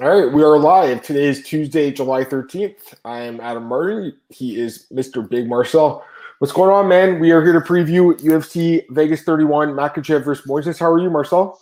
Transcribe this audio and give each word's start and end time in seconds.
All 0.00 0.08
right, 0.08 0.32
we 0.32 0.44
are 0.44 0.56
live. 0.56 1.02
Today 1.02 1.24
is 1.24 1.42
Tuesday, 1.42 1.90
July 1.90 2.22
13th. 2.22 2.94
I 3.04 3.22
am 3.22 3.40
Adam 3.40 3.64
Martin. 3.64 4.16
He 4.28 4.60
is 4.60 4.86
Mr. 4.92 5.28
Big 5.28 5.48
Marcel. 5.48 6.04
What's 6.38 6.52
going 6.52 6.70
on, 6.70 6.86
man? 6.86 7.18
We 7.18 7.32
are 7.32 7.42
here 7.42 7.52
to 7.52 7.60
preview 7.60 8.16
UFC 8.20 8.84
Vegas 8.90 9.24
31, 9.24 9.70
Makhachev 9.70 10.24
versus 10.24 10.46
Moises. 10.46 10.78
How 10.78 10.88
are 10.88 11.00
you, 11.00 11.10
Marcel? 11.10 11.60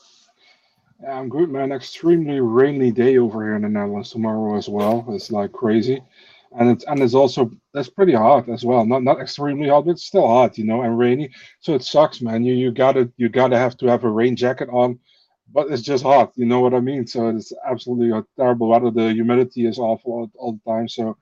I'm 1.09 1.31
good, 1.31 1.49
man. 1.49 1.73
Extremely 1.73 2.41
rainy 2.41 2.91
day 2.91 3.17
over 3.17 3.43
here 3.43 3.55
in 3.55 3.63
the 3.63 3.71
Netherlands 3.71 4.11
tomorrow 4.11 4.59
as 4.59 4.69
well. 4.69 5.07
It's 5.09 5.31
like 5.31 5.53
crazy, 5.53 6.03
and 6.59 6.69
it's 6.69 6.85
and 6.85 7.01
it's 7.01 7.15
also 7.15 7.51
that's 7.73 7.89
pretty 7.89 8.13
hot 8.13 8.51
as 8.51 8.67
well. 8.67 8.85
Not 8.85 9.03
not 9.03 9.19
extremely 9.19 9.71
hot, 9.71 9.87
but 9.87 9.93
it's 9.93 10.05
still 10.05 10.27
hot, 10.27 10.59
you 10.59 10.65
know, 10.65 10.83
and 10.83 10.99
rainy. 10.99 11.31
So 11.61 11.75
it 11.75 11.85
sucks, 11.85 12.21
man. 12.21 12.45
You 12.45 12.53
you 12.53 12.71
gotta 12.71 13.11
you 13.17 13.31
gotta 13.31 13.57
have 13.57 13.79
to 13.79 13.87
have 13.87 14.05
a 14.05 14.11
rain 14.11 14.37
jacket 14.37 14.69
on, 14.71 14.99
but 15.53 15.71
it's 15.71 15.83
just 15.83 16.03
hot. 16.03 16.33
You 16.37 16.47
know 16.47 16.61
what 16.61 16.75
I 16.75 16.81
mean? 16.81 17.07
So 17.07 17.29
it's 17.29 17.53
absolutely 17.69 18.11
a 18.17 18.25
terrible 18.37 18.69
weather. 18.69 18.91
The 18.91 19.13
humidity 19.13 19.67
is 19.67 19.79
awful 19.79 20.13
all, 20.13 20.31
all 20.37 20.53
the 20.53 20.71
time. 20.71 20.89
So 20.89 21.17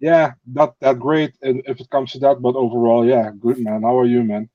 yeah, 0.00 0.32
not 0.46 0.78
that 0.80 0.98
great 0.98 1.34
if 1.42 1.80
it 1.80 1.90
comes 1.90 2.12
to 2.12 2.18
that, 2.20 2.42
but 2.42 2.56
overall, 2.56 3.06
yeah, 3.06 3.30
good, 3.38 3.58
man. 3.58 3.82
How 3.82 3.98
are 3.98 4.06
you, 4.06 4.22
man? 4.22 4.48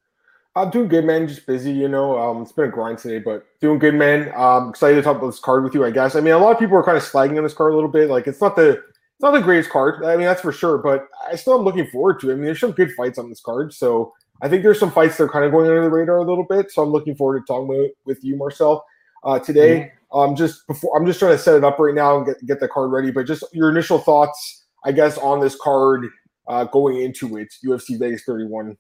I'm 0.55 0.70
doing 0.72 0.90
good, 0.90 1.05
man. 1.05 1.28
Just 1.28 1.45
busy, 1.45 1.72
you 1.72 1.88
know. 1.88 2.20
Um, 2.20 2.42
it's 2.42 2.52
been 2.52 2.66
a 2.66 2.72
grind 2.72 2.98
today, 2.98 3.20
but 3.20 3.45
doing 3.62 3.80
good, 3.80 3.95
man. 3.95 4.32
Um, 4.36 4.70
excited 4.70 4.95
to 4.95 5.02
talk 5.02 5.18
about 5.18 5.28
this 5.28 5.40
card 5.40 5.64
with 5.64 5.73
you. 5.73 5.86
I 5.86 5.92
guess. 5.92 6.16
I 6.16 6.22
mean, 6.22 6.34
a 6.34 6.38
lot 6.38 6.52
of 6.52 6.59
people 6.59 6.78
are 6.78 6.84
kind 6.84 6.98
of 6.98 7.04
slagging 7.04 7.38
on 7.38 7.44
this 7.44 7.54
card 7.54 7.72
a 7.72 7.76
little 7.76 7.90
bit. 7.90 8.09
Like, 8.09 8.28
it's 8.28 8.42
not 8.42 8.56
the 8.56 8.72
it's 8.72 9.22
not 9.22 9.31
the 9.31 9.42
greatest 9.42 9.70
card. 9.70 10.04
I 10.04 10.17
mean, 10.17 10.26
that's 10.26 10.42
for 10.42 10.52
sure. 10.52 10.78
But 10.78 11.08
I 11.28 11.36
still 11.36 11.58
am 11.58 11.66
looking 11.66 11.88
forward 11.88 12.20
to 12.22 12.30
it. 12.30 12.34
I 12.34 12.36
mean, 12.36 12.45
there's 12.45 12.59
some 12.59 12.72
good 12.72 12.92
fights 12.94 13.17
on 13.17 13.30
this 13.30 13.42
card, 13.42 13.73
so 13.73 14.14
I 14.42 14.50
think 14.50 14.64
there's 14.64 14.80
some 14.80 14.92
fights 14.92 15.17
that 15.17 15.26
are 15.26 15.30
kind 15.30 15.45
of 15.45 15.52
going 15.52 15.67
under 15.67 15.81
the 15.81 15.90
radar 15.90 16.17
a 16.17 16.23
little 16.23 16.45
bit. 16.45 16.72
So 16.72 16.81
I'm 16.81 16.90
looking 16.90 17.16
forward 17.16 17.40
to 17.40 17.45
talking 17.45 17.67
with, 17.67 17.92
with 18.06 18.23
you, 18.23 18.36
Marcel, 18.36 18.86
uh, 19.23 19.40
today. 19.40 19.80
Mm-hmm. 19.80 19.96
Um, 20.12 20.36
just 20.36 20.66
before 20.66 20.98
I'm 20.98 21.05
just 21.05 21.20
trying 21.20 21.34
to 21.34 21.38
set 21.38 21.55
it 21.55 21.64
up 21.64 21.78
right 21.78 21.94
now 21.94 22.18
and 22.18 22.26
get 22.26 22.46
get 22.46 22.59
the 22.59 22.68
card 22.68 22.91
ready. 22.91 23.12
But 23.12 23.28
just 23.28 23.44
your 23.54 23.70
initial 23.70 24.00
thoughts, 24.00 24.66
I 24.84 24.92
guess, 24.92 25.20
on 25.20 25.39
this 25.39 25.56
card 25.56 26.08
uh, 26.48 26.64
going 26.66 27.02
into 27.02 27.38
it, 27.38 27.53
UFC 27.64 27.97
Vegas 28.00 28.23
31. 28.23 28.75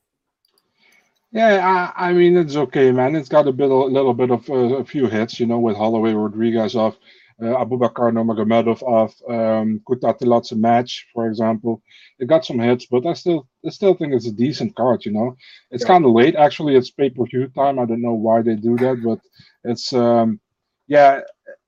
Yeah, 1.31 1.91
I, 1.95 2.09
I, 2.09 2.13
mean 2.13 2.35
it's 2.35 2.55
okay, 2.55 2.91
man. 2.91 3.15
It's 3.15 3.29
got 3.29 3.47
a 3.47 3.51
bit, 3.51 3.69
a 3.69 3.75
little 3.75 4.15
bit 4.15 4.31
of 4.31 4.49
uh, 4.49 4.77
a 4.77 4.83
few 4.83 5.05
hits, 5.05 5.39
you 5.39 5.45
know, 5.45 5.59
with 5.59 5.77
Holloway 5.77 6.13
Rodriguez 6.13 6.75
off, 6.75 6.97
uh, 7.39 7.45
Abubakar 7.45 8.11
Nurmagomedov 8.11 8.81
off, 8.81 9.13
um, 9.29 9.79
Kutateladze 9.87 10.57
match, 10.57 11.05
for 11.13 11.27
example. 11.27 11.83
It 12.17 12.27
got 12.27 12.45
some 12.45 12.57
hits, 12.57 12.87
but 12.87 13.05
I 13.05 13.13
still, 13.13 13.47
I 13.63 13.69
still 13.69 13.93
think 13.93 14.13
it's 14.13 14.25
a 14.25 14.31
decent 14.31 14.75
card. 14.75 15.05
You 15.05 15.11
know, 15.11 15.37
it's 15.69 15.83
yeah. 15.83 15.89
kind 15.89 16.05
of 16.05 16.11
late. 16.13 16.35
Actually, 16.35 16.75
it's 16.75 16.89
pay 16.89 17.11
per 17.11 17.25
view 17.25 17.47
time. 17.49 17.77
I 17.77 17.85
don't 17.85 18.01
know 18.01 18.13
why 18.13 18.41
they 18.41 18.55
do 18.55 18.75
that, 18.77 18.99
but 19.05 19.19
it's, 19.63 19.93
um, 19.93 20.39
yeah, 20.87 21.21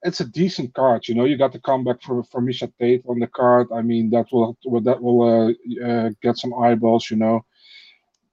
it's 0.04 0.20
a 0.20 0.26
decent 0.26 0.74
card. 0.74 1.08
You 1.08 1.16
know, 1.16 1.26
you 1.26 1.38
got 1.38 1.54
the 1.54 1.60
comeback 1.60 2.02
for 2.02 2.24
for 2.24 2.42
Miesha 2.42 2.72
Tate 2.80 3.04
on 3.08 3.20
the 3.20 3.28
card. 3.28 3.68
I 3.72 3.82
mean, 3.84 4.10
that 4.10 4.26
will 4.32 4.58
that 4.84 5.02
will 5.02 5.22
uh, 5.22 5.86
uh, 5.86 6.10
get 6.24 6.38
some 6.38 6.54
eyeballs. 6.56 7.12
You 7.12 7.18
know 7.18 7.46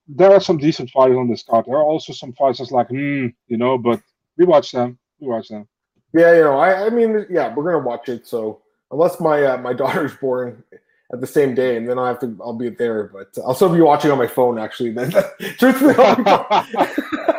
there 0.08 0.32
are 0.32 0.40
some 0.40 0.56
decent 0.56 0.90
fights 0.90 1.14
on 1.14 1.28
this 1.28 1.42
card. 1.42 1.66
There 1.66 1.76
are 1.76 1.84
also 1.84 2.12
some 2.12 2.32
fights 2.32 2.58
that's 2.58 2.70
like, 2.70 2.88
hmm, 2.88 3.26
you 3.46 3.58
know, 3.58 3.76
but 3.76 4.00
we 4.36 4.46
watch 4.46 4.72
them. 4.72 4.98
We 5.20 5.28
watch 5.28 5.48
them. 5.48 5.68
Yeah, 6.14 6.34
you 6.34 6.44
know, 6.44 6.58
I, 6.58 6.86
I 6.86 6.90
mean, 6.90 7.26
yeah, 7.28 7.54
we're 7.54 7.64
gonna 7.64 7.86
watch 7.86 8.08
it. 8.08 8.26
So 8.26 8.62
unless 8.90 9.20
my 9.20 9.42
uh, 9.44 9.58
my 9.58 9.72
daughter's 9.74 10.14
born 10.14 10.64
at 11.12 11.20
the 11.20 11.26
same 11.26 11.54
day, 11.54 11.76
and 11.76 11.86
then 11.86 11.98
I 11.98 12.08
have 12.08 12.20
to, 12.20 12.38
I'll 12.40 12.54
be 12.54 12.70
there. 12.70 13.04
But 13.12 13.36
I'll 13.44 13.54
still 13.54 13.72
be 13.72 13.82
watching 13.82 14.10
on 14.10 14.16
my 14.16 14.26
phone. 14.26 14.58
Actually, 14.58 14.92
then 14.92 15.10
truthfully, 15.58 15.94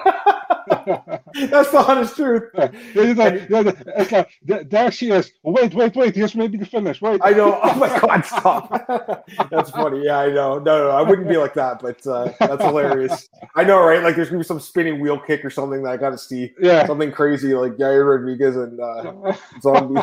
That's 1.49 1.71
the 1.71 1.77
honest 1.77 2.15
truth. 2.15 2.49
Yeah, 2.53 2.69
it's 2.95 4.11
like, 4.11 4.69
there 4.69 4.91
she 4.91 5.11
is. 5.11 5.31
Wait, 5.43 5.73
wait, 5.73 5.95
wait. 5.95 6.15
Here's 6.15 6.35
maybe 6.35 6.57
the 6.57 6.65
finish. 6.65 7.01
Wait. 7.01 7.21
I 7.23 7.31
know. 7.31 7.59
Oh 7.63 7.75
my 7.75 7.99
God, 7.99 8.25
stop. 8.25 9.25
that's 9.51 9.69
funny. 9.69 10.03
Yeah, 10.03 10.19
I 10.19 10.31
know. 10.31 10.59
No, 10.59 10.87
no, 10.87 10.89
I 10.89 11.01
wouldn't 11.01 11.29
be 11.29 11.37
like 11.37 11.53
that, 11.53 11.81
but 11.81 12.05
uh, 12.05 12.33
that's 12.39 12.63
hilarious. 12.63 13.29
I 13.55 13.63
know, 13.63 13.79
right? 13.79 14.03
Like 14.03 14.15
there's 14.15 14.29
gonna 14.29 14.39
be 14.39 14.45
some 14.45 14.59
spinning 14.59 14.99
wheel 14.99 15.17
kick 15.19 15.45
or 15.45 15.49
something 15.49 15.81
that 15.83 15.91
I 15.91 15.97
gotta 15.97 16.17
see. 16.17 16.51
Yeah. 16.59 16.85
Something 16.85 17.11
crazy 17.11 17.53
like 17.53 17.73
Yair 17.73 18.09
Rodriguez 18.09 18.57
and 18.57 18.79
uh, 18.79 19.33
Zombie. 19.61 20.01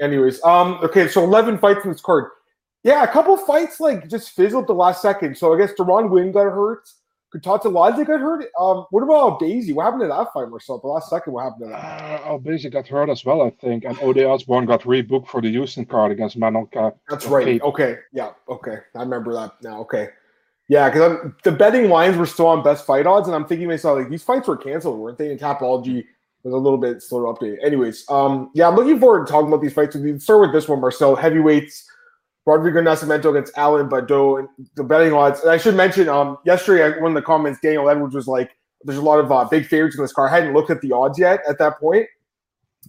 Anyways, 0.00 0.42
um, 0.44 0.80
okay, 0.82 1.08
so 1.08 1.22
11 1.24 1.58
fights 1.58 1.84
in 1.84 1.92
this 1.92 2.00
card. 2.00 2.30
Yeah, 2.84 3.04
a 3.04 3.08
couple 3.08 3.36
fights 3.36 3.80
like 3.80 4.08
just 4.08 4.30
fizzled 4.30 4.66
the 4.66 4.74
last 4.74 5.00
second. 5.00 5.38
So 5.38 5.54
I 5.54 5.58
guess 5.58 5.72
Deron 5.78 6.10
Winn 6.10 6.32
got 6.32 6.44
hurt. 6.44 6.88
Kutateladze 7.34 8.06
got 8.06 8.20
hurt. 8.20 8.44
Um, 8.60 8.86
what 8.90 9.02
about 9.02 9.40
Daisy? 9.40 9.72
What 9.72 9.84
happened 9.84 10.02
to 10.02 10.08
that 10.08 10.32
fight, 10.34 10.48
Marcel? 10.50 10.78
The 10.78 10.86
last 10.86 11.08
second, 11.08 11.32
what 11.32 11.44
happened 11.44 11.62
to 11.62 11.68
that? 11.68 12.22
Uh, 12.24 12.38
Daisy 12.38 12.68
got 12.68 12.86
hurt 12.86 13.08
as 13.08 13.24
well, 13.24 13.42
I 13.42 13.50
think. 13.50 13.84
And 13.84 13.98
Ode 14.02 14.18
Osbourne 14.18 14.66
got 14.66 14.82
rebooked 14.82 15.28
for 15.28 15.40
the 15.40 15.50
Houston 15.50 15.86
card 15.86 16.12
against 16.12 16.36
Manon. 16.36 16.68
That's 17.08 17.26
right. 17.26 17.60
Okay. 17.62 17.98
Yeah. 18.12 18.32
Okay. 18.48 18.78
I 18.94 19.00
remember 19.00 19.32
that 19.34 19.52
now. 19.62 19.80
Okay. 19.80 20.08
Yeah, 20.68 20.88
because 20.88 21.32
the 21.42 21.52
betting 21.52 21.90
lines 21.90 22.16
were 22.16 22.26
still 22.26 22.46
on 22.46 22.62
best 22.62 22.86
fight 22.86 23.06
odds, 23.06 23.28
and 23.28 23.34
I'm 23.34 23.46
thinking 23.46 23.68
myself, 23.68 23.98
like, 23.98 24.08
these 24.08 24.22
fights 24.22 24.48
were 24.48 24.56
canceled, 24.56 24.98
weren't 24.98 25.18
they? 25.18 25.30
And 25.30 25.38
Tapology 25.38 26.04
was 26.44 26.54
a 26.54 26.56
little 26.56 26.78
bit 26.78 27.02
slower 27.02 27.34
update. 27.34 27.58
Anyways, 27.64 28.04
um, 28.08 28.50
yeah, 28.54 28.68
I'm 28.68 28.76
looking 28.76 28.98
forward 28.98 29.26
to 29.26 29.32
talking 29.32 29.48
about 29.48 29.60
these 29.60 29.72
fights. 29.72 29.96
We 29.96 30.10
can 30.10 30.20
start 30.20 30.40
with 30.40 30.52
this 30.52 30.68
one, 30.68 30.80
Marcel. 30.80 31.16
Heavyweights. 31.16 31.88
Rodrigo 32.44 32.80
Nascimento 32.80 33.30
against 33.30 33.56
Alan 33.56 33.88
Baudot 33.88 34.40
and 34.40 34.48
the 34.74 34.82
betting 34.82 35.12
odds. 35.12 35.40
And 35.40 35.50
I 35.50 35.58
should 35.58 35.74
mention, 35.76 36.08
um, 36.08 36.38
yesterday, 36.44 37.00
one 37.00 37.12
of 37.12 37.14
the 37.14 37.22
comments, 37.22 37.60
Daniel 37.62 37.88
Edwards 37.88 38.14
was 38.14 38.26
like, 38.26 38.50
there's 38.84 38.98
a 38.98 39.02
lot 39.02 39.20
of 39.20 39.30
uh, 39.30 39.44
big 39.44 39.66
favorites 39.66 39.96
in 39.96 40.02
this 40.02 40.12
car. 40.12 40.28
I 40.28 40.34
hadn't 40.34 40.54
looked 40.54 40.70
at 40.70 40.80
the 40.80 40.92
odds 40.92 41.18
yet 41.18 41.40
at 41.48 41.58
that 41.58 41.78
point 41.78 42.06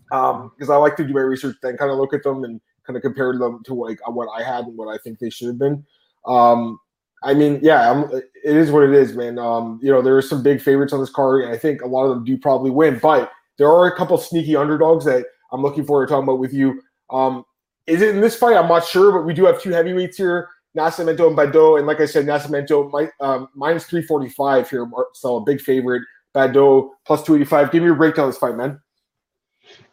because 0.09 0.69
um, 0.69 0.71
I 0.71 0.75
like 0.75 0.95
to 0.97 1.05
do 1.05 1.13
my 1.13 1.21
research, 1.21 1.55
then 1.61 1.77
kind 1.77 1.91
of 1.91 1.97
look 1.97 2.13
at 2.13 2.23
them 2.23 2.43
and 2.43 2.59
kind 2.85 2.97
of 2.97 3.03
compare 3.03 3.37
them 3.37 3.61
to 3.65 3.73
like 3.75 3.99
what 4.07 4.27
I 4.35 4.43
had 4.43 4.65
and 4.65 4.75
what 4.75 4.87
I 4.87 4.97
think 4.97 5.19
they 5.19 5.29
should 5.29 5.47
have 5.47 5.59
been. 5.59 5.85
Um, 6.25 6.79
I 7.23 7.33
mean, 7.33 7.59
yeah, 7.61 7.91
I'm, 7.91 8.11
it 8.11 8.23
is 8.55 8.71
what 8.71 8.83
it 8.83 8.93
is, 8.93 9.15
man. 9.15 9.37
Um, 9.39 9.79
you 9.81 9.91
know, 9.91 10.01
there 10.01 10.17
are 10.17 10.21
some 10.21 10.43
big 10.43 10.61
favorites 10.61 10.93
on 10.93 10.99
this 10.99 11.09
card, 11.09 11.43
and 11.43 11.53
I 11.53 11.57
think 11.57 11.81
a 11.81 11.87
lot 11.87 12.05
of 12.05 12.09
them 12.09 12.25
do 12.25 12.37
probably 12.37 12.71
win, 12.71 12.99
but 13.01 13.31
there 13.57 13.71
are 13.71 13.85
a 13.85 13.95
couple 13.95 14.17
sneaky 14.17 14.55
underdogs 14.55 15.05
that 15.05 15.25
I'm 15.51 15.61
looking 15.61 15.85
forward 15.85 16.07
to 16.07 16.11
talking 16.11 16.23
about 16.23 16.39
with 16.39 16.53
you. 16.53 16.81
Um, 17.11 17.45
is 17.87 18.01
it 18.01 18.15
in 18.15 18.21
this 18.21 18.35
fight? 18.35 18.55
I'm 18.55 18.67
not 18.67 18.85
sure, 18.85 19.11
but 19.11 19.25
we 19.25 19.33
do 19.33 19.45
have 19.45 19.61
two 19.61 19.71
heavyweights 19.71 20.17
here, 20.17 20.49
Nascimento 20.77 21.27
and 21.27 21.37
Baudot. 21.37 21.79
And 21.79 21.87
like 21.87 21.99
I 21.99 22.05
said, 22.05 22.25
Nascimento 22.25 23.09
um, 23.19 23.47
minus 23.55 23.85
345 23.85 24.69
here, 24.69 24.89
so 25.13 25.37
a 25.37 25.41
big 25.41 25.61
favorite. 25.61 26.03
Baudot 26.35 26.89
plus 27.05 27.23
285. 27.23 27.71
Give 27.71 27.83
me 27.83 27.89
a 27.89 27.93
breakdown 27.93 28.25
of 28.25 28.33
this 28.33 28.39
fight, 28.39 28.55
man. 28.55 28.79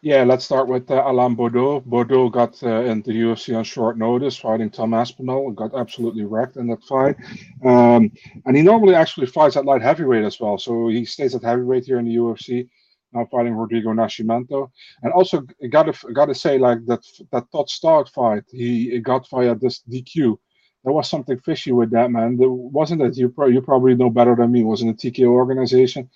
Yeah, 0.01 0.23
let's 0.23 0.43
start 0.43 0.67
with 0.67 0.89
uh, 0.91 1.03
Alain 1.05 1.35
Baudot. 1.35 1.85
Baudot 1.85 2.31
got 2.31 2.61
uh, 2.63 2.81
into 2.81 3.11
the 3.11 3.21
UFC 3.21 3.55
on 3.55 3.63
short 3.63 3.97
notice, 3.97 4.37
fighting 4.37 4.69
Tom 4.69 4.93
Aspinall, 4.93 5.47
and 5.47 5.55
got 5.55 5.75
absolutely 5.75 6.23
wrecked 6.23 6.57
in 6.57 6.67
that 6.67 6.83
fight. 6.83 7.15
Um, 7.63 8.11
and 8.45 8.57
he 8.57 8.63
normally 8.63 8.95
actually 8.95 9.27
fights 9.27 9.55
at 9.55 9.65
light 9.65 9.81
heavyweight 9.81 10.25
as 10.25 10.39
well, 10.39 10.57
so 10.57 10.87
he 10.87 11.05
stays 11.05 11.35
at 11.35 11.43
heavyweight 11.43 11.85
here 11.85 11.99
in 11.99 12.05
the 12.05 12.15
UFC 12.15 12.67
now 13.13 13.27
fighting 13.31 13.53
Rodrigo 13.53 13.89
Nascimento. 13.89 14.69
And 15.03 15.13
also 15.13 15.41
got 15.69 15.83
to 15.83 16.13
got 16.13 16.25
to 16.25 16.35
say 16.35 16.57
like 16.57 16.85
that 16.85 17.01
that 17.31 17.51
Todd 17.51 17.69
Stark 17.69 18.09
fight 18.09 18.43
he 18.49 18.99
got 18.99 19.29
via 19.29 19.55
this 19.55 19.81
DQ. 19.89 20.37
There 20.83 20.93
was 20.93 21.09
something 21.09 21.39
fishy 21.39 21.71
with 21.71 21.91
that 21.91 22.09
man. 22.11 22.37
There 22.37 22.49
wasn't 22.49 23.01
it. 23.01 23.17
You 23.17 23.29
pro- 23.29 23.47
you 23.47 23.61
probably 23.61 23.95
know 23.95 24.09
better 24.09 24.35
than 24.35 24.51
me. 24.51 24.63
Wasn't 24.63 24.89
a 24.89 24.93
TKO 24.93 25.27
organization? 25.27 26.09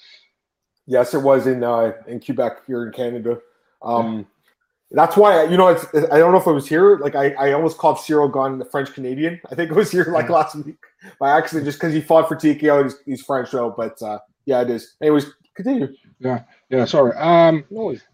Yes, 0.88 1.14
it 1.14 1.22
was 1.22 1.48
in 1.48 1.64
uh, 1.64 1.94
in 2.08 2.20
Quebec 2.20 2.66
here 2.66 2.86
in 2.86 2.92
Canada. 2.92 3.40
Um, 3.82 4.18
yeah. 4.18 4.24
That's 4.92 5.18
why 5.18 5.44
you 5.44 5.58
know 5.58 5.68
it's. 5.68 5.86
I 6.12 6.18
don't 6.20 6.32
know 6.32 6.40
if 6.40 6.48
it 6.48 6.52
was 6.52 6.68
here. 6.68 6.98
Like 6.98 7.16
I, 7.16 7.32
I 7.34 7.52
almost 7.54 7.78
called 7.78 7.98
Ciryl 7.98 8.32
Gane 8.32 8.60
the 8.60 8.66
French 8.66 8.94
Canadian. 8.94 9.40
I 9.52 9.56
think 9.56 9.72
it 9.72 9.76
was 9.76 9.92
here 9.92 10.06
like 10.06 10.30
last 10.30 10.56
week 10.56 10.78
by 11.20 11.36
accident, 11.36 11.66
just 11.66 11.80
because 11.80 11.94
he 11.94 12.02
fought 12.02 12.28
for 12.28 12.36
TKO. 12.36 12.84
He's, 12.84 12.96
he's 13.06 13.22
French 13.22 13.52
though, 13.52 13.74
but 13.76 14.02
uh, 14.02 14.20
yeah, 14.46 14.62
it 14.62 14.70
is. 14.70 14.96
Anyways, 15.02 15.28
continue. 15.56 15.96
Yeah, 16.20 16.44
yeah. 16.70 16.86
Sorry. 16.86 17.16
Um, 17.18 17.66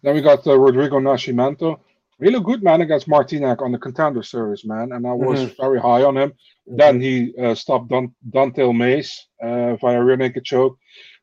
then 0.01 0.15
we 0.15 0.21
got 0.21 0.45
uh, 0.47 0.57
Rodrigo 0.57 0.99
Nascimento. 0.99 1.79
Really 2.19 2.39
good 2.39 2.61
man 2.61 2.81
against 2.81 3.07
Martinek 3.07 3.61
on 3.61 3.71
the 3.71 3.79
contender 3.79 4.21
series, 4.21 4.63
man. 4.63 4.91
And 4.91 5.07
I 5.07 5.13
was 5.13 5.39
mm-hmm. 5.39 5.61
very 5.61 5.79
high 5.79 6.03
on 6.03 6.17
him. 6.17 6.29
Mm-hmm. 6.29 6.75
Then 6.77 7.01
he 7.01 7.33
uh, 7.41 7.55
stopped 7.55 7.89
Don- 7.89 8.13
Don'Tale 8.29 8.73
Mayes 8.73 9.27
uh, 9.41 9.75
via 9.77 10.03
rear 10.03 10.17
naked 10.17 10.45
choke. 10.45 10.77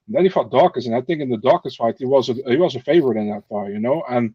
And 0.06 0.16
then 0.16 0.25
he 0.25 0.31
fought 0.31 0.50
Daukaus, 0.50 0.87
and 0.87 0.96
I 0.96 1.02
think 1.02 1.20
in 1.20 1.28
the 1.28 1.37
Daukaus 1.37 1.76
fight 1.76 1.96
he 1.98 2.06
was 2.06 2.31
a, 2.31 2.34
he 2.46 2.56
was 2.56 2.75
a 2.75 2.81
favorite 2.81 3.19
in 3.19 3.31
that 3.31 3.46
fight, 3.48 3.72
you 3.72 3.78
know. 3.78 4.02
And 4.08 4.34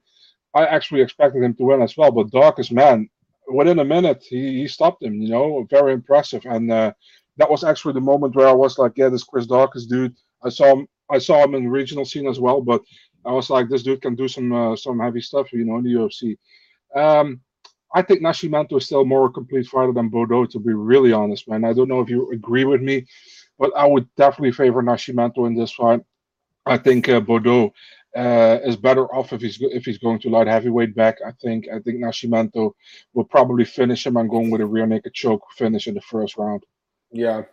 I 0.53 0.65
actually 0.65 1.01
expected 1.01 1.43
him 1.43 1.55
to 1.55 1.63
win 1.63 1.81
as 1.81 1.97
well, 1.97 2.11
but 2.11 2.27
Daukaus, 2.27 2.71
man, 2.71 3.09
within 3.47 3.79
a 3.79 3.85
minute 3.85 4.23
he, 4.23 4.61
he 4.61 4.67
stopped 4.67 5.01
him, 5.03 5.15
you 5.21 5.29
know, 5.29 5.65
very 5.69 5.93
impressive. 5.93 6.45
And 6.45 6.71
uh, 6.71 6.93
that 7.37 7.49
was 7.49 7.63
actually 7.63 7.95
the 7.95 8.01
moment 8.01 8.35
where 8.35 8.47
I 8.47 8.53
was 8.53 8.77
like, 8.77 8.93
yeah, 8.95 9.09
this 9.09 9.23
Chris 9.23 9.47
Daukaus 9.47 9.87
dude. 9.87 10.15
I 10.43 10.49
saw 10.49 10.75
him 10.75 10.87
I 11.13 11.19
saw 11.19 11.43
him 11.43 11.55
in 11.55 11.63
the 11.63 11.69
regional 11.69 12.05
scene 12.05 12.27
as 12.27 12.39
well, 12.39 12.61
but 12.61 12.81
I 13.25 13.31
was 13.31 13.49
like, 13.49 13.69
this 13.69 13.83
dude 13.83 14.01
can 14.01 14.15
do 14.15 14.27
some 14.27 14.51
uh, 14.51 14.75
some 14.75 14.99
heavy 14.99 15.21
stuff, 15.21 15.53
you 15.53 15.65
know, 15.65 15.77
in 15.77 15.83
the 15.83 15.93
UFC. 15.93 16.37
Um, 16.95 17.41
I 17.95 18.01
think 18.01 18.21
Nascimento 18.21 18.77
is 18.77 18.85
still 18.85 19.05
more 19.05 19.27
a 19.27 19.31
complete 19.31 19.67
fighter 19.67 19.93
than 19.93 20.09
Baudot, 20.09 20.49
to 20.51 20.59
be 20.59 20.73
really 20.73 21.13
honest, 21.13 21.47
man. 21.47 21.63
I 21.63 21.73
don't 21.73 21.87
know 21.87 22.01
if 22.01 22.09
you 22.09 22.31
agree 22.31 22.65
with 22.65 22.81
me, 22.81 23.05
but 23.59 23.71
I 23.75 23.85
would 23.85 24.07
definitely 24.15 24.51
favor 24.51 24.81
Nascimento 24.81 25.45
in 25.45 25.55
this 25.55 25.71
fight. 25.71 26.01
I 26.65 26.77
think 26.77 27.07
uh, 27.09 27.21
uh, 28.15 28.59
is 28.63 28.77
better 28.77 29.05
off 29.13 29.33
if 29.33 29.41
he's 29.41 29.57
if 29.61 29.85
he's 29.85 29.97
going 29.97 30.19
to 30.19 30.29
light 30.29 30.47
heavyweight 30.47 30.95
back. 30.95 31.17
I 31.25 31.31
think 31.41 31.67
I 31.69 31.79
think 31.79 31.97
Nascimento 31.99 32.73
will 33.13 33.25
probably 33.25 33.65
finish 33.65 34.05
him. 34.05 34.17
I'm 34.17 34.27
going 34.27 34.49
with 34.49 34.61
a 34.61 34.65
rear 34.65 34.85
naked 34.85 35.13
choke 35.13 35.43
finish 35.55 35.87
in 35.87 35.93
the 35.93 36.01
first 36.01 36.37
round. 36.37 36.63
Yeah, 37.11 37.43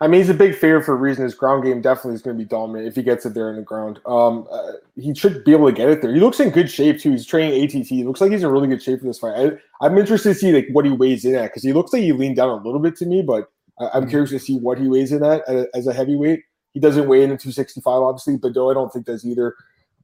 I 0.00 0.06
mean 0.06 0.20
he's 0.20 0.28
a 0.28 0.34
big 0.34 0.54
favorite 0.54 0.84
for 0.84 0.92
a 0.92 0.96
reason. 0.96 1.24
His 1.24 1.34
ground 1.34 1.64
game 1.64 1.80
definitely 1.80 2.14
is 2.14 2.22
going 2.22 2.36
to 2.36 2.42
be 2.42 2.48
dominant 2.48 2.86
if 2.86 2.94
he 2.94 3.02
gets 3.02 3.26
it 3.26 3.34
there 3.34 3.50
in 3.50 3.56
the 3.56 3.62
ground. 3.62 3.98
Um, 4.06 4.46
uh, 4.50 4.72
he 4.94 5.12
should 5.14 5.44
be 5.44 5.52
able 5.52 5.66
to 5.66 5.72
get 5.72 5.88
it 5.88 6.02
there. 6.02 6.14
He 6.14 6.20
looks 6.20 6.38
in 6.38 6.50
good 6.50 6.70
shape 6.70 7.00
too. 7.00 7.10
He's 7.10 7.26
training 7.26 7.64
ATT. 7.64 7.86
He 7.86 8.04
looks 8.04 8.20
like 8.20 8.30
he's 8.30 8.44
in 8.44 8.50
really 8.50 8.68
good 8.68 8.82
shape 8.82 9.00
for 9.00 9.06
this 9.06 9.18
fight. 9.18 9.58
I, 9.80 9.86
am 9.86 9.98
interested 9.98 10.30
to 10.30 10.34
see 10.34 10.52
like 10.52 10.68
what 10.72 10.84
he 10.84 10.92
weighs 10.92 11.24
in 11.24 11.34
at 11.34 11.44
because 11.44 11.64
he 11.64 11.72
looks 11.72 11.92
like 11.92 12.02
he 12.02 12.12
leaned 12.12 12.36
down 12.36 12.50
a 12.50 12.62
little 12.62 12.80
bit 12.80 12.96
to 12.96 13.06
me, 13.06 13.22
but 13.22 13.50
I, 13.80 13.84
am 13.84 14.02
mm-hmm. 14.02 14.10
curious 14.10 14.30
to 14.30 14.38
see 14.38 14.58
what 14.58 14.78
he 14.78 14.86
weighs 14.86 15.10
in 15.10 15.24
at 15.24 15.42
as 15.74 15.86
a 15.86 15.92
heavyweight. 15.92 16.42
He 16.74 16.80
doesn't 16.80 17.08
weigh 17.08 17.24
in 17.24 17.32
at 17.32 17.40
265, 17.40 17.84
obviously, 17.86 18.36
but 18.36 18.54
though 18.54 18.70
I 18.70 18.74
don't 18.74 18.92
think 18.92 19.06
does 19.06 19.26
either. 19.26 19.56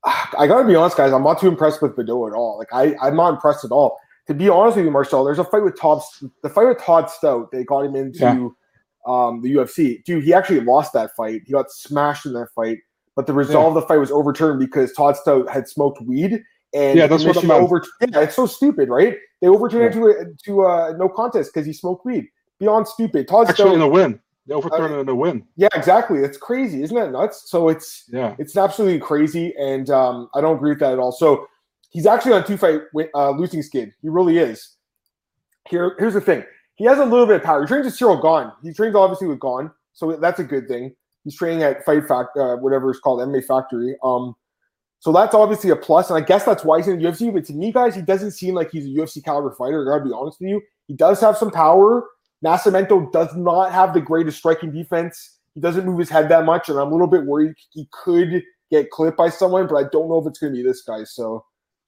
I 0.04 0.46
gotta 0.46 0.66
be 0.66 0.74
honest, 0.74 0.96
guys. 0.96 1.12
I'm 1.12 1.22
not 1.22 1.40
too 1.40 1.48
impressed 1.48 1.80
with 1.80 1.96
Baudot 1.96 2.32
at 2.32 2.34
all. 2.34 2.58
Like 2.58 2.72
I, 2.72 2.94
I'm 3.00 3.16
not 3.16 3.34
impressed 3.34 3.64
at 3.64 3.70
all. 3.70 3.98
To 4.26 4.34
be 4.34 4.48
honest 4.48 4.76
with 4.76 4.86
you, 4.86 4.90
Marcel, 4.90 5.24
there's 5.24 5.38
a 5.38 5.44
fight 5.44 5.62
with 5.62 5.78
Todd. 5.78 6.02
The 6.42 6.50
fight 6.50 6.66
with 6.66 6.78
Todd 6.78 7.08
Stoute. 7.08 7.50
They 7.50 7.64
got 7.64 7.84
him 7.84 7.94
into 7.94 8.18
yeah. 8.18 8.48
Um, 9.06 9.42
the 9.42 9.54
UFC. 9.54 10.02
Dude, 10.04 10.24
he 10.24 10.32
actually 10.32 10.60
lost 10.60 10.92
that 10.94 11.10
fight. 11.16 11.42
He 11.44 11.52
got 11.52 11.70
smashed 11.70 12.26
in 12.26 12.32
that 12.34 12.48
fight. 12.54 12.78
But 13.16 13.26
the 13.26 13.32
result 13.32 13.64
yeah. 13.64 13.68
of 13.68 13.74
the 13.74 13.82
fight 13.82 13.98
was 13.98 14.10
overturned 14.10 14.58
because 14.58 14.92
Todd 14.92 15.16
Stoute 15.16 15.48
had 15.48 15.68
smoked 15.68 16.00
weed. 16.02 16.42
And 16.74 16.98
yeah, 16.98 17.06
that's 17.06 17.24
what 17.24 17.36
I'm 17.36 17.50
over. 17.50 17.84
Yeah, 18.00 18.20
it's 18.20 18.34
so 18.34 18.46
stupid, 18.46 18.88
right? 18.88 19.16
They 19.40 19.46
overturned 19.46 19.94
yeah. 19.94 20.00
it 20.00 20.44
to 20.44 20.58
a, 20.58 20.64
to 20.64 20.66
a 20.66 20.96
no 20.98 21.08
contest 21.08 21.52
because 21.54 21.66
he 21.66 21.72
smoked 21.72 22.04
weed. 22.04 22.26
Beyond 22.58 22.88
stupid. 22.88 23.28
Todd 23.28 23.48
actually 23.48 23.70
Stoute, 23.70 23.74
in 23.74 23.82
a 23.82 23.88
win. 23.88 24.20
They 24.46 24.54
overturned 24.54 24.94
uh, 24.94 24.98
it 24.98 25.00
in 25.02 25.08
a 25.08 25.14
win. 25.14 25.44
Yeah, 25.56 25.68
exactly. 25.74 26.18
It's 26.18 26.36
crazy, 26.36 26.82
isn't 26.82 26.96
that 26.96 27.12
nuts? 27.12 27.50
So 27.50 27.68
it's 27.68 28.04
yeah, 28.08 28.34
it's 28.38 28.56
absolutely 28.56 28.98
crazy, 28.98 29.54
and 29.58 29.88
um, 29.90 30.28
I 30.34 30.40
don't 30.40 30.56
agree 30.56 30.72
with 30.72 30.80
that 30.80 30.92
at 30.92 30.98
all. 30.98 31.12
So 31.12 31.46
he's 31.90 32.06
actually 32.06 32.32
on 32.32 32.44
two 32.44 32.56
fight 32.56 32.80
uh, 33.14 33.30
losing 33.30 33.62
skid. 33.62 33.92
He 34.02 34.08
really 34.08 34.38
is. 34.38 34.76
Here, 35.68 35.96
here's 35.98 36.14
the 36.14 36.20
thing. 36.20 36.44
He 36.76 36.84
has 36.84 36.98
a 36.98 37.04
little 37.04 37.26
bit 37.26 37.36
of 37.36 37.42
power. 37.42 37.62
He 37.62 37.66
trains 37.68 37.84
with 37.84 37.96
Ciryl 37.96 38.20
Gane. 38.20 38.52
He 38.62 38.72
trains 38.74 38.94
obviously 38.94 39.28
with 39.28 39.40
Gane, 39.40 39.70
so 39.92 40.16
that's 40.16 40.40
a 40.40 40.44
good 40.44 40.68
thing. 40.68 40.94
He's 41.22 41.36
training 41.36 41.62
at 41.62 41.84
Fight 41.84 42.06
Fact, 42.06 42.36
uh, 42.36 42.56
whatever 42.56 42.90
it's 42.90 43.00
called, 43.00 43.20
MMA 43.20 43.44
Factory. 43.44 43.96
Um, 44.02 44.34
so 44.98 45.12
that's 45.12 45.34
obviously 45.34 45.70
a 45.70 45.76
plus, 45.76 46.10
and 46.10 46.22
I 46.22 46.26
guess 46.26 46.44
that's 46.44 46.64
why 46.64 46.78
he's 46.78 46.88
in 46.88 46.98
the 46.98 47.04
UFC. 47.04 47.32
But 47.32 47.44
to 47.46 47.52
me, 47.52 47.72
guys, 47.72 47.94
he 47.94 48.02
doesn't 48.02 48.32
seem 48.32 48.54
like 48.54 48.70
he's 48.70 48.86
a 48.86 48.88
UFC 48.88 49.22
caliber 49.24 49.52
fighter. 49.52 49.82
I 49.82 49.98
gotta 49.98 50.08
be 50.08 50.14
honest 50.14 50.40
with 50.40 50.50
you. 50.50 50.62
He 50.88 50.94
does 50.94 51.20
have 51.20 51.36
some 51.36 51.50
power. 51.50 52.04
Nascimento 52.44 53.10
does 53.12 53.34
not 53.34 53.72
have 53.72 53.94
the 53.94 54.00
greatest 54.00 54.38
striking 54.38 54.72
defense. 54.72 55.38
He 55.54 55.60
doesn't 55.60 55.86
move 55.86 55.98
his 55.98 56.10
head 56.10 56.28
that 56.30 56.44
much, 56.44 56.68
and 56.68 56.78
I'm 56.78 56.88
a 56.88 56.92
little 56.92 57.06
bit 57.06 57.24
worried 57.24 57.54
he 57.70 57.88
could 57.92 58.42
get 58.70 58.90
clipped 58.90 59.16
by 59.16 59.28
someone, 59.28 59.66
but 59.66 59.76
I 59.76 59.88
don't 59.92 60.08
know 60.08 60.18
if 60.18 60.26
it's 60.26 60.40
to 60.40 60.50
be 60.50 60.62
this 60.62 60.82
guy. 60.82 61.04
So, 61.04 61.44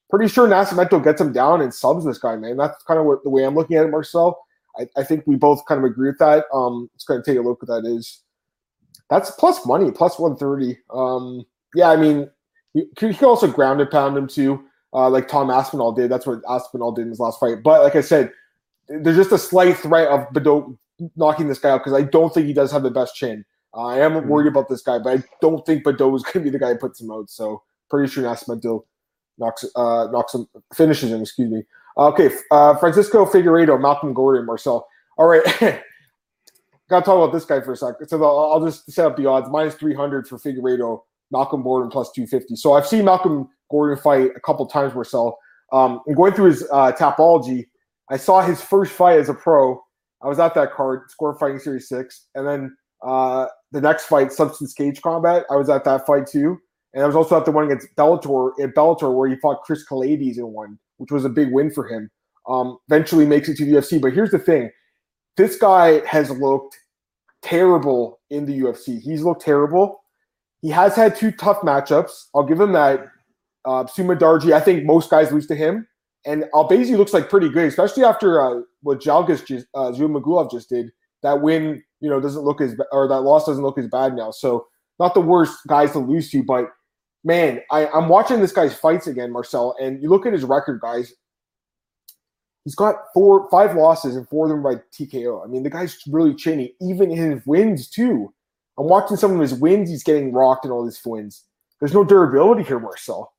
pretty 0.08 0.28
sure 0.28 0.46
Nascimento 0.46 1.02
gets 1.02 1.20
him 1.20 1.32
down 1.32 1.60
and 1.60 1.74
subs 1.74 2.04
this 2.04 2.18
guy, 2.18 2.36
man. 2.36 2.56
That's 2.56 2.82
kind 2.84 3.00
of 3.00 3.06
what, 3.06 3.24
the 3.24 3.30
way 3.30 3.44
I'm 3.44 3.54
looking 3.54 3.76
at 3.76 3.84
it, 3.84 3.90
Marcel. 3.90 4.38
I, 4.78 5.00
I 5.00 5.05
think 5.05 5.25
we 5.26 5.37
both 5.37 5.64
kind 5.67 5.78
of 5.78 5.84
agree 5.84 6.08
with 6.08 6.19
that. 6.19 6.44
Um, 6.52 6.90
let's 6.94 7.05
kind 7.05 7.19
of 7.19 7.25
take 7.25 7.38
a 7.38 7.43
look 7.43 7.62
what 7.62 7.69
that 7.69 7.88
is. 7.88 8.23
That's 9.11 9.31
plus 9.32 9.64
money, 9.67 9.90
plus 9.90 10.19
130. 10.19 10.78
Um, 10.90 11.44
yeah, 11.75 11.90
I 11.90 11.96
mean, 11.96 12.28
you, 12.75 12.88
you 13.00 13.14
can 13.14 13.25
also 13.25 13.50
ground 13.50 13.81
and 13.81 13.90
pound 13.90 14.17
him 14.17 14.26
too, 14.26 14.64
uh, 14.93 15.08
like 15.08 15.28
Tom 15.28 15.50
Aspinall 15.50 15.93
did. 15.93 16.11
That's 16.11 16.26
what 16.26 16.40
Aspinall 16.49 16.93
did 16.93 17.02
in 17.02 17.11
his 17.11 17.20
last 17.20 17.38
fight. 17.38 17.62
But 17.62 17.82
like 17.82 17.96
I 17.96 18.00
said, 18.00 18.32
there's 18.88 19.17
just 19.17 19.32
a 19.32 19.38
slight 19.38 19.76
threat 19.76 20.08
of 20.08 20.28
Baudot 20.32 20.76
knocking 21.17 21.49
this 21.49 21.58
guy 21.58 21.70
out 21.70 21.84
because 21.84 21.99
I 21.99 22.02
don't 22.02 22.32
think 22.32 22.46
he 22.46 22.52
does 22.52 22.72
have 22.72 22.82
the 22.82 22.90
best 22.90 23.14
chin. 23.14 23.44
Uh, 23.75 23.87
I 23.87 23.99
am 23.99 24.12
mm-hmm. 24.12 24.29
worried 24.29 24.49
about 24.49 24.69
this 24.69 24.82
guy, 24.82 24.99
but 24.99 25.19
I 25.19 25.25
don't 25.40 25.64
think 25.67 25.84
Baudot 25.84 26.17
is 26.17 26.22
going 26.22 26.32
to 26.32 26.40
be 26.40 26.50
the 26.50 26.58
guy 26.58 26.72
who 26.72 26.79
puts 26.79 27.00
him 27.00 27.11
out. 27.11 27.31
So 27.31 27.62
pretty 27.90 28.11
sure 28.11 28.25
Nascimento 28.25 28.84
knocks 29.38 29.64
uh, 29.75 30.08
knocks 30.11 30.34
him 30.34 30.49
finishes 30.75 31.12
him. 31.12 31.22
Excuse 31.22 31.50
me. 31.50 31.62
Okay, 31.98 32.31
uh, 32.50 32.76
Francisco 32.76 33.25
Figueiredo, 33.25 33.81
Malcolm 33.81 34.12
Gordon, 34.12 34.44
Marcel. 34.44 34.87
All 35.16 35.26
right, 35.26 35.43
got 36.90 37.00
to 37.00 37.04
talk 37.04 37.16
about 37.16 37.32
this 37.32 37.46
guy 37.46 37.60
for 37.62 37.72
a 37.72 37.76
second. 37.76 38.08
So 38.08 38.19
the, 38.19 38.25
I'll 38.25 38.64
just 38.64 38.90
set 38.90 39.06
up 39.06 39.16
the 39.16 39.26
odds: 39.26 39.48
minus 39.50 39.75
three 39.75 39.94
hundred 39.94 40.28
for 40.28 40.38
Figueiredo, 40.38 41.00
Malcolm 41.31 41.62
Gordon 41.62 41.90
plus 41.90 42.12
two 42.12 42.26
fifty. 42.26 42.54
So 42.54 42.75
I've 42.75 42.87
seen 42.87 43.04
Malcolm 43.06 43.48
Gordon 43.70 43.96
fight 43.96 44.31
a 44.37 44.40
couple 44.40 44.66
times, 44.66 44.94
Marcel. 44.94 45.38
Um, 45.72 46.00
and 46.06 46.14
going 46.16 46.32
through 46.32 46.50
his 46.50 46.66
uh, 46.70 46.93
Tapology, 46.93 47.66
I 48.10 48.19
saw 48.19 48.43
his 48.43 48.60
first 48.60 48.93
fight 48.93 49.19
as 49.19 49.28
a 49.28 49.34
pro. 49.34 49.81
I 50.22 50.28
was 50.28 50.38
at 50.38 50.54
that 50.54 50.72
card, 50.72 51.10
Score 51.10 51.38
Fighting 51.38 51.58
Series 51.58 51.88
six, 51.88 52.26
and 52.34 52.46
then 52.46 52.76
uh, 53.02 53.46
the 53.72 53.81
next 53.81 54.04
fight, 54.04 54.32
Substance 54.32 54.75
Cage 54.75 55.00
Combat. 55.00 55.44
I 55.50 55.56
was 55.56 55.70
at 55.70 55.84
that 55.84 56.06
fight 56.06 56.26
too, 56.26 56.58
and 56.93 57.02
I 57.02 57.06
was 57.06 57.16
also 57.16 57.38
at 57.38 57.46
the 57.46 57.52
one 57.52 57.64
against 57.64 57.88
Bellator 57.96 58.52
at 58.62 58.75
Bellator 58.75 59.14
where 59.14 59.28
he 59.28 59.37
fought 59.37 59.62
Chris 59.62 59.84
Kelades 59.88 60.37
and 60.37 60.52
one, 60.52 60.78
which 60.98 61.10
was 61.10 61.25
a 61.25 61.31
big 61.31 61.52
win 61.52 61.70
for 61.70 61.87
him. 61.87 62.10
Um, 62.48 62.78
eventually 62.88 63.26
makes 63.26 63.48
it 63.48 63.56
to 63.56 63.64
the 63.64 63.72
UFC, 63.72 64.00
but 64.00 64.12
here's 64.12 64.31
the 64.31 64.38
thing: 64.38 64.70
this 65.37 65.56
guy 65.56 66.04
has 66.06 66.31
looked 66.31 66.78
terrible 67.43 68.20
in 68.31 68.46
the 68.46 68.60
UFC. 68.60 69.00
He's 69.00 69.22
looked 69.22 69.43
terrible. 69.43 70.02
He 70.62 70.70
has 70.70 70.96
had 70.96 71.16
two 71.16 71.31
tough 71.31 71.60
matchups. 71.60 72.26
I'll 72.34 72.44
give 72.44 72.60
him 72.60 72.72
that. 72.72 73.06
Uh, 73.64 73.84
Darji. 73.84 74.52
I 74.52 74.60
think 74.60 74.84
most 74.84 75.10
guys 75.10 75.32
lose 75.32 75.46
to 75.48 75.54
him. 75.54 75.87
And 76.25 76.44
Albazi 76.54 76.96
looks 76.96 77.12
like 77.12 77.31
pretty 77.31 77.48
good, 77.48 77.66
especially 77.66 78.04
after 78.04 78.40
uh, 78.40 78.62
what 78.82 79.00
Zhalgas 79.00 79.46
just, 79.46 79.66
uh, 79.75 79.93
just 80.50 80.69
did. 80.69 80.90
That 81.22 81.40
win, 81.40 81.82
you 82.00 82.10
know, 82.10 82.20
doesn't 82.20 82.43
look 82.43 82.60
as 82.60 82.76
or 82.90 83.06
that 83.08 83.20
loss 83.20 83.46
doesn't 83.46 83.62
look 83.62 83.78
as 83.78 83.88
bad 83.88 84.14
now. 84.14 84.31
So 84.32 84.66
not 84.98 85.14
the 85.14 85.20
worst 85.20 85.58
guys 85.69 85.93
to 85.93 85.98
lose 85.98 86.31
to, 86.31 86.43
but 86.43 86.66
man, 87.26 87.61
I, 87.73 87.88
I'm 87.88 88.08
watching 88.08 88.40
this 88.40 88.52
guy's 88.52 88.73
fights 88.73 89.08
again, 89.08 89.32
Marcel, 89.32 89.76
and 89.82 90.00
you 90.00 90.08
look 90.08 90.25
at 90.26 90.32
his 90.32 90.44
record, 90.44 90.81
guys. 90.81 91.12
He's 92.64 92.76
got 92.76 92.96
four, 93.12 93.49
five 93.50 93.76
losses, 93.76 94.17
and 94.17 94.28
four 94.28 94.46
of 94.46 94.50
them 94.50 94.62
by 94.62 94.76
TKO. 94.96 95.44
I 95.44 95.49
mean, 95.49 95.64
the 95.64 95.70
guy's 95.70 95.99
really 96.08 96.34
chinny, 96.34 96.75
even 96.81 97.11
his 97.11 97.44
wins 97.44 97.90
too. 97.90 98.32
I'm 98.78 98.87
watching 98.87 99.17
some 99.17 99.34
of 99.34 99.40
his 99.40 99.55
wins; 99.55 99.90
he's 99.90 100.05
getting 100.05 100.32
rocked 100.32 100.64
in 100.64 100.70
all 100.70 100.87
his 100.87 101.00
wins. 101.05 101.44
There's 101.81 101.93
no 101.93 102.05
durability 102.05 102.62
here, 102.62 102.78
Marcel. 102.78 103.32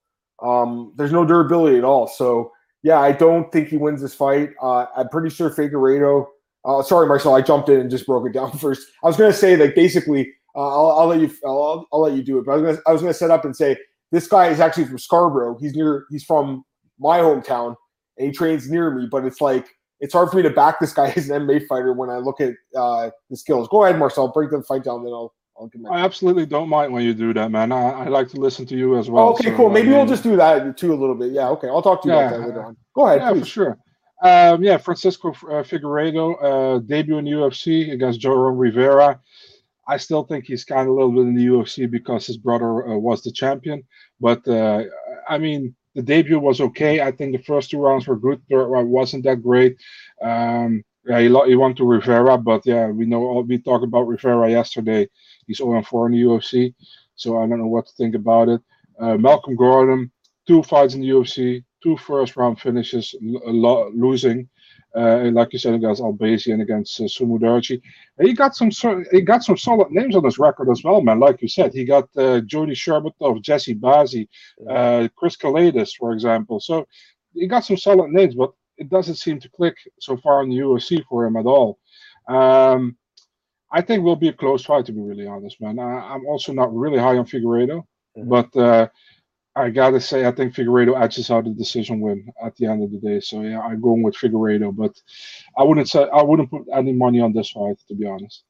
Um, 0.43 0.93
there's 0.97 1.11
no 1.11 1.25
durability 1.25 1.77
at 1.77 1.83
all. 1.83 2.07
So 2.07 2.51
yeah, 2.83 2.99
I 2.99 3.11
don't 3.13 3.51
think 3.51 3.69
he 3.69 3.77
wins 3.77 4.01
this 4.01 4.13
fight. 4.13 4.51
Uh, 4.61 4.85
I'm 4.95 5.09
pretty 5.09 5.29
sure 5.29 5.49
Figueiredo. 5.49 6.27
Uh, 6.63 6.83
sorry, 6.83 7.07
Marcel, 7.07 7.35
I 7.35 7.41
jumped 7.41 7.69
in 7.69 7.79
and 7.79 7.89
just 7.89 8.05
broke 8.05 8.27
it 8.27 8.33
down 8.33 8.51
first. 8.59 8.87
I 9.03 9.07
was 9.07 9.17
going 9.17 9.31
to 9.31 9.37
say 9.37 9.55
that 9.55 9.75
basically, 9.75 10.33
uh, 10.57 10.59
I'll, 10.59 10.99
I'll, 10.99 11.07
let 11.07 11.21
you. 11.21 11.31
I'll, 11.45 11.87
I'll, 11.93 12.01
let 12.01 12.13
you 12.13 12.23
do 12.23 12.39
it. 12.39 12.45
But 12.45 12.53
I 12.87 12.91
was 12.91 13.01
going 13.01 13.13
to 13.13 13.17
set 13.17 13.29
up 13.29 13.45
and 13.45 13.55
say 13.55 13.77
this 14.11 14.27
guy 14.27 14.47
is 14.47 14.59
actually 14.59 14.85
from 14.85 14.97
Scarborough. 14.97 15.57
He's 15.59 15.75
near. 15.75 16.05
He's 16.09 16.23
from 16.23 16.63
my 16.99 17.19
hometown, 17.19 17.75
and 18.17 18.27
he 18.27 18.33
trains 18.33 18.69
near 18.69 18.89
me. 18.89 19.07
But 19.09 19.23
it's 19.25 19.39
like 19.39 19.67
it's 19.99 20.13
hard 20.13 20.31
for 20.31 20.37
me 20.37 20.43
to 20.43 20.49
back 20.49 20.79
this 20.79 20.93
guy 20.93 21.09
as 21.15 21.29
an 21.29 21.47
MMA 21.47 21.67
fighter 21.67 21.93
when 21.93 22.09
I 22.09 22.17
look 22.17 22.41
at 22.41 22.53
uh, 22.75 23.11
the 23.29 23.37
skills. 23.37 23.67
Go 23.69 23.83
ahead, 23.83 23.99
Marcel. 23.99 24.29
Break 24.29 24.49
the 24.49 24.63
fight 24.63 24.83
down, 24.83 25.03
then 25.03 25.13
I'll 25.13 25.33
I 25.89 26.01
absolutely 26.01 26.45
don't 26.45 26.69
mind 26.69 26.93
when 26.93 27.03
you 27.03 27.15
do 27.15 27.33
that, 27.33 27.49
man. 27.49 27.71
I, 27.71 27.89
I 27.89 28.07
like 28.09 28.27
to 28.29 28.37
listen 28.37 28.65
to 28.67 28.77
you 28.77 28.95
as 28.95 29.09
well. 29.09 29.29
okay, 29.29 29.49
so, 29.49 29.55
cool. 29.55 29.69
Maybe 29.69 29.87
I 29.87 29.89
mean, 29.89 29.97
we'll 29.97 30.07
just 30.07 30.21
do 30.21 30.35
that 30.35 30.77
too 30.77 30.93
a 30.93 30.95
little 30.95 31.15
bit. 31.15 31.31
Yeah, 31.31 31.49
okay. 31.49 31.67
I'll 31.67 31.81
talk 31.81 32.03
to 32.03 32.09
you 32.09 32.13
yeah, 32.13 32.27
about 32.27 32.37
that 32.37 32.47
later 32.47 32.63
on. 32.63 32.77
Go 32.95 33.07
ahead. 33.07 33.21
Yeah, 33.21 33.31
please. 33.31 33.39
for 33.39 33.45
sure. 33.47 33.77
Um, 34.23 34.63
yeah, 34.63 34.77
Francisco 34.77 35.29
uh, 35.29 35.63
Figueiredo 35.63 36.35
uh, 36.41 36.79
debut 36.79 37.17
in 37.17 37.25
UFC 37.25 37.91
against 37.91 38.19
Jerome 38.19 38.57
Rivera. 38.57 39.19
I 39.87 39.97
still 39.97 40.23
think 40.23 40.45
he's 40.45 40.65
kind 40.65 40.81
of 40.81 40.87
a 40.87 40.93
little 40.93 41.11
bit 41.11 41.21
in 41.21 41.35
the 41.35 41.45
UFC 41.45 41.89
because 41.89 42.27
his 42.27 42.37
brother 42.37 42.87
uh, 42.87 42.97
was 42.97 43.23
the 43.23 43.31
champion. 43.31 43.83
But 44.19 44.47
uh, 44.47 44.83
I 45.29 45.37
mean, 45.37 45.75
the 45.95 46.01
debut 46.01 46.39
was 46.39 46.61
okay. 46.61 47.01
I 47.01 47.11
think 47.11 47.31
the 47.31 47.43
first 47.43 47.71
two 47.71 47.79
rounds 47.79 48.07
were 48.07 48.17
good. 48.17 48.41
Third 48.49 48.67
round 48.67 48.89
wasn't 48.89 49.23
that 49.23 49.41
great. 49.41 49.77
Um, 50.21 50.83
yeah, 51.05 51.19
he, 51.19 51.27
he 51.49 51.55
won 51.55 51.73
to 51.75 51.85
Rivera, 51.85 52.37
but 52.37 52.65
yeah, 52.65 52.87
we 52.87 53.05
know 53.05 53.45
we 53.47 53.57
talked 53.59 53.85
about 53.85 54.07
Rivera 54.07 54.49
yesterday. 54.51 55.07
He's 55.47 55.57
0 55.57 55.81
4 55.81 56.07
in 56.07 56.11
the 56.11 56.21
UFC, 56.21 56.75
so 57.15 57.37
I 57.37 57.47
don't 57.47 57.59
know 57.59 57.67
what 57.67 57.87
to 57.87 57.93
think 57.93 58.13
about 58.13 58.49
it. 58.49 58.61
Uh, 58.99 59.15
Malcolm 59.15 59.55
Gordon, 59.55 60.11
two 60.47 60.63
fights 60.63 60.95
in 60.95 61.01
the 61.01 61.09
UFC, 61.09 61.63
two 61.81 61.95
first 61.97 62.35
round 62.35 62.59
finishes, 62.59 63.15
lo- 63.21 63.89
losing. 63.95 64.49
Uh, 64.95 65.29
like 65.31 65.53
you 65.53 65.59
said, 65.59 65.73
against 65.73 66.01
Albazi 66.01 66.53
and 66.53 66.61
against 66.61 66.99
uh, 67.01 67.07
Su 67.07 67.25
Mudaerji. 67.25 67.81
He 68.21 68.33
got 68.33 68.55
some 68.55 68.71
he 69.11 69.21
got 69.21 69.43
some 69.43 69.57
solid 69.57 69.91
names 69.91 70.15
on 70.15 70.23
his 70.23 70.39
record 70.39 70.69
as 70.69 70.83
well, 70.83 71.01
man. 71.01 71.19
Like 71.19 71.41
you 71.41 71.47
said, 71.47 71.73
he 71.73 71.85
got 71.85 72.09
uh, 72.17 72.39
Jody 72.41 72.73
Sherbatov, 72.73 73.41
Jesse 73.41 73.75
Bazzi, 73.75 74.27
uh, 74.69 75.07
Chris 75.15 75.35
Kelades, 75.35 75.91
for 75.99 76.13
example. 76.13 76.59
So 76.59 76.87
he 77.33 77.47
got 77.47 77.65
some 77.65 77.77
solid 77.77 78.11
names, 78.11 78.33
but 78.33 78.53
it 78.77 78.89
doesn't 78.89 79.15
seem 79.15 79.39
to 79.39 79.49
click 79.49 79.75
so 79.99 80.17
far 80.17 80.41
in 80.43 80.49
the 80.49 80.57
UFC 80.57 81.03
for 81.09 81.25
him 81.25 81.35
at 81.35 81.45
all. 81.45 81.79
Um, 82.27 82.97
I 83.71 83.81
think 83.81 84.03
will 84.03 84.15
be 84.15 84.29
a 84.29 84.33
close 84.33 84.63
fight, 84.65 84.85
to 84.85 84.93
be 84.93 85.01
really 85.01 85.27
honest, 85.27 85.59
man. 85.59 85.79
I, 85.79 86.15
am 86.15 86.25
also 86.25 86.53
not 86.53 86.73
really 86.73 86.97
high 86.97 87.17
on 87.17 87.25
Figueiredo, 87.25 87.83
mm-hmm. 88.17 88.29
but 88.29 88.55
uh, 88.55 88.87
I 89.57 89.69
gotta 89.69 89.99
say 89.99 90.25
I 90.25 90.31
think 90.31 90.53
Figueiredo 90.53 91.01
edges 91.01 91.31
out 91.31 91.45
the 91.45 91.49
decision 91.49 91.99
win 91.99 92.31
at 92.43 92.55
the 92.55 92.67
end 92.67 92.83
of 92.83 92.91
the 92.91 92.99
day. 92.99 93.19
So 93.19 93.41
yeah, 93.41 93.59
I'm 93.59 93.81
going 93.81 94.03
with 94.03 94.15
Figueiredo, 94.15 94.75
but 94.75 94.93
I 95.57 95.63
wouldn't 95.63 95.89
say 95.89 96.07
I 96.13 96.21
wouldn't 96.21 96.51
put 96.51 96.65
any 96.73 96.93
money 96.93 97.19
on 97.19 97.33
this 97.33 97.49
fight, 97.49 97.77
to 97.87 97.95
be 97.95 98.05
honest. 98.05 98.43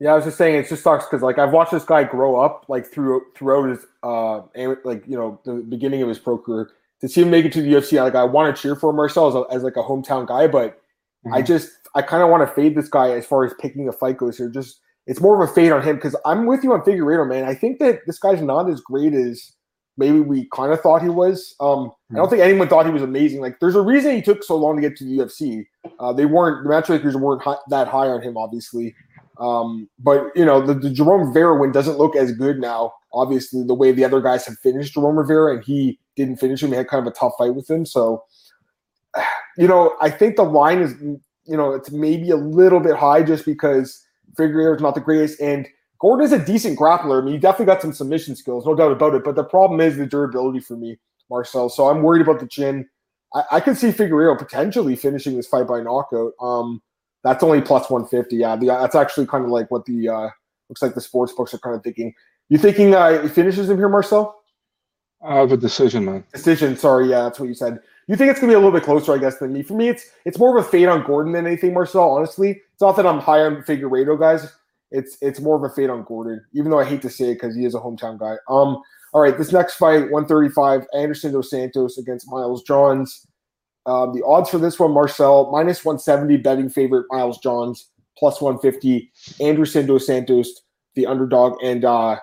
Yeah, 0.00 0.12
I 0.12 0.16
was 0.16 0.24
just 0.24 0.36
saying 0.36 0.56
it 0.56 0.68
just 0.68 0.82
sucks 0.82 1.04
because 1.04 1.22
like 1.22 1.38
I've 1.38 1.52
watched 1.52 1.70
this 1.70 1.84
guy 1.84 2.02
grow 2.02 2.40
up 2.40 2.66
like 2.68 2.86
through 2.86 3.22
throughout 3.36 3.68
his 3.68 3.86
uh 4.02 4.38
like 4.84 5.06
you 5.06 5.16
know 5.16 5.40
the 5.44 5.64
beginning 5.68 6.02
of 6.02 6.08
his 6.08 6.18
pro 6.18 6.36
career. 6.36 6.70
To 7.02 7.08
see 7.08 7.22
him 7.22 7.30
make 7.30 7.44
it 7.44 7.52
to 7.52 7.62
the 7.62 7.72
UFC, 7.72 8.02
like 8.02 8.14
I 8.14 8.24
want 8.24 8.54
to 8.54 8.60
cheer 8.60 8.76
for 8.76 8.92
Marcel 8.92 9.28
as, 9.28 9.34
a, 9.34 9.44
as 9.54 9.62
like 9.62 9.76
a 9.76 9.82
hometown 9.82 10.26
guy, 10.26 10.46
but 10.48 10.80
mm-hmm. 11.24 11.34
I 11.34 11.42
just 11.42 11.70
I 11.94 12.02
kind 12.02 12.22
of 12.22 12.30
want 12.30 12.48
to 12.48 12.52
fade 12.52 12.76
this 12.76 12.88
guy 12.88 13.10
as 13.10 13.26
far 13.26 13.44
as 13.44 13.54
picking 13.60 13.88
a 13.88 13.92
fight 13.92 14.16
goes 14.16 14.38
here. 14.38 14.48
Just 14.48 14.80
it's 15.06 15.20
more 15.20 15.40
of 15.40 15.48
a 15.48 15.52
fade 15.52 15.72
on 15.72 15.82
him 15.82 15.96
because 15.96 16.16
I'm 16.24 16.46
with 16.46 16.64
you 16.64 16.72
on 16.72 16.80
Figueiredo, 16.82 17.28
man. 17.28 17.44
I 17.44 17.54
think 17.54 17.78
that 17.80 18.00
this 18.06 18.18
guy's 18.18 18.42
not 18.42 18.68
as 18.68 18.80
great 18.80 19.14
as 19.14 19.52
maybe 19.96 20.20
we 20.20 20.48
kind 20.54 20.72
of 20.72 20.80
thought 20.80 21.02
he 21.02 21.08
was. 21.08 21.54
Um, 21.60 21.68
mm-hmm. 21.68 22.16
I 22.16 22.18
don't 22.18 22.26
hmm. 22.26 22.30
think 22.30 22.42
anyone 22.42 22.68
thought 22.68 22.86
he 22.86 22.92
was 22.92 23.02
amazing. 23.02 23.40
Like, 23.40 23.60
there's 23.60 23.74
a 23.74 23.82
reason 23.82 24.14
he 24.14 24.22
took 24.22 24.42
so 24.42 24.56
long 24.56 24.76
to 24.76 24.82
get 24.82 24.96
to 24.98 25.04
the 25.04 25.18
UFC. 25.18 25.66
Uh, 25.98 26.12
they 26.12 26.26
weren't 26.26 26.64
the 26.64 26.70
matchmakers 26.70 27.16
weren't 27.16 27.42
high, 27.42 27.56
that 27.68 27.88
high 27.88 28.08
on 28.08 28.22
him, 28.22 28.36
obviously. 28.36 28.94
Um, 29.38 29.88
but 29.98 30.26
you 30.36 30.44
know, 30.44 30.64
the, 30.64 30.74
the 30.74 30.90
Jerome 30.90 31.28
Rivera 31.28 31.58
win 31.58 31.72
doesn't 31.72 31.98
look 31.98 32.16
as 32.16 32.32
good 32.32 32.58
now. 32.58 32.92
Obviously, 33.12 33.62
the 33.64 33.74
way 33.74 33.92
the 33.92 34.04
other 34.04 34.20
guys 34.20 34.46
have 34.46 34.58
finished 34.58 34.94
Jerome 34.94 35.18
Rivera, 35.18 35.54
and 35.54 35.64
he 35.64 35.98
didn't 36.16 36.36
finish 36.36 36.62
him. 36.62 36.70
He 36.70 36.76
had 36.76 36.88
kind 36.88 37.06
of 37.06 37.12
a 37.12 37.16
tough 37.16 37.32
fight 37.38 37.54
with 37.54 37.68
him. 37.68 37.84
So, 37.84 38.24
you 39.58 39.66
know, 39.66 39.96
I 40.00 40.10
think 40.10 40.36
the 40.36 40.44
line 40.44 40.80
is, 40.80 40.94
you 41.00 41.56
know, 41.56 41.72
it's 41.72 41.90
maybe 41.90 42.30
a 42.30 42.36
little 42.36 42.80
bit 42.80 42.96
high 42.96 43.22
just 43.22 43.44
because 43.44 44.02
Figueiredo 44.38 44.76
is 44.76 44.82
not 44.82 44.94
the 44.94 45.00
greatest, 45.00 45.40
and 45.40 45.68
Gordon 46.02 46.26
is 46.26 46.32
a 46.32 46.44
decent 46.44 46.76
grappler. 46.76 47.22
I 47.22 47.24
mean, 47.24 47.34
he 47.34 47.38
definitely 47.38 47.66
got 47.66 47.80
some 47.80 47.92
submission 47.92 48.34
skills, 48.34 48.66
no 48.66 48.74
doubt 48.74 48.90
about 48.90 49.14
it. 49.14 49.22
But 49.22 49.36
the 49.36 49.44
problem 49.44 49.80
is 49.80 49.96
the 49.96 50.04
durability 50.04 50.58
for 50.58 50.76
me, 50.76 50.98
Marcel. 51.30 51.68
So 51.68 51.88
I'm 51.88 52.02
worried 52.02 52.22
about 52.22 52.40
the 52.40 52.48
chin. 52.48 52.88
I, 53.32 53.44
I 53.52 53.60
could 53.60 53.78
see 53.78 53.92
Figueroa 53.92 54.36
potentially 54.36 54.96
finishing 54.96 55.36
this 55.36 55.46
fight 55.46 55.68
by 55.68 55.80
knockout. 55.80 56.32
Um, 56.40 56.82
that's 57.22 57.44
only 57.44 57.60
plus 57.60 57.88
150. 57.88 58.34
Yeah, 58.34 58.56
the, 58.56 58.66
that's 58.66 58.96
actually 58.96 59.28
kind 59.28 59.44
of 59.44 59.50
like 59.52 59.70
what 59.70 59.84
the 59.84 60.08
uh, 60.08 60.28
looks 60.68 60.82
like 60.82 60.94
the 60.94 61.00
sports 61.00 61.32
books 61.34 61.54
are 61.54 61.58
kind 61.58 61.76
of 61.76 61.84
thinking. 61.84 62.12
You 62.48 62.58
thinking 62.58 62.94
uh, 62.96 63.22
he 63.22 63.28
finishes 63.28 63.70
him 63.70 63.76
here, 63.76 63.88
Marcel? 63.88 64.42
I 65.24 65.36
have 65.36 65.52
a 65.52 65.56
decision, 65.56 66.04
man. 66.04 66.24
Decision. 66.32 66.76
Sorry, 66.76 67.08
yeah, 67.08 67.22
that's 67.22 67.38
what 67.38 67.48
you 67.48 67.54
said. 67.54 67.78
You 68.08 68.16
think 68.16 68.32
it's 68.32 68.40
gonna 68.40 68.50
be 68.50 68.54
a 68.54 68.58
little 68.58 68.72
bit 68.72 68.82
closer, 68.82 69.14
I 69.14 69.18
guess, 69.18 69.38
than 69.38 69.52
me. 69.52 69.62
For 69.62 69.74
me, 69.74 69.88
it's 69.88 70.10
it's 70.24 70.36
more 70.36 70.58
of 70.58 70.66
a 70.66 70.68
fade 70.68 70.88
on 70.88 71.04
Gordon 71.04 71.32
than 71.32 71.46
anything, 71.46 71.72
Marcel. 71.72 72.10
Honestly, 72.10 72.60
it's 72.72 72.80
not 72.80 72.96
that 72.96 73.06
I'm 73.06 73.20
high 73.20 73.42
on 73.42 73.62
Figueiredo, 73.62 74.18
guys. 74.18 74.52
It's 74.92 75.16
it's 75.20 75.40
more 75.40 75.56
of 75.56 75.64
a 75.64 75.74
fade 75.74 75.90
on 75.90 76.04
Gordon, 76.04 76.44
even 76.52 76.70
though 76.70 76.80
I 76.80 76.84
hate 76.84 77.02
to 77.02 77.10
say 77.10 77.30
it 77.30 77.34
because 77.34 77.56
he 77.56 77.64
is 77.64 77.74
a 77.74 77.78
hometown 77.80 78.18
guy. 78.18 78.36
Um, 78.48 78.80
all 79.12 79.20
right, 79.20 79.36
this 79.36 79.52
next 79.52 79.74
fight, 79.74 80.10
135, 80.10 80.86
Anderson 80.94 81.32
dos 81.32 81.50
Santos 81.50 81.98
against 81.98 82.30
Miles 82.30 82.62
Johns. 82.62 83.26
Um, 83.84 84.14
the 84.14 84.24
odds 84.24 84.48
for 84.48 84.58
this 84.58 84.78
one, 84.78 84.92
Marcel, 84.92 85.50
minus 85.50 85.84
170, 85.84 86.38
betting 86.38 86.70
favorite 86.70 87.06
Miles 87.10 87.38
Johns, 87.38 87.90
plus 88.16 88.40
150. 88.40 89.10
Anderson 89.40 89.86
dos 89.86 90.06
Santos, 90.06 90.62
the 90.94 91.06
underdog. 91.06 91.62
And 91.62 91.84
uh, 91.84 92.16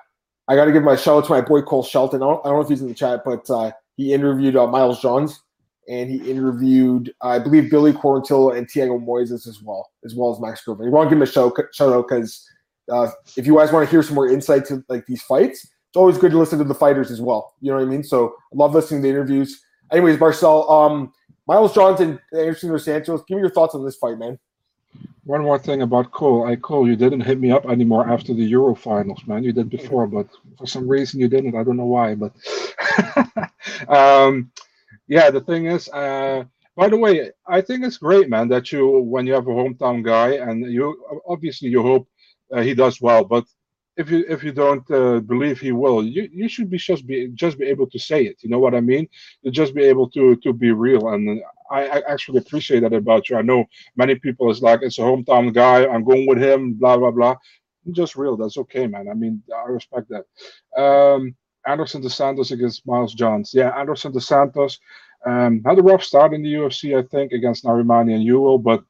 I 0.48 0.56
got 0.56 0.66
to 0.66 0.72
give 0.72 0.84
my 0.84 0.96
shout 0.96 1.18
out 1.18 1.26
to 1.26 1.32
my 1.32 1.42
boy 1.42 1.62
Cole 1.62 1.84
Shelton. 1.84 2.24
I 2.24 2.26
don't, 2.26 2.40
I 2.46 2.50
don't 2.50 2.58
know 2.58 2.64
if 2.64 2.70
he's 2.70 2.82
in 2.82 2.88
the 2.88 2.94
chat, 2.94 3.22
but 3.24 3.48
uh, 3.50 3.72
he 3.98 4.14
interviewed 4.14 4.56
uh, 4.56 4.66
Miles 4.66 5.02
Johns 5.02 5.42
and 5.90 6.10
he 6.10 6.18
interviewed, 6.30 7.14
I 7.22 7.40
believe, 7.40 7.70
Billy 7.70 7.94
Quarantillo 7.94 8.56
and 8.56 8.68
Thiago 8.68 9.04
Moises 9.04 9.48
as 9.48 9.62
well, 9.62 9.90
as 10.06 10.16
well 10.16 10.32
as 10.32 10.40
Max 10.40 10.64
Grover. 10.64 10.86
You 10.86 10.92
want 10.92 11.10
to 11.10 11.16
give 11.16 11.18
him 11.18 11.24
a 11.24 11.32
shout, 11.32 11.54
shout 11.74 11.94
out 11.94 12.08
because 12.08 12.48
uh, 12.92 13.12
if 13.38 13.46
you 13.46 13.58
guys 13.58 13.72
want 13.72 13.86
to 13.88 13.92
hear 13.92 14.04
some 14.04 14.16
more 14.16 14.30
insight 14.30 14.66
to 14.66 14.84
like 14.90 15.06
these 15.06 15.22
fights, 15.22 15.64
it's 15.64 15.98
always 15.98 16.18
good 16.18 16.32
to 16.32 16.38
listen 16.38 16.60
to 16.60 16.66
the 16.66 16.74
fighters 16.74 17.10
as 17.12 17.22
well. 17.22 17.56
You 17.62 17.72
know 17.72 17.78
what 17.78 17.88
I 17.88 17.90
mean? 17.90 18.04
So 18.04 18.36
I 18.54 18.56
love 18.56 18.74
listening 18.74 19.02
to 19.02 19.08
the 19.08 19.10
interviews. 19.10 19.62
Anyways, 19.92 20.20
Marcel, 20.20 20.70
um, 20.70 21.12
Miles 21.48 21.74
Johnson, 21.74 22.20
Anderson 22.32 22.70
dos 22.70 22.86
Santos. 22.86 23.24
Give 23.28 23.38
me 23.38 23.42
your 23.42 23.50
thoughts 23.50 23.74
on 23.74 23.84
this 23.84 23.96
fight, 23.96 24.20
man. 24.20 24.38
One 25.24 25.42
more 25.44 25.60
thing 25.60 25.82
about 25.82 26.12
Cole. 26.12 26.46
I 26.46 26.56
Cole, 26.56 26.88
you 26.88 26.96
didn't 26.96 27.22
hit 27.22 27.40
me 27.40 27.52
up 27.52 27.66
anymore 27.66 28.08
after 28.08 28.34
the 28.34 28.44
Euro 28.44 28.76
finals, 28.76 29.22
man. 29.26 29.44
You 29.44 29.52
did 29.52 29.70
before, 29.70 30.08
but 30.08 30.28
for 30.58 30.68
some 30.68 30.88
reason 30.88 31.20
you 31.20 31.28
didn't. 31.28 31.56
I 31.56 31.64
don't 31.64 31.78
know 31.78 31.86
why, 31.86 32.16
but 32.16 32.34
um, 33.90 34.52
yeah. 35.08 35.30
The 35.32 35.42
thing 35.42 35.66
is, 35.66 35.90
uh, 35.90 36.44
by 36.76 36.88
the 36.88 36.98
way, 36.98 37.32
I 37.48 37.62
think 37.62 37.84
it's 37.84 37.98
great, 37.98 38.30
man, 38.30 38.48
that 38.50 38.72
you 38.72 39.02
when 39.02 39.28
you 39.28 39.34
have 39.34 39.48
a 39.48 39.52
hometown 39.52 40.04
guy 40.04 40.34
and 40.34 40.72
you 40.72 41.20
obviously 41.28 41.70
you 41.70 41.82
hope 41.82 42.08
he 42.58 42.74
does 42.74 43.02
well, 43.02 43.24
but 43.24 43.46
if 44.00 44.10
you 44.10 44.24
if 44.30 44.44
you 44.44 44.54
don't 44.54 44.90
uh, 44.92 45.20
believe 45.20 45.60
he 45.60 45.74
will, 45.74 46.04
you, 46.04 46.30
you 46.32 46.48
should 46.48 46.70
be 46.70 46.78
just 46.78 47.06
be 47.06 47.28
just 47.34 47.60
be 47.60 47.66
able 47.66 47.88
to 47.90 48.00
say 48.00 48.24
it. 48.24 48.38
You 48.42 48.50
know 48.50 48.60
what 48.60 48.74
I 48.74 48.80
mean? 48.80 49.08
You 49.42 49.52
just 49.52 49.76
be 49.76 49.84
able 49.84 50.10
to 50.12 50.36
to 50.38 50.54
be 50.54 50.72
real, 50.72 51.10
and 51.10 51.42
I, 51.70 51.82
I 51.88 52.02
actually 52.08 52.38
appreciate 52.40 52.80
that 52.82 52.94
about 52.94 53.30
you. 53.30 53.36
I 53.36 53.42
know 53.42 53.66
many 53.98 54.16
people 54.16 54.50
is 54.50 54.62
like 54.62 54.82
it's 54.84 55.00
a 55.00 55.02
hometown 55.02 55.54
guy. 55.54 55.86
I'm 55.86 56.06
going 56.06 56.28
with 56.28 56.42
him. 56.42 56.74
Blah 56.74 56.98
blah 56.98 57.12
blah. 57.12 57.36
I'm 57.86 57.94
just 57.94 58.16
real. 58.16 58.38
That's 58.38 58.58
okay, 58.58 58.88
man. 58.88 59.10
I 59.10 59.14
mean, 59.14 59.44
I 59.54 59.70
respect 59.70 60.10
that. 60.10 60.26
Um, 60.82 61.36
Anderson 61.68 62.02
dos 62.02 62.16
Santos 62.16 62.52
against 62.52 62.88
Miles 62.88 63.14
Johns. 63.14 63.54
Yeah, 63.54 63.70
Anderson 63.78 64.14
dos 64.14 64.28
Santos 64.28 64.80
um, 65.26 65.62
had 65.66 65.78
a 65.78 65.84
rough 65.84 66.04
start 66.04 66.34
in 66.34 66.42
the 66.42 66.54
UFC, 66.54 66.98
I 66.98 67.06
think, 67.08 67.34
against 67.34 67.66
Narimani 67.66 68.14
and 68.16 68.24
Ewell, 68.24 68.58
but 68.58 68.84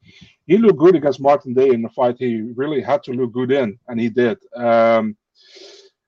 he 0.50 0.58
looked 0.58 0.80
good 0.80 0.96
against 0.96 1.20
Martin 1.20 1.54
Day 1.54 1.68
in 1.68 1.80
the 1.80 1.88
fight. 1.90 2.16
He 2.18 2.42
really 2.56 2.82
had 2.82 3.04
to 3.04 3.12
look 3.12 3.32
good 3.32 3.52
in, 3.52 3.78
and 3.86 4.00
he 4.00 4.08
did. 4.08 4.36
Um, 4.56 5.16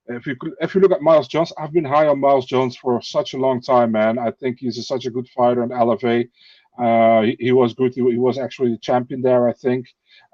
if 0.07 0.27
you 0.27 0.35
if 0.61 0.75
you 0.75 0.81
look 0.81 0.91
at 0.91 1.01
Miles 1.01 1.29
Johns, 1.29 1.53
I've 1.57 1.73
been 1.73 1.85
high 1.85 2.09
on 2.09 2.19
Miles 2.19 2.47
Johns 2.47 2.77
for 2.77 3.01
such 3.01 3.35
a 3.35 3.39
long 3.39 3.63
time, 3.63 3.93
man. 3.93 4.19
I 4.19 4.33
think 4.33 4.59
he's 4.59 4.79
a, 4.79 4.83
such 4.83 5.07
a 5.07 5.13
good 5.13 5.29
fighter 5.29 5.63
in 5.63 5.69
LFA. 5.69 6.29
Uh, 6.77 7.23
he, 7.23 7.37
he, 7.39 7.53
was 7.53 7.73
good. 7.75 7.95
He, 7.95 8.03
he, 8.03 8.19
was 8.19 8.37
actually 8.37 8.71
the 8.73 8.79
champion 8.79 9.23
there, 9.23 9.49
I 9.49 9.53
think. 9.53 9.87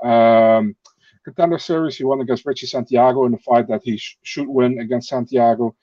Um, 0.02 0.74
contender 1.22 1.58
series, 1.58 1.98
he 1.98 2.04
won 2.04 2.22
against 2.22 2.46
Richie 2.46 2.66
Santiago 2.66 3.26
in 3.26 3.34
a 3.34 3.38
fight 3.38 3.68
that 3.68 3.82
he 3.84 3.98
sh- 3.98 4.16
should 4.22 4.48
win 4.48 4.78
against 4.78 5.10
Santiago. 5.10 5.76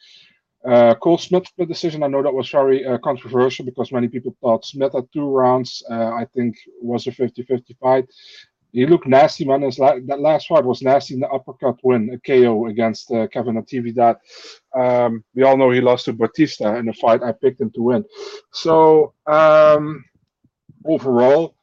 Uh, 0.67 0.95
Cole 0.95 1.17
Smith 1.17 1.47
split 1.47 1.67
decision. 1.67 2.03
I 2.03 2.07
know 2.07 2.23
that 2.23 2.33
was 2.33 2.49
very 2.49 2.85
uh, 2.85 2.97
controversial 2.99 3.65
because 3.65 3.91
many 3.91 4.07
people 4.07 4.35
thought 4.41 4.65
Smith 4.65 4.93
had 4.93 5.11
two 5.13 5.27
rounds. 5.29 5.83
Uh, 5.89 6.11
I 6.13 6.25
think 6.33 6.55
was 6.81 7.05
a 7.07 7.11
50-50 7.11 7.77
fight. 7.79 8.05
He 8.71 8.85
looked 8.85 9.07
nasty, 9.07 9.45
man. 9.45 9.61
La- 9.77 9.99
that 10.07 10.19
last 10.19 10.47
fight 10.47 10.65
was 10.65 10.81
nasty 10.81 11.13
in 11.13 11.21
the 11.21 11.29
uppercut 11.29 11.77
win, 11.83 12.09
a 12.09 12.19
KO 12.19 12.65
against 12.67 13.09
uh, 13.09 13.25
Kevin 13.27 13.55
Natividad. 13.55 14.17
Um, 14.75 15.23
we 15.33 15.43
all 15.43 15.55
know 15.55 15.71
he 15.71 15.79
lost 15.79 16.05
to 16.05 16.13
Batista 16.13 16.75
in 16.75 16.87
the 16.87 16.93
fight. 16.93 17.23
I 17.23 17.31
picked 17.31 17.61
him 17.61 17.71
to 17.71 17.81
win. 17.81 18.03
So 18.51 19.13
um, 19.27 20.03
overall, 20.85 21.54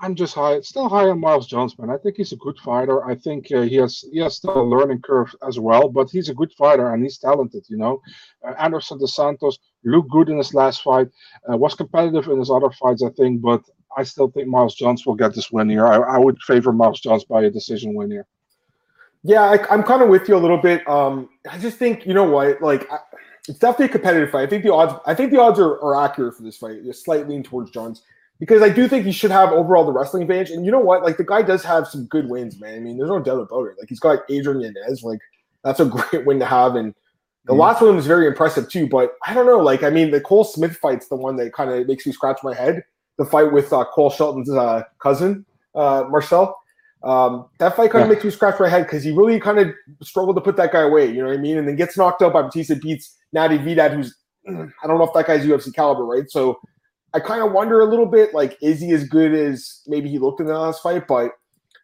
I'm 0.00 0.14
just 0.14 0.34
high, 0.34 0.60
still 0.60 0.88
high 0.88 1.08
on 1.08 1.20
Miles 1.20 1.46
Johns, 1.46 1.78
man. 1.78 1.88
I 1.88 1.96
think 1.96 2.16
he's 2.16 2.32
a 2.32 2.36
good 2.36 2.58
fighter. 2.58 3.06
I 3.06 3.14
think 3.14 3.50
uh, 3.50 3.62
he 3.62 3.76
has 3.76 4.04
he 4.12 4.18
has 4.18 4.36
still 4.36 4.60
a 4.60 4.62
learning 4.62 5.00
curve 5.00 5.34
as 5.46 5.58
well, 5.58 5.88
but 5.88 6.10
he's 6.10 6.28
a 6.28 6.34
good 6.34 6.52
fighter 6.52 6.92
and 6.92 7.02
he's 7.02 7.16
talented. 7.16 7.64
You 7.68 7.78
know, 7.78 8.02
uh, 8.46 8.52
Anderson 8.58 8.98
dos 8.98 9.16
Santos 9.16 9.58
looked 9.84 10.10
good 10.10 10.28
in 10.28 10.36
his 10.36 10.52
last 10.52 10.82
fight, 10.82 11.08
uh, 11.50 11.56
was 11.56 11.74
competitive 11.74 12.28
in 12.28 12.38
his 12.38 12.50
other 12.50 12.70
fights, 12.70 13.02
I 13.02 13.08
think, 13.10 13.40
but 13.40 13.62
I 13.96 14.02
still 14.02 14.30
think 14.30 14.48
Miles 14.48 14.74
Johns 14.74 15.06
will 15.06 15.14
get 15.14 15.34
this 15.34 15.50
win 15.50 15.70
here. 15.70 15.86
I, 15.86 16.16
I 16.16 16.18
would 16.18 16.38
favor 16.42 16.72
Miles 16.72 17.00
Johns 17.00 17.24
by 17.24 17.44
a 17.44 17.50
decision 17.50 17.94
win 17.94 18.10
here. 18.10 18.26
Yeah, 19.22 19.42
I, 19.42 19.74
am 19.74 19.82
kind 19.82 20.02
of 20.02 20.10
with 20.10 20.28
you 20.28 20.36
a 20.36 20.42
little 20.44 20.58
bit. 20.58 20.86
Um, 20.86 21.30
I 21.50 21.58
just 21.58 21.78
think 21.78 22.06
you 22.06 22.12
know 22.12 22.24
what, 22.24 22.60
like. 22.60 22.90
I, 22.92 22.98
it's 23.46 23.58
definitely 23.58 23.86
a 23.86 23.88
competitive 23.90 24.30
fight. 24.30 24.44
I 24.44 24.46
think 24.46 24.64
the 24.64 24.72
odds. 24.72 24.94
I 25.04 25.14
think 25.14 25.30
the 25.30 25.38
odds 25.38 25.60
are, 25.60 25.74
are 25.80 26.02
accurate 26.02 26.34
for 26.34 26.42
this 26.42 26.56
fight. 26.56 26.82
They're 26.82 26.94
slightly 26.94 27.34
lean 27.34 27.42
towards 27.42 27.70
Johns 27.70 28.02
because 28.40 28.62
I 28.62 28.68
do 28.68 28.88
think 28.88 29.06
he 29.06 29.12
should 29.12 29.30
have 29.30 29.52
overall 29.52 29.86
the 29.86 29.92
wrestling 29.92 30.22
advantage. 30.24 30.50
And 30.50 30.64
you 30.64 30.72
know 30.72 30.80
what? 30.80 31.02
Like 31.02 31.16
the 31.16 31.24
guy 31.24 31.42
does 31.42 31.62
have 31.64 31.86
some 31.86 32.06
good 32.06 32.28
wins, 32.28 32.60
man. 32.60 32.74
I 32.74 32.80
mean, 32.80 32.98
there's 32.98 33.10
no 33.10 33.20
doubt 33.20 33.40
about 33.40 33.66
it. 33.66 33.76
Like 33.78 33.88
he's 33.88 34.00
got 34.00 34.20
Adrian 34.28 34.60
Yanez. 34.60 35.02
Like 35.02 35.20
that's 35.62 35.80
a 35.80 35.84
great 36.10 36.26
win 36.26 36.38
to 36.40 36.46
have. 36.46 36.74
And 36.74 36.94
the 37.44 37.52
mm-hmm. 37.52 37.60
last 37.60 37.80
one 37.80 37.96
was 37.96 38.06
very 38.06 38.26
impressive 38.26 38.68
too. 38.68 38.88
But 38.88 39.12
I 39.26 39.34
don't 39.34 39.46
know. 39.46 39.58
Like 39.58 39.82
I 39.82 39.90
mean, 39.90 40.10
the 40.10 40.20
Cole 40.20 40.44
Smith 40.44 40.76
fight's 40.76 41.08
the 41.08 41.16
one 41.16 41.36
that 41.36 41.52
kind 41.52 41.70
of 41.70 41.86
makes 41.86 42.06
me 42.06 42.12
scratch 42.12 42.40
my 42.42 42.54
head. 42.54 42.84
The 43.16 43.24
fight 43.24 43.52
with 43.52 43.72
uh, 43.72 43.84
Cole 43.84 44.10
Shelton's 44.10 44.50
uh, 44.50 44.82
cousin, 44.98 45.46
uh, 45.74 46.04
Marcel. 46.10 46.60
Um, 47.04 47.46
that 47.58 47.76
fight 47.76 47.90
kind 47.90 48.02
of 48.02 48.08
yeah. 48.08 48.14
makes 48.14 48.24
me 48.24 48.30
scratch 48.30 48.58
my 48.58 48.68
head 48.68 48.84
because 48.84 49.04
he 49.04 49.12
really 49.12 49.38
kind 49.38 49.58
of 49.58 49.68
struggled 50.02 50.36
to 50.36 50.40
put 50.40 50.56
that 50.56 50.72
guy 50.72 50.80
away. 50.80 51.06
You 51.06 51.22
know 51.22 51.28
what 51.28 51.38
I 51.38 51.40
mean? 51.40 51.58
And 51.58 51.68
then 51.68 51.76
gets 51.76 51.96
knocked 51.96 52.22
out 52.22 52.32
by 52.32 52.42
Batista, 52.42 52.74
beats 52.74 53.16
Natividad, 53.36 53.94
who's 53.94 54.16
I 54.48 54.86
don't 54.86 54.98
know 54.98 55.04
if 55.04 55.12
that 55.12 55.26
guy's 55.26 55.44
UFC 55.44 55.72
caliber, 55.72 56.04
right? 56.04 56.28
So 56.28 56.58
I 57.14 57.20
kind 57.20 57.42
of 57.42 57.52
wonder 57.52 57.80
a 57.80 57.86
little 57.86 58.06
bit, 58.06 58.34
like, 58.34 58.58
is 58.60 58.80
he 58.80 58.90
as 58.90 59.08
good 59.08 59.32
as 59.32 59.80
maybe 59.86 60.10
he 60.10 60.18
looked 60.18 60.40
in 60.40 60.46
the 60.46 60.58
last 60.58 60.82
fight? 60.82 61.06
But 61.06 61.30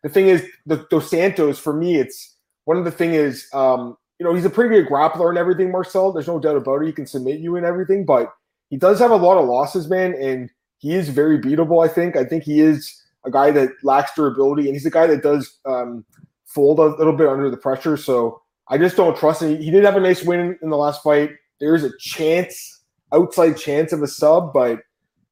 the 0.03 0.09
thing 0.09 0.27
is, 0.27 0.45
the 0.67 0.85
Dos 0.91 1.09
Santos, 1.09 1.59
for 1.59 1.73
me, 1.73 1.97
it's 1.97 2.37
one 2.65 2.77
of 2.77 2.85
the 2.85 2.91
thing 2.91 3.15
is, 3.15 3.47
um, 3.53 3.97
you 4.19 4.27
know, 4.27 4.35
he's 4.35 4.45
a 4.45 4.51
pretty 4.51 4.75
good 4.75 4.91
grappler 4.91 5.29
and 5.29 5.39
everything, 5.39 5.71
Marcel. 5.71 6.13
There's 6.13 6.27
no 6.27 6.41
doubt 6.41 6.57
about 6.57 6.83
it. 6.83 6.87
He 6.87 6.93
can 6.93 7.07
submit 7.07 7.41
you 7.41 7.57
and 7.57 7.65
everything, 7.65 8.05
but 8.05 8.33
he 8.69 8.77
does 8.77 8.99
have 8.99 9.11
a 9.11 9.17
lot 9.17 9.39
of 9.39 9.49
losses, 9.49 9.89
man, 9.89 10.15
and 10.15 10.51
he 10.79 10.95
is 10.95 11.09
very 11.09 11.39
beatable. 11.39 11.85
I 11.85 11.89
think. 11.89 12.17
I 12.17 12.25
think 12.25 12.43
he 12.43 12.61
is 12.61 13.03
a 13.25 13.31
guy 13.31 13.51
that 13.53 13.71
lacks 13.83 14.13
durability, 14.15 14.65
and 14.67 14.75
he's 14.75 14.87
a 14.87 14.91
guy 14.91 15.07
that 15.07 15.23
does 15.23 15.59
um, 15.65 16.05
fold 16.45 16.81
a 16.81 16.97
little 16.97 17.13
bit 17.13 17.29
under 17.29 17.51
the 17.51 17.57
pressure. 17.57 17.97
So 17.97 18.43
I 18.69 18.79
just 18.79 18.97
don't 18.97 19.17
trust 19.17 19.43
him. 19.43 19.61
He 19.61 19.71
did 19.71 19.85
have 19.85 19.97
a 19.97 20.01
nice 20.01 20.23
win 20.23 20.59
in 20.63 20.71
the 20.71 20.77
last 20.77 21.03
fight. 21.03 21.31
There's 21.59 21.85
a 21.85 21.97
chance, 21.99 22.83
outside 23.13 23.57
chance 23.57 23.93
of 23.93 24.03
a 24.03 24.09
sub, 24.09 24.53
but 24.53 24.81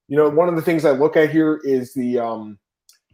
you 0.09 0.17
know, 0.17 0.29
one 0.29 0.49
of 0.49 0.57
the 0.57 0.63
things 0.63 0.85
I 0.85 0.91
look 0.91 1.17
at 1.17 1.31
here 1.31 1.61
is 1.65 1.95
the 1.95 2.19
um, 2.19 2.59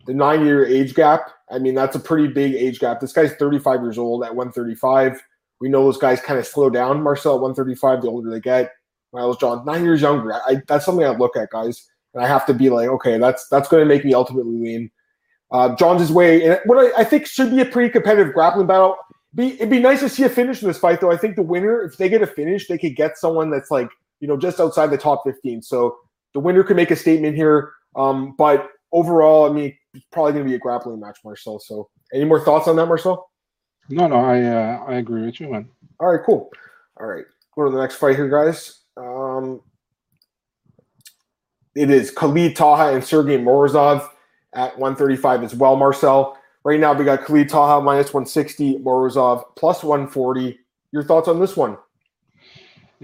the 0.06 0.14
nine 0.14 0.44
year 0.44 0.64
age 0.64 0.94
gap 0.94 1.30
I 1.50 1.58
mean, 1.58 1.74
that's 1.74 1.96
a 1.96 2.00
pretty 2.00 2.28
big 2.28 2.54
age 2.54 2.80
gap. 2.80 3.00
This 3.00 3.12
guy's 3.12 3.32
35 3.34 3.82
years 3.82 3.98
old 3.98 4.24
at 4.24 4.34
135. 4.34 5.22
We 5.60 5.68
know 5.68 5.84
those 5.84 5.98
guys 5.98 6.20
kind 6.20 6.38
of 6.38 6.46
slow 6.46 6.70
down. 6.70 7.02
Marcel 7.02 7.36
at 7.36 7.40
135, 7.40 8.02
the 8.02 8.08
older 8.08 8.30
they 8.30 8.40
get. 8.40 8.72
Miles 9.12 9.36
John, 9.36 9.64
nine 9.64 9.84
years 9.84 10.00
younger. 10.00 10.32
I, 10.32 10.60
that's 10.66 10.84
something 10.84 11.04
I 11.04 11.10
look 11.10 11.36
at, 11.36 11.50
guys, 11.50 11.88
and 12.12 12.24
I 12.24 12.26
have 12.26 12.44
to 12.46 12.54
be 12.54 12.68
like, 12.68 12.88
okay, 12.88 13.16
that's 13.16 13.46
that's 13.48 13.68
going 13.68 13.80
to 13.80 13.86
make 13.86 14.04
me 14.04 14.12
ultimately 14.12 14.58
lean. 14.58 14.90
Uh, 15.52 15.76
John's 15.76 16.00
his 16.00 16.10
way, 16.10 16.44
and 16.44 16.58
what 16.64 16.78
I, 16.78 17.02
I, 17.02 17.04
think 17.04 17.26
should 17.26 17.52
be 17.52 17.60
a 17.60 17.64
pretty 17.64 17.90
competitive 17.90 18.34
grappling 18.34 18.66
battle. 18.66 18.96
Be 19.36 19.54
it'd 19.54 19.70
be 19.70 19.78
nice 19.78 20.00
to 20.00 20.08
see 20.08 20.24
a 20.24 20.28
finish 20.28 20.62
in 20.62 20.66
this 20.66 20.78
fight, 20.78 21.00
though. 21.00 21.12
I 21.12 21.16
think 21.16 21.36
the 21.36 21.42
winner, 21.42 21.82
if 21.82 21.96
they 21.96 22.08
get 22.08 22.22
a 22.22 22.26
finish, 22.26 22.66
they 22.66 22.76
could 22.76 22.96
get 22.96 23.16
someone 23.16 23.50
that's 23.50 23.70
like 23.70 23.88
you 24.18 24.26
know 24.26 24.36
just 24.36 24.58
outside 24.58 24.88
the 24.88 24.98
top 24.98 25.22
15. 25.24 25.62
So 25.62 25.96
the 26.34 26.40
winner 26.40 26.62
could 26.62 26.76
make 26.76 26.90
a 26.90 26.96
statement 26.96 27.36
here. 27.36 27.72
Um, 27.96 28.34
but 28.36 28.68
overall, 28.92 29.48
I 29.48 29.52
mean, 29.52 29.76
it's 29.94 30.04
probably 30.12 30.32
going 30.32 30.44
to 30.44 30.48
be 30.50 30.56
a 30.56 30.58
grappling 30.58 31.00
match, 31.00 31.18
Marcel. 31.24 31.60
So, 31.60 31.88
any 32.12 32.24
more 32.24 32.40
thoughts 32.40 32.68
on 32.68 32.76
that, 32.76 32.86
Marcel? 32.86 33.30
No, 33.88 34.06
no, 34.06 34.16
I 34.16 34.42
uh, 34.42 34.84
I 34.88 34.94
agree 34.94 35.24
with 35.24 35.40
you, 35.40 35.50
man. 35.50 35.68
All 36.00 36.12
right, 36.12 36.24
cool. 36.24 36.50
All 36.98 37.06
right, 37.06 37.24
go 37.54 37.64
to 37.64 37.70
the 37.70 37.80
next 37.80 37.96
fight 37.96 38.16
here, 38.16 38.28
guys. 38.28 38.80
Um, 38.96 39.60
it 41.74 41.90
is 41.90 42.10
Khalid 42.10 42.56
Taha 42.56 42.94
and 42.94 43.04
Sergey 43.04 43.36
Morozov 43.36 44.08
at 44.54 44.78
135 44.78 45.42
as 45.42 45.54
well, 45.54 45.76
Marcel. 45.76 46.38
Right 46.64 46.80
now, 46.80 46.94
we 46.94 47.04
got 47.04 47.24
Khalid 47.24 47.48
Taha 47.48 47.82
minus 47.82 48.14
160, 48.14 48.78
Morozov 48.78 49.44
plus 49.56 49.82
140. 49.82 50.58
Your 50.92 51.02
thoughts 51.02 51.28
on 51.28 51.40
this 51.40 51.56
one? 51.56 51.76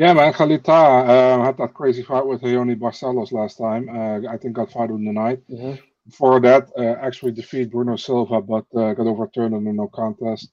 Yeah, 0.00 0.14
man, 0.14 0.33
Khalid 0.33 0.64
Taha 0.64 1.12
uh, 1.12 1.45
had 1.45 1.59
that 1.59 1.75
crazy 1.75 2.02
fight 2.02 2.26
with 2.26 2.40
Raoni 2.40 2.75
Barcelos 2.75 3.33
last 3.33 3.59
time. 3.59 3.87
Uh, 3.87 4.33
I 4.33 4.38
think 4.38 4.54
got 4.54 4.73
fight 4.73 4.90
of 4.90 4.97
the 4.97 5.12
night. 5.12 5.42
Mm-hmm. 5.50 5.75
Before 6.07 6.40
that, 6.40 6.71
uh, 6.75 6.97
actually 7.07 7.33
defeat 7.33 7.71
Bruno 7.71 7.97
Silva, 7.97 8.40
but 8.40 8.64
uh, 8.75 8.95
got 8.95 9.07
overturned 9.07 9.54
in 9.54 9.66
a 9.66 9.73
no 9.75 9.88
contest. 9.88 10.49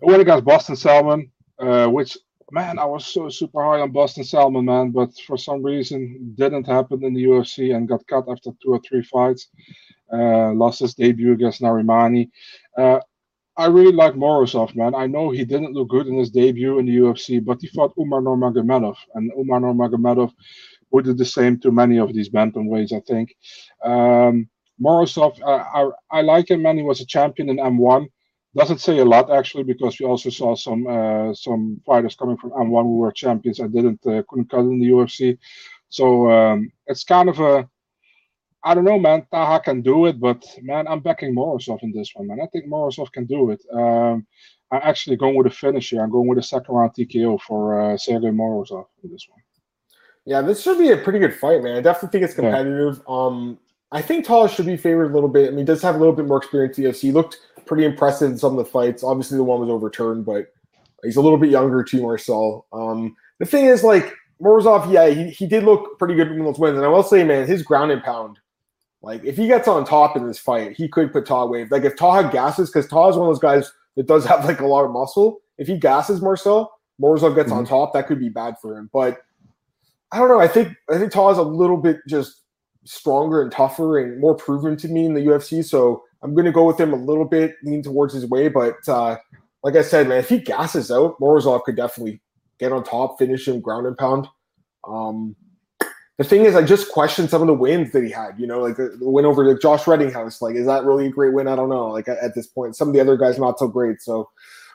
Went 0.00 0.22
against 0.22 0.46
Boston 0.46 0.74
Salmon, 0.74 1.30
uh, 1.58 1.88
which 1.88 2.16
man, 2.50 2.78
I 2.78 2.86
was 2.86 3.04
so 3.04 3.28
super 3.28 3.62
high 3.62 3.80
on 3.80 3.92
Boston 3.92 4.24
Salmon, 4.24 4.64
man, 4.64 4.90
but 4.90 5.10
for 5.26 5.36
some 5.36 5.62
reason 5.62 6.32
didn't 6.34 6.66
happen 6.66 7.04
in 7.04 7.12
the 7.12 7.24
UFC 7.24 7.76
and 7.76 7.86
got 7.86 8.06
cut 8.06 8.24
after 8.26 8.52
two 8.62 8.70
or 8.70 8.80
three 8.80 9.02
fights. 9.02 9.48
Uh, 10.10 10.54
lost 10.54 10.80
his 10.80 10.94
debut 10.94 11.32
against 11.32 11.60
Narimani. 11.60 12.30
Uh, 12.74 13.00
I 13.56 13.66
really 13.66 13.92
like 13.92 14.14
Morozov, 14.14 14.74
man. 14.74 14.94
I 14.94 15.06
know 15.06 15.30
he 15.30 15.44
didn't 15.44 15.74
look 15.74 15.88
good 15.88 16.06
in 16.06 16.18
his 16.18 16.30
debut 16.30 16.78
in 16.78 16.86
the 16.86 16.96
UFC, 16.96 17.44
but 17.44 17.58
he 17.60 17.68
fought 17.68 17.92
Umar 17.98 18.20
Nurmagomedov, 18.20 18.96
and 19.14 19.30
Umar 19.38 19.60
Nurmagomedov 19.60 20.32
would 20.90 21.04
do 21.04 21.12
the 21.14 21.24
same 21.24 21.58
to 21.60 21.70
many 21.70 21.98
of 21.98 22.12
these 22.14 22.30
bantamweights, 22.30 22.92
I 22.92 23.00
think. 23.00 23.34
Um, 23.84 24.48
Morozov, 24.80 25.40
I, 25.42 25.82
I, 25.82 26.18
I 26.18 26.22
like 26.22 26.50
him, 26.50 26.62
man. 26.62 26.78
He 26.78 26.82
was 26.82 27.00
a 27.00 27.06
champion 27.06 27.50
in 27.50 27.56
M1 27.56 28.08
doesn't 28.56 28.78
say 28.80 28.98
a 28.98 29.04
lot 29.04 29.30
actually 29.30 29.62
because 29.64 29.98
we 30.00 30.06
also 30.06 30.30
saw 30.30 30.54
some 30.56 30.86
uh, 30.86 31.32
some 31.34 31.80
fighters 31.86 32.16
coming 32.16 32.36
from 32.36 32.50
M1 32.50 32.82
who 32.82 32.98
were 32.98 33.12
champions. 33.12 33.60
I 33.60 33.68
didn't 33.68 34.04
uh, 34.06 34.22
couldn't 34.28 34.50
cut 34.50 34.60
in 34.60 34.80
the 34.80 34.88
UFC, 34.90 35.38
so 35.88 36.30
um, 36.30 36.70
it's 36.86 37.04
kind 37.04 37.28
of 37.28 37.38
a 37.40 37.68
I 38.62 38.74
don't 38.74 38.84
know, 38.84 38.98
man. 38.98 39.26
Taha 39.30 39.60
can 39.60 39.80
do 39.80 40.06
it, 40.06 40.20
but 40.20 40.44
man, 40.62 40.86
I'm 40.86 41.00
backing 41.00 41.34
Morozov 41.34 41.82
in 41.82 41.92
this 41.92 42.10
one, 42.14 42.26
man. 42.26 42.40
I 42.42 42.46
think 42.46 42.66
Morozov 42.66 43.10
can 43.12 43.24
do 43.24 43.50
it. 43.50 43.62
Um, 43.72 44.26
I'm 44.70 44.80
actually 44.82 45.16
going 45.16 45.34
with 45.34 45.46
a 45.46 45.50
finish 45.50 45.90
here. 45.90 46.02
I'm 46.02 46.10
going 46.10 46.28
with 46.28 46.38
a 46.38 46.42
second 46.42 46.74
round 46.74 46.92
TKO 46.92 47.40
for 47.40 47.80
uh, 47.80 47.96
Sergey 47.96 48.28
Morozov 48.28 48.86
in 49.02 49.10
this 49.10 49.26
one. 49.28 49.40
Yeah, 50.26 50.42
this 50.42 50.62
should 50.62 50.78
be 50.78 50.90
a 50.90 50.96
pretty 50.96 51.18
good 51.18 51.34
fight, 51.34 51.62
man. 51.62 51.76
I 51.76 51.80
definitely 51.80 52.10
think 52.10 52.24
it's 52.24 52.34
competitive. 52.34 53.00
Yeah. 53.08 53.14
Um, 53.14 53.58
I 53.92 54.02
think 54.02 54.26
Taha 54.26 54.48
should 54.48 54.66
be 54.66 54.76
favored 54.76 55.10
a 55.10 55.14
little 55.14 55.28
bit. 55.28 55.48
I 55.48 55.50
mean, 55.50 55.60
he 55.60 55.64
does 55.64 55.82
have 55.82 55.96
a 55.96 55.98
little 55.98 56.14
bit 56.14 56.26
more 56.26 56.38
experience 56.38 56.78
UFC. 56.78 57.00
He 57.00 57.12
looked 57.12 57.38
pretty 57.66 57.84
impressive 57.84 58.30
in 58.30 58.38
some 58.38 58.56
of 58.56 58.64
the 58.64 58.70
fights. 58.70 59.02
Obviously, 59.02 59.38
the 59.38 59.44
one 59.44 59.60
was 59.60 59.70
overturned, 59.70 60.26
but 60.26 60.52
he's 61.02 61.16
a 61.16 61.20
little 61.22 61.38
bit 61.38 61.50
younger 61.50 61.82
too, 61.82 62.02
Marcel. 62.02 62.66
Um, 62.72 63.16
the 63.38 63.46
thing 63.46 63.64
is, 63.64 63.82
like 63.82 64.12
Morozov, 64.40 64.92
yeah, 64.92 65.08
he, 65.08 65.30
he 65.30 65.46
did 65.46 65.64
look 65.64 65.98
pretty 65.98 66.14
good 66.14 66.30
in 66.30 66.44
those 66.44 66.58
wins, 66.58 66.76
and 66.76 66.84
I 66.84 66.88
will 66.88 67.02
say, 67.02 67.24
man, 67.24 67.46
his 67.46 67.62
ground 67.62 67.90
and 67.90 68.02
pound. 68.02 68.38
Like 69.02 69.24
if 69.24 69.36
he 69.36 69.46
gets 69.46 69.66
on 69.66 69.84
top 69.84 70.16
in 70.16 70.26
this 70.26 70.38
fight, 70.38 70.76
he 70.76 70.88
could 70.88 71.12
put 71.12 71.26
Taha 71.26 71.46
away. 71.46 71.66
Like 71.70 71.84
if 71.84 71.96
Taha 71.96 72.30
gasses, 72.30 72.70
because 72.70 72.86
is 72.86 72.92
one 72.92 73.08
of 73.08 73.14
those 73.16 73.38
guys 73.38 73.72
that 73.96 74.06
does 74.06 74.24
have 74.26 74.44
like 74.44 74.60
a 74.60 74.66
lot 74.66 74.84
of 74.84 74.90
muscle. 74.90 75.40
If 75.58 75.66
he 75.66 75.78
gasses 75.78 76.20
Marcel, 76.20 76.72
Morozov 77.00 77.34
gets 77.34 77.50
mm-hmm. 77.50 77.58
on 77.58 77.66
top, 77.66 77.92
that 77.92 78.06
could 78.06 78.18
be 78.18 78.28
bad 78.28 78.56
for 78.60 78.76
him. 78.76 78.90
But 78.92 79.18
I 80.12 80.18
don't 80.18 80.28
know. 80.28 80.40
I 80.40 80.48
think 80.48 80.74
I 80.90 80.98
think 80.98 81.12
Taha's 81.12 81.38
a 81.38 81.42
little 81.42 81.76
bit 81.76 81.98
just 82.08 82.42
stronger 82.84 83.42
and 83.42 83.52
tougher 83.52 83.98
and 83.98 84.20
more 84.20 84.34
proven 84.34 84.76
to 84.78 84.88
me 84.88 85.04
in 85.04 85.14
the 85.14 85.20
UFC. 85.20 85.64
So 85.64 86.02
I'm 86.22 86.34
going 86.34 86.46
to 86.46 86.52
go 86.52 86.66
with 86.66 86.78
him 86.78 86.92
a 86.92 86.96
little 86.96 87.24
bit, 87.24 87.56
lean 87.62 87.82
towards 87.82 88.14
his 88.14 88.26
way. 88.26 88.48
But 88.48 88.76
uh, 88.88 89.16
like 89.62 89.76
I 89.76 89.82
said, 89.82 90.08
man, 90.08 90.18
if 90.18 90.28
he 90.28 90.38
gasses 90.38 90.90
out, 90.90 91.18
Morozov 91.20 91.64
could 91.64 91.76
definitely 91.76 92.20
get 92.58 92.72
on 92.72 92.84
top, 92.84 93.18
finish 93.18 93.48
him 93.48 93.60
ground 93.60 93.86
and 93.86 93.96
pound. 93.96 94.26
Um, 94.86 95.36
the 96.20 96.24
thing 96.24 96.44
is, 96.44 96.54
I 96.54 96.62
just 96.62 96.92
questioned 96.92 97.30
some 97.30 97.40
of 97.40 97.46
the 97.46 97.54
wins 97.54 97.92
that 97.92 98.04
he 98.04 98.10
had. 98.10 98.38
You 98.38 98.46
know, 98.46 98.60
like 98.60 98.76
the, 98.76 98.94
win 99.00 99.24
over 99.24 99.42
like 99.42 99.62
Josh 99.62 99.84
Reddinghouse. 99.84 100.42
Like, 100.42 100.54
is 100.54 100.66
that 100.66 100.84
really 100.84 101.06
a 101.06 101.10
great 101.10 101.32
win? 101.32 101.48
I 101.48 101.56
don't 101.56 101.70
know. 101.70 101.86
Like 101.86 102.08
at, 102.08 102.34
this 102.34 102.46
point, 102.46 102.76
some 102.76 102.88
of 102.88 102.94
the 102.94 103.00
other 103.00 103.16
guys 103.16 103.38
not 103.38 103.58
so 103.58 103.66
great. 103.66 104.02
So 104.02 104.28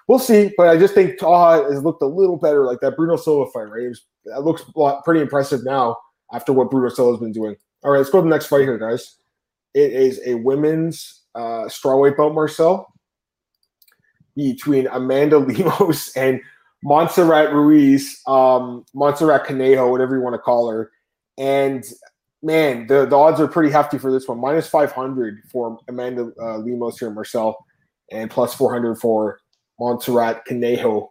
we'll 0.08 0.18
see. 0.18 0.54
But 0.58 0.70
I 0.70 0.78
just 0.78 0.96
think 0.96 1.20
Taha 1.20 1.72
has 1.72 1.84
looked 1.84 2.02
a 2.02 2.08
little 2.08 2.38
better. 2.38 2.66
Like 2.66 2.80
that 2.80 2.98
Bruno 2.98 3.16
Silva 3.16 3.52
fight, 3.52 3.70
right? 3.70 3.84
It, 3.84 3.90
was, 3.90 4.06
looks 4.44 4.64
pretty 5.04 5.22
impressive 5.22 5.64
now 5.64 5.98
after 6.34 6.52
what 6.52 6.72
Bruno 6.72 6.90
Silva's 6.90 7.20
been 7.20 7.32
doing. 7.32 7.56
All 7.84 7.92
right, 7.92 8.00
let's 8.00 8.10
go 8.10 8.20
to 8.20 8.24
the 8.24 8.30
next 8.30 8.48
fight 8.48 8.62
here, 8.62 8.80
guys. 8.80 9.18
It 9.76 9.94
is 9.94 10.22
a 10.26 10.34
women's 10.34 11.26
uh, 11.36 11.66
strawweight 11.68 12.18
belt, 12.18 12.34
Marcel, 12.34 12.92
between 14.36 14.88
Amanda 14.88 15.38
Lemos 15.40 16.12
and 16.16 16.42
Montserrat 16.84 17.54
Ruiz, 17.54 18.20
um, 18.26 18.84
Montserrat 18.96 19.46
Conejo, 19.46 19.92
whatever 19.92 20.16
you 20.16 20.24
want 20.24 20.34
to 20.34 20.40
call 20.40 20.72
her. 20.72 20.92
And 21.38 21.84
man, 22.42 22.88
the, 22.88 23.06
the 23.06 23.16
odds 23.16 23.40
are 23.40 23.48
pretty 23.48 23.72
hefty 23.72 23.98
for 23.98 24.12
this 24.12 24.28
one. 24.28 24.40
Minus 24.40 24.68
500 24.68 25.44
for 25.52 25.80
Amanda 25.88 26.32
uh, 26.40 26.58
Lemos 26.58 27.00
here, 27.00 27.10
Marcel, 27.10 27.58
and 28.12 28.30
plus 28.30 28.54
400 28.54 28.96
for 28.96 29.40
Montserrat 29.80 30.46
Conejo, 30.46 31.10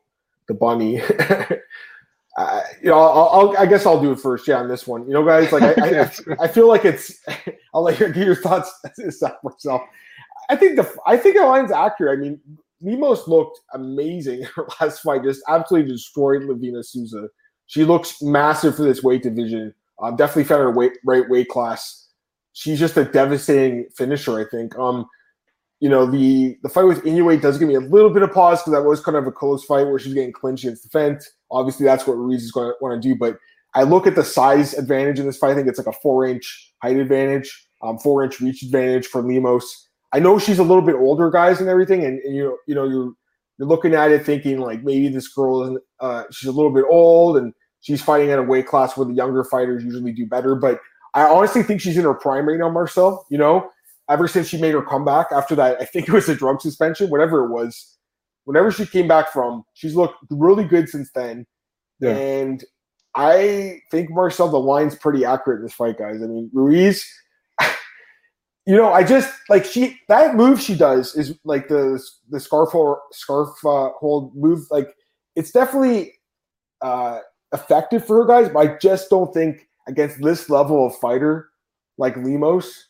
the 0.48 0.54
bunny. 0.54 1.00
uh, 2.36 2.60
you 2.82 2.88
know, 2.88 2.98
I'll, 2.98 3.28
I'll, 3.28 3.56
i 3.58 3.66
guess 3.66 3.86
I'll 3.86 4.00
do 4.00 4.12
it 4.12 4.20
first. 4.20 4.48
Yeah, 4.48 4.60
on 4.60 4.68
this 4.68 4.86
one, 4.86 5.06
you 5.06 5.12
know, 5.12 5.24
guys, 5.24 5.52
like 5.52 5.62
I, 5.62 6.02
I, 6.02 6.10
I 6.44 6.48
feel 6.48 6.68
like 6.68 6.84
it's. 6.84 7.20
I'll 7.74 7.82
let 7.82 7.98
you 7.98 8.06
get 8.08 8.24
your 8.24 8.36
thoughts 8.36 8.72
myself. 9.42 9.82
I 10.48 10.56
think 10.56 10.76
the 10.76 10.94
I 11.06 11.16
think 11.16 11.36
the 11.36 11.44
line's 11.44 11.72
accurate. 11.72 12.18
I 12.18 12.22
mean, 12.22 12.40
Lemos 12.80 13.26
looked 13.26 13.60
amazing 13.72 14.40
in 14.40 14.48
her 14.54 14.66
last 14.80 15.00
fight, 15.00 15.24
just 15.24 15.42
absolutely 15.48 15.90
destroyed 15.90 16.42
Livinha 16.42 16.84
Souza. 16.84 17.28
She 17.66 17.84
looks 17.84 18.20
massive 18.20 18.76
for 18.76 18.82
this 18.82 19.02
weight 19.02 19.22
division. 19.22 19.74
Um, 20.02 20.16
definitely 20.16 20.44
found 20.44 20.62
her 20.62 20.70
weight 20.70 20.92
right 21.04 21.28
weight 21.28 21.48
class. 21.48 22.08
She's 22.52 22.78
just 22.78 22.96
a 22.96 23.04
devastating 23.04 23.86
finisher, 23.96 24.38
I 24.38 24.44
think. 24.50 24.76
Um, 24.78 25.06
you 25.80 25.88
know, 25.88 26.06
the 26.06 26.56
the 26.62 26.68
fight 26.68 26.84
with 26.84 27.04
Inoue 27.04 27.40
does 27.40 27.58
give 27.58 27.68
me 27.68 27.74
a 27.74 27.80
little 27.80 28.10
bit 28.10 28.22
of 28.22 28.32
pause 28.32 28.60
because 28.60 28.72
that 28.72 28.88
was 28.88 29.00
kind 29.00 29.16
of 29.16 29.26
a 29.26 29.32
close 29.32 29.64
fight 29.64 29.86
where 29.86 29.98
she's 29.98 30.14
getting 30.14 30.32
clinched 30.32 30.64
against 30.64 30.84
the 30.84 30.88
fence. 30.88 31.30
Obviously, 31.50 31.84
that's 31.84 32.06
what 32.06 32.16
Ruiz 32.16 32.42
is 32.42 32.52
going 32.52 32.68
to 32.68 32.74
want 32.80 33.00
to 33.00 33.08
do. 33.08 33.14
But 33.14 33.38
I 33.74 33.82
look 33.82 34.06
at 34.06 34.14
the 34.14 34.24
size 34.24 34.74
advantage 34.74 35.18
in 35.18 35.26
this 35.26 35.36
fight. 35.36 35.50
I 35.50 35.54
think 35.54 35.68
it's 35.68 35.78
like 35.78 35.94
a 35.94 36.00
four 36.00 36.24
inch 36.26 36.72
height 36.82 36.96
advantage, 36.96 37.68
um, 37.82 37.98
four 37.98 38.24
inch 38.24 38.40
reach 38.40 38.62
advantage 38.62 39.06
for 39.06 39.22
Lemos. 39.22 39.88
I 40.12 40.20
know 40.20 40.38
she's 40.38 40.60
a 40.60 40.64
little 40.64 40.82
bit 40.82 40.94
older, 40.94 41.28
guys, 41.28 41.60
and 41.60 41.68
everything, 41.68 42.04
and, 42.04 42.20
and 42.20 42.34
you 42.34 42.56
you 42.66 42.74
know 42.74 42.88
you're 42.88 43.12
you're 43.58 43.68
looking 43.68 43.94
at 43.94 44.10
it 44.10 44.24
thinking 44.24 44.60
like 44.60 44.82
maybe 44.82 45.08
this 45.08 45.28
girl 45.28 45.64
is 45.64 45.82
uh, 46.00 46.24
she's 46.30 46.48
a 46.48 46.52
little 46.52 46.72
bit 46.72 46.84
old 46.88 47.36
and 47.36 47.52
she's 47.84 48.02
fighting 48.02 48.30
at 48.30 48.38
a 48.38 48.42
weight 48.42 48.66
class 48.66 48.96
where 48.96 49.06
the 49.06 49.14
younger 49.14 49.44
fighters 49.44 49.84
usually 49.84 50.12
do 50.12 50.26
better. 50.26 50.54
But 50.54 50.80
I 51.12 51.22
honestly 51.22 51.62
think 51.62 51.80
she's 51.80 51.96
in 51.96 52.04
her 52.04 52.14
prime 52.14 52.48
right 52.48 52.58
now, 52.58 52.70
Marcel. 52.70 53.24
You 53.30 53.38
know, 53.38 53.70
ever 54.08 54.26
since 54.26 54.48
she 54.48 54.58
made 54.58 54.74
her 54.74 54.82
comeback 54.82 55.28
after 55.30 55.54
that, 55.54 55.80
I 55.80 55.84
think 55.84 56.08
it 56.08 56.12
was 56.12 56.28
a 56.28 56.34
drug 56.34 56.60
suspension, 56.60 57.10
whatever 57.10 57.44
it 57.44 57.50
was. 57.50 57.96
Whenever 58.44 58.70
she 58.70 58.86
came 58.86 59.06
back 59.06 59.32
from, 59.32 59.64
she's 59.74 59.94
looked 59.94 60.16
really 60.30 60.64
good 60.64 60.88
since 60.88 61.10
then. 61.14 61.46
Yeah. 62.00 62.10
And 62.10 62.64
I 63.14 63.80
think 63.90 64.10
Marcel, 64.10 64.48
the 64.48 64.58
line's 64.58 64.94
pretty 64.94 65.24
accurate 65.24 65.60
in 65.60 65.66
this 65.66 65.74
fight, 65.74 65.98
guys. 65.98 66.22
I 66.22 66.26
mean, 66.26 66.50
Ruiz 66.52 67.06
you 68.66 68.74
know, 68.74 68.92
I 68.92 69.04
just 69.04 69.32
like 69.48 69.64
she 69.64 69.98
that 70.08 70.34
move 70.34 70.60
she 70.60 70.74
does 70.74 71.14
is 71.14 71.38
like 71.44 71.68
the 71.68 72.02
the 72.30 72.40
scarf 72.40 72.70
hold, 72.70 72.98
scarf 73.12 73.50
uh, 73.64 73.90
hold 73.98 74.34
move. 74.34 74.66
Like 74.70 74.88
it's 75.36 75.50
definitely 75.50 76.14
uh, 76.82 77.20
effective 77.54 78.06
for 78.06 78.16
her 78.18 78.26
guys, 78.26 78.52
but 78.52 78.58
I 78.58 78.76
just 78.78 79.08
don't 79.08 79.32
think 79.32 79.68
against 79.88 80.20
this 80.20 80.50
level 80.50 80.86
of 80.86 80.96
fighter 80.96 81.50
like 81.96 82.16
Lemos, 82.16 82.88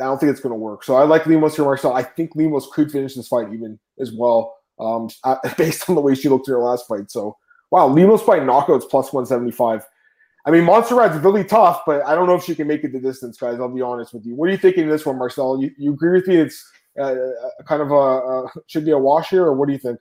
I 0.00 0.04
don't 0.04 0.18
think 0.18 0.30
it's 0.30 0.40
going 0.40 0.52
to 0.52 0.58
work. 0.58 0.84
So 0.84 0.96
I 0.96 1.04
like 1.04 1.26
Lemos 1.26 1.56
here, 1.56 1.64
Marcel. 1.64 1.94
I 1.94 2.02
think 2.02 2.34
Lemos 2.34 2.68
could 2.72 2.90
finish 2.90 3.14
this 3.14 3.28
fight 3.28 3.52
even 3.52 3.78
as 3.98 4.12
well, 4.12 4.56
um, 4.78 5.08
based 5.58 5.88
on 5.88 5.94
the 5.94 6.00
way 6.00 6.14
she 6.14 6.28
looked 6.28 6.48
in 6.48 6.54
her 6.54 6.60
last 6.60 6.86
fight. 6.88 7.10
So 7.10 7.36
wow, 7.70 7.88
Lemos 7.88 8.22
by 8.22 8.38
knockouts 8.38 8.88
plus 8.88 9.12
one 9.12 9.26
seventy 9.26 9.52
five. 9.52 9.84
I 10.44 10.50
mean, 10.50 10.64
Monster 10.64 10.96
Montserrat's 10.96 11.24
really 11.24 11.44
tough, 11.44 11.82
but 11.86 12.04
I 12.04 12.16
don't 12.16 12.26
know 12.26 12.34
if 12.34 12.42
she 12.42 12.56
can 12.56 12.66
make 12.66 12.82
it 12.82 12.92
the 12.92 12.98
distance, 12.98 13.36
guys. 13.38 13.60
I'll 13.60 13.72
be 13.72 13.80
honest 13.80 14.12
with 14.12 14.26
you. 14.26 14.34
What 14.34 14.48
are 14.48 14.52
you 14.52 14.58
thinking 14.58 14.84
of 14.84 14.90
this 14.90 15.06
one, 15.06 15.16
Marcel? 15.16 15.62
You, 15.62 15.70
you 15.78 15.92
agree 15.92 16.18
with 16.18 16.26
me? 16.26 16.36
It's 16.36 16.68
uh, 17.00 17.14
kind 17.64 17.80
of 17.80 17.92
a, 17.92 17.94
a 17.94 18.48
should 18.66 18.84
be 18.84 18.90
a 18.90 18.98
wash 18.98 19.30
here, 19.30 19.44
or 19.44 19.52
what 19.52 19.66
do 19.66 19.72
you 19.72 19.78
think? 19.78 20.00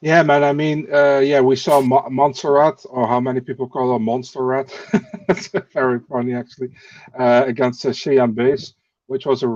Yeah, 0.00 0.22
man. 0.22 0.44
I 0.44 0.52
mean, 0.52 0.88
uh, 0.92 1.18
yeah, 1.18 1.40
we 1.40 1.56
saw 1.56 1.80
Mo- 1.80 2.08
Montserrat, 2.10 2.86
or 2.88 3.06
how 3.06 3.20
many 3.20 3.40
people 3.40 3.68
call 3.68 3.92
her 3.92 3.98
Monster 3.98 4.42
Rat. 4.44 4.72
That's 5.28 5.48
very 5.74 6.00
funny, 6.08 6.34
actually, 6.34 6.70
uh, 7.18 7.44
against 7.46 7.84
uh, 7.84 7.90
Cheyanne 7.92 8.32
Buys, 8.34 8.74
which 9.08 9.26
was 9.26 9.42
a, 9.42 9.48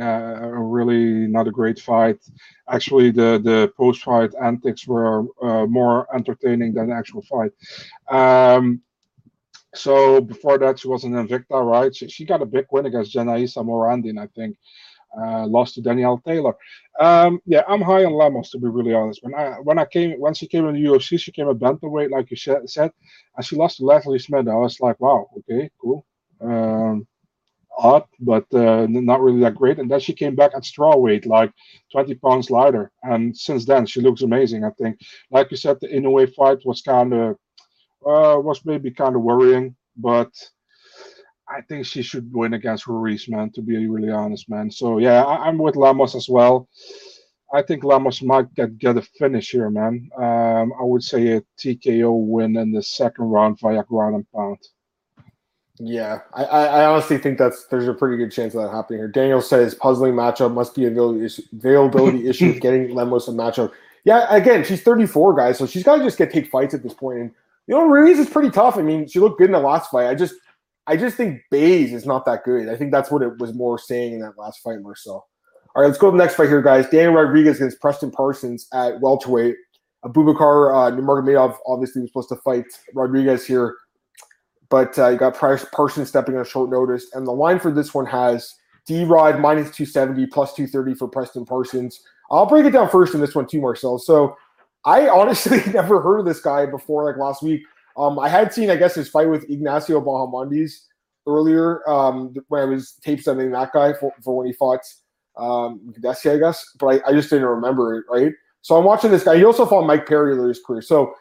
uh, 0.00 0.04
a 0.04 0.58
really 0.62 1.26
not 1.26 1.48
a 1.48 1.50
great 1.50 1.80
fight. 1.80 2.18
Actually, 2.68 3.10
the 3.10 3.40
the 3.42 3.72
post 3.76 4.02
fight 4.04 4.30
antics 4.40 4.86
were 4.86 5.24
uh, 5.42 5.66
more 5.66 6.06
entertaining 6.14 6.72
than 6.74 6.90
the 6.90 6.94
actual 6.94 7.22
fight. 7.22 7.50
Um, 8.08 8.82
so 9.74 10.20
before 10.20 10.58
that, 10.58 10.80
she 10.80 10.88
was 10.88 11.04
an 11.04 11.12
Invicta, 11.12 11.64
right? 11.64 11.94
She, 11.94 12.08
she 12.08 12.24
got 12.24 12.42
a 12.42 12.46
big 12.46 12.66
win 12.72 12.86
against 12.86 13.14
Janaisa 13.14 13.64
Morandin, 13.64 14.18
I 14.18 14.26
think 14.28 14.56
uh, 15.18 15.46
lost 15.46 15.74
to 15.74 15.80
Danielle 15.82 16.20
Taylor. 16.26 16.54
Um, 16.98 17.40
yeah, 17.46 17.62
I'm 17.68 17.80
high 17.80 18.04
on 18.04 18.12
Lemos 18.12 18.50
to 18.50 18.58
be 18.58 18.68
really 18.68 18.94
honest. 18.94 19.20
When 19.22 19.34
I 19.34 19.54
when 19.62 19.78
I 19.78 19.84
came 19.84 20.20
when 20.20 20.34
she 20.34 20.46
came 20.46 20.66
in 20.68 20.74
the 20.74 20.88
UFC, 20.88 21.18
she 21.18 21.32
came 21.32 21.48
at 21.48 21.56
bantamweight 21.56 22.10
like 22.10 22.30
you 22.30 22.36
said, 22.36 22.68
said 22.68 22.90
and 23.36 23.44
she 23.44 23.56
lost 23.56 23.78
to 23.78 23.84
Leslie 23.84 24.18
Smith. 24.18 24.48
I 24.48 24.54
was 24.54 24.80
like, 24.80 25.00
wow, 25.00 25.28
okay, 25.38 25.70
cool. 25.80 26.04
Um, 26.40 27.06
odd, 27.76 28.04
but 28.20 28.44
uh, 28.52 28.86
not 28.88 29.20
really 29.20 29.40
that 29.40 29.54
great. 29.54 29.78
And 29.78 29.90
then 29.90 30.00
she 30.00 30.12
came 30.12 30.34
back 30.34 30.52
at 30.54 30.62
strawweight, 30.62 31.26
like 31.26 31.52
20 31.92 32.14
pounds 32.16 32.50
lighter. 32.50 32.90
And 33.02 33.36
since 33.36 33.64
then, 33.64 33.86
she 33.86 34.00
looks 34.00 34.22
amazing. 34.22 34.64
I 34.64 34.70
think, 34.70 35.00
like 35.30 35.50
you 35.50 35.56
said, 35.56 35.78
the 35.80 35.88
Inoue 35.88 36.34
fight 36.34 36.58
was 36.64 36.82
kind 36.82 37.14
of 37.14 37.36
uh, 38.06 38.38
was 38.40 38.64
maybe 38.64 38.90
kind 38.90 39.16
of 39.16 39.22
worrying, 39.22 39.76
but 39.96 40.30
I 41.50 41.60
think 41.62 41.84
she 41.84 42.02
should 42.02 42.32
win 42.32 42.54
against 42.54 42.86
Ruiz, 42.86 43.28
man. 43.28 43.50
To 43.52 43.62
be 43.62 43.86
really 43.86 44.10
honest, 44.10 44.48
man. 44.48 44.70
So 44.70 44.98
yeah, 44.98 45.24
I, 45.24 45.48
am 45.48 45.58
with 45.58 45.76
Lemos 45.76 46.14
as 46.14 46.28
well. 46.28 46.68
I 47.52 47.62
think 47.62 47.82
Lemos 47.82 48.22
might 48.22 48.54
get 48.54 48.78
get 48.78 48.96
a 48.96 49.02
finish 49.02 49.50
here, 49.50 49.70
man. 49.70 50.08
Um, 50.16 50.72
I 50.78 50.82
would 50.82 51.02
say 51.02 51.32
a 51.32 51.42
TKO 51.58 52.26
win 52.26 52.56
in 52.56 52.72
the 52.72 52.82
second 52.82 53.24
round 53.24 53.58
via 53.60 53.82
ground 53.82 54.14
and 54.16 54.32
pound. 54.32 54.58
Yeah, 55.82 56.20
I, 56.34 56.44
I 56.44 56.84
honestly 56.84 57.16
think 57.16 57.38
that's 57.38 57.64
there's 57.66 57.88
a 57.88 57.94
pretty 57.94 58.18
good 58.18 58.30
chance 58.30 58.54
of 58.54 58.62
that 58.62 58.70
happening 58.70 59.00
here. 59.00 59.08
Daniel 59.08 59.40
says 59.40 59.74
puzzling 59.74 60.12
matchup 60.12 60.52
must 60.52 60.74
be 60.74 60.84
a 60.84 60.88
availability 60.88 61.24
issue, 61.24 61.42
availability 61.52 62.28
issue 62.28 62.50
of 62.50 62.60
getting 62.60 62.94
Lemos 62.94 63.28
a 63.28 63.32
matchup. 63.32 63.72
Yeah, 64.04 64.34
again, 64.34 64.64
she's 64.64 64.82
34, 64.82 65.34
guys, 65.34 65.58
so 65.58 65.66
she's 65.66 65.82
got 65.82 65.96
to 65.96 66.04
just 66.04 66.16
get 66.16 66.32
take 66.32 66.50
fights 66.50 66.74
at 66.74 66.82
this 66.82 66.94
point. 66.94 67.18
And 67.18 67.30
you 67.66 67.74
know, 67.74 67.86
Ruiz 67.86 68.18
is 68.18 68.28
pretty 68.28 68.50
tough. 68.50 68.76
I 68.76 68.82
mean, 68.82 69.08
she 69.08 69.20
looked 69.20 69.38
good 69.38 69.46
in 69.46 69.52
the 69.52 69.58
last 69.58 69.90
fight. 69.90 70.08
I 70.08 70.14
just 70.14 70.34
I 70.86 70.96
just 70.96 71.16
think 71.16 71.42
Buys 71.50 71.92
is 71.92 72.06
not 72.06 72.24
that 72.26 72.44
good. 72.44 72.68
I 72.68 72.76
think 72.76 72.90
that's 72.90 73.10
what 73.10 73.22
it 73.22 73.38
was 73.38 73.54
more 73.54 73.78
saying 73.78 74.14
in 74.14 74.20
that 74.20 74.38
last 74.38 74.60
fight, 74.60 74.80
Marcel. 74.80 75.28
All 75.74 75.82
right, 75.82 75.86
let's 75.86 75.98
go 75.98 76.10
to 76.10 76.16
the 76.16 76.22
next 76.22 76.34
fight 76.34 76.48
here, 76.48 76.62
guys. 76.62 76.88
Daniel 76.88 77.12
Rodriguez 77.12 77.56
against 77.56 77.80
Preston 77.80 78.10
Parsons 78.10 78.66
at 78.72 79.00
welterweight. 79.00 79.54
Abubakar 80.04 80.74
uh, 80.74 80.96
Nurmagomedov 80.96 81.56
obviously 81.66 82.02
was 82.02 82.10
supposed 82.10 82.28
to 82.30 82.36
fight 82.36 82.64
Rodriguez 82.94 83.46
here, 83.46 83.76
but 84.68 84.98
uh, 84.98 85.08
you 85.08 85.18
got 85.18 85.36
Parsons 85.36 86.08
stepping 86.08 86.36
on 86.36 86.44
short 86.44 86.70
notice. 86.70 87.06
And 87.14 87.26
the 87.26 87.32
line 87.32 87.60
for 87.60 87.70
this 87.70 87.94
one 87.94 88.06
has 88.06 88.54
D 88.86 89.04
Rod 89.04 89.38
minus 89.38 89.70
270 89.76 90.26
plus 90.26 90.54
230 90.54 90.94
for 90.94 91.06
Preston 91.06 91.44
Parsons. 91.44 92.02
I'll 92.30 92.46
break 92.46 92.64
it 92.64 92.70
down 92.70 92.88
first 92.88 93.14
in 93.14 93.20
this 93.20 93.34
one 93.34 93.46
too, 93.46 93.60
Marcel. 93.60 93.98
So 93.98 94.36
I 94.84 95.08
honestly 95.08 95.62
never 95.72 96.00
heard 96.00 96.20
of 96.20 96.24
this 96.24 96.40
guy 96.40 96.66
before, 96.66 97.04
like 97.04 97.16
last 97.16 97.42
week. 97.42 97.62
Um, 98.00 98.18
I 98.18 98.28
had 98.28 98.52
seen, 98.52 98.70
I 98.70 98.76
guess, 98.76 98.94
his 98.94 99.08
fight 99.08 99.28
with 99.28 99.48
Ignacio 99.50 100.00
Bahamondes 100.00 100.72
earlier 101.26 101.88
um, 101.88 102.34
when 102.48 102.62
I 102.62 102.64
was 102.64 102.94
tape 103.02 103.20
sending 103.22 103.50
that 103.52 103.72
guy 103.72 103.92
for, 103.92 104.12
for 104.22 104.36
when 104.36 104.46
he 104.46 104.52
fought 104.54 104.80
um, 105.36 105.94
I 105.96 106.36
guess, 106.38 106.70
but 106.78 106.86
I, 106.86 107.10
I, 107.10 107.12
just 107.12 107.30
didn't 107.30 107.46
remember 107.46 107.94
it, 107.96 108.04
right? 108.10 108.32
So 108.62 108.76
I'm 108.76 108.84
watching 108.84 109.10
this 109.10 109.24
guy. 109.24 109.36
He 109.36 109.44
also 109.44 109.64
fought 109.64 109.86
Mike 109.86 110.06
Perry 110.06 110.32
earlier 110.32 110.48
his 110.48 110.60
career. 110.62 110.82
So, 110.82 111.14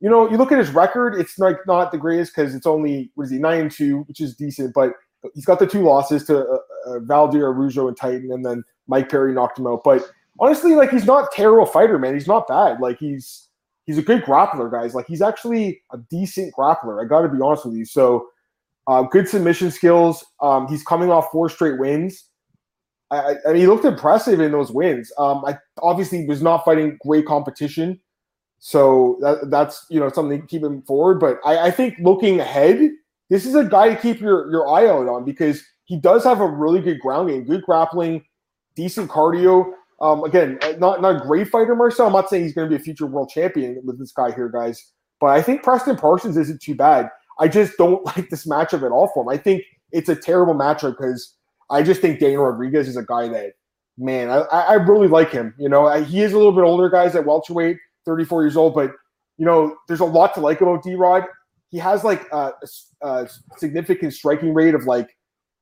you 0.00 0.10
know, 0.10 0.28
you 0.28 0.36
look 0.36 0.50
at 0.50 0.58
his 0.58 0.70
record, 0.70 1.14
it's 1.14 1.38
like 1.38 1.58
not 1.66 1.92
the 1.92 1.98
greatest 1.98 2.34
because 2.34 2.54
it's 2.54 2.66
only, 2.66 3.12
what 3.14 3.24
is 3.24 3.30
he, 3.30 3.38
9 3.38 3.60
and 3.60 3.70
2, 3.70 3.98
which 4.08 4.20
is 4.20 4.34
decent, 4.34 4.74
but 4.74 4.92
he's 5.34 5.44
got 5.44 5.58
the 5.58 5.66
two 5.66 5.82
losses 5.82 6.24
to 6.24 6.38
uh, 6.38 6.56
uh, 6.86 6.98
Valdir 7.00 7.44
Araujo 7.44 7.88
and 7.88 7.96
Titan, 7.96 8.32
and 8.32 8.44
then 8.44 8.64
Mike 8.88 9.08
Perry 9.08 9.32
knocked 9.32 9.58
him 9.58 9.66
out. 9.66 9.84
But 9.84 10.10
honestly, 10.40 10.74
like, 10.74 10.90
he's 10.90 11.04
not 11.04 11.30
terrible 11.30 11.66
fighter, 11.66 11.98
man. 11.98 12.14
He's 12.14 12.26
not 12.26 12.48
bad. 12.48 12.80
Like, 12.80 12.98
he's, 12.98 13.48
he's 13.86 13.98
a 13.98 14.02
good 14.02 14.22
grappler, 14.22 14.70
guys. 14.70 14.94
Like 14.94 15.06
he's 15.06 15.22
actually 15.22 15.82
a 15.92 15.98
decent 15.98 16.54
grappler. 16.54 17.02
I 17.02 17.08
got 17.08 17.22
to 17.22 17.28
be 17.28 17.40
honest 17.40 17.64
with 17.64 17.74
you. 17.74 17.84
So, 17.84 18.28
uh, 18.86 19.02
good 19.02 19.28
submission 19.28 19.70
skills. 19.70 20.24
Um, 20.40 20.66
he's 20.68 20.82
coming 20.82 21.10
off 21.10 21.30
four 21.30 21.48
straight 21.48 21.78
wins. 21.78 22.24
I, 23.10 23.36
I, 23.46 23.54
he 23.54 23.66
looked 23.66 23.84
impressive 23.84 24.40
in 24.40 24.52
those 24.52 24.72
wins. 24.72 25.12
Um, 25.18 25.44
I 25.44 25.58
obviously 25.80 26.26
was 26.26 26.42
not 26.42 26.64
fighting 26.64 26.98
great 27.06 27.26
competition, 27.26 28.00
so 28.58 29.18
that, 29.20 29.50
that's 29.50 29.86
you 29.90 30.00
know 30.00 30.08
something 30.08 30.40
to 30.40 30.46
keep 30.46 30.62
him 30.62 30.82
forward. 30.82 31.20
But 31.20 31.38
I, 31.44 31.66
I 31.66 31.70
think 31.70 31.96
looking 32.00 32.40
ahead, 32.40 32.90
this 33.28 33.44
is 33.44 33.54
a 33.54 33.64
guy 33.64 33.94
to 33.94 34.00
keep 34.00 34.20
your 34.20 34.50
your 34.50 34.68
eye 34.68 34.88
out 34.88 35.08
on 35.08 35.24
because 35.24 35.62
he 35.84 35.96
does 35.96 36.24
have 36.24 36.40
a 36.40 36.46
really 36.46 36.80
good 36.80 37.00
ground 37.00 37.28
game, 37.28 37.44
good 37.44 37.62
grappling, 37.62 38.24
decent 38.74 39.10
cardio. 39.10 39.72
Um, 40.02 40.24
again, 40.24 40.58
uh, 40.62 40.72
not 40.78 41.00
not 41.00 41.16
a 41.16 41.20
great 41.20 41.48
fighter, 41.48 41.76
Marcel. 41.76 42.08
I'm 42.08 42.12
not 42.12 42.28
saying 42.28 42.42
he's 42.42 42.52
going 42.52 42.68
to 42.68 42.76
be 42.76 42.80
a 42.80 42.84
future 42.84 43.06
world 43.06 43.30
champion 43.30 43.80
with 43.84 43.98
this 43.98 44.12
guy 44.12 44.32
here, 44.32 44.48
guys. 44.48 44.92
But 45.20 45.28
I 45.28 45.40
think 45.40 45.62
Preston 45.62 45.96
Parsons 45.96 46.36
isn't 46.36 46.60
too 46.60 46.74
bad. 46.74 47.08
I 47.38 47.46
just 47.48 47.78
don't 47.78 48.04
like 48.16 48.28
this 48.28 48.46
matchup 48.46 48.84
at 48.84 48.90
all 48.90 49.10
for 49.14 49.22
him. 49.22 49.28
I 49.28 49.36
think 49.36 49.62
it's 49.92 50.08
a 50.08 50.16
terrible 50.16 50.54
matchup 50.54 50.96
because 50.98 51.36
I 51.70 51.82
just 51.82 52.00
think 52.00 52.18
Daniel 52.18 52.44
Rodriguez 52.44 52.88
is 52.88 52.96
a 52.96 53.04
guy 53.04 53.28
that, 53.28 53.52
man, 53.96 54.28
I, 54.28 54.40
I 54.40 54.74
really 54.74 55.08
like 55.08 55.30
him. 55.30 55.54
You 55.56 55.68
know, 55.68 55.88
he 56.02 56.22
is 56.22 56.32
a 56.32 56.36
little 56.36 56.52
bit 56.52 56.64
older, 56.64 56.90
guys, 56.90 57.14
at 57.14 57.24
welterweight, 57.24 57.76
34 58.04 58.42
years 58.42 58.56
old, 58.56 58.74
but 58.74 58.90
you 59.38 59.46
know, 59.46 59.76
there's 59.88 60.00
a 60.00 60.04
lot 60.04 60.34
to 60.34 60.40
like 60.40 60.60
about 60.60 60.82
D 60.82 60.94
Rod. 60.94 61.24
He 61.70 61.78
has 61.78 62.04
like 62.04 62.30
a, 62.32 62.52
a 63.02 63.28
significant 63.56 64.12
striking 64.12 64.52
rate 64.52 64.74
of 64.74 64.84
like 64.84 65.08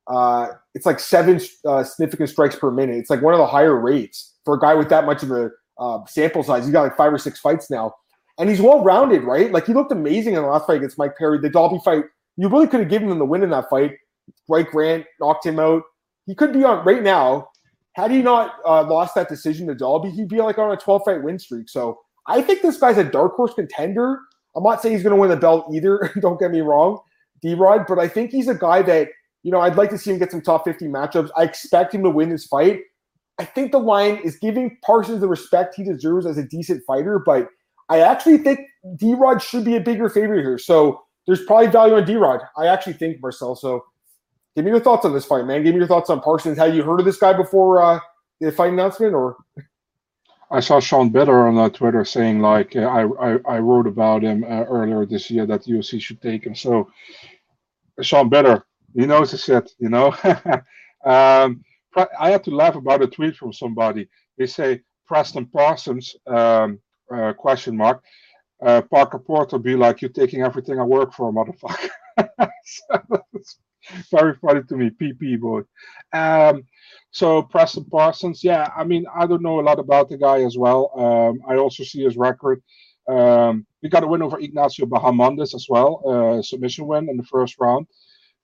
uh, 0.07 0.47
it's 0.73 0.85
like 0.85 0.99
seven 0.99 1.39
uh, 1.65 1.83
significant 1.83 2.29
strikes 2.29 2.55
per 2.55 2.71
minute. 2.71 2.97
It's 2.97 3.09
like 3.09 3.21
one 3.21 3.33
of 3.33 3.39
the 3.39 3.45
higher 3.45 3.79
rates 3.79 4.35
for 4.45 4.55
a 4.55 4.59
guy 4.59 4.73
with 4.73 4.89
that 4.89 5.05
much 5.05 5.23
of 5.23 5.31
a 5.31 5.51
uh, 5.79 6.05
sample 6.05 6.43
size. 6.43 6.63
He's 6.65 6.73
got 6.73 6.83
like 6.83 6.97
five 6.97 7.13
or 7.13 7.17
six 7.17 7.39
fights 7.39 7.69
now, 7.69 7.93
and 8.37 8.49
he's 8.49 8.61
well 8.61 8.83
rounded, 8.83 9.23
right? 9.23 9.51
Like 9.51 9.65
he 9.65 9.73
looked 9.73 9.91
amazing 9.91 10.35
in 10.35 10.41
the 10.41 10.47
last 10.47 10.67
fight 10.67 10.77
against 10.77 10.97
Mike 10.97 11.17
Perry. 11.17 11.39
The 11.39 11.49
Dolby 11.49 11.79
fight, 11.83 12.05
you 12.37 12.49
really 12.49 12.67
could 12.67 12.79
have 12.79 12.89
given 12.89 13.09
him 13.09 13.19
the 13.19 13.25
win 13.25 13.43
in 13.43 13.49
that 13.51 13.69
fight. 13.69 13.93
Dwight 14.47 14.69
Grant 14.71 15.05
knocked 15.19 15.45
him 15.45 15.59
out. 15.59 15.83
He 16.25 16.35
could 16.35 16.53
be 16.53 16.63
on 16.63 16.85
right 16.85 17.03
now. 17.03 17.49
Had 17.93 18.11
he 18.11 18.21
not 18.21 18.55
uh, 18.65 18.83
lost 18.87 19.15
that 19.15 19.27
decision 19.27 19.67
to 19.67 19.75
Dolby, 19.75 20.11
he'd 20.11 20.29
be 20.29 20.39
like 20.39 20.57
on 20.57 20.71
a 20.71 20.77
12 20.77 21.01
fight 21.03 21.23
win 21.23 21.37
streak. 21.37 21.67
So 21.67 21.99
I 22.27 22.41
think 22.41 22.61
this 22.61 22.77
guy's 22.77 22.97
a 22.97 23.03
dark 23.03 23.35
horse 23.35 23.53
contender. 23.53 24.19
I'm 24.55 24.63
not 24.63 24.81
saying 24.81 24.95
he's 24.95 25.03
going 25.03 25.15
to 25.15 25.19
win 25.19 25.29
the 25.29 25.35
belt 25.35 25.73
either. 25.73 26.11
Don't 26.21 26.39
get 26.39 26.51
me 26.51 26.61
wrong, 26.61 26.99
D 27.41 27.53
Rod, 27.53 27.85
but 27.87 27.99
I 27.99 28.07
think 28.07 28.31
he's 28.31 28.47
a 28.47 28.55
guy 28.55 28.81
that 28.83 29.09
you 29.43 29.51
know, 29.51 29.59
I'd 29.59 29.75
like 29.75 29.89
to 29.89 29.97
see 29.97 30.11
him 30.11 30.19
get 30.19 30.31
some 30.31 30.41
top 30.41 30.65
50 30.65 30.85
matchups. 30.85 31.29
I 31.35 31.43
expect 31.43 31.93
him 31.93 32.03
to 32.03 32.09
win 32.09 32.29
this 32.29 32.45
fight. 32.45 32.81
I 33.39 33.45
think 33.45 33.71
the 33.71 33.79
line 33.79 34.17
is 34.17 34.37
giving 34.37 34.77
Parsons 34.85 35.21
the 35.21 35.27
respect 35.27 35.75
he 35.75 35.83
deserves 35.83 36.25
as 36.25 36.37
a 36.37 36.43
decent 36.43 36.83
fighter, 36.85 37.19
but 37.19 37.47
I 37.89 38.01
actually 38.01 38.37
think 38.37 38.59
D 38.97 39.15
Rod 39.15 39.41
should 39.41 39.65
be 39.65 39.75
a 39.75 39.79
bigger 39.81 40.09
favorite 40.09 40.41
here. 40.41 40.57
So 40.57 41.01
there's 41.25 41.43
probably 41.45 41.67
value 41.67 41.95
on 41.95 42.05
D 42.05 42.15
Rod. 42.15 42.41
I 42.57 42.67
actually 42.67 42.93
think, 42.93 43.21
Marcel. 43.21 43.55
So 43.55 43.83
give 44.55 44.65
me 44.65 44.71
your 44.71 44.79
thoughts 44.79 45.05
on 45.05 45.13
this 45.13 45.25
fight, 45.25 45.45
man. 45.45 45.63
Give 45.63 45.73
me 45.73 45.79
your 45.79 45.87
thoughts 45.87 46.09
on 46.09 46.21
Parsons. 46.21 46.57
Have 46.57 46.75
you 46.75 46.83
heard 46.83 46.99
of 46.99 47.05
this 47.05 47.17
guy 47.17 47.33
before 47.33 47.81
uh, 47.81 47.99
the 48.39 48.51
fight 48.51 48.73
announcement 48.73 49.13
or? 49.13 49.37
I 50.51 50.59
saw 50.59 50.79
Sean 50.79 51.09
Bitter 51.09 51.47
on 51.47 51.57
uh, 51.57 51.69
Twitter 51.69 52.03
saying 52.03 52.41
like 52.41 52.75
uh, 52.75 52.81
I, 52.81 53.05
I, 53.05 53.39
I 53.47 53.59
wrote 53.59 53.87
about 53.87 54.21
him 54.21 54.43
uh, 54.43 54.65
earlier 54.65 55.05
this 55.05 55.31
year 55.31 55.45
that 55.45 55.63
UFC 55.63 56.01
should 56.01 56.21
take 56.21 56.45
him. 56.45 56.55
So 56.55 56.91
Sean 58.01 58.29
Bitter, 58.29 58.65
he 58.93 59.05
knows 59.05 59.31
his 59.31 59.43
shit, 59.43 59.71
you 59.79 59.89
know. 59.89 60.13
um, 61.05 61.63
I 62.19 62.31
had 62.31 62.43
to 62.45 62.51
laugh 62.51 62.75
about 62.75 63.01
a 63.01 63.07
tweet 63.07 63.35
from 63.35 63.53
somebody. 63.53 64.07
They 64.37 64.45
say 64.45 64.81
Preston 65.05 65.45
Parsons 65.47 66.15
um, 66.27 66.79
uh, 67.13 67.33
question 67.33 67.75
mark. 67.75 68.03
Uh, 68.61 68.81
Parker 68.81 69.19
Porter 69.19 69.57
be 69.57 69.75
like, 69.75 70.01
"You're 70.01 70.11
taking 70.11 70.41
everything 70.41 70.79
I 70.79 70.83
work 70.83 71.13
for, 71.13 71.33
motherfucker." 71.33 71.89
so 72.65 73.25
very 74.11 74.35
funny 74.35 74.61
to 74.63 74.77
me, 74.77 74.89
PP 74.91 75.39
boy. 75.39 75.61
Um, 76.13 76.63
so 77.09 77.41
Preston 77.41 77.85
Parsons, 77.85 78.43
yeah, 78.43 78.69
I 78.75 78.83
mean, 78.83 79.05
I 79.13 79.25
don't 79.25 79.41
know 79.41 79.59
a 79.59 79.67
lot 79.69 79.79
about 79.79 80.09
the 80.09 80.17
guy 80.17 80.43
as 80.43 80.57
well. 80.57 80.91
Um, 80.95 81.41
I 81.49 81.57
also 81.57 81.83
see 81.83 82.03
his 82.03 82.15
record. 82.15 82.61
Um, 83.09 83.65
we 83.81 83.89
got 83.89 84.03
a 84.03 84.07
win 84.07 84.21
over 84.21 84.39
Ignacio 84.39 84.85
Bahamondes 84.85 85.55
as 85.55 85.65
well, 85.67 86.03
uh, 86.07 86.41
submission 86.41 86.85
win 86.85 87.09
in 87.09 87.17
the 87.17 87.23
first 87.23 87.55
round 87.59 87.87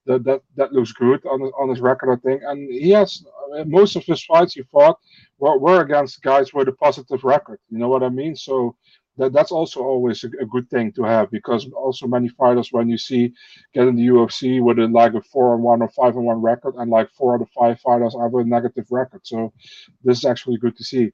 that 0.08 0.24
that, 0.24 0.42
that 0.56 0.72
looks 0.72 0.92
good 0.92 1.24
on 1.26 1.40
on 1.60 1.68
his 1.68 1.80
record, 1.80 2.12
I 2.12 2.16
think. 2.16 2.42
And 2.44 2.68
he 2.68 2.90
has 2.90 3.24
most 3.66 3.94
of 3.94 4.04
his 4.04 4.24
fights 4.24 4.54
he 4.54 4.62
fought 4.62 4.98
were, 5.38 5.58
were 5.58 5.82
against 5.82 6.22
guys 6.22 6.52
with 6.52 6.68
a 6.68 6.72
positive 6.72 7.22
record. 7.22 7.60
You 7.70 7.78
know 7.78 7.88
what 7.88 8.02
I 8.02 8.08
mean? 8.08 8.34
So 8.34 8.74
that 9.18 9.32
that's 9.32 9.52
also 9.52 9.80
always 9.82 10.24
a, 10.24 10.28
a, 10.40 10.46
good 10.46 10.70
thing 10.70 10.92
to 10.92 11.02
have 11.02 11.30
because 11.30 11.68
also 11.72 12.06
many 12.06 12.28
fighters 12.28 12.72
when 12.72 12.88
you 12.88 12.96
see 12.96 13.32
getting 13.74 13.96
the 13.96 14.06
UFC 14.06 14.62
with 14.62 14.78
a 14.78 14.86
like 14.86 15.14
a 15.14 15.20
four 15.20 15.54
and 15.54 15.62
one 15.62 15.82
or 15.82 15.90
five 15.90 16.16
and 16.16 16.24
one 16.24 16.40
record 16.40 16.74
and 16.76 16.90
like 16.90 17.10
four 17.10 17.34
out 17.34 17.42
of 17.42 17.50
five 17.50 17.78
fighters 17.80 18.16
have 18.18 18.34
a 18.34 18.44
negative 18.44 18.86
record. 18.90 19.20
So 19.24 19.52
this 20.04 20.18
is 20.18 20.24
actually 20.24 20.56
good 20.58 20.76
to 20.76 20.84
see. 20.84 21.10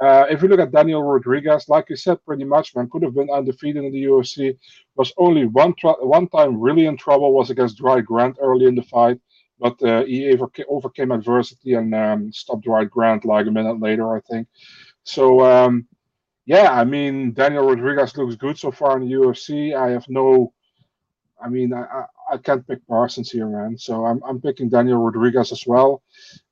Uh, 0.00 0.26
if 0.28 0.42
you 0.42 0.48
look 0.48 0.60
at 0.60 0.72
Daniel 0.72 1.02
Rodriguez, 1.02 1.68
like 1.68 1.88
you 1.88 1.96
said, 1.96 2.22
pretty 2.24 2.44
much 2.44 2.74
man 2.76 2.88
could 2.90 3.02
have 3.02 3.14
been 3.14 3.30
undefeated 3.30 3.84
in 3.84 3.92
the 3.92 4.04
UFC. 4.04 4.58
Was 4.96 5.12
only 5.16 5.46
one 5.46 5.74
one 6.00 6.28
time 6.28 6.60
really 6.60 6.86
in 6.86 6.96
trouble 6.96 7.32
was 7.32 7.50
against 7.50 7.78
Dwight 7.78 8.04
Grant 8.04 8.36
early 8.40 8.66
in 8.66 8.74
the 8.74 8.82
fight, 8.82 9.18
but 9.58 9.82
uh, 9.82 10.04
he 10.04 10.36
overcame 10.68 11.12
adversity 11.12 11.74
and 11.74 11.94
um, 11.94 12.32
stopped 12.32 12.64
Dwight 12.64 12.90
Grant 12.90 13.24
like 13.24 13.46
a 13.46 13.50
minute 13.50 13.80
later, 13.80 14.14
I 14.14 14.20
think. 14.20 14.48
So 15.04 15.40
um, 15.40 15.86
yeah, 16.44 16.72
I 16.72 16.84
mean 16.84 17.32
Daniel 17.32 17.66
Rodriguez 17.66 18.16
looks 18.18 18.36
good 18.36 18.58
so 18.58 18.70
far 18.70 18.98
in 18.98 19.08
the 19.08 19.14
UFC. 19.14 19.74
I 19.74 19.90
have 19.90 20.06
no, 20.10 20.52
I 21.42 21.48
mean 21.48 21.72
I, 21.72 21.82
I, 21.82 22.04
I 22.32 22.36
can't 22.36 22.66
pick 22.66 22.86
Parsons 22.86 23.30
here, 23.30 23.48
man. 23.48 23.78
So 23.78 24.04
I'm 24.04 24.22
I'm 24.24 24.42
picking 24.42 24.68
Daniel 24.68 24.98
Rodriguez 24.98 25.52
as 25.52 25.66
well. 25.66 26.02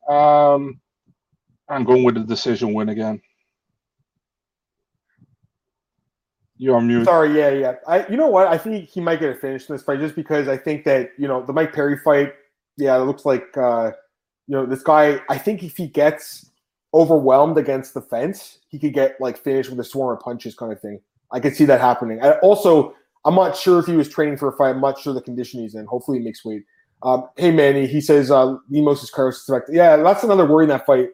Um, 0.09 0.81
I'm 1.69 1.85
going 1.85 2.05
with 2.05 2.15
the 2.15 2.21
decision 2.21 2.73
win 2.73 2.89
again. 2.89 3.21
You're 6.57 6.77
on 6.77 6.87
mute. 6.87 7.05
Sorry, 7.05 7.37
yeah, 7.37 7.51
yeah. 7.51 7.75
I, 7.87 8.07
you 8.09 8.17
know 8.17 8.29
what? 8.29 8.47
I 8.47 8.57
think 8.57 8.89
he 8.89 9.01
might 9.01 9.21
get 9.21 9.31
a 9.31 9.35
finish 9.35 9.69
in 9.69 9.75
this 9.75 9.83
fight 9.83 9.99
just 9.99 10.15
because 10.15 10.47
I 10.47 10.57
think 10.57 10.85
that 10.85 11.11
you 11.19 11.27
know 11.27 11.45
the 11.45 11.53
Mike 11.53 11.73
Perry 11.73 11.99
fight. 11.99 12.33
Yeah, 12.77 12.97
it 12.97 13.05
looks 13.05 13.25
like 13.25 13.57
uh, 13.57 13.91
you 14.47 14.57
know 14.57 14.67
this 14.67 14.83
guy. 14.83 15.21
I 15.29 15.39
think 15.39 15.63
if 15.63 15.77
he 15.77 15.89
gets 15.89 16.51
overwhelmed 16.93 17.59
against 17.59 17.93
the 17.93 18.01
fence, 18.01 18.61
he 18.69 18.79
could 18.79 18.95
get 18.95 19.21
like 19.21 19.37
finished 19.37 19.71
with 19.71 19.81
a 19.81 19.85
swarm 19.85 20.17
of 20.17 20.23
punches 20.23 20.55
kind 20.55 20.73
of 20.73 20.81
thing. 20.81 21.01
I 21.33 21.41
could 21.41 21.57
see 21.57 21.65
that 21.65 21.81
happening. 21.81 22.23
I 22.23 22.33
also, 22.35 22.95
I'm 23.25 23.35
not 23.35 23.57
sure 23.57 23.81
if 23.81 23.87
he 23.87 23.97
was 23.97 24.09
training 24.09 24.37
for 24.37 24.49
a 24.49 24.57
fight. 24.57 24.71
I'm 24.71 24.81
not 24.81 25.01
sure 25.01 25.13
the 25.13 25.21
condition 25.21 25.61
he's 25.61 25.75
in. 25.75 25.87
Hopefully, 25.87 26.19
he 26.19 26.25
makes 26.25 26.45
weight. 26.45 26.63
Um, 27.03 27.29
hey 27.37 27.51
Manny, 27.51 27.87
he 27.87 28.01
says 28.01 28.31
uh, 28.31 28.57
Lemos 28.71 29.03
is 29.03 29.11
Carlos. 29.11 29.51
Yeah, 29.69 29.97
that's 29.97 30.23
another 30.23 30.47
worry 30.47 30.65
in 30.65 30.71
that 30.71 30.87
fight. 30.87 31.11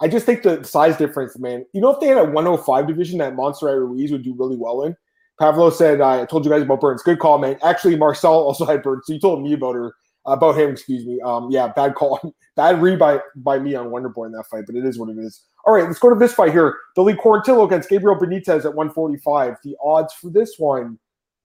I 0.00 0.08
just 0.08 0.26
think 0.26 0.42
the 0.42 0.62
size 0.62 0.96
difference, 0.96 1.38
man. 1.38 1.66
You 1.72 1.80
know, 1.80 1.90
if 1.90 2.00
they 2.00 2.06
had 2.06 2.18
a 2.18 2.24
105 2.24 2.86
division 2.86 3.18
that 3.18 3.34
Montserrat 3.34 3.78
Ruiz 3.78 4.12
would 4.12 4.22
do 4.22 4.34
really 4.34 4.56
well 4.56 4.82
in. 4.82 4.96
Pavlo 5.40 5.70
said, 5.70 6.00
I 6.00 6.24
told 6.26 6.44
you 6.44 6.50
guys 6.50 6.62
about 6.62 6.80
Burns. 6.80 7.02
Good 7.02 7.20
call, 7.20 7.38
man. 7.38 7.58
Actually, 7.62 7.96
Marcel 7.96 8.32
also 8.32 8.64
had 8.66 8.82
Burns. 8.82 9.04
So 9.06 9.12
you 9.12 9.20
told 9.20 9.42
me 9.42 9.52
about 9.52 9.74
her, 9.74 9.94
about 10.26 10.56
him, 10.56 10.70
excuse 10.70 11.06
me. 11.06 11.20
Um, 11.20 11.48
yeah, 11.50 11.68
bad 11.68 11.94
call. 11.94 12.34
bad 12.56 12.82
read 12.82 12.98
by, 12.98 13.20
by 13.36 13.58
me 13.58 13.74
on 13.74 13.88
Wonderboy 13.88 14.26
in 14.26 14.32
that 14.32 14.46
fight, 14.50 14.64
but 14.66 14.76
it 14.76 14.84
is 14.84 14.98
what 14.98 15.08
it 15.08 15.18
is. 15.18 15.44
All 15.64 15.74
right, 15.74 15.84
let's 15.84 15.98
go 15.98 16.10
to 16.10 16.18
this 16.18 16.34
fight 16.34 16.52
here. 16.52 16.76
Billy 16.94 17.14
Quarantillo 17.14 17.66
against 17.66 17.88
Gabriel 17.88 18.18
Benitez 18.18 18.64
at 18.64 18.74
145. 18.74 19.56
The 19.62 19.76
odds 19.82 20.12
for 20.14 20.30
this 20.30 20.54
one. 20.58 20.98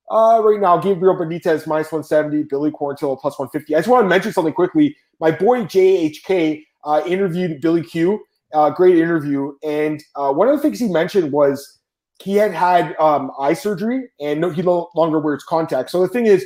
Uh, 0.10 0.42
right 0.44 0.60
now, 0.60 0.78
Gabriel 0.78 1.16
Benitez 1.16 1.66
minus 1.66 1.92
170, 1.92 2.44
Billy 2.44 2.72
Quarantillo 2.72 3.20
plus 3.20 3.40
150. 3.40 3.76
I 3.76 3.80
just 3.80 3.90
want 3.90 4.04
to 4.04 4.10
mention 4.10 4.34
something 4.34 4.54
quickly. 4.54 4.96
My 5.20 5.32
boy 5.32 5.64
JHK 5.64 6.64
uh, 6.84 7.02
interviewed 7.06 7.62
Billy 7.62 7.84
Q 7.84 8.24
uh, 8.54 8.70
great 8.70 8.98
interview. 8.98 9.54
And 9.64 10.04
uh, 10.16 10.32
one 10.32 10.48
of 10.48 10.56
the 10.56 10.62
things 10.62 10.80
he 10.80 10.88
mentioned 10.88 11.32
was 11.32 11.80
he 12.22 12.36
had 12.36 12.54
had 12.54 12.96
um, 13.00 13.32
eye 13.40 13.54
surgery 13.54 14.10
and 14.20 14.42
no, 14.42 14.50
he 14.50 14.62
no 14.62 14.90
longer 14.96 15.20
wears 15.20 15.44
contacts. 15.44 15.92
So 15.92 16.02
the 16.02 16.08
thing 16.08 16.26
is, 16.26 16.46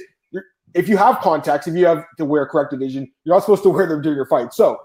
if 0.74 0.88
you 0.88 0.98
have 0.98 1.20
contacts, 1.20 1.68
if 1.68 1.76
you 1.76 1.86
have 1.86 2.04
to 2.18 2.26
wear 2.26 2.46
corrective 2.46 2.80
vision, 2.80 3.12
you're 3.24 3.36
not 3.36 3.42
supposed 3.42 3.64
to 3.64 3.70
wear 3.70 3.88
them 3.88 4.02
during 4.02 4.16
your 4.16 4.26
fight. 4.26 4.54
So 4.54 4.78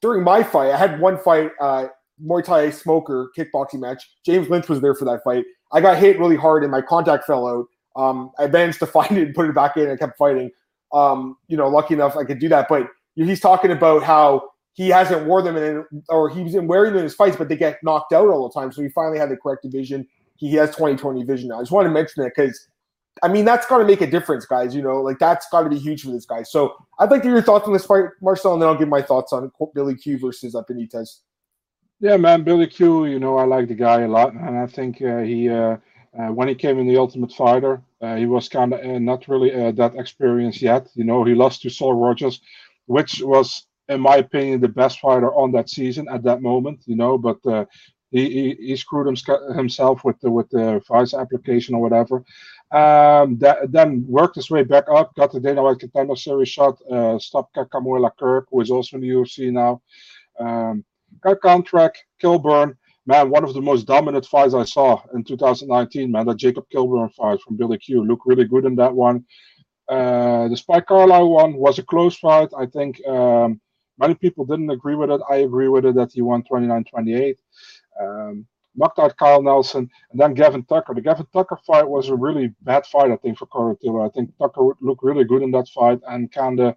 during 0.00 0.22
my 0.22 0.42
fight, 0.42 0.72
I 0.72 0.76
had 0.76 1.00
one 1.00 1.18
fight, 1.18 1.50
uh, 1.60 1.86
Muay 2.22 2.42
Thai 2.42 2.70
smoker 2.70 3.30
kickboxing 3.36 3.80
match. 3.80 4.02
James 4.24 4.48
Lynch 4.48 4.68
was 4.68 4.80
there 4.80 4.94
for 4.94 5.04
that 5.04 5.22
fight. 5.22 5.44
I 5.72 5.80
got 5.80 5.98
hit 5.98 6.18
really 6.18 6.36
hard 6.36 6.62
and 6.62 6.72
my 6.72 6.82
contact 6.82 7.24
fell 7.24 7.46
out. 7.46 7.66
Um, 7.96 8.30
I 8.38 8.46
managed 8.46 8.78
to 8.80 8.86
find 8.98 9.16
it 9.16 9.26
and 9.26 9.34
put 9.34 9.48
it 9.48 9.54
back 9.54 9.76
in. 9.76 9.90
I 9.90 9.96
kept 9.96 10.18
fighting. 10.18 10.50
Um, 10.92 11.36
you 11.48 11.56
know, 11.56 11.68
lucky 11.68 11.94
enough 11.94 12.16
I 12.16 12.24
could 12.24 12.38
do 12.38 12.48
that. 12.48 12.66
But 12.68 12.88
he's 13.14 13.40
talking 13.40 13.70
about 13.70 14.02
how 14.02 14.50
he 14.78 14.90
hasn't 14.90 15.26
wore 15.26 15.42
them 15.42 15.56
in, 15.56 15.84
or 16.08 16.28
he's 16.28 16.52
been 16.52 16.68
wearing 16.68 16.92
them 16.92 16.98
in 16.98 17.02
his 17.02 17.14
fights, 17.16 17.36
but 17.36 17.48
they 17.48 17.56
get 17.56 17.82
knocked 17.82 18.12
out 18.12 18.28
all 18.28 18.48
the 18.48 18.54
time. 18.54 18.70
So 18.70 18.80
he 18.80 18.88
finally 18.88 19.18
had 19.18 19.28
the 19.28 19.36
correct 19.36 19.66
vision. 19.68 20.06
He 20.36 20.54
has 20.54 20.68
2020 20.70 21.24
vision 21.24 21.48
now. 21.48 21.58
I 21.58 21.62
just 21.62 21.72
want 21.72 21.86
to 21.86 21.90
mention 21.90 22.22
that 22.22 22.30
because, 22.36 22.68
I 23.20 23.26
mean, 23.26 23.44
that's 23.44 23.66
got 23.66 23.78
to 23.78 23.84
make 23.84 24.02
a 24.02 24.06
difference, 24.06 24.46
guys. 24.46 24.76
You 24.76 24.82
know, 24.82 25.02
like 25.02 25.18
that's 25.18 25.48
got 25.50 25.62
to 25.62 25.68
be 25.68 25.80
huge 25.80 26.02
for 26.04 26.12
this 26.12 26.26
guy. 26.26 26.44
So 26.44 26.76
I'd 27.00 27.10
like 27.10 27.22
to 27.22 27.26
hear 27.26 27.38
your 27.38 27.42
thoughts 27.42 27.66
on 27.66 27.72
this 27.72 27.86
fight, 27.86 28.04
Marcel, 28.22 28.52
and 28.52 28.62
then 28.62 28.68
I'll 28.68 28.78
give 28.78 28.86
my 28.86 29.02
thoughts 29.02 29.32
on 29.32 29.50
Billy 29.74 29.96
Q 29.96 30.16
versus 30.16 30.54
uh, 30.54 30.62
Benitez. 30.62 31.22
Yeah, 31.98 32.16
man, 32.16 32.44
Billy 32.44 32.68
Q. 32.68 33.06
You 33.06 33.18
know, 33.18 33.36
I 33.36 33.46
like 33.46 33.66
the 33.66 33.74
guy 33.74 34.02
a 34.02 34.08
lot, 34.08 34.32
and 34.32 34.56
I 34.58 34.66
think 34.66 35.02
uh, 35.02 35.18
he. 35.18 35.48
Uh, 35.48 35.78
uh, 36.18 36.28
when 36.32 36.48
he 36.48 36.54
came 36.54 36.78
in 36.78 36.88
the 36.88 36.96
Ultimate 36.96 37.32
Fighter, 37.32 37.82
uh, 38.00 38.16
he 38.16 38.26
was 38.26 38.48
kind 38.48 38.72
of 38.72 38.80
uh, 38.80 38.98
not 38.98 39.28
really 39.28 39.52
uh, 39.54 39.72
that 39.72 39.94
experienced 39.96 40.62
yet. 40.62 40.88
You 40.94 41.04
know, 41.04 41.22
he 41.22 41.34
lost 41.34 41.62
to 41.62 41.70
Saul 41.70 41.94
Rogers, 41.94 42.40
which 42.86 43.20
was 43.22 43.67
in 43.88 44.00
my 44.00 44.16
opinion, 44.16 44.60
the 44.60 44.68
best 44.68 45.00
fighter 45.00 45.32
on 45.34 45.52
that 45.52 45.70
season 45.70 46.08
at 46.08 46.22
that 46.24 46.42
moment. 46.42 46.82
You 46.86 46.96
know, 46.96 47.18
but 47.18 47.38
uh, 47.46 47.64
he, 48.10 48.30
he, 48.30 48.66
he 48.68 48.76
screwed 48.76 49.06
himself 49.54 50.04
with 50.04 50.18
the 50.20 50.30
with 50.30 50.48
the 50.50 50.80
vice 50.88 51.14
application 51.14 51.74
or 51.74 51.82
whatever. 51.82 52.24
Um, 52.70 53.38
that, 53.38 53.72
then 53.72 54.04
worked 54.06 54.36
his 54.36 54.50
way 54.50 54.62
back 54.62 54.84
up, 54.92 55.14
got 55.14 55.32
the 55.32 55.40
Dana 55.40 55.62
White 55.62 55.78
Contender 55.78 56.16
Series 56.16 56.48
shot, 56.48 56.78
uh, 56.90 57.18
stopped 57.18 57.56
Kamuela 57.56 58.10
Kirk, 58.18 58.46
who 58.50 58.60
is 58.60 58.70
also 58.70 58.96
in 58.96 59.02
the 59.02 59.08
UFC 59.08 59.50
now. 59.50 59.80
Um, 60.38 60.84
got 61.22 61.40
contract, 61.40 62.04
Kilburn. 62.20 62.76
Man, 63.06 63.30
one 63.30 63.42
of 63.42 63.54
the 63.54 63.62
most 63.62 63.86
dominant 63.86 64.26
fights 64.26 64.52
I 64.52 64.64
saw 64.64 65.00
in 65.14 65.24
2019, 65.24 66.12
man, 66.12 66.26
that 66.26 66.36
Jacob 66.36 66.66
Kilburn 66.70 67.08
fight 67.08 67.40
from 67.40 67.56
Billy 67.56 67.78
Q. 67.78 68.04
Looked 68.04 68.26
really 68.26 68.44
good 68.44 68.66
in 68.66 68.76
that 68.76 68.94
one. 68.94 69.24
Uh, 69.88 70.48
the 70.48 70.56
Spike 70.56 70.86
Carlyle 70.86 71.30
one 71.30 71.54
was 71.54 71.78
a 71.78 71.82
close 71.82 72.18
fight. 72.18 72.50
I 72.56 72.66
think 72.66 73.00
um, 73.06 73.62
Many 73.98 74.14
people 74.14 74.44
didn't 74.44 74.70
agree 74.70 74.94
with 74.94 75.10
it. 75.10 75.20
I 75.30 75.36
agree 75.36 75.68
with 75.68 75.84
it 75.84 75.94
that 75.96 76.12
he 76.12 76.22
won 76.22 76.42
29-28. 76.42 77.36
Um, 78.00 78.46
knocked 78.76 78.98
out 78.98 79.16
Kyle 79.16 79.42
Nelson, 79.42 79.90
and 80.10 80.20
then 80.20 80.34
Gavin 80.34 80.64
Tucker. 80.64 80.94
The 80.94 81.00
Gavin 81.00 81.26
Tucker 81.32 81.58
fight 81.66 81.88
was 81.88 82.08
a 82.08 82.14
really 82.14 82.54
bad 82.62 82.86
fight, 82.86 83.10
I 83.10 83.16
think, 83.16 83.38
for 83.38 83.46
Quarantillo. 83.46 84.06
I 84.06 84.10
think 84.10 84.36
Tucker 84.38 84.70
looked 84.80 85.02
really 85.02 85.24
good 85.24 85.42
in 85.42 85.50
that 85.50 85.68
fight 85.68 86.00
and 86.08 86.30
kind 86.30 86.60
of 86.60 86.76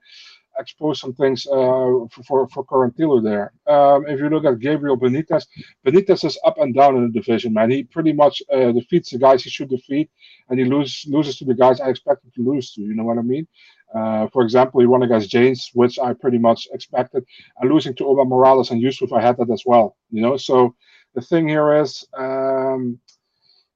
exposed 0.61 1.01
some 1.01 1.13
things 1.13 1.45
uh, 1.47 1.89
for 2.25 2.47
for, 2.47 2.65
for 2.65 3.21
there. 3.21 3.53
Um, 3.67 4.05
if 4.07 4.19
you 4.19 4.29
look 4.29 4.45
at 4.45 4.59
Gabriel 4.59 4.97
Benitez, 4.97 5.45
Benitez 5.85 6.23
is 6.23 6.39
up 6.45 6.57
and 6.59 6.73
down 6.73 6.95
in 6.97 7.03
the 7.03 7.19
division, 7.19 7.53
man. 7.53 7.71
He 7.71 7.83
pretty 7.83 8.13
much 8.13 8.41
uh, 8.53 8.71
defeats 8.71 9.11
the 9.11 9.17
guys 9.17 9.43
he 9.43 9.49
should 9.49 9.69
defeat, 9.69 10.09
and 10.49 10.59
he 10.59 10.65
loses 10.65 11.05
loses 11.07 11.37
to 11.37 11.45
the 11.45 11.55
guys 11.55 11.81
I 11.81 11.89
expect 11.89 12.23
him 12.23 12.31
to 12.35 12.51
lose 12.51 12.71
to. 12.73 12.81
You 12.81 12.95
know 12.95 13.03
what 13.03 13.17
I 13.17 13.23
mean? 13.23 13.47
Uh, 13.93 14.27
for 14.33 14.41
example, 14.43 14.79
he 14.79 14.87
won 14.87 15.03
against 15.03 15.29
James, 15.29 15.69
which 15.73 15.99
I 15.99 16.13
pretty 16.13 16.37
much 16.37 16.67
expected, 16.71 17.25
and 17.59 17.71
losing 17.71 17.93
to 17.95 18.07
Omar 18.07 18.25
Morales 18.25 18.71
and 18.71 18.81
Yusuf, 18.81 19.11
I 19.11 19.21
had 19.21 19.37
that 19.37 19.49
as 19.51 19.63
well. 19.65 19.97
You 20.11 20.21
know, 20.21 20.37
so 20.37 20.75
the 21.13 21.21
thing 21.21 21.47
here 21.47 21.81
is, 21.81 22.05
um, 22.17 22.99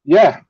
yeah, 0.06 0.42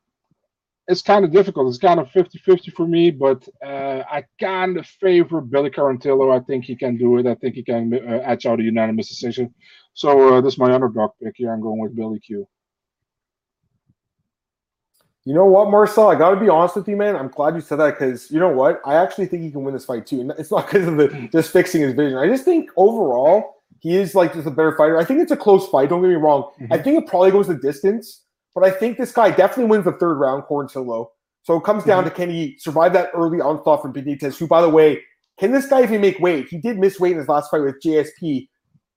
it's 0.87 1.01
kind 1.01 1.25
of 1.25 1.31
difficult. 1.31 1.67
It's 1.69 1.77
kind 1.77 1.99
of 1.99 2.07
50-50 2.09 2.73
for 2.73 2.87
me, 2.87 3.11
but 3.11 3.47
uh, 3.65 4.03
I 4.09 4.23
kind 4.39 4.77
of 4.77 4.85
favor 4.85 5.41
Billy 5.41 5.69
Quarantillo. 5.69 6.35
I 6.35 6.43
think 6.43 6.65
he 6.65 6.75
can 6.75 6.97
do 6.97 7.17
it. 7.17 7.25
I 7.25 7.35
think 7.35 7.55
he 7.55 7.63
can 7.63 7.93
uh, 7.93 8.21
edge 8.23 8.45
out 8.45 8.59
a 8.59 8.63
unanimous 8.63 9.09
decision. 9.09 9.53
So 9.93 10.35
uh, 10.35 10.41
this 10.41 10.53
is 10.53 10.59
my 10.59 10.73
underdog 10.73 11.11
pick 11.21 11.35
here. 11.37 11.51
I'm 11.51 11.61
going 11.61 11.79
with 11.79 11.95
Billy 11.95 12.19
Q. 12.19 12.47
You 15.27 15.33
know 15.33 15.45
what, 15.45 15.71
Marcel? 15.71 16.09
I 16.09 16.15
got 16.15 16.31
to 16.35 16.39
be 16.39 16.49
honest 16.49 16.75
with 16.75 16.87
you, 16.87 16.95
man. 16.95 17.15
I'm 17.15 17.29
glad 17.29 17.55
you 17.55 17.61
said 17.61 17.77
that 17.77 17.97
because 17.97 18.29
you 18.29 18.39
know 18.39 18.49
what? 18.49 18.79
I 18.85 18.95
actually 18.95 19.25
think 19.25 19.41
he 19.41 19.49
can 19.49 19.63
win 19.63 19.73
this 19.73 19.85
fight 19.85 20.05
too. 20.05 20.21
And 20.21 20.31
it's 20.37 20.51
not 20.51 20.67
because 20.67 20.87
of 20.87 20.97
the 20.97 21.29
just 21.31 21.51
fixing 21.51 21.81
his 21.81 21.93
vision. 21.93 22.19
I 22.19 22.27
just 22.27 22.45
think 22.45 22.69
overall 22.77 23.55
he 23.79 23.95
is 23.95 24.13
like 24.13 24.33
just 24.33 24.45
a 24.45 24.51
better 24.51 24.77
fighter. 24.77 24.99
I 24.99 25.03
think 25.03 25.21
it's 25.21 25.31
a 25.31 25.37
close 25.37 25.67
fight. 25.67 25.89
Don't 25.89 26.01
get 26.01 26.09
me 26.09 26.15
wrong. 26.15 26.51
Mm-hmm. 26.61 26.73
I 26.73 26.77
think 26.77 27.01
it 27.01 27.09
probably 27.09 27.31
goes 27.31 27.47
the 27.47 27.55
distance, 27.55 28.21
but 28.55 28.63
I 28.63 28.71
think 28.71 28.97
this 28.97 29.11
guy 29.11 29.29
definitely 29.29 29.65
wins 29.65 29.85
the 29.85 29.91
third 29.91 30.15
round, 30.15 30.43
Quarantillo. 30.43 31.07
So 31.43 31.57
it 31.57 31.63
comes 31.63 31.83
down 31.83 32.05
mm-hmm. 32.05 32.09
to 32.09 32.15
can 32.15 32.29
he 32.31 32.55
survive 32.57 32.93
that 32.93 33.11
early 33.13 33.39
onslaught 33.39 33.81
from 33.81 33.93
Benitez, 33.93 34.37
who, 34.37 34.47
by 34.47 34.61
the 34.61 34.69
way, 34.69 35.03
can 35.37 35.51
this 35.51 35.67
guy 35.67 35.83
even 35.83 36.01
make 36.01 36.19
weight? 36.19 36.47
He 36.47 36.57
did 36.57 36.79
miss 36.79 36.99
weight 36.99 37.11
in 37.11 37.19
his 37.19 37.27
last 37.27 37.51
fight 37.51 37.61
with 37.61 37.75
JSP. 37.83 38.47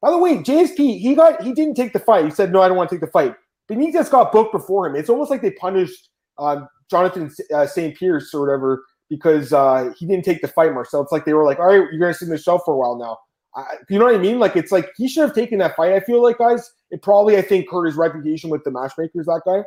By 0.00 0.10
the 0.10 0.18
way, 0.18 0.36
JSP, 0.36 1.00
he 1.00 1.14
got 1.14 1.42
he 1.42 1.52
didn't 1.52 1.74
take 1.74 1.92
the 1.92 1.98
fight. 1.98 2.24
He 2.24 2.30
said, 2.30 2.52
No, 2.52 2.62
I 2.62 2.68
don't 2.68 2.76
want 2.76 2.88
to 2.90 2.94
take 2.94 3.00
the 3.00 3.10
fight. 3.10 3.34
Benitez 3.68 4.10
got 4.10 4.32
booked 4.32 4.52
before 4.52 4.86
him. 4.86 4.94
It's 4.94 5.10
almost 5.10 5.30
like 5.30 5.42
they 5.42 5.50
punished 5.50 6.08
um, 6.38 6.68
Jonathan 6.88 7.30
uh, 7.52 7.66
St. 7.66 7.96
Pierce 7.96 8.32
or 8.32 8.40
whatever 8.40 8.84
because 9.10 9.52
uh, 9.52 9.92
he 9.98 10.06
didn't 10.06 10.24
take 10.24 10.40
the 10.40 10.48
fight, 10.48 10.72
Marcel. 10.72 11.02
It's 11.02 11.12
like 11.12 11.24
they 11.24 11.34
were 11.34 11.44
like, 11.44 11.58
all 11.58 11.66
right, 11.66 11.74
you're 11.74 11.98
going 11.98 12.12
to 12.12 12.18
sit 12.18 12.26
in 12.26 12.30
the 12.30 12.38
shelf 12.38 12.62
for 12.64 12.74
a 12.74 12.76
while 12.76 12.96
now. 12.96 13.18
I, 13.58 13.76
you 13.88 13.98
know 13.98 14.04
what 14.04 14.14
I 14.14 14.18
mean? 14.18 14.38
Like, 14.38 14.56
it's 14.56 14.72
like 14.72 14.90
he 14.96 15.08
should 15.08 15.22
have 15.22 15.34
taken 15.34 15.58
that 15.58 15.76
fight. 15.76 15.92
I 15.92 16.00
feel 16.00 16.22
like, 16.22 16.38
guys, 16.38 16.72
it 16.90 17.02
probably, 17.02 17.36
I 17.36 17.42
think, 17.42 17.70
hurt 17.70 17.86
his 17.86 17.96
reputation 17.96 18.50
with 18.50 18.64
the 18.64 18.70
matchmakers, 18.70 19.26
that 19.26 19.42
guy. 19.44 19.62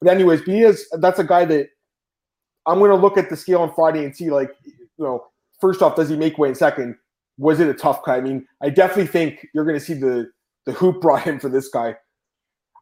But, 0.00 0.10
anyways, 0.10 0.42
Benitez, 0.42 0.80
that's 0.98 1.18
a 1.18 1.24
guy 1.24 1.44
that 1.46 1.68
I'm 2.66 2.78
going 2.78 2.90
to 2.90 2.96
look 2.96 3.16
at 3.16 3.30
the 3.30 3.36
scale 3.36 3.62
on 3.62 3.72
Friday 3.74 4.04
and 4.04 4.14
see, 4.14 4.30
like, 4.30 4.50
you 4.64 5.04
know, 5.04 5.26
first 5.60 5.82
off, 5.82 5.96
does 5.96 6.08
he 6.08 6.16
make 6.16 6.38
weight? 6.38 6.48
And 6.48 6.56
second, 6.56 6.96
was 7.38 7.60
it 7.60 7.68
a 7.68 7.74
tough 7.74 8.02
cut? 8.02 8.18
I 8.18 8.20
mean, 8.20 8.46
I 8.62 8.70
definitely 8.70 9.06
think 9.06 9.46
you're 9.54 9.64
going 9.64 9.78
to 9.78 9.84
see 9.84 9.94
the 9.94 10.30
the 10.66 10.72
hoop 10.72 11.00
brought 11.00 11.26
in 11.26 11.40
for 11.40 11.48
this 11.48 11.68
guy. 11.68 11.96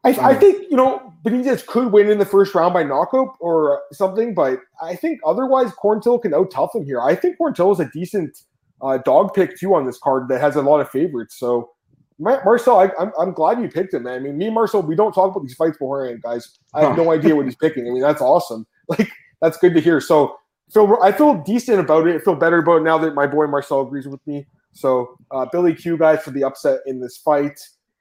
I, 0.03 0.09
I, 0.09 0.13
mm-hmm. 0.13 0.39
think 0.39 0.71
you 0.71 0.77
know 0.77 1.13
Benitez 1.25 1.65
could 1.65 1.91
win 1.91 2.09
in 2.09 2.19
the 2.19 2.25
first 2.25 2.55
round 2.55 2.73
by 2.73 2.83
knockout 2.83 3.35
or 3.39 3.81
something, 3.91 4.33
but 4.33 4.59
I 4.81 4.95
think 4.95 5.19
otherwise 5.25 5.71
Quarantillo 5.71 6.21
can 6.21 6.33
out 6.33 6.51
tough 6.51 6.75
him 6.75 6.85
here. 6.85 7.01
I 7.01 7.15
think 7.15 7.37
Quarantillo 7.37 7.73
is 7.73 7.79
a 7.79 7.89
decent 7.91 8.41
uh, 8.81 8.97
dog 8.99 9.33
pick 9.33 9.57
too 9.57 9.75
on 9.75 9.85
this 9.85 9.97
card 9.97 10.27
that 10.29 10.41
has 10.41 10.55
a 10.55 10.61
lot 10.61 10.79
of 10.79 10.89
favorites. 10.89 11.37
So 11.37 11.71
Marcel, 12.19 12.79
I, 12.79 12.85
am 12.85 12.91
I'm, 12.99 13.11
I'm 13.19 13.33
glad 13.33 13.61
you 13.61 13.69
picked 13.69 13.93
him, 13.93 14.03
man. 14.03 14.15
I 14.15 14.19
mean, 14.19 14.37
me 14.37 14.45
and 14.47 14.55
Marcel, 14.55 14.81
we 14.81 14.95
don't 14.95 15.13
talk 15.13 15.31
about 15.31 15.41
these 15.41 15.55
fights 15.55 15.77
beforehand, 15.77 16.21
guys. 16.21 16.57
I 16.73 16.81
have 16.81 16.97
no 16.97 17.11
idea 17.11 17.35
what 17.35 17.45
he's 17.45 17.55
picking. 17.61 17.87
I 17.87 17.91
mean, 17.91 18.01
that's 18.01 18.21
awesome. 18.21 18.65
Like 18.89 19.11
that's 19.39 19.57
good 19.57 19.75
to 19.75 19.81
hear. 19.81 20.01
So 20.01 20.35
feel 20.73 20.97
I 21.01 21.11
feel 21.11 21.35
decent 21.43 21.79
about 21.79 22.07
it. 22.07 22.15
I 22.15 22.19
feel 22.23 22.33
better 22.33 22.57
about 22.57 22.77
it 22.77 22.83
now 22.83 22.97
that 22.97 23.13
my 23.13 23.27
boy 23.27 23.45
Marcel 23.45 23.81
agrees 23.81 24.07
with 24.07 24.25
me. 24.25 24.47
So 24.71 25.15
uh, 25.29 25.45
Billy 25.51 25.75
Q 25.75 25.95
guys 25.95 26.23
for 26.23 26.31
the 26.31 26.43
upset 26.43 26.79
in 26.87 26.99
this 26.99 27.17
fight. 27.17 27.59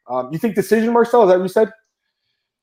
Um, 0.09 0.31
you 0.33 0.39
think 0.39 0.55
decision, 0.55 0.95
Marcel? 0.95 1.25
Is 1.25 1.29
that 1.29 1.37
what 1.37 1.43
you 1.43 1.49
said? 1.49 1.71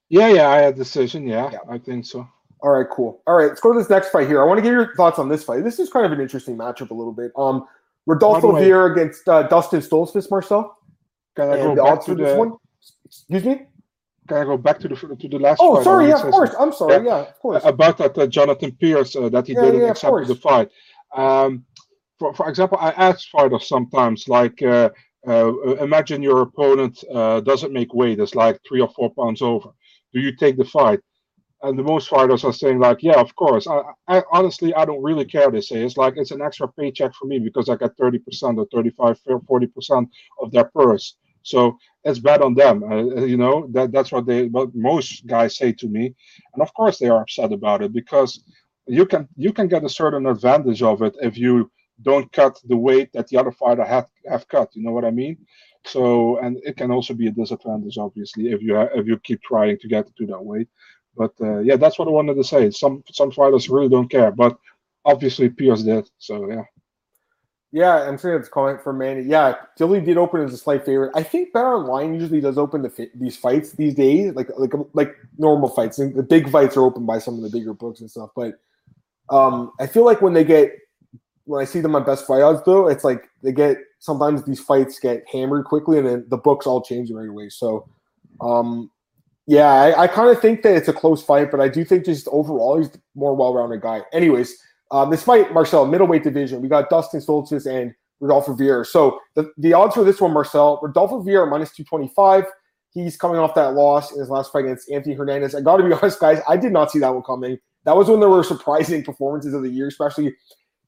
Yeah, 0.09 0.29
yeah, 0.29 0.49
I 0.49 0.57
had 0.57 0.75
decision. 0.75 1.27
Yeah, 1.27 1.51
yeah, 1.51 1.59
I 1.69 1.77
think 1.77 2.05
so. 2.05 2.27
All 2.61 2.71
right, 2.71 2.87
cool. 2.89 3.21
All 3.27 3.35
right, 3.35 3.47
let's 3.47 3.61
go 3.61 3.73
to 3.73 3.79
this 3.79 3.89
next 3.89 4.09
fight 4.09 4.27
here. 4.27 4.41
I 4.41 4.45
want 4.45 4.57
to 4.57 4.61
get 4.63 4.71
your 4.71 4.95
thoughts 4.95 5.19
on 5.19 5.29
this 5.29 5.43
fight. 5.43 5.63
This 5.63 5.77
is 5.77 5.89
kind 5.89 6.05
of 6.05 6.11
an 6.11 6.19
interesting 6.19 6.57
matchup 6.57 6.89
a 6.89 6.93
little 6.93 7.13
bit. 7.13 7.31
Um, 7.37 7.67
Rodolfo 8.05 8.53
Vieira 8.53 8.91
against 8.91 9.27
uh, 9.27 9.43
Dustin 9.43 9.81
Stoltzfus, 9.81 10.29
Marcel. 10.29 10.77
Can 11.35 11.49
I 11.51 11.57
go 11.57 11.75
back 11.75 12.05
to 12.05 12.15
the? 12.15 12.35
One? 12.35 12.53
Excuse 13.05 13.45
me. 13.45 13.67
Can 14.27 14.37
I 14.37 14.43
go 14.43 14.57
back 14.57 14.79
to 14.79 14.87
the 14.87 14.95
to 14.95 15.27
the 15.27 15.39
last? 15.39 15.59
One? 15.59 15.77
Oh, 15.77 15.83
sorry. 15.83 16.09
Yeah, 16.09 16.21
of 16.23 16.31
course. 16.31 16.55
I'm 16.59 16.71
sorry. 16.71 16.93
Yeah, 16.93 17.03
yeah 17.03 17.19
of 17.29 17.39
course. 17.39 17.63
About 17.65 17.97
that 17.97 18.17
uh, 18.17 18.27
Jonathan 18.27 18.75
Pearce 18.79 19.15
uh, 19.15 19.29
that 19.29 19.47
he 19.47 19.53
yeah, 19.53 19.61
didn't 19.61 19.81
yeah, 19.81 19.91
accept 19.91 20.27
the 20.27 20.35
fight. 20.35 20.69
Um, 21.15 21.65
for 22.19 22.33
for 22.33 22.49
example, 22.49 22.77
I 22.79 22.91
ask 22.91 23.29
fighters 23.29 23.67
sometimes 23.67 24.27
like. 24.27 24.61
Uh, 24.61 24.89
uh, 25.27 25.51
imagine 25.77 26.21
your 26.21 26.43
opponent 26.43 27.03
uh, 27.11 27.39
doesn't 27.39 27.73
make 27.73 27.95
weight; 27.95 28.19
it's 28.19 28.35
like 28.35 28.59
three 28.67 28.79
or 28.79 28.89
four 28.89 29.11
pounds 29.11 29.41
over 29.41 29.71
do 30.15 30.21
you 30.21 30.35
take 30.35 30.57
the 30.57 30.65
fight? 30.65 30.99
And 31.61 31.79
the 31.79 31.83
most 31.83 32.09
fighters 32.09 32.43
are 32.43 32.53
saying 32.53 32.79
like, 32.79 33.01
yeah, 33.01 33.19
of 33.19 33.35
course. 33.35 33.67
I, 33.67 33.81
I 34.07 34.23
honestly, 34.31 34.73
I 34.75 34.85
don't 34.85 35.01
really 35.01 35.25
care. 35.25 35.49
They 35.49 35.61
say 35.61 35.83
it's 35.83 35.97
like 35.97 36.15
it's 36.17 36.31
an 36.31 36.41
extra 36.41 36.67
paycheck 36.67 37.13
for 37.15 37.25
me 37.25 37.39
because 37.39 37.69
I 37.69 37.75
got 37.75 37.97
30% 37.97 38.57
or 38.57 38.67
35, 38.71 39.19
40% 39.25 40.09
of 40.41 40.51
their 40.51 40.65
purse. 40.65 41.15
So 41.45 41.77
it's 42.03 42.19
bad 42.19 42.41
on 42.41 42.55
them. 42.55 42.83
Uh, 42.83 43.21
uh, 43.21 43.25
you 43.25 43.37
know 43.37 43.67
that 43.71 43.91
that's 43.91 44.11
what 44.11 44.25
they, 44.25 44.47
what 44.47 44.75
most 44.75 45.27
guys 45.27 45.55
say 45.57 45.71
to 45.73 45.87
me, 45.87 46.13
and 46.53 46.61
of 46.61 46.73
course 46.73 46.97
they 46.97 47.07
are 47.07 47.21
upset 47.21 47.53
about 47.53 47.83
it 47.83 47.93
because 47.93 48.43
you 48.87 49.05
can 49.05 49.27
you 49.37 49.53
can 49.53 49.67
get 49.67 49.83
a 49.83 49.89
certain 49.89 50.25
advantage 50.25 50.81
of 50.81 51.03
it 51.03 51.15
if 51.21 51.37
you 51.37 51.71
don't 52.01 52.31
cut 52.31 52.59
the 52.65 52.75
weight 52.75 53.09
that 53.13 53.27
the 53.27 53.37
other 53.37 53.51
fighter 53.51 53.85
have 53.85 54.07
have 54.27 54.47
cut. 54.47 54.69
You 54.75 54.83
know 54.83 54.91
what 54.91 55.05
I 55.05 55.11
mean? 55.11 55.37
So, 55.85 56.39
and 56.39 56.57
it 56.63 56.77
can 56.77 56.89
also 56.89 57.13
be 57.13 57.27
a 57.27 57.31
disadvantage, 57.31 57.97
obviously, 57.99 58.47
if 58.51 58.61
you 58.63 58.79
if 58.79 59.05
you 59.05 59.17
keep 59.19 59.41
trying 59.43 59.77
to 59.79 59.87
get 59.87 60.07
to 60.17 60.25
that 60.27 60.43
weight. 60.43 60.67
But 61.17 61.33
uh, 61.41 61.59
yeah, 61.59 61.75
that's 61.75 61.97
what 61.97 62.07
I 62.07 62.11
wanted 62.11 62.35
to 62.35 62.43
say. 62.43 62.71
Some 62.71 63.03
some 63.11 63.31
fighters 63.31 63.69
really 63.69 63.89
don't 63.89 64.09
care, 64.09 64.31
but 64.31 64.57
obviously 65.05 65.49
Pearce 65.49 65.83
did. 65.83 66.09
So 66.17 66.49
yeah. 66.49 66.63
Yeah, 67.71 68.07
I'm 68.07 68.17
saying 68.17 68.35
it's 68.35 68.47
comment 68.47 68.81
from 68.81 68.99
Manny. 68.99 69.23
Yeah, 69.23 69.55
Dilly 69.77 69.99
did 69.99 70.17
open 70.17 70.39
as 70.41 70.53
a 70.53 70.57
slight 70.57 70.85
favorite. 70.85 71.11
I 71.13 71.23
think 71.23 71.51
Bet 71.51 71.65
Online 71.65 72.13
usually 72.13 72.39
does 72.39 72.57
open 72.57 72.81
the 72.81 73.09
these 73.15 73.35
fights 73.35 73.73
these 73.73 73.93
days, 73.93 74.33
like 74.33 74.49
like 74.57 74.71
like 74.93 75.13
normal 75.37 75.67
fights. 75.67 75.99
And 75.99 76.15
the 76.15 76.23
big 76.23 76.49
fights 76.49 76.77
are 76.77 76.83
opened 76.83 77.05
by 77.05 77.19
some 77.19 77.35
of 77.35 77.41
the 77.41 77.49
bigger 77.49 77.73
books 77.73 77.99
and 77.99 78.09
stuff. 78.09 78.29
But 78.33 78.61
um, 79.29 79.73
I 79.79 79.87
feel 79.87 80.05
like 80.05 80.21
when 80.21 80.31
they 80.31 80.45
get 80.45 80.71
when 81.43 81.61
I 81.61 81.65
see 81.65 81.81
them 81.81 81.95
on 81.95 82.05
best 82.05 82.25
fight 82.25 82.41
odds, 82.41 82.61
though, 82.65 82.87
it's 82.87 83.03
like 83.03 83.29
they 83.43 83.51
get 83.51 83.77
sometimes 83.99 84.45
these 84.45 84.61
fights 84.61 84.97
get 84.97 85.25
hammered 85.29 85.65
quickly, 85.65 85.97
and 85.97 86.07
then 86.07 86.25
the 86.29 86.37
books 86.37 86.65
all 86.65 86.81
change 86.81 87.11
right 87.11 87.27
away. 87.27 87.49
So, 87.49 87.89
um, 88.39 88.89
yeah, 89.47 89.71
I, 89.71 90.03
I 90.03 90.07
kind 90.07 90.29
of 90.29 90.41
think 90.41 90.63
that 90.63 90.75
it's 90.75 90.87
a 90.87 90.93
close 90.93 91.23
fight, 91.23 91.51
but 91.51 91.59
I 91.59 91.67
do 91.67 91.85
think 91.85 92.05
just 92.05 92.27
overall 92.29 92.77
he's 92.77 92.89
more 93.13 93.35
well-rounded 93.35 93.81
guy. 93.81 94.01
Anyways, 94.11 94.57
um, 94.91 95.09
this 95.09 95.23
fight, 95.23 95.53
Marcel, 95.53 95.85
middleweight 95.85 96.23
division, 96.23 96.61
we 96.61 96.67
got 96.67 96.89
Dustin 96.89 97.19
Stoltzfus 97.19 97.65
and 97.65 97.93
Rodolfo 98.19 98.55
Vieira. 98.55 98.85
So 98.85 99.19
the, 99.35 99.51
the 99.57 99.73
odds 99.73 99.93
for 99.93 100.03
this 100.03 100.19
one, 100.19 100.33
Marcel, 100.33 100.79
Rodolfo 100.81 101.21
Vieira 101.21 101.49
minus 101.49 101.71
225. 101.71 102.45
He's 102.91 103.17
coming 103.17 103.37
off 103.37 103.53
that 103.55 103.73
loss 103.73 104.13
in 104.13 104.19
his 104.19 104.29
last 104.29 104.51
fight 104.51 104.65
against 104.65 104.89
Anthony 104.89 105.15
Hernandez. 105.15 105.53
I 105.53 105.61
got 105.61 105.77
to 105.77 105.83
be 105.83 105.93
honest, 106.01 106.19
guys, 106.19 106.41
I 106.47 106.57
did 106.57 106.71
not 106.71 106.91
see 106.91 106.99
that 106.99 107.13
one 107.13 107.23
coming. 107.23 107.57
That 107.83 107.95
was 107.95 108.09
when 108.09 108.19
there 108.19 108.29
were 108.29 108.43
surprising 108.43 109.03
performances 109.05 109.53
of 109.53 109.61
the 109.61 109.69
year, 109.69 109.87
especially 109.87 110.33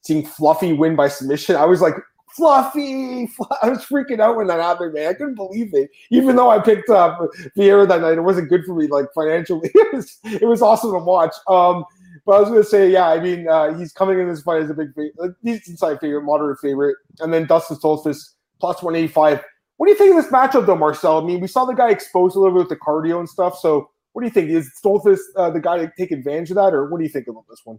seeing 0.02 0.24
Fluffy 0.24 0.72
win 0.72 0.96
by 0.96 1.08
submission. 1.08 1.56
I 1.56 1.64
was 1.64 1.80
like, 1.80 1.94
Fluffy, 2.36 3.30
I 3.62 3.70
was 3.70 3.84
freaking 3.84 4.20
out 4.20 4.36
when 4.36 4.46
that 4.48 4.60
happened, 4.60 4.94
man. 4.94 5.08
I 5.08 5.14
couldn't 5.14 5.34
believe 5.34 5.74
it. 5.74 5.90
Even 6.10 6.36
though 6.36 6.50
I 6.50 6.58
picked 6.58 6.90
up 6.90 7.18
Vieira 7.56 7.88
that 7.88 8.00
night, 8.00 8.18
it 8.18 8.22
wasn't 8.22 8.48
good 8.48 8.64
for 8.64 8.74
me, 8.74 8.86
like 8.86 9.06
financially. 9.14 9.70
it 9.74 9.94
was 9.94 10.18
it 10.24 10.46
was 10.46 10.62
awesome 10.62 10.92
to 10.92 10.98
watch. 10.98 11.34
Um, 11.48 11.84
but 12.26 12.32
I 12.32 12.40
was 12.40 12.48
gonna 12.50 12.64
say, 12.64 12.90
yeah, 12.90 13.08
I 13.08 13.20
mean, 13.20 13.48
uh, 13.48 13.74
he's 13.78 13.92
coming 13.92 14.18
in 14.18 14.28
this 14.28 14.42
fight 14.42 14.62
as 14.62 14.70
a 14.70 14.74
big, 14.74 14.94
favorite, 14.94 15.34
decent 15.42 15.78
side 15.78 16.00
favorite, 16.00 16.22
moderate 16.22 16.58
favorite, 16.60 16.96
and 17.20 17.32
then 17.32 17.46
Dustin 17.46 17.76
Stoltzfus 17.76 18.34
plus 18.60 18.82
one 18.82 18.94
eighty 18.94 19.08
five. 19.08 19.42
What 19.78 19.86
do 19.86 19.92
you 19.92 19.98
think 19.98 20.10
of 20.10 20.22
this 20.22 20.32
matchup, 20.32 20.66
though, 20.66 20.76
Marcel? 20.76 21.22
I 21.22 21.24
mean, 21.24 21.40
we 21.40 21.46
saw 21.46 21.64
the 21.64 21.72
guy 21.72 21.90
exposed 21.90 22.34
a 22.34 22.40
little 22.40 22.52
bit 22.52 22.68
with 22.68 22.68
the 22.68 22.84
cardio 22.84 23.20
and 23.20 23.28
stuff. 23.28 23.56
So, 23.58 23.88
what 24.12 24.22
do 24.22 24.26
you 24.26 24.32
think? 24.32 24.50
Is 24.50 24.70
Stoltzfus 24.84 25.20
uh, 25.36 25.50
the 25.50 25.60
guy 25.60 25.78
to 25.78 25.92
take 25.96 26.10
advantage 26.10 26.50
of 26.50 26.56
that, 26.56 26.74
or 26.74 26.90
what 26.90 26.98
do 26.98 27.04
you 27.04 27.10
think 27.10 27.28
about 27.28 27.44
this 27.48 27.60
one? 27.64 27.78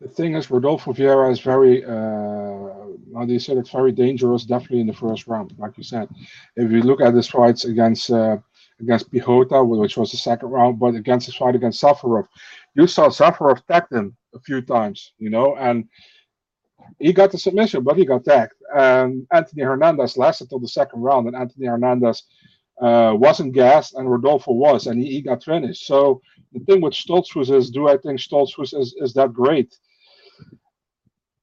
The 0.00 0.08
thing 0.08 0.34
is, 0.34 0.50
Rodolfo 0.50 0.92
Vieira 0.92 1.30
is 1.30 1.40
very, 1.40 1.84
uh, 1.84 3.16
how 3.16 3.24
do 3.24 3.32
you 3.32 3.38
say 3.38 3.54
it, 3.54 3.68
very 3.68 3.92
dangerous, 3.92 4.44
definitely 4.44 4.80
in 4.80 4.86
the 4.86 4.92
first 4.92 5.26
round, 5.26 5.54
like 5.56 5.78
you 5.78 5.84
said. 5.84 6.08
If 6.56 6.70
you 6.70 6.82
look 6.82 7.00
at 7.00 7.14
his 7.14 7.28
fights 7.28 7.64
against 7.64 8.10
uh, 8.10 8.38
against 8.80 9.10
Piechota, 9.10 9.66
which 9.66 9.96
was 9.96 10.10
the 10.10 10.16
second 10.16 10.48
round, 10.48 10.80
but 10.80 10.94
against 10.96 11.26
his 11.26 11.36
fight 11.36 11.54
against 11.54 11.80
Safarov, 11.80 12.26
you 12.74 12.86
saw 12.88 13.08
Safarov 13.08 13.64
tagged 13.66 13.92
him 13.92 14.16
a 14.34 14.40
few 14.40 14.60
times, 14.62 15.12
you 15.18 15.30
know, 15.30 15.56
and 15.56 15.88
he 16.98 17.12
got 17.12 17.30
the 17.30 17.38
submission, 17.38 17.84
but 17.84 17.96
he 17.96 18.04
got 18.04 18.24
tagged. 18.24 18.54
And 18.74 19.26
Anthony 19.32 19.62
Hernandez 19.62 20.16
lasted 20.16 20.48
till 20.48 20.58
the 20.58 20.68
second 20.68 21.00
round, 21.00 21.28
and 21.28 21.36
Anthony 21.36 21.66
Hernandez 21.66 22.24
uh, 22.80 23.14
wasn't 23.16 23.54
gassed, 23.54 23.94
and 23.94 24.10
Rodolfo 24.10 24.52
was, 24.52 24.86
and 24.88 25.00
he, 25.00 25.12
he 25.12 25.22
got 25.22 25.44
finished. 25.44 25.86
So 25.86 26.20
the 26.54 26.60
thing 26.60 26.80
with 26.80 26.94
Stoltzfus 26.94 27.50
is, 27.54 27.70
do 27.70 27.88
I 27.88 27.96
think 27.98 28.20
Stoltzfus 28.20 28.78
is, 28.78 28.94
is 28.98 29.12
that 29.14 29.32
great? 29.32 29.76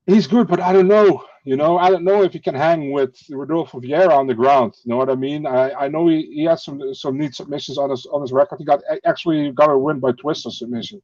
he's 0.05 0.27
good, 0.27 0.47
but 0.47 0.59
I 0.59 0.73
don't 0.73 0.87
know. 0.87 1.23
You 1.43 1.57
know, 1.57 1.77
I 1.77 1.89
don't 1.89 2.03
know 2.03 2.21
if 2.23 2.33
he 2.33 2.39
can 2.39 2.53
hang 2.53 2.91
with 2.91 3.17
Rodolfo 3.29 3.79
Vieira 3.79 4.11
on 4.11 4.27
the 4.27 4.35
ground. 4.35 4.75
You 4.83 4.91
know 4.91 4.97
what 4.97 5.09
I 5.09 5.15
mean? 5.15 5.47
I, 5.47 5.71
I 5.71 5.87
know 5.87 6.07
he, 6.07 6.31
he 6.31 6.43
has 6.45 6.63
some 6.63 6.93
some 6.93 7.17
neat 7.17 7.33
submissions 7.33 7.77
on 7.79 7.89
his 7.89 8.05
on 8.05 8.21
his 8.21 8.31
record. 8.31 8.59
He 8.59 8.65
got 8.65 8.81
actually 9.05 9.51
got 9.51 9.71
a 9.71 9.77
win 9.77 9.99
by 9.99 10.11
twist 10.11 10.43
twister 10.43 10.51
submission. 10.51 11.01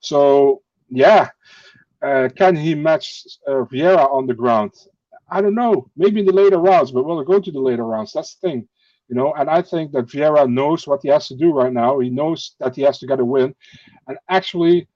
So 0.00 0.62
yeah, 0.90 1.30
uh, 2.02 2.28
can 2.36 2.56
he 2.56 2.74
match 2.74 3.24
uh, 3.46 3.64
Vieira 3.72 4.10
on 4.12 4.26
the 4.26 4.34
ground? 4.34 4.72
I 5.30 5.40
don't 5.40 5.54
know. 5.54 5.90
Maybe 5.96 6.20
in 6.20 6.26
the 6.26 6.32
later 6.32 6.58
rounds, 6.58 6.90
but 6.90 7.04
we'll 7.04 7.22
go 7.24 7.40
to 7.40 7.52
the 7.52 7.60
later 7.60 7.84
rounds. 7.84 8.12
That's 8.12 8.34
the 8.34 8.48
thing. 8.48 8.68
You 9.10 9.16
know, 9.16 9.34
and 9.34 9.50
I 9.50 9.60
think 9.60 9.90
that 9.92 10.06
Vieira 10.06 10.48
knows 10.48 10.86
what 10.86 11.00
he 11.02 11.08
has 11.08 11.26
to 11.28 11.36
do 11.36 11.50
right 11.52 11.72
now. 11.72 11.98
He 11.98 12.10
knows 12.10 12.54
that 12.60 12.76
he 12.76 12.82
has 12.82 13.00
to 13.00 13.08
get 13.08 13.18
a 13.18 13.24
win. 13.24 13.52
And 14.06 14.16
actually, 14.28 14.86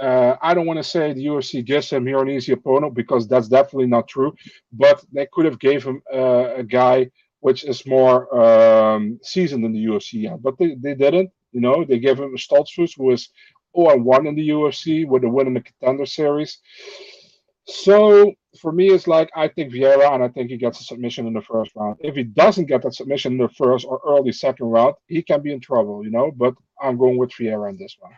uh, 0.00 0.36
I 0.40 0.54
don't 0.54 0.66
want 0.66 0.78
to 0.78 0.82
say 0.82 1.12
the 1.12 1.26
UFC 1.26 1.62
gives 1.62 1.90
him 1.90 2.06
here 2.06 2.18
an 2.20 2.30
easy 2.30 2.52
opponent 2.52 2.94
because 2.94 3.28
that's 3.28 3.46
definitely 3.48 3.88
not 3.88 4.08
true. 4.08 4.34
But 4.72 5.04
they 5.12 5.28
could 5.30 5.44
have 5.44 5.58
gave 5.58 5.84
him 5.84 6.00
uh, 6.10 6.54
a 6.56 6.62
guy 6.62 7.10
which 7.40 7.64
is 7.64 7.86
more 7.86 8.18
um, 8.34 9.20
seasoned 9.22 9.66
in 9.66 9.74
the 9.74 9.84
UFC. 9.84 10.22
Yeah. 10.22 10.36
But 10.40 10.56
they, 10.58 10.74
they 10.74 10.94
didn't. 10.94 11.30
You 11.52 11.60
know, 11.60 11.84
they 11.84 11.98
gave 11.98 12.18
him 12.18 12.36
Stoltzfus 12.36 12.96
who 12.96 13.04
was 13.04 13.28
0-1 13.76 14.28
in 14.28 14.34
the 14.34 14.48
UFC 14.48 15.06
with 15.06 15.24
a 15.24 15.28
win 15.28 15.46
in 15.48 15.54
the 15.54 15.60
Contender 15.60 16.06
Series. 16.06 16.58
So 17.68 18.32
for 18.60 18.72
me, 18.72 18.88
it's 18.88 19.06
like 19.06 19.30
I 19.36 19.48
think 19.48 19.72
Vieira, 19.72 20.12
and 20.14 20.22
I 20.22 20.28
think 20.28 20.50
he 20.50 20.56
gets 20.56 20.80
a 20.80 20.84
submission 20.84 21.26
in 21.26 21.34
the 21.34 21.42
first 21.42 21.72
round. 21.76 21.96
If 22.00 22.14
he 22.14 22.24
doesn't 22.24 22.66
get 22.66 22.82
that 22.82 22.94
submission 22.94 23.32
in 23.32 23.38
the 23.38 23.48
first 23.50 23.84
or 23.86 24.00
early 24.06 24.32
second 24.32 24.66
round, 24.66 24.94
he 25.06 25.22
can 25.22 25.42
be 25.42 25.52
in 25.52 25.60
trouble, 25.60 26.02
you 26.02 26.10
know. 26.10 26.32
But 26.34 26.54
I'm 26.80 26.96
going 26.96 27.18
with 27.18 27.30
Vieira 27.30 27.68
in 27.70 27.76
this 27.76 27.96
one 28.00 28.12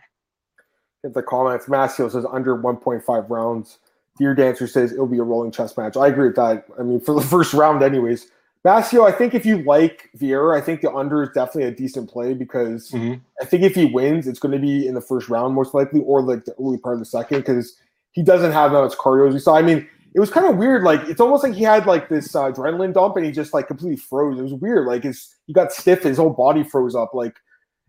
in 1.03 1.11
the 1.13 1.23
comments. 1.23 1.65
Masio 1.65 2.11
says 2.11 2.25
under 2.31 2.55
1.5 2.55 3.29
rounds. 3.29 3.79
Deer 4.17 4.35
Dancer 4.35 4.67
says 4.67 4.91
it'll 4.91 5.07
be 5.07 5.19
a 5.19 5.23
rolling 5.23 5.51
chess 5.51 5.75
match. 5.77 5.97
I 5.97 6.07
agree 6.07 6.27
with 6.27 6.35
that. 6.35 6.65
I 6.79 6.83
mean, 6.83 6.99
for 6.99 7.15
the 7.15 7.25
first 7.27 7.53
round, 7.53 7.81
anyways. 7.83 8.27
Masio, 8.63 9.07
I 9.07 9.11
think 9.11 9.33
if 9.33 9.43
you 9.43 9.63
like 9.63 10.11
Vieira, 10.15 10.55
I 10.55 10.61
think 10.61 10.81
the 10.81 10.93
under 10.93 11.23
is 11.23 11.29
definitely 11.33 11.63
a 11.63 11.71
decent 11.71 12.07
play 12.11 12.35
because 12.35 12.91
mm-hmm. 12.91 13.15
I 13.41 13.45
think 13.45 13.63
if 13.63 13.73
he 13.73 13.85
wins, 13.85 14.27
it's 14.27 14.37
going 14.37 14.51
to 14.51 14.59
be 14.59 14.85
in 14.85 14.93
the 14.93 15.01
first 15.01 15.29
round 15.29 15.55
most 15.55 15.73
likely, 15.73 16.01
or 16.01 16.21
like 16.21 16.45
the 16.45 16.53
early 16.59 16.77
part 16.77 16.93
of 16.93 16.99
the 16.99 17.05
second 17.05 17.39
because 17.39 17.77
he 18.11 18.23
doesn't 18.23 18.51
have 18.51 18.71
that 18.71 18.81
much 18.81 18.93
cardio 18.93 19.27
as 19.27 19.33
we 19.33 19.39
saw. 19.39 19.55
I 19.55 19.61
mean, 19.61 19.87
it 20.13 20.19
was 20.19 20.29
kind 20.29 20.45
of 20.45 20.57
weird. 20.57 20.83
Like 20.83 21.01
it's 21.03 21.21
almost 21.21 21.43
like 21.43 21.53
he 21.53 21.63
had 21.63 21.85
like 21.85 22.09
this 22.09 22.35
uh, 22.35 22.51
adrenaline 22.51 22.93
dump 22.93 23.15
and 23.15 23.25
he 23.25 23.31
just 23.31 23.53
like 23.53 23.67
completely 23.67 23.97
froze. 23.97 24.39
It 24.39 24.43
was 24.43 24.53
weird. 24.53 24.87
Like 24.87 25.03
his 25.03 25.35
he 25.47 25.53
got 25.53 25.71
stiff, 25.71 26.03
his 26.03 26.17
whole 26.17 26.31
body 26.31 26.63
froze 26.63 26.95
up. 26.95 27.13
Like 27.13 27.35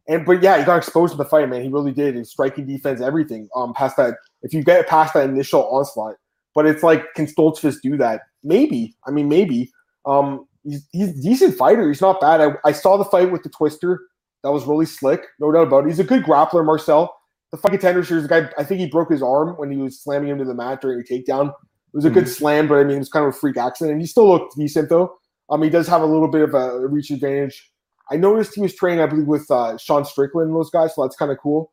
and 0.09 0.25
but 0.27 0.43
yeah, 0.43 0.59
he 0.59 0.65
got 0.65 0.79
exposed 0.79 1.13
to 1.13 1.17
the 1.17 1.25
fight, 1.25 1.49
man. 1.49 1.63
He 1.63 1.69
really 1.69 1.93
did. 1.93 2.15
His 2.15 2.31
striking 2.31 2.67
defense, 2.67 3.01
everything. 3.01 3.49
Um, 3.55 3.73
past 3.75 3.97
that, 3.97 4.15
if 4.43 4.53
you 4.53 4.63
get 4.63 4.89
past 4.89 5.15
that 5.15 5.29
initial 5.29 5.69
onslaught, 5.69 6.17
but 6.55 6.67
it's 6.67 6.83
like, 6.83 7.13
can 7.15 7.27
Stoltzfus 7.27 7.81
do 7.83 7.97
that? 7.99 8.23
Maybe. 8.43 8.97
I 9.07 9.11
mean, 9.11 9.29
maybe. 9.29 9.73
Um, 10.05 10.47
he's 10.65 10.87
he's 10.93 11.11
a 11.11 11.23
decent 11.23 11.57
fighter. 11.57 11.89
He's 11.89 12.01
not 12.01 12.21
bad. 12.21 12.41
I, 12.41 12.55
I 12.65 12.73
saw 12.73 12.97
the 12.97 13.05
fight 13.05 13.31
with 13.31 13.43
the 13.43 13.49
Twister. 13.49 14.01
That 14.43 14.51
was 14.51 14.65
really 14.65 14.87
slick, 14.87 15.25
no 15.39 15.53
doubt 15.53 15.69
about 15.69 15.85
it. 15.85 15.89
He's 15.89 16.01
a 16.01 16.05
good 16.05 16.25
grappler, 16.25 16.65
Marcel. 16.65 17.17
The 17.53 17.59
fucking 17.59 17.79
contender 17.79 18.03
series, 18.03 18.27
the 18.27 18.29
guy, 18.29 18.51
I 18.59 18.65
think 18.65 18.81
he 18.81 18.87
broke 18.87 19.11
his 19.11 19.23
arm 19.23 19.55
when 19.57 19.71
he 19.71 19.77
was 19.77 20.03
slamming 20.03 20.31
him 20.31 20.39
to 20.39 20.45
the 20.45 20.55
mat 20.55 20.81
during 20.81 21.01
a 21.01 21.03
takedown. 21.03 21.49
It 21.49 21.55
was 21.93 22.05
a 22.05 22.09
mm-hmm. 22.09 22.21
good 22.21 22.29
slam, 22.29 22.67
but 22.67 22.77
I 22.77 22.85
mean, 22.85 22.97
it 22.97 23.01
was 23.01 23.11
kind 23.11 23.27
of 23.27 23.35
a 23.35 23.37
freak 23.37 23.59
accident. 23.59 23.93
And 23.93 24.01
he 24.01 24.07
still 24.07 24.27
looked 24.27 24.57
decent, 24.57 24.89
though. 24.89 25.15
Um, 25.51 25.63
he 25.63 25.69
does 25.69 25.87
have 25.87 26.01
a 26.01 26.07
little 26.07 26.29
bit 26.29 26.43
of 26.43 26.55
a 26.55 26.87
reach 26.89 27.11
advantage. 27.11 27.71
I 28.11 28.17
noticed 28.17 28.55
he 28.55 28.63
was 28.63 28.75
training, 28.75 29.01
I 29.01 29.07
believe, 29.07 29.27
with 29.27 29.51
uh, 29.51 29.77
Sean 29.77 30.05
Strickland 30.05 30.49
and 30.49 30.57
those 30.57 30.71
guys, 30.71 30.95
so 30.95 31.03
that's 31.03 31.17
kind 31.17 31.31
of 31.31 31.39
cool. 31.39 31.71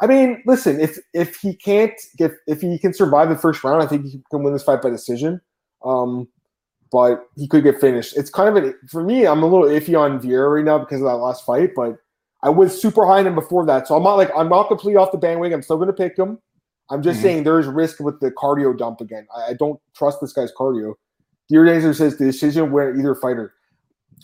I 0.00 0.06
mean, 0.06 0.42
listen, 0.46 0.80
if 0.80 0.98
if 1.14 1.36
he 1.36 1.54
can't 1.56 1.94
get 2.18 2.32
if 2.46 2.60
he 2.60 2.78
can 2.78 2.92
survive 2.92 3.28
the 3.28 3.36
first 3.36 3.64
round, 3.64 3.82
I 3.82 3.86
think 3.86 4.04
he 4.04 4.22
can 4.30 4.42
win 4.42 4.52
this 4.52 4.62
fight 4.62 4.82
by 4.82 4.90
decision. 4.90 5.40
Um, 5.84 6.28
but 6.92 7.24
he 7.36 7.48
could 7.48 7.64
get 7.64 7.80
finished. 7.80 8.16
It's 8.16 8.30
kind 8.30 8.48
of 8.48 8.62
an 8.62 8.74
for 8.90 9.02
me. 9.02 9.26
I'm 9.26 9.42
a 9.42 9.46
little 9.46 9.66
iffy 9.66 9.98
on 9.98 10.20
Vieira 10.20 10.56
right 10.56 10.64
now 10.64 10.78
because 10.78 11.00
of 11.00 11.06
that 11.06 11.16
last 11.16 11.44
fight, 11.44 11.70
but 11.74 11.96
I 12.42 12.50
was 12.50 12.80
super 12.80 13.06
high 13.06 13.18
on 13.18 13.26
him 13.26 13.34
before 13.34 13.64
that, 13.66 13.88
so 13.88 13.96
I'm 13.96 14.02
not 14.02 14.14
like 14.14 14.30
I'm 14.36 14.48
not 14.48 14.68
completely 14.68 14.96
off 14.96 15.12
the 15.12 15.18
bandwagon. 15.18 15.56
I'm 15.56 15.62
still 15.62 15.76
going 15.76 15.88
to 15.88 15.92
pick 15.92 16.16
him. 16.16 16.38
I'm 16.90 17.02
just 17.02 17.18
mm-hmm. 17.18 17.26
saying 17.26 17.44
there's 17.44 17.66
risk 17.66 18.00
with 18.00 18.20
the 18.20 18.30
cardio 18.30 18.76
dump 18.76 19.00
again. 19.00 19.26
I, 19.34 19.50
I 19.50 19.54
don't 19.54 19.80
trust 19.94 20.20
this 20.20 20.32
guy's 20.32 20.52
cardio. 20.52 20.94
Deer 21.48 21.94
says 21.94 22.16
the 22.16 22.24
decision 22.24 22.70
where 22.70 22.96
either 22.96 23.14
fighter. 23.14 23.54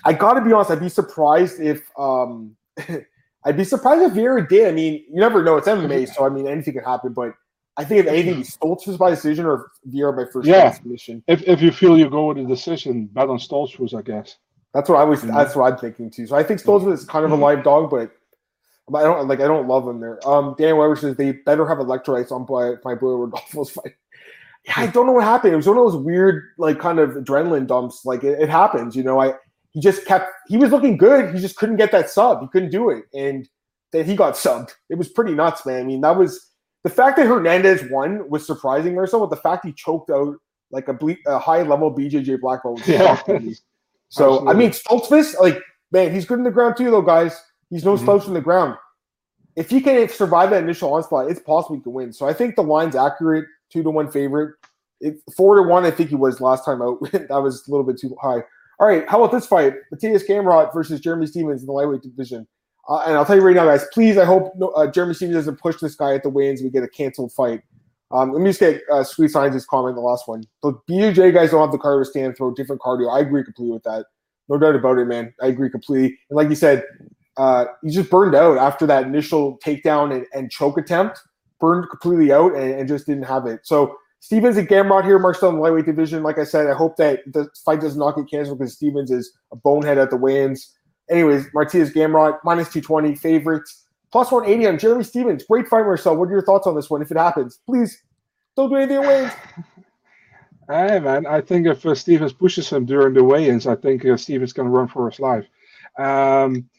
I 0.05 0.13
got 0.13 0.35
to 0.35 0.41
be 0.41 0.53
honest. 0.53 0.71
I'd 0.71 0.81
be 0.81 0.89
surprised 0.89 1.61
if 1.61 1.83
um, 1.99 2.57
I'd 3.45 3.57
be 3.57 3.65
surprised 3.65 4.03
if 4.03 4.13
Vieira 4.13 4.49
did. 4.49 4.69
I 4.69 4.73
mean, 4.73 5.05
you 5.09 5.21
never 5.21 5.43
know. 5.43 5.57
It's 5.57 5.69
MMA, 5.69 6.13
so 6.15 6.25
I 6.25 6.29
mean 6.29 6.47
anything 6.47 6.75
can 6.75 6.85
happen. 6.85 7.13
But 7.13 7.35
I 7.77 7.85
think 7.85 8.07
if 8.07 8.07
anything, 8.07 8.43
Stoltzfus 8.43 8.99
by 8.99 9.11
decision 9.11 9.45
or 9.45 9.71
Vieira 9.89 10.17
by 10.17 10.31
first 10.31 10.47
yeah. 10.47 10.71
submission. 10.71 11.23
If 11.27 11.43
if 11.43 11.61
you 11.61 11.73
feel 11.73 11.99
you 11.99 12.09
go 12.09 12.27
with 12.27 12.39
a 12.39 12.45
decision, 12.45 13.07
bet 13.07 13.29
on 13.29 13.39
Stoltzfus, 13.39 13.97
I 13.97 14.03
guess. 14.03 14.37
That's 14.75 14.89
what 14.89 14.99
I 14.99 15.05
was. 15.05 15.21
Mm-hmm. 15.21 15.37
That's 15.37 15.55
what 15.55 15.73
I'm 15.73 15.79
thinking 15.79 16.11
too. 16.11 16.27
So 16.27 16.37
I 16.37 16.43
think 16.43 16.61
Stoltzfus 16.61 16.93
is 16.93 17.05
kind 17.05 17.25
of 17.25 17.31
a 17.31 17.35
mm-hmm. 17.35 17.43
live 17.43 17.65
dog, 17.65 17.91
but 17.91 18.11
I 18.95 19.03
don't 19.03 19.29
like. 19.29 19.41
I 19.41 19.47
don't 19.47 19.69
love 19.69 19.87
him 19.87 20.01
there. 20.01 20.27
Um, 20.27 20.55
Dan 20.59 20.77
Weber 20.77 20.97
says 20.97 21.17
they 21.17 21.33
better 21.33 21.67
have 21.67 21.79
electrolytes 21.79 22.33
on 22.33 22.45
by 22.45 22.75
my 22.85 22.95
boy 22.95 23.13
Rodolfo's 23.13 23.71
fight. 23.71 23.95
Yeah, 24.65 24.75
I 24.77 24.87
don't 24.87 25.07
know 25.07 25.13
what 25.13 25.25
happened. 25.25 25.53
It 25.53 25.57
was 25.57 25.67
one 25.67 25.77
of 25.77 25.85
those 25.85 25.97
weird, 25.97 26.45
like, 26.57 26.79
kind 26.79 27.01
of 27.01 27.11
adrenaline 27.11 27.67
dumps. 27.67 28.05
Like 28.05 28.23
it, 28.23 28.41
it 28.41 28.49
happens, 28.49 28.95
you 28.95 29.03
know. 29.03 29.21
I 29.21 29.35
he 29.73 29.81
just 29.81 30.05
kept. 30.07 30.31
He 30.49 30.57
was 30.57 30.71
looking 30.71 30.97
good. 30.97 31.35
He 31.35 31.41
just 31.41 31.57
couldn't 31.57 31.77
get 31.77 31.93
that 31.93 32.11
sub. 32.11 32.41
He 32.41 32.49
couldn't 32.49 32.71
do 32.71 32.91
it, 32.91 33.05
and 33.15 33.49
then 33.93 34.05
he 34.05 34.17
got 34.17 34.35
subbed. 34.35 34.71
It 34.89 34.97
was 34.97 35.09
pretty 35.09 35.35
nuts, 35.35 35.67
man. 35.67 35.81
I 35.81 35.85
mean, 35.85 36.01
that 36.03 36.17
was 36.17 36.51
the 36.83 36.91
fact 36.91 37.17
that 37.17 37.27
Hernandez 37.27 37.85
won 37.91 38.29
was 38.29 38.47
surprising 38.47 38.95
there. 38.95 39.07
So, 39.07 39.21
but 39.21 39.31
the 39.31 39.37
fact 39.37 39.65
he 39.65 39.73
choked 39.73 40.11
out 40.11 40.37
like 40.71 40.89
a, 40.89 40.95
ble- 40.95 41.17
a 41.27 41.39
high 41.39 41.63
level 41.63 41.95
BJJ 41.95 42.41
black 42.41 42.63
belt. 42.63 42.87
Yeah. 42.87 43.21
so, 44.13 44.35
Absolutely. 44.35 44.51
I 44.51 44.59
mean, 44.59 44.71
Stoltzfus, 44.73 45.41
like, 45.41 45.59
man, 45.91 46.13
he's 46.13 46.27
good 46.27 46.37
in 46.37 46.45
the 46.45 46.51
ground 46.51 46.77
too, 46.77 46.91
though, 46.91 47.01
guys. 47.01 47.41
He's 47.71 47.83
no 47.83 47.95
mm-hmm. 47.95 48.05
slouch 48.05 48.27
in 48.27 48.35
the 48.35 48.43
ground. 48.43 48.77
If 49.57 49.71
he 49.71 49.81
can 49.81 50.07
survive 50.11 50.51
that 50.51 50.63
initial 50.63 50.93
onslaught, 50.93 51.31
it's 51.31 51.41
possible 51.41 51.77
he 51.77 51.83
can 51.83 51.95
win. 51.95 52.13
So, 52.13 52.29
I 52.29 52.35
think 52.35 52.55
the 52.55 52.63
line's 52.63 52.95
accurate, 52.95 53.47
two 53.73 53.83
to 53.83 53.89
one 53.89 54.11
favorite. 54.11 54.55
It, 55.01 55.15
four 55.35 55.57
to 55.57 55.63
one, 55.63 55.87
I 55.87 55.91
think 55.91 56.11
he 56.11 56.15
was 56.15 56.43
last 56.43 56.63
time 56.67 56.83
out. 56.83 56.99
that 57.13 57.43
was 57.43 57.67
a 57.67 57.71
little 57.71 57.87
bit 57.87 57.99
too 57.99 58.15
high. 58.21 58.43
All 58.79 58.87
right, 58.87 59.09
how 59.09 59.23
about 59.23 59.33
this 59.35 59.47
fight? 59.47 59.73
Mateusz 59.95 60.27
Gamrot 60.29 60.75
versus 60.75 61.01
Jeremy 61.01 61.27
Stephens 61.27 61.63
in 61.63 61.67
the 61.67 61.73
lightweight 61.73 62.03
division. 62.03 62.47
Uh, 62.91 62.99
and 63.07 63.17
I'll 63.17 63.25
tell 63.25 63.37
you 63.37 63.43
right 63.43 63.57
now, 63.57 63.65
guys, 63.65 63.87
please, 63.95 64.19
I 64.19 64.27
hope 64.27 64.53
no, 64.57 64.69
uh, 64.71 64.91
Jeremy 64.91 65.15
Stephens 65.15 65.37
doesn't 65.37 65.59
push 65.59 65.77
this 65.81 65.95
guy 65.95 66.15
at 66.15 66.23
the 66.23 66.29
weigh-ins. 66.29 66.63
We 66.63 66.69
get 66.69 66.83
a 66.83 66.89
canceled 66.89 67.33
fight. 67.33 67.63
Um, 68.13 68.33
let 68.33 68.43
me 68.43 68.51
just 68.51 68.61
get 68.61 68.83
uh, 68.93 69.03
Sweet 69.03 69.31
Science' 69.31 69.65
comment, 69.65 69.97
the 69.97 70.03
last 70.03 70.29
one. 70.29 70.45
The 70.63 70.75
BJJ 70.89 71.33
guys 71.33 71.51
don't 71.51 71.61
have 71.61 71.73
the 71.73 71.79
cardio 71.79 72.03
to 72.03 72.11
stand 72.11 72.37
throw 72.37 72.53
different 72.53 72.83
cardio. 72.83 73.11
I 73.11 73.21
agree 73.21 73.43
completely 73.43 73.73
with 73.73 73.85
that. 73.85 74.07
No 74.49 74.59
doubt 74.59 74.75
about 74.75 74.99
it, 74.99 75.07
man. 75.07 75.33
I 75.41 75.47
agree 75.47 75.71
completely. 75.71 76.19
And 76.29 76.37
like 76.37 76.51
you 76.51 76.55
said, 76.55 76.85
uh, 77.39 77.67
he 77.83 77.91
just 77.91 78.11
burned 78.11 78.35
out 78.35 78.59
after 78.59 78.87
that 78.87 79.05
initial 79.05 79.59
takedown 79.65 80.15
and, 80.15 80.27
and 80.35 80.51
choke 80.51 80.77
attempt. 80.77 81.21
Burned 81.59 81.89
completely 81.89 82.33
out 82.33 82.55
and, 82.55 82.75
and, 82.75 82.89
just 82.89 83.07
didn't 83.07 83.23
have 83.23 83.47
it. 83.47 83.61
So 83.63 83.97
Stephens 84.21 84.57
and 84.57 84.69
Gamrot 84.69 85.05
here, 85.05 85.19
Marcel 85.19 85.49
in 85.49 85.57
the 85.57 85.63
lightweight 85.63 85.87
division. 85.87 86.23
Like 86.23 86.39
I 86.39 86.45
said, 86.45 86.67
I 86.67 86.75
hope 86.75 86.97
that 86.97 87.21
the 87.33 87.49
fight 87.65 87.81
does 87.81 87.97
not 87.97 88.17
get 88.17 88.29
canceled 88.29 88.59
because 88.59 88.75
Stephens 88.75 89.11
is 89.11 89.33
a 89.53 89.57
bonehead 89.57 89.97
at 89.97 90.11
the 90.11 90.17
weigh-ins. 90.17 90.73
Anyways, 91.09 91.47
Mateusz 91.55 91.93
Gamrot, 91.93 92.39
minus 92.45 92.69
220, 92.73 93.15
favorites. 93.15 93.82
Plus 94.13 94.31
180 94.31 94.69
on 94.69 94.79
Jeremy 94.79 95.05
Stephens. 95.05 95.45
Great 95.45 95.67
fight, 95.69 95.85
Marcel. 95.85 96.17
What 96.17 96.29
are 96.29 96.33
your 96.33 96.45
thoughts 96.45 96.67
on 96.67 96.77
this 96.77 96.91
one 96.91 97.01
if 97.03 97.11
it 97.11 97.17
happens? 97.17 97.61
Please 97.67 98.03
don't 98.57 98.69
do 98.69 98.77
anything 98.77 98.99
away. 98.99 99.31
Hey, 100.69 101.01
man. 101.01 101.27
I 101.27 101.41
think 101.41 101.67
if 101.67 101.85
uh, 101.85 101.95
Stephens 101.95 102.33
pushes 102.33 102.71
him 102.71 102.87
during 102.87 103.15
the 103.15 103.25
weigh 103.25 103.49
ins, 103.49 103.67
I 103.67 103.75
think 103.75 104.05
uh, 104.05 104.17
going 104.17 104.47
to 104.47 104.63
run 104.63 104.87
for 104.87 105.11
his 105.11 105.19
life. 105.19 105.45
Um, 105.99 106.71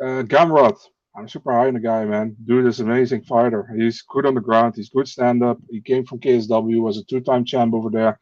uh, 0.00 0.22
Gamrot, 0.22 0.76
I'm 1.16 1.28
super 1.28 1.50
high 1.52 1.66
on 1.66 1.74
the 1.74 1.80
guy, 1.80 2.04
man. 2.04 2.36
Dude 2.44 2.66
is 2.66 2.80
amazing 2.80 3.22
fighter. 3.22 3.68
He's 3.76 4.02
good 4.02 4.26
on 4.26 4.34
the 4.34 4.40
ground. 4.40 4.74
He's 4.76 4.90
good 4.90 5.08
stand 5.08 5.42
up. 5.42 5.58
He 5.70 5.80
came 5.80 6.04
from 6.04 6.20
KSW, 6.20 6.82
was 6.82 6.98
a 6.98 7.04
two 7.04 7.20
time 7.20 7.44
champ 7.44 7.74
over 7.74 7.90
there. 7.90 8.20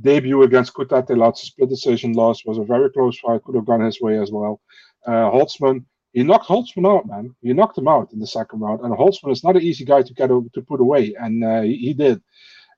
Debut 0.00 0.44
against 0.44 0.72
Kutateladze, 0.72 1.38
split 1.38 1.68
decision 1.68 2.12
loss, 2.12 2.44
was 2.44 2.58
a 2.58 2.64
very 2.64 2.90
close 2.90 3.18
fight. 3.18 3.42
Could 3.44 3.56
have 3.56 3.66
gone 3.66 3.80
his 3.80 4.00
way 4.00 4.18
as 4.18 4.30
well. 4.30 4.60
Uh, 5.06 5.30
Holtzman, 5.30 5.84
he 6.14 6.22
knocked 6.22 6.46
Holtzman 6.46 6.88
out, 6.88 7.06
man. 7.06 7.34
He 7.42 7.52
knocked 7.52 7.76
him 7.76 7.88
out 7.88 8.12
in 8.12 8.20
the 8.20 8.26
second 8.26 8.60
round. 8.60 8.80
And 8.82 8.94
Holtzman 8.94 9.32
is 9.32 9.42
not 9.42 9.56
an 9.56 9.62
easy 9.62 9.84
guy 9.84 10.02
to 10.02 10.14
get 10.14 10.28
to 10.28 10.62
put 10.66 10.80
away, 10.80 11.14
and 11.20 11.44
uh, 11.44 11.62
he, 11.62 11.76
he, 11.76 11.92
did. 11.92 12.22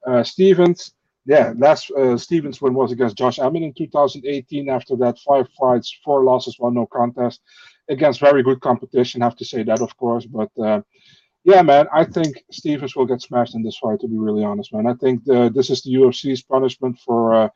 Uh, 0.06 0.24
Stephens, 0.24 0.94
yeah, 1.26 1.52
last 1.58 1.90
uh, 1.90 2.16
Stephens 2.16 2.62
win 2.62 2.72
was 2.72 2.92
against 2.92 3.18
Josh 3.18 3.38
Emmett 3.38 3.62
in 3.62 3.74
2018. 3.74 4.70
After 4.70 4.96
that, 4.96 5.18
five 5.18 5.48
fights, 5.60 5.94
four 6.02 6.24
losses, 6.24 6.58
one 6.58 6.74
no 6.74 6.86
contest 6.86 7.42
against 7.90 8.20
very 8.20 8.42
good 8.42 8.60
competition. 8.60 9.20
Have 9.20 9.36
to 9.36 9.44
say 9.44 9.62
that, 9.64 9.82
of 9.82 9.94
course, 9.98 10.24
but 10.24 10.50
uh, 10.58 10.80
yeah, 11.46 11.62
man, 11.62 11.86
I 11.94 12.02
think 12.02 12.42
Stephens 12.50 12.96
will 12.96 13.06
get 13.06 13.22
smashed 13.22 13.54
in 13.54 13.62
this 13.62 13.78
fight. 13.78 14.00
To 14.00 14.08
be 14.08 14.18
really 14.18 14.42
honest, 14.42 14.74
man, 14.74 14.88
I 14.88 14.94
think 14.94 15.24
the, 15.24 15.48
this 15.48 15.70
is 15.70 15.80
the 15.80 15.94
UFC's 15.94 16.42
punishment 16.42 16.98
for 16.98 17.34
uh, 17.34 17.48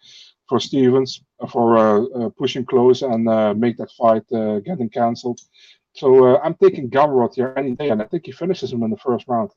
for 0.49 0.61
Stephens 0.61 1.23
uh, 1.41 1.49
for 1.49 1.77
uh, 1.77 2.03
uh, 2.03 2.29
pushing 2.39 2.65
close 2.65 3.03
and 3.03 3.29
uh, 3.29 3.53
make 3.53 3.77
that 3.79 3.91
fight 3.91 4.23
getting 4.65 4.89
cancelled. 4.91 5.41
So 5.95 6.41
I'm 6.41 6.55
taking 6.55 6.89
Gamrot 6.89 7.35
here 7.35 7.53
any 7.57 7.73
day, 7.73 7.91
and 7.91 8.01
I 8.01 8.05
think 8.05 8.27
he 8.27 8.33
finishes 8.33 8.73
him 8.73 8.85
in 8.85 8.91
the 8.91 8.97
first 8.97 9.27
round. 9.27 9.51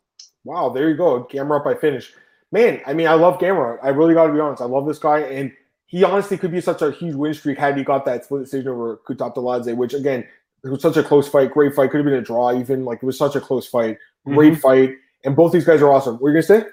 Wow, 0.43 0.69
there 0.69 0.89
you 0.89 0.97
go, 0.97 1.27
Gamrot 1.31 1.63
by 1.63 1.75
finish. 1.75 2.11
Man, 2.51 2.81
I 2.87 2.93
mean, 2.93 3.07
I 3.07 3.13
love 3.13 3.37
Gamrot. 3.37 3.77
I 3.83 3.89
really 3.89 4.15
got 4.15 4.27
to 4.27 4.33
be 4.33 4.39
honest. 4.39 4.63
I 4.63 4.65
love 4.65 4.87
this 4.87 4.97
guy, 4.97 5.19
and 5.19 5.51
he 5.85 6.03
honestly 6.03 6.39
could 6.39 6.51
be 6.51 6.59
such 6.59 6.81
a 6.81 6.91
huge 6.91 7.13
win 7.13 7.35
streak 7.35 7.59
had 7.59 7.77
he 7.77 7.83
got 7.83 8.03
that 8.05 8.25
split 8.25 8.45
decision 8.45 8.69
over 8.69 8.99
Kutateladze, 9.07 9.75
which 9.75 9.93
again 9.93 10.25
it 10.63 10.69
was 10.69 10.81
such 10.81 10.97
a 10.97 11.03
close 11.03 11.27
fight, 11.27 11.51
great 11.51 11.75
fight. 11.75 11.91
Could 11.91 11.97
have 11.97 12.05
been 12.05 12.15
a 12.15 12.21
draw, 12.21 12.57
even 12.57 12.83
like 12.83 13.03
it 13.03 13.05
was 13.05 13.17
such 13.17 13.35
a 13.35 13.41
close 13.41 13.67
fight, 13.67 13.99
great 14.25 14.53
mm-hmm. 14.53 14.61
fight, 14.61 14.95
and 15.25 15.35
both 15.35 15.51
these 15.51 15.65
guys 15.65 15.81
are 15.81 15.91
awesome. 15.91 16.15
What 16.15 16.29
are 16.29 16.31
you 16.31 16.41
gonna 16.41 16.61
say? 16.61 16.67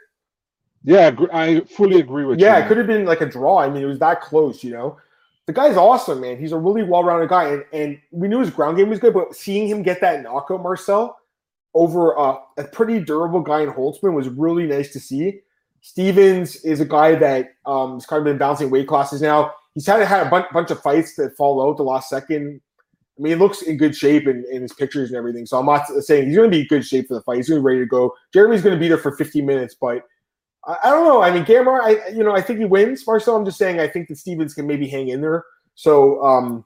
Yeah, 0.83 1.15
I 1.33 1.61
fully 1.61 2.01
agree 2.01 2.25
with 2.25 2.39
yeah, 2.39 2.47
you. 2.47 2.59
Yeah, 2.59 2.65
it 2.65 2.69
could 2.69 2.79
have 2.79 2.87
been 2.87 3.05
like 3.05 3.21
a 3.21 3.27
draw. 3.27 3.59
I 3.59 3.69
mean, 3.69 3.83
it 3.83 3.87
was 3.87 3.99
that 3.99 4.21
close, 4.21 4.65
you 4.65 4.73
know. 4.73 4.99
The 5.47 5.53
guy's 5.53 5.77
awesome, 5.77 6.21
man. 6.21 6.39
He's 6.39 6.53
a 6.53 6.59
really 6.59 6.83
well-rounded 6.83 7.29
guy, 7.29 7.49
and, 7.49 7.65
and 7.73 8.01
we 8.13 8.29
knew 8.29 8.41
his 8.41 8.51
ground 8.51 8.77
game 8.77 8.89
was 8.89 8.99
good, 8.99 9.13
but 9.13 9.35
seeing 9.35 9.69
him 9.69 9.83
get 9.83 10.01
that 10.01 10.23
knockout, 10.23 10.63
Marcel, 10.63 11.19
over 11.75 12.19
uh, 12.19 12.39
a 12.57 12.65
pretty 12.65 13.01
durable 13.01 13.41
guy 13.41 13.63
in 13.63 13.71
Holtzman 13.71 14.15
was 14.15 14.29
really 14.29 14.67
nice 14.67 14.93
to 14.93 15.01
see. 15.01 15.41
Stephens 15.83 16.57
is 16.57 16.81
a 16.81 16.85
guy 16.85 17.15
that 17.15 17.55
um, 17.67 17.95
has 17.95 18.07
kind 18.07 18.21
of 18.21 18.25
been 18.25 18.39
bouncing 18.39 18.71
weight 18.71 18.87
classes 18.87 19.23
now. 19.23 19.53
He's 19.75 19.87
had 19.87 20.03
had 20.03 20.27
a 20.27 20.31
bunch, 20.31 20.47
bunch 20.53 20.71
of 20.71 20.81
fights 20.83 21.15
that 21.17 21.37
fall 21.37 21.67
out 21.67 21.77
the 21.77 21.83
last 21.83 22.09
second 22.09 22.61
I 23.21 23.23
mean, 23.23 23.33
he 23.35 23.39
looks 23.39 23.61
in 23.61 23.77
good 23.77 23.95
shape 23.95 24.27
in, 24.27 24.47
in 24.51 24.63
his 24.63 24.73
pictures 24.73 25.11
and 25.11 25.17
everything. 25.19 25.45
So 25.45 25.59
I'm 25.59 25.67
not 25.67 25.87
saying 25.87 26.27
he's 26.29 26.37
going 26.37 26.51
to 26.51 26.57
be 26.57 26.63
in 26.63 26.67
good 26.69 26.87
shape 26.87 27.09
for 27.09 27.15
the 27.15 27.21
fight. 27.21 27.37
He's 27.37 27.51
going 27.51 27.59
to 27.59 27.63
be 27.63 27.67
ready 27.67 27.81
to 27.81 27.87
go. 27.87 28.15
Jeremy's 28.33 28.63
going 28.63 28.75
to 28.75 28.81
be 28.81 28.89
there 28.89 28.97
for 28.97 29.15
15 29.15 29.45
minutes, 29.45 29.77
but 29.79 30.05
I, 30.67 30.77
I 30.85 30.91
don't 30.91 31.05
know. 31.05 31.21
I 31.21 31.31
mean, 31.31 31.45
Gamrot, 31.45 31.83
I 31.83 32.09
you 32.09 32.25
know, 32.25 32.35
I 32.35 32.41
think 32.41 32.61
he 32.61 32.65
wins. 32.65 33.07
Marcel, 33.07 33.37
I'm 33.37 33.45
just 33.45 33.59
saying 33.59 33.79
I 33.79 33.89
think 33.89 34.09
that 34.09 34.17
Stephens 34.17 34.55
can 34.55 34.67
maybe 34.67 34.89
hang 34.89 35.09
in 35.09 35.21
there. 35.21 35.45
So 35.75 36.25
um 36.25 36.65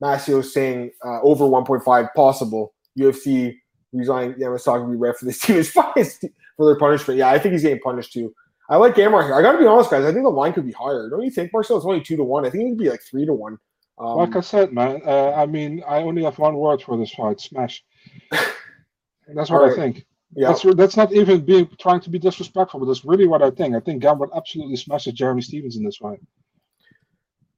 Massio's 0.00 0.52
saying 0.52 0.90
uh, 1.04 1.20
over 1.22 1.44
1.5 1.44 2.14
possible. 2.14 2.74
UFC 2.98 3.56
resign 3.92 4.34
Yamasaki 4.34 4.90
be 4.90 4.96
ref 4.96 5.18
for 5.18 5.26
the 5.26 5.32
Stephens 5.32 5.70
fight 5.70 6.18
for 6.56 6.66
their 6.66 6.78
punishment. 6.78 7.18
Yeah, 7.18 7.30
I 7.30 7.38
think 7.38 7.52
he's 7.52 7.62
getting 7.62 7.80
punished 7.80 8.12
too. 8.12 8.34
I 8.68 8.76
like 8.76 8.96
Gamrot 8.96 9.24
here. 9.24 9.34
I 9.34 9.42
got 9.42 9.52
to 9.52 9.58
be 9.58 9.66
honest, 9.66 9.90
guys. 9.90 10.04
I 10.04 10.12
think 10.12 10.24
the 10.24 10.30
line 10.30 10.52
could 10.52 10.66
be 10.66 10.72
higher. 10.72 11.08
Don't 11.08 11.22
you 11.22 11.30
think, 11.30 11.52
Marcel? 11.52 11.76
It's 11.76 11.86
only 11.86 12.00
two 12.00 12.16
to 12.16 12.24
one. 12.24 12.44
I 12.44 12.50
think 12.50 12.64
it 12.64 12.68
could 12.70 12.78
be 12.78 12.90
like 12.90 13.02
three 13.02 13.24
to 13.24 13.32
one. 13.32 13.58
Um, 13.98 14.16
like 14.16 14.36
I 14.36 14.40
said, 14.40 14.72
man, 14.72 15.00
uh, 15.06 15.32
I 15.32 15.46
mean, 15.46 15.82
I 15.88 15.98
only 15.98 16.24
have 16.24 16.38
one 16.38 16.56
word 16.56 16.82
for 16.82 16.96
this 16.98 17.12
fight: 17.12 17.40
smash. 17.40 17.82
That's 19.34 19.50
what 19.50 19.62
right. 19.62 19.72
I 19.72 19.74
think. 19.74 20.06
Yeah. 20.34 20.48
That's, 20.48 20.76
that's 20.76 20.96
not 20.96 21.12
even 21.12 21.44
being 21.44 21.68
trying 21.78 22.00
to 22.00 22.10
be 22.10 22.18
disrespectful, 22.18 22.80
but 22.80 22.86
that's 22.86 23.04
really 23.04 23.26
what 23.26 23.42
I 23.42 23.50
think. 23.50 23.74
I 23.74 23.80
think 23.80 24.02
Gamrot 24.02 24.36
absolutely 24.36 24.76
smashes 24.76 25.14
Jeremy 25.14 25.40
Stephens 25.40 25.76
in 25.76 25.84
this 25.84 25.96
fight. 25.96 26.20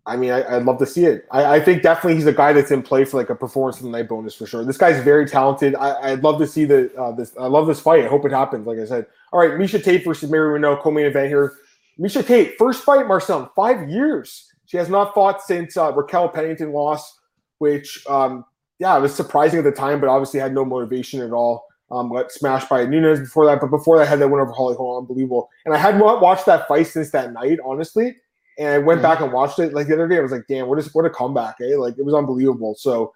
I 0.07 0.17
mean, 0.17 0.31
I, 0.31 0.57
would 0.57 0.65
love 0.65 0.79
to 0.79 0.87
see 0.87 1.05
it. 1.05 1.27
I, 1.31 1.57
I, 1.57 1.61
think 1.61 1.83
definitely 1.83 2.15
he's 2.15 2.27
a 2.27 2.33
guy 2.33 2.55
that's 2.55 2.71
in 2.71 2.83
play 2.83 3.05
for 3.05 3.19
like 3.19 3.29
a 3.29 3.35
performance 3.35 3.77
of 3.77 3.83
the 3.83 3.91
night 3.91 4.09
bonus 4.09 4.35
for 4.35 4.47
sure. 4.47 4.65
This 4.65 4.79
guy's 4.79 5.03
very 5.05 5.27
talented. 5.27 5.75
I, 5.75 6.13
would 6.13 6.25
love 6.25 6.39
to 6.39 6.47
see 6.47 6.65
the 6.65 6.91
uh, 6.97 7.13
this. 7.13 7.33
I 7.39 7.47
love 7.47 7.67
this 7.67 7.81
fight. 7.81 8.05
I 8.05 8.09
hope 8.09 8.25
it 8.25 8.33
happens. 8.33 8.67
Like 8.67 8.79
I 8.79 8.87
said. 8.87 9.07
All 9.33 9.41
right, 9.41 9.51
Miesha 9.51 9.83
Tate 9.83 10.05
versus 10.05 10.31
Mary 10.31 10.59
Reneau 10.59 10.81
co-main 10.81 11.05
event 11.05 11.29
here. 11.29 11.57
Miesha 12.01 12.27
Tate, 12.27 12.57
first 12.57 12.85
fight, 12.85 13.07
Marcel, 13.07 13.53
five 13.55 13.91
years. 13.91 14.48
She 14.69 14.77
has 14.77 14.91
not 14.91 15.15
fought 15.15 15.43
since 15.43 15.79
uh, 15.79 15.93
Raquel 15.95 16.29
Pennington 16.29 16.73
lost, 16.73 17.19
which 17.57 18.07
um, 18.07 18.45
yeah, 18.79 18.97
it 18.97 19.01
was 19.01 19.15
surprising 19.15 19.59
at 19.59 19.65
the 19.65 19.73
time, 19.73 19.99
but 19.99 20.11
obviously 20.11 20.39
had 20.39 20.53
no 20.53 20.65
motivation 20.65 21.21
at 21.23 21.33
all. 21.33 21.65
Um, 21.91 22.13
got 22.13 22.31
smashed 22.31 22.69
by 22.69 22.85
Nunes 22.85 23.19
before 23.19 23.47
that, 23.47 23.63
but 23.63 23.69
before 23.69 23.99
that, 23.99 24.07
had 24.07 24.19
that 24.21 24.29
win 24.29 24.43
over 24.43 24.53
Holly 24.53 24.77
Holm, 24.77 24.99
unbelievable. 24.99 25.49
And 25.65 25.75
I 25.75 25.79
had 25.79 25.99
not 25.99 26.21
watched 26.21 26.45
that 26.45 26.69
fight 26.69 26.87
since 26.87 27.11
that 27.13 27.33
night, 27.33 27.59
honestly. 27.65 28.15
And 28.59 28.69
I 28.69 28.79
went 28.79 28.99
mm-hmm. 28.99 29.11
back 29.11 29.21
and 29.21 29.33
watched 29.33 29.59
it 29.59 29.73
like 29.73 29.87
the 29.87 29.95
other 29.95 30.07
day. 30.07 30.19
I 30.19 30.21
was 30.21 30.33
like, 30.33 30.47
damn, 30.51 30.69
what 30.69 30.79
is 30.79 30.95
what 30.95 31.07
a 31.07 31.11
comeback, 31.11 31.57
eh? 31.63 31.75
Like 31.77 31.97
it 31.97 32.05
was 32.05 32.15
unbelievable. 32.15 32.75
So 32.79 33.15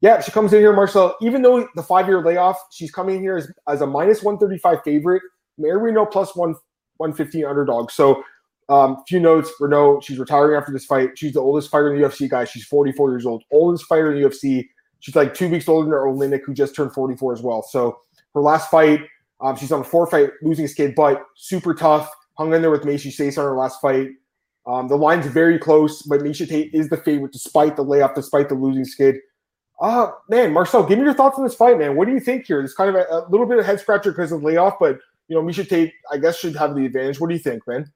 yeah, 0.00 0.20
she 0.20 0.32
comes 0.32 0.52
in 0.52 0.58
here, 0.58 0.72
Marcel. 0.72 1.16
Even 1.22 1.42
though 1.42 1.68
the 1.76 1.82
five 1.82 2.08
year 2.08 2.24
layoff, 2.24 2.58
she's 2.72 2.90
coming 2.90 3.16
in 3.16 3.22
here 3.22 3.36
as, 3.36 3.52
as 3.68 3.82
a 3.82 3.86
minus 3.86 4.24
135 4.24 4.82
favorite. 4.82 5.22
Reneau 5.60 6.10
plus 6.10 6.34
one 6.34 6.56
115 6.96 7.44
underdog. 7.44 7.92
So 7.92 8.24
um, 8.68 9.02
few 9.08 9.20
notes. 9.20 9.50
Reneau, 9.60 10.02
she's 10.02 10.18
retiring 10.18 10.56
after 10.56 10.72
this 10.72 10.84
fight. 10.84 11.18
She's 11.18 11.32
the 11.32 11.40
oldest 11.40 11.70
fighter 11.70 11.92
in 11.92 12.00
the 12.00 12.06
UFC, 12.06 12.28
guys. 12.28 12.50
She's 12.50 12.64
44 12.64 13.10
years 13.10 13.26
old. 13.26 13.44
Oldest 13.50 13.84
fighter 13.86 14.12
in 14.12 14.20
the 14.20 14.28
UFC. 14.28 14.68
She's 15.00 15.16
like 15.16 15.34
two 15.34 15.48
weeks 15.48 15.68
older 15.68 15.84
than 15.84 15.92
her 15.92 16.06
Oleinik, 16.06 16.42
who 16.44 16.54
just 16.54 16.74
turned 16.74 16.92
44 16.92 17.32
as 17.34 17.42
well. 17.42 17.62
So 17.62 17.98
her 18.34 18.40
last 18.40 18.70
fight, 18.70 19.00
um, 19.40 19.56
she's 19.56 19.72
on 19.72 19.80
a 19.80 19.84
four 19.84 20.06
fight 20.06 20.30
losing 20.42 20.66
skid, 20.66 20.94
but 20.94 21.24
super 21.36 21.74
tough. 21.74 22.10
Hung 22.36 22.52
in 22.52 22.62
there 22.62 22.70
with 22.70 22.84
Macy 22.84 23.10
Stace 23.10 23.38
on 23.38 23.44
her 23.44 23.56
last 23.56 23.80
fight. 23.80 24.10
Um, 24.66 24.86
the 24.86 24.96
line's 24.96 25.26
very 25.26 25.58
close, 25.58 26.02
but 26.02 26.20
Miesha 26.20 26.46
Tate 26.46 26.74
is 26.74 26.88
the 26.88 26.98
favorite 26.98 27.32
despite 27.32 27.74
the 27.74 27.82
layoff, 27.82 28.14
despite 28.14 28.48
the 28.48 28.54
losing 28.54 28.84
skid. 28.84 29.16
Uh, 29.80 30.10
man, 30.28 30.52
Marcel, 30.52 30.84
give 30.84 30.98
me 30.98 31.04
your 31.04 31.14
thoughts 31.14 31.38
on 31.38 31.44
this 31.44 31.54
fight, 31.54 31.78
man. 31.78 31.96
What 31.96 32.06
do 32.06 32.12
you 32.12 32.20
think 32.20 32.46
here? 32.46 32.60
It's 32.60 32.74
kind 32.74 32.90
of 32.90 32.96
a, 32.96 33.06
a 33.10 33.28
little 33.30 33.46
bit 33.46 33.58
of 33.58 33.64
head 33.64 33.80
scratcher 33.80 34.10
because 34.10 34.30
of 34.30 34.40
the 34.40 34.46
layoff, 34.46 34.74
but 34.78 34.98
you 35.28 35.36
know, 35.36 35.42
Miesha 35.42 35.66
Tate, 35.66 35.92
I 36.12 36.18
guess, 36.18 36.38
should 36.38 36.56
have 36.56 36.74
the 36.74 36.84
advantage. 36.84 37.20
What 37.20 37.28
do 37.28 37.34
you 37.34 37.40
think, 37.40 37.66
man? 37.66 37.90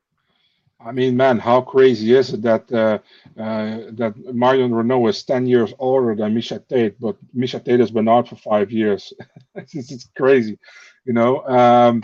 I 0.84 0.92
mean, 0.92 1.16
man, 1.16 1.38
how 1.38 1.60
crazy 1.60 2.14
is 2.14 2.32
it 2.32 2.42
that 2.42 2.70
uh, 2.72 2.98
uh, 3.40 3.90
that 3.92 4.14
Marion 4.32 4.72
Reneau 4.72 5.08
is 5.08 5.22
ten 5.22 5.46
years 5.46 5.72
older 5.78 6.14
than 6.14 6.34
Miesha 6.34 6.66
Tate, 6.66 6.98
but 7.00 7.16
Miesha 7.36 7.64
Tate 7.64 7.80
has 7.80 7.90
been 7.90 8.08
out 8.08 8.28
for 8.28 8.36
five 8.36 8.72
years. 8.72 9.12
it's, 9.54 9.92
it's, 9.92 10.08
crazy, 10.16 10.58
you 11.04 11.12
know. 11.12 11.46
Um, 11.46 12.02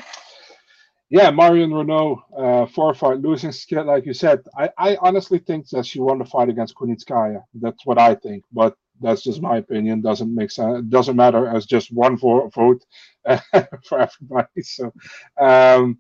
yeah, 1.11 1.31
Marion 1.31 1.71
Reneau, 1.71 2.21
uh, 2.37 2.67
four 2.67 2.95
fight 2.95 3.21
losing 3.21 3.53
skid, 3.53 3.87
like 3.87 4.05
you 4.07 4.13
said. 4.15 4.41
I, 4.57 4.71
I 4.79 4.97
honestly 5.01 5.39
think 5.39 5.69
that 5.71 5.87
she 5.87 6.01
won 6.01 6.19
the 6.19 6.25
fight 6.25 6.49
against 6.51 6.75
Kunitskaya. 6.77 7.43
That's 7.55 7.87
what 7.87 7.99
I 7.99 8.15
think, 8.15 8.45
but 8.53 8.77
that's 9.01 9.23
just 9.23 9.41
my 9.41 9.57
opinion. 9.57 10.03
Doesn't 10.03 10.35
make 10.35 10.51
sense. 10.51 10.81
It 10.81 10.91
doesn't 10.91 11.17
matter 11.17 11.49
as 11.49 11.67
just 11.67 11.93
one 11.93 12.17
vote 12.17 12.53
for 12.53 12.81
everybody. 13.99 14.63
So, 14.63 14.93
um, 15.41 15.99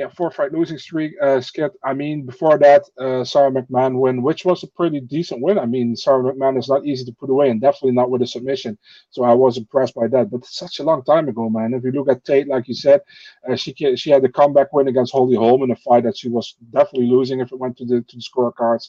yeah, 0.00 0.08
four 0.08 0.30
fight 0.30 0.50
losing 0.50 0.78
streak, 0.78 1.12
uh, 1.22 1.42
skid. 1.42 1.72
I 1.84 1.92
mean, 1.92 2.24
before 2.24 2.56
that, 2.56 2.84
uh, 2.98 3.22
Sara 3.22 3.50
McMann 3.50 4.00
win, 4.00 4.22
which 4.22 4.46
was 4.46 4.62
a 4.62 4.66
pretty 4.66 4.98
decent 4.98 5.42
win. 5.42 5.58
I 5.58 5.66
mean, 5.66 5.94
Sara 5.94 6.22
McMann 6.22 6.58
is 6.58 6.70
not 6.70 6.86
easy 6.86 7.04
to 7.04 7.12
put 7.12 7.28
away, 7.28 7.50
and 7.50 7.60
definitely 7.60 7.92
not 7.92 8.10
with 8.10 8.22
a 8.22 8.26
submission. 8.26 8.78
So 9.10 9.24
I 9.24 9.34
was 9.34 9.58
impressed 9.58 9.94
by 9.94 10.08
that. 10.08 10.30
But 10.30 10.46
such 10.46 10.78
a 10.78 10.84
long 10.84 11.04
time 11.04 11.28
ago, 11.28 11.50
man. 11.50 11.74
If 11.74 11.84
you 11.84 11.92
look 11.92 12.08
at 12.08 12.24
Tate, 12.24 12.48
like 12.48 12.66
you 12.66 12.74
said, 12.74 13.02
uh, 13.46 13.56
she 13.56 13.74
she 13.96 14.10
had 14.10 14.24
a 14.24 14.32
comeback 14.32 14.72
win 14.72 14.88
against 14.88 15.12
Holly 15.12 15.36
Holm 15.36 15.62
in 15.64 15.70
a 15.70 15.76
fight 15.76 16.04
that 16.04 16.16
she 16.16 16.30
was 16.30 16.56
definitely 16.72 17.08
losing 17.08 17.40
if 17.40 17.52
it 17.52 17.58
went 17.58 17.76
to 17.76 17.84
the 17.84 18.00
to 18.00 18.16
the 18.16 18.22
scorecards. 18.22 18.88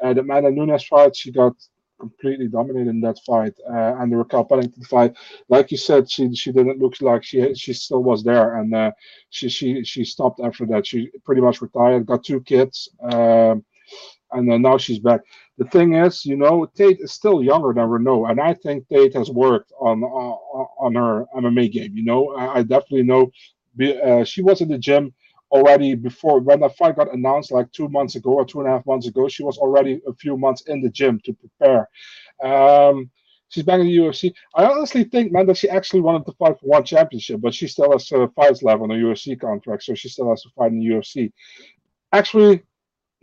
Uh, 0.00 0.14
the 0.14 0.20
Amanda 0.20 0.52
Nunes 0.52 0.84
fight, 0.84 1.16
she 1.16 1.32
got 1.32 1.54
completely 2.00 2.48
dominated 2.48 2.90
in 2.90 3.00
that 3.02 3.18
fight. 3.26 3.54
Uh, 3.68 3.96
and 3.98 4.12
the 4.12 4.16
Raquel 4.16 4.44
Pennington 4.44 4.84
fight, 4.84 5.16
like 5.48 5.70
you 5.70 5.76
said, 5.78 6.10
she 6.10 6.34
she 6.34 6.52
didn't 6.52 6.78
look 6.78 7.00
like 7.00 7.24
she 7.24 7.54
she 7.54 7.72
still 7.72 8.02
was 8.02 8.22
there, 8.24 8.56
and 8.58 8.74
uh, 8.74 8.92
she 9.30 9.48
she 9.48 9.84
she 9.84 10.04
stopped 10.04 10.40
after 10.42 10.66
that. 10.66 10.86
She 10.86 11.10
pretty 11.24 11.40
much 11.42 11.62
retired, 11.62 12.06
got 12.06 12.24
two 12.24 12.40
kids, 12.40 12.88
um, 13.02 13.64
and 14.32 14.50
then 14.50 14.62
now 14.62 14.78
she's 14.78 14.98
back. 14.98 15.20
The 15.58 15.64
thing 15.66 15.94
is, 15.94 16.24
you 16.26 16.36
know, 16.36 16.66
Tate 16.76 16.98
is 17.00 17.12
still 17.12 17.42
younger 17.42 17.72
than 17.72 17.88
Reneau, 17.88 18.30
and 18.30 18.40
I 18.40 18.54
think 18.54 18.88
Tate 18.88 19.14
has 19.14 19.30
worked 19.30 19.72
on 19.80 20.02
uh, 20.02 20.06
on 20.84 20.94
her 20.94 21.26
MMA 21.36 21.70
game. 21.70 21.96
You 21.96 22.04
know, 22.04 22.34
I, 22.36 22.58
I 22.58 22.62
definitely 22.62 23.04
know. 23.04 23.30
Uh, 23.80 24.24
she 24.24 24.42
was 24.42 24.60
in 24.60 24.68
the 24.68 24.78
gym 24.78 25.12
already 25.54 25.94
before 25.94 26.40
when 26.40 26.60
the 26.60 26.68
fight 26.68 26.96
got 26.96 27.14
announced 27.14 27.52
like 27.52 27.70
two 27.70 27.88
months 27.88 28.16
ago 28.16 28.30
or 28.30 28.44
two 28.44 28.58
and 28.60 28.68
a 28.68 28.72
half 28.72 28.84
months 28.86 29.06
ago. 29.06 29.28
She 29.28 29.44
was 29.44 29.56
already 29.56 30.00
a 30.06 30.12
few 30.12 30.36
months 30.36 30.62
in 30.62 30.82
the 30.82 30.90
gym 30.90 31.20
to 31.24 31.32
prepare. 31.32 31.88
Um, 32.42 33.08
she's 33.48 33.62
back 33.62 33.78
in 33.78 33.86
the 33.86 33.96
UFC. 33.96 34.34
I 34.56 34.64
honestly 34.64 35.04
think, 35.04 35.30
man, 35.30 35.46
that 35.46 35.56
she 35.56 35.68
actually 35.68 36.00
wanted 36.00 36.26
to 36.26 36.32
fight 36.32 36.58
for 36.58 36.66
one 36.66 36.84
championship, 36.84 37.40
but 37.40 37.54
she 37.54 37.68
still 37.68 37.92
has 37.92 38.10
uh, 38.10 38.26
fights 38.34 38.64
left 38.64 38.82
on 38.82 38.90
a 38.90 38.94
UFC 38.94 39.40
contract, 39.40 39.84
so 39.84 39.94
she 39.94 40.08
still 40.08 40.28
has 40.28 40.42
to 40.42 40.48
fight 40.56 40.72
in 40.72 40.80
the 40.80 40.86
UFC. 40.86 41.32
Actually, 42.12 42.62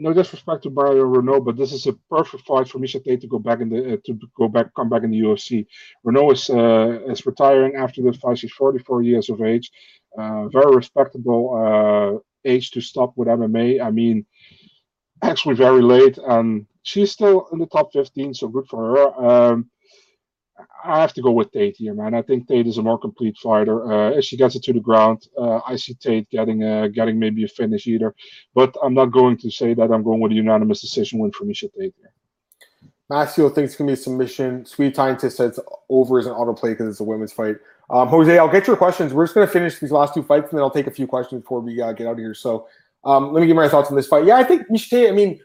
no 0.01 0.13
disrespect 0.13 0.63
to 0.63 0.69
Mario 0.69 1.05
Reneau, 1.05 1.43
but 1.43 1.57
this 1.57 1.71
is 1.71 1.87
a 1.87 1.93
perfect 2.09 2.43
fight 2.45 2.67
for 2.67 2.79
Miesha 2.79 3.03
Tate 3.03 3.21
to 3.21 3.27
go 3.27 3.39
back 3.39 3.61
in 3.61 3.69
the 3.69 3.93
uh, 3.93 3.97
to 4.05 4.19
go 4.37 4.47
back 4.47 4.73
come 4.75 4.89
back 4.89 5.03
in 5.03 5.11
the 5.11 5.19
UFC. 5.19 5.65
Reneau 6.05 6.31
is 6.33 6.49
uh, 6.49 7.11
is 7.11 7.25
retiring 7.25 7.75
after 7.75 8.01
the 8.01 8.13
fight. 8.13 8.39
She's 8.39 8.51
44 8.51 9.03
years 9.03 9.29
of 9.29 9.41
age 9.41 9.71
uh, 10.17 10.47
very 10.49 10.75
respectable 10.75 11.43
uh, 11.55 12.49
age 12.49 12.71
to 12.71 12.81
stop 12.81 13.13
with 13.15 13.27
MMA. 13.27 13.81
I 13.81 13.91
mean, 13.91 14.25
actually 15.21 15.55
very 15.55 15.81
late, 15.81 16.17
and 16.17 16.65
she's 16.83 17.11
still 17.11 17.47
in 17.51 17.59
the 17.59 17.67
top 17.67 17.93
15, 17.93 18.33
so 18.33 18.47
good 18.47 18.67
for 18.67 18.95
her. 18.95 19.25
Um, 19.25 19.69
I 20.83 20.99
have 20.99 21.13
to 21.13 21.21
go 21.21 21.31
with 21.31 21.51
Tate 21.51 21.77
here, 21.77 21.93
man. 21.93 22.13
I 22.13 22.21
think 22.21 22.47
Tate 22.47 22.67
is 22.67 22.77
a 22.77 22.81
more 22.81 22.97
complete 22.97 23.37
fighter. 23.37 23.91
Uh, 23.91 24.11
if 24.11 24.25
she 24.25 24.37
gets 24.37 24.55
it 24.55 24.63
to 24.63 24.73
the 24.73 24.79
ground, 24.79 25.27
uh, 25.37 25.59
I 25.67 25.75
see 25.75 25.93
Tate 25.93 26.29
getting 26.29 26.63
uh, 26.63 26.87
getting 26.87 27.19
maybe 27.19 27.43
a 27.43 27.47
finish 27.47 27.87
either. 27.87 28.13
But 28.53 28.75
I'm 28.83 28.93
not 28.93 29.11
going 29.11 29.37
to 29.37 29.51
say 29.51 29.73
that 29.73 29.91
I'm 29.91 30.03
going 30.03 30.19
with 30.19 30.31
a 30.31 30.35
unanimous 30.35 30.81
decision 30.81 31.19
win 31.19 31.31
for 31.31 31.45
Miesha 31.45 31.69
Tate 31.77 31.93
here. 31.97 32.13
Thinks 33.11 33.37
it's 33.37 33.75
going 33.75 33.87
to 33.87 33.91
be 33.91 33.93
a 33.93 33.97
submission. 33.97 34.65
Sweet 34.65 34.95
Scientist 34.95 35.37
says 35.37 35.59
over 35.89 36.19
is 36.19 36.27
an 36.27 36.33
autoplay 36.33 36.71
because 36.71 36.87
it's 36.87 36.99
a 37.01 37.03
women's 37.03 37.33
fight. 37.33 37.57
Um, 37.89 38.07
Jose, 38.07 38.37
I'll 38.37 38.47
get 38.47 38.67
your 38.67 38.77
questions. 38.77 39.13
We're 39.13 39.25
just 39.25 39.35
going 39.35 39.45
to 39.45 39.51
finish 39.51 39.79
these 39.79 39.91
last 39.91 40.13
two 40.13 40.23
fights, 40.23 40.49
and 40.49 40.57
then 40.57 40.63
I'll 40.63 40.71
take 40.71 40.87
a 40.87 40.91
few 40.91 41.07
questions 41.07 41.41
before 41.41 41.59
we 41.59 41.81
uh, 41.81 41.91
get 41.91 42.07
out 42.07 42.13
of 42.13 42.19
here. 42.19 42.33
So 42.33 42.67
um, 43.03 43.33
let 43.33 43.41
me 43.41 43.47
give 43.47 43.55
my 43.55 43.67
thoughts 43.67 43.89
on 43.89 43.97
this 43.97 44.07
fight. 44.07 44.25
Yeah, 44.25 44.37
I 44.37 44.45
think 44.45 44.69
Miesha 44.69 44.89
Tate, 44.89 45.09
I 45.09 45.11
mean, 45.11 45.41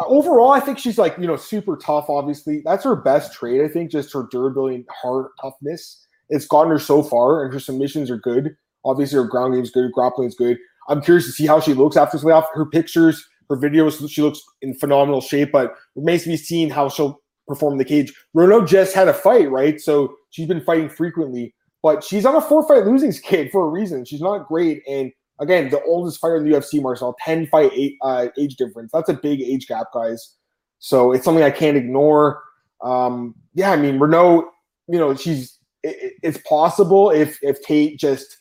overall, 0.00 0.50
I 0.50 0.60
think 0.60 0.78
she's 0.78 0.98
like, 0.98 1.16
you 1.18 1.26
know, 1.26 1.36
super 1.36 1.76
tough, 1.76 2.06
obviously. 2.08 2.62
That's 2.64 2.84
her 2.84 2.96
best 2.96 3.32
trait, 3.32 3.60
I 3.60 3.68
think, 3.68 3.90
just 3.90 4.12
her 4.12 4.26
durability 4.30 4.76
and 4.76 4.84
hard 4.90 5.26
toughness. 5.40 6.06
It's 6.30 6.46
gotten 6.46 6.70
her 6.70 6.78
so 6.78 7.02
far, 7.02 7.44
and 7.44 7.52
her 7.52 7.60
submissions 7.60 8.10
are 8.10 8.18
good. 8.18 8.56
Obviously, 8.84 9.16
her 9.16 9.24
ground 9.24 9.54
game 9.54 9.62
is 9.62 9.70
good, 9.70 9.92
grappling 9.92 10.28
is 10.28 10.34
good. 10.34 10.58
I'm 10.88 11.00
curious 11.00 11.26
to 11.26 11.32
see 11.32 11.46
how 11.46 11.60
she 11.60 11.74
looks 11.74 11.96
after 11.96 12.16
this 12.16 12.24
layoff. 12.24 12.46
Her 12.54 12.66
pictures, 12.66 13.26
her 13.48 13.56
videos, 13.56 14.08
she 14.10 14.22
looks 14.22 14.42
in 14.62 14.74
phenomenal 14.74 15.20
shape, 15.20 15.52
but 15.52 15.66
it 15.66 15.72
remains 15.96 16.24
to 16.24 16.30
be 16.30 16.36
seen 16.36 16.70
how 16.70 16.88
she'll 16.88 17.20
perform 17.46 17.74
in 17.74 17.78
the 17.78 17.84
cage. 17.84 18.12
Reneau 18.36 18.66
just 18.66 18.94
had 18.94 19.08
a 19.08 19.14
fight, 19.14 19.50
right? 19.50 19.80
So 19.80 20.14
she's 20.30 20.48
been 20.48 20.62
fighting 20.62 20.88
frequently 20.88 21.54
but 21.84 22.02
she's 22.02 22.24
on 22.24 22.34
a 22.34 22.40
four 22.40 22.66
fight 22.66 22.86
losing 22.86 23.12
skid 23.20 23.52
for 23.52 23.66
a 23.66 23.68
reason. 23.68 24.04
She's 24.04 24.22
not 24.22 24.48
great. 24.48 24.82
And 24.88 25.12
again, 25.40 25.70
the 25.70 25.82
oldest 25.84 26.20
fighter 26.20 26.36
in 26.36 26.44
the 26.44 26.56
UFC, 26.56 26.80
Marcel, 26.80 27.16
10 27.24 27.46
fight 27.46 27.72
eight, 27.74 27.96
uh, 28.02 28.28
age 28.38 28.56
difference. 28.56 28.90
That's 28.92 29.08
a 29.08 29.14
big 29.14 29.40
age 29.40 29.66
gap, 29.66 29.88
guys. 29.92 30.36
So 30.78 31.12
it's 31.12 31.24
something 31.24 31.44
I 31.44 31.50
can't 31.50 31.76
ignore. 31.76 32.42
Um, 32.82 33.34
yeah, 33.54 33.70
I 33.70 33.76
mean, 33.76 33.98
Reneau, 33.98 34.44
you 34.88 34.98
know, 34.98 35.14
she's 35.14 35.58
it, 35.82 36.14
it's 36.22 36.38
possible 36.38 37.10
if 37.10 37.38
if 37.42 37.62
Tate 37.62 37.98
just 37.98 38.38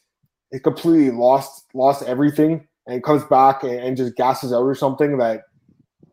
completely 0.63 1.11
lost 1.11 1.65
lost 1.73 2.03
everything 2.03 2.67
and 2.87 3.03
comes 3.03 3.23
back 3.25 3.63
and, 3.63 3.79
and 3.79 3.97
just 3.97 4.15
gasses 4.15 4.53
out 4.53 4.61
or 4.61 4.75
something 4.75 5.17
that 5.17 5.41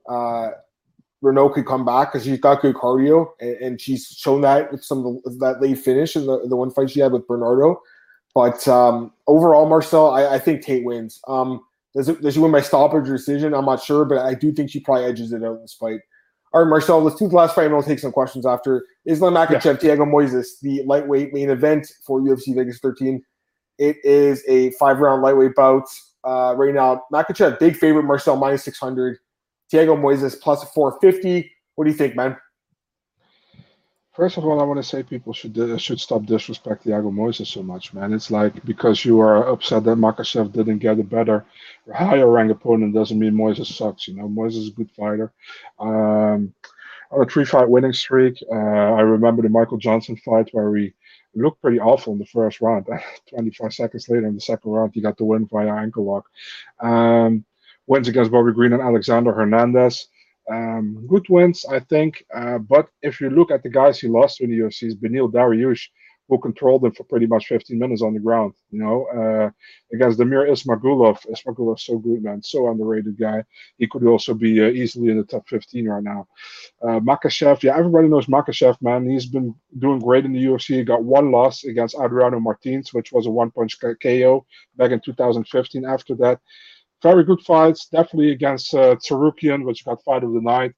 uh 0.09 0.51
Reneau 1.23 1.53
could 1.53 1.67
come 1.67 1.85
back 1.85 2.13
because 2.13 2.25
she's 2.25 2.41
got 2.41 2.63
good 2.63 2.75
cardio 2.75 3.27
and, 3.41 3.57
and, 3.57 3.81
she's 3.81 4.07
shown 4.07 4.41
that 4.41 4.73
with 4.73 4.83
some 4.83 5.05
of 5.05 5.23
the, 5.23 5.31
that 5.41 5.61
late 5.61 5.79
finish 5.79 6.17
in 6.17 6.25
the, 6.25 6.47
the 6.49 6.57
one 6.57 6.71
fight 6.71 6.89
she 6.89 7.01
had 7.01 7.13
with 7.13 7.27
Bernardo. 7.29 7.79
But 8.35 8.67
um, 8.69 9.13
overall, 9.27 9.69
Marcel, 9.69 10.11
I, 10.11 10.35
I, 10.35 10.39
think 10.39 10.63
Tate 10.63 10.85
wins. 10.85 11.21
Um, 11.27 11.61
does, 11.95 12.09
it, 12.09 12.23
does 12.23 12.35
she 12.35 12.41
win 12.41 12.53
by 12.53 12.61
stoppage 12.61 13.09
or 13.09 13.17
decision? 13.17 13.55
I'm 13.55 13.65
not 13.65 13.83
sure, 13.83 14.05
but 14.05 14.19
I 14.19 14.35
do 14.35 14.53
think 14.53 14.71
she 14.71 14.81
probably 14.81 15.05
edges 15.05 15.33
it 15.33 15.43
out 15.43 15.57
in 15.57 15.63
this 15.63 15.75
fight. 15.75 16.01
All 16.53 16.63
right, 16.63 16.69
Marcel, 16.69 17.01
let's 17.01 17.19
do 17.19 17.29
the 17.29 17.35
last 17.35 17.55
fight 17.55 17.67
and 17.67 17.75
we'll 17.75 17.83
take 17.83 17.99
some 17.99 18.13
questions 18.13 18.47
after. 18.47 18.85
Islam 19.07 19.35
Makhachev, 19.35 19.83
yeah. 19.83 19.97
Thiago 19.97 20.07
Moises, 20.07 20.61
the 20.63 20.83
lightweight 20.85 21.33
main 21.33 21.51
event 21.51 21.93
for 22.05 22.21
UFC 22.21 22.55
Vegas 22.55 22.79
13. 22.81 23.23
It 23.79 23.97
is 24.05 24.45
a 24.49 24.71
five 24.73 24.99
round 24.99 25.23
lightweight 25.23 25.55
bout. 25.55 25.85
Uh, 26.23 26.55
right 26.57 26.75
now, 26.75 27.03
Makhachev, 27.13 27.59
big 27.59 27.77
favorite, 27.77 28.03
Marcel, 28.03 28.37
minus 28.37 28.65
600. 28.65 29.19
Thiago 29.73 29.97
Moises 29.97 30.41
plus 30.41 30.65
450. 30.73 31.51
What 31.77 31.85
do 31.85 31.91
you 31.91 31.97
think, 31.97 32.17
man? 32.17 32.37
First 34.21 34.37
of 34.37 34.45
all, 34.45 34.61
I 34.61 34.65
want 34.65 34.77
to 34.77 34.83
say 34.83 35.03
people 35.03 35.33
should 35.33 35.59
uh, 35.59 35.79
should 35.79 35.99
stop 35.99 36.25
disrespecting 36.25 36.89
Thiago 36.89 37.11
Moises 37.11 37.47
so 37.47 37.63
much, 37.63 37.95
man. 37.95 38.13
It's 38.13 38.31
like 38.31 38.63
because 38.67 39.03
you 39.03 39.19
are 39.21 39.49
upset 39.49 39.85
that 39.85 39.97
Makhachev 39.97 40.53
didn't 40.53 40.81
get 40.81 41.01
a 41.01 41.03
better, 41.03 41.47
higher 41.91 42.31
ranked 42.31 42.53
opponent 42.53 42.93
doesn't 42.93 43.19
mean 43.19 43.33
Moises 43.33 43.73
sucks. 43.73 44.07
You 44.09 44.17
know, 44.17 44.29
Moises 44.29 44.59
is 44.59 44.69
a 44.69 44.73
good 44.73 44.91
fighter. 44.91 45.33
Um, 45.79 46.53
on 47.11 47.23
a 47.23 47.25
three 47.25 47.47
fight 47.47 47.71
winning 47.71 47.95
streak, 47.95 48.37
uh, 48.53 48.91
I 48.99 49.01
remember 49.01 49.41
the 49.41 49.49
Michael 49.49 49.79
Johnson 49.79 50.17
fight 50.19 50.51
where 50.53 50.71
we 50.71 50.93
looked 51.35 51.63
pretty 51.63 51.81
awful 51.81 52.13
in 52.13 52.19
the 52.19 52.27
first 52.27 52.61
round. 52.61 52.89
25 53.31 53.73
seconds 53.73 54.07
later 54.11 54.27
in 54.27 54.35
the 54.35 54.41
second 54.43 54.71
round, 54.71 54.91
he 54.93 55.01
got 55.01 55.17
the 55.17 55.25
win 55.25 55.49
via 55.51 55.75
ankle 55.75 56.05
lock. 56.05 56.27
Um, 56.79 57.47
wins 57.87 58.07
against 58.07 58.33
Bobby 58.33 58.53
Green 58.53 58.75
and 58.75 58.83
Alexander 58.83 59.33
Hernandez. 59.33 60.09
Um, 60.51 61.07
good 61.07 61.29
wins, 61.29 61.65
I 61.65 61.81
think. 61.81 62.25
Uh, 62.35 62.59
but 62.59 62.89
if 63.03 63.21
you 63.21 63.31
look 63.31 63.51
at 63.51 63.63
the 63.63 63.69
guys 63.69 64.01
he 64.01 64.09
lost 64.09 64.41
in 64.41 64.51
the 64.51 64.59
UFC, 64.59 64.85
is 64.85 64.97
Beneil 64.97 65.31
Dariush, 65.31 65.89
who 66.31 66.39
controlled 66.39 66.85
him 66.85 66.93
for 66.93 67.05
pretty 67.05 67.27
much 67.27 67.47
15 67.47 67.79
minutes 67.79 68.03
on 68.03 68.15
the 68.15 68.21
ground. 68.21 68.55
You 68.71 68.81
know, 68.81 69.07
uh, 69.07 69.51
against 69.93 70.19
Damir 70.19 70.49
Ismagulov. 70.49 71.19
Ismagulov 71.27 71.79
so 71.81 71.99
good, 71.99 72.23
man, 72.23 72.43
so 72.43 72.71
underrated 72.71 73.19
guy. 73.19 73.45
He 73.79 73.89
could 73.89 74.07
also 74.07 74.33
be 74.33 74.61
uh, 74.61 74.69
easily 74.69 75.11
in 75.11 75.19
the 75.19 75.25
top 75.25 75.49
15 75.49 75.89
right 75.89 76.03
now. 76.03 76.29
Uh, 76.83 77.01
Makhachev, 77.01 77.63
yeah, 77.63 77.77
everybody 77.77 78.09
knows 78.09 78.27
Makhachev, 78.27 78.81
man. 78.81 79.11
He's 79.11 79.27
been 79.27 79.55
doing 79.79 79.99
great 79.99 80.25
in 80.25 80.33
the 80.33 80.45
UFC. 80.45 80.77
He 80.77 80.85
got 80.85 81.03
one 81.03 81.33
loss 81.33 81.65
against 81.65 81.97
Adriano 81.97 82.39
Martins, 82.39 82.95
which 82.95 83.13
was 83.13 83.27
a 83.27 83.31
one-punch 83.31 83.79
KO 83.81 84.47
back 84.77 84.93
in 84.93 85.01
2015. 85.01 85.85
After 85.85 86.15
that, 86.17 86.41
very 87.03 87.25
good 87.25 87.41
fights, 87.41 87.89
definitely 87.89 88.33
against 88.33 88.75
uh, 88.75 88.97
Tsarukyan, 88.97 89.65
which 89.65 89.85
got 89.85 90.03
fight 90.05 90.25
of 90.25 90.33
the 90.33 90.41
night. 90.41 90.73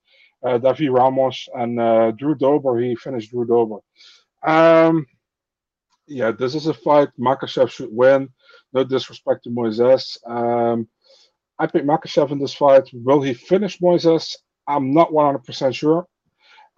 Uh, 0.45 0.59
Davi 0.59 0.93
Ramos 0.93 1.49
and 1.55 1.79
uh, 1.79 2.11
Drew 2.13 2.35
Dober. 2.35 2.79
He 2.79 2.97
finished 2.97 3.31
Drew 3.31 3.47
Dober. 3.47 3.77
Um, 4.45 5.07
yeah, 6.09 6.33
this 6.33 6.55
is 6.55 6.67
a 6.67 6.75
fight 6.75 7.09
Makhachev 7.19 7.71
should 7.71 7.91
win. 7.93 8.29
No 8.73 8.85
disrespect 8.85 9.45
to 9.45 9.51
Moises. 9.51 10.19
Um, 10.29 10.89
I 11.59 11.67
pick 11.67 11.85
Makhachev 11.85 12.33
in 12.33 12.39
this 12.39 12.55
fight. 12.55 12.89
Will 12.93 13.23
he 13.23 13.35
finish 13.35 13.79
Moises? 13.79 14.35
I'm 14.67 14.93
not 14.93 15.11
100% 15.11 15.75
sure. 15.75 16.07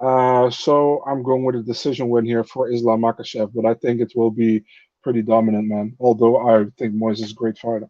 Uh, 0.01 0.51
so 0.51 1.03
I'm 1.07 1.22
going 1.22 1.45
with 1.45 1.57
a 1.57 1.62
decision 1.62 2.09
win 2.09 2.26
here 2.26 2.45
for 2.45 2.70
Islam 2.70 3.01
Makhachev, 3.01 3.53
but 3.55 3.64
I 3.64 3.74
think 3.74 4.01
it 4.01 4.12
will 4.14 4.30
be 4.30 4.64
pretty 5.03 5.22
dominant, 5.22 5.68
man. 5.68 5.97
Although 6.01 6.49
I 6.49 6.64
think 6.78 6.95
Moises 6.95 7.24
is 7.24 7.32
a 7.32 7.34
great 7.34 7.59
fighter. 7.59 7.88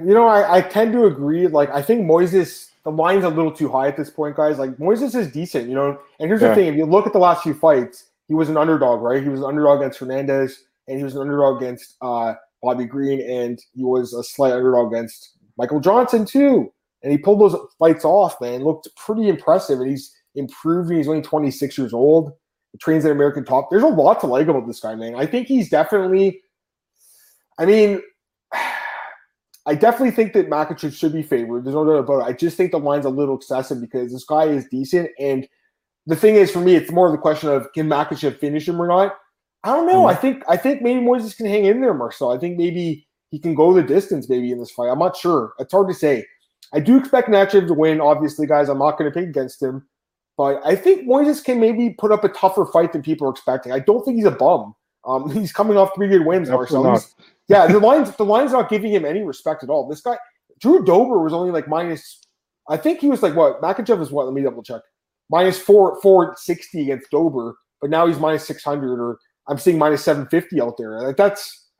You 0.00 0.14
know, 0.14 0.26
I, 0.26 0.58
I 0.58 0.60
tend 0.60 0.92
to 0.92 1.06
agree. 1.06 1.46
Like, 1.46 1.70
I 1.70 1.82
think 1.82 2.06
Moises, 2.06 2.70
the 2.84 2.90
line's 2.90 3.24
a 3.24 3.28
little 3.28 3.52
too 3.52 3.68
high 3.68 3.88
at 3.88 3.96
this 3.96 4.10
point, 4.10 4.36
guys. 4.36 4.58
Like, 4.58 4.76
Moises 4.76 5.14
is 5.14 5.30
decent, 5.30 5.68
you 5.68 5.74
know. 5.74 5.98
And 6.18 6.28
here's 6.28 6.42
yeah. 6.42 6.48
the 6.50 6.54
thing 6.54 6.66
if 6.68 6.76
you 6.76 6.86
look 6.86 7.06
at 7.06 7.12
the 7.12 7.18
last 7.18 7.42
few 7.42 7.54
fights, 7.54 8.06
he 8.28 8.34
was 8.34 8.48
an 8.48 8.56
underdog, 8.56 9.00
right? 9.02 9.22
He 9.22 9.28
was 9.28 9.40
an 9.40 9.46
underdog 9.46 9.80
against 9.80 9.98
Fernandez, 9.98 10.64
and 10.88 10.98
he 10.98 11.04
was 11.04 11.14
an 11.14 11.20
underdog 11.20 11.62
against 11.62 11.96
uh, 12.00 12.34
Bobby 12.62 12.84
Green, 12.84 13.20
and 13.20 13.58
he 13.74 13.84
was 13.84 14.14
a 14.14 14.22
slight 14.22 14.52
underdog 14.52 14.92
against 14.92 15.32
Michael 15.58 15.80
Johnson 15.80 16.24
too. 16.24 16.72
And 17.02 17.10
he 17.10 17.18
pulled 17.18 17.40
those 17.40 17.56
fights 17.78 18.04
off, 18.04 18.40
man. 18.40 18.62
Looked 18.62 18.88
pretty 18.96 19.28
impressive, 19.28 19.80
and 19.80 19.90
he's 19.90 20.14
improving. 20.34 20.96
He's 20.96 21.08
only 21.08 21.22
26 21.22 21.76
years 21.76 21.92
old. 21.92 22.32
He 22.70 22.78
trains 22.78 23.04
at 23.04 23.10
American 23.10 23.44
Top. 23.44 23.68
There's 23.70 23.82
a 23.82 23.88
lot 23.88 24.20
to 24.20 24.26
like 24.26 24.46
about 24.46 24.66
this 24.66 24.80
guy, 24.80 24.94
man. 24.94 25.14
I 25.14 25.26
think 25.26 25.48
he's 25.48 25.68
definitely. 25.68 26.40
I 27.58 27.66
mean, 27.66 28.00
I 29.66 29.74
definitely 29.74 30.10
think 30.10 30.32
that 30.32 30.50
Makhachev 30.50 30.92
should 30.92 31.12
be 31.12 31.22
favored. 31.22 31.64
There's 31.64 31.74
no 31.74 31.84
doubt 31.84 32.04
about 32.04 32.20
it. 32.20 32.30
I 32.30 32.32
just 32.32 32.56
think 32.56 32.72
the 32.72 32.78
line's 32.78 33.04
a 33.04 33.10
little 33.10 33.36
excessive 33.36 33.80
because 33.80 34.12
this 34.12 34.24
guy 34.24 34.44
is 34.44 34.66
decent, 34.70 35.10
and 35.18 35.46
the 36.06 36.16
thing 36.16 36.34
is, 36.34 36.50
for 36.50 36.60
me, 36.60 36.74
it's 36.74 36.90
more 36.90 37.06
of 37.06 37.12
the 37.12 37.18
question 37.18 37.48
of 37.48 37.72
can 37.72 37.88
Makhachev 37.88 38.38
finish 38.38 38.68
him 38.68 38.80
or 38.80 38.88
not. 38.88 39.16
I 39.64 39.68
don't 39.68 39.86
know. 39.86 40.00
Mm-hmm. 40.00 40.08
I 40.08 40.14
think 40.14 40.42
I 40.48 40.56
think 40.56 40.82
maybe 40.82 41.00
Moises 41.00 41.36
can 41.36 41.46
hang 41.46 41.64
in 41.64 41.80
there, 41.80 41.94
Marcel. 41.94 42.32
I 42.32 42.38
think 42.38 42.58
maybe 42.58 43.06
he 43.30 43.38
can 43.38 43.54
go 43.54 43.72
the 43.72 43.82
distance, 43.82 44.28
maybe 44.28 44.50
in 44.50 44.58
this 44.58 44.70
fight. 44.70 44.88
I'm 44.88 44.98
not 44.98 45.16
sure. 45.16 45.52
It's 45.58 45.72
hard 45.72 45.88
to 45.88 45.94
say. 45.94 46.26
I 46.74 46.80
do 46.80 46.96
expect 46.96 47.28
Makhachev 47.28 47.66
to 47.68 47.74
win. 47.74 48.00
Obviously, 48.00 48.46
guys, 48.46 48.68
I'm 48.68 48.78
not 48.78 48.98
going 48.98 49.10
to 49.10 49.14
pick 49.14 49.28
against 49.28 49.62
him, 49.62 49.86
but 50.36 50.60
I 50.64 50.74
think 50.74 51.06
Moises 51.06 51.44
can 51.44 51.60
maybe 51.60 51.90
put 51.90 52.10
up 52.10 52.24
a 52.24 52.28
tougher 52.30 52.66
fight 52.66 52.92
than 52.92 53.02
people 53.02 53.26
are 53.26 53.30
expecting. 53.30 53.72
I 53.72 53.78
don't 53.78 54.04
think 54.04 54.16
he's 54.16 54.26
a 54.26 54.30
bum. 54.30 54.74
Um, 55.04 55.30
he's 55.34 55.52
coming 55.52 55.76
off 55.76 55.90
three 55.94 56.08
good 56.08 56.26
wins, 56.26 56.50
Marcel. 56.50 57.00
Yeah, 57.48 57.66
the 57.66 57.78
lines 57.78 58.14
the 58.16 58.24
line's 58.24 58.52
not 58.52 58.70
giving 58.70 58.92
him 58.92 59.04
any 59.04 59.22
respect 59.22 59.62
at 59.62 59.70
all. 59.70 59.88
This 59.88 60.00
guy, 60.00 60.16
Drew 60.60 60.84
Dober, 60.84 61.22
was 61.22 61.32
only 61.32 61.50
like 61.50 61.68
minus. 61.68 62.20
I 62.68 62.76
think 62.76 63.00
he 63.00 63.08
was 63.08 63.22
like 63.22 63.34
what 63.34 63.60
Makhachev 63.60 64.00
is 64.00 64.10
what? 64.10 64.26
Let 64.26 64.34
me 64.34 64.42
double 64.42 64.62
check 64.62 64.82
minus 65.30 65.58
four 65.58 66.00
four 66.00 66.36
sixty 66.38 66.82
against 66.82 67.10
Dober, 67.10 67.56
but 67.80 67.90
now 67.90 68.06
he's 68.06 68.18
minus 68.18 68.46
six 68.46 68.62
hundred, 68.62 69.00
or 69.00 69.18
I'm 69.48 69.58
seeing 69.58 69.78
minus 69.78 70.04
seven 70.04 70.26
fifty 70.28 70.60
out 70.60 70.76
there. 70.78 71.00
Like 71.00 71.16
that's 71.16 71.70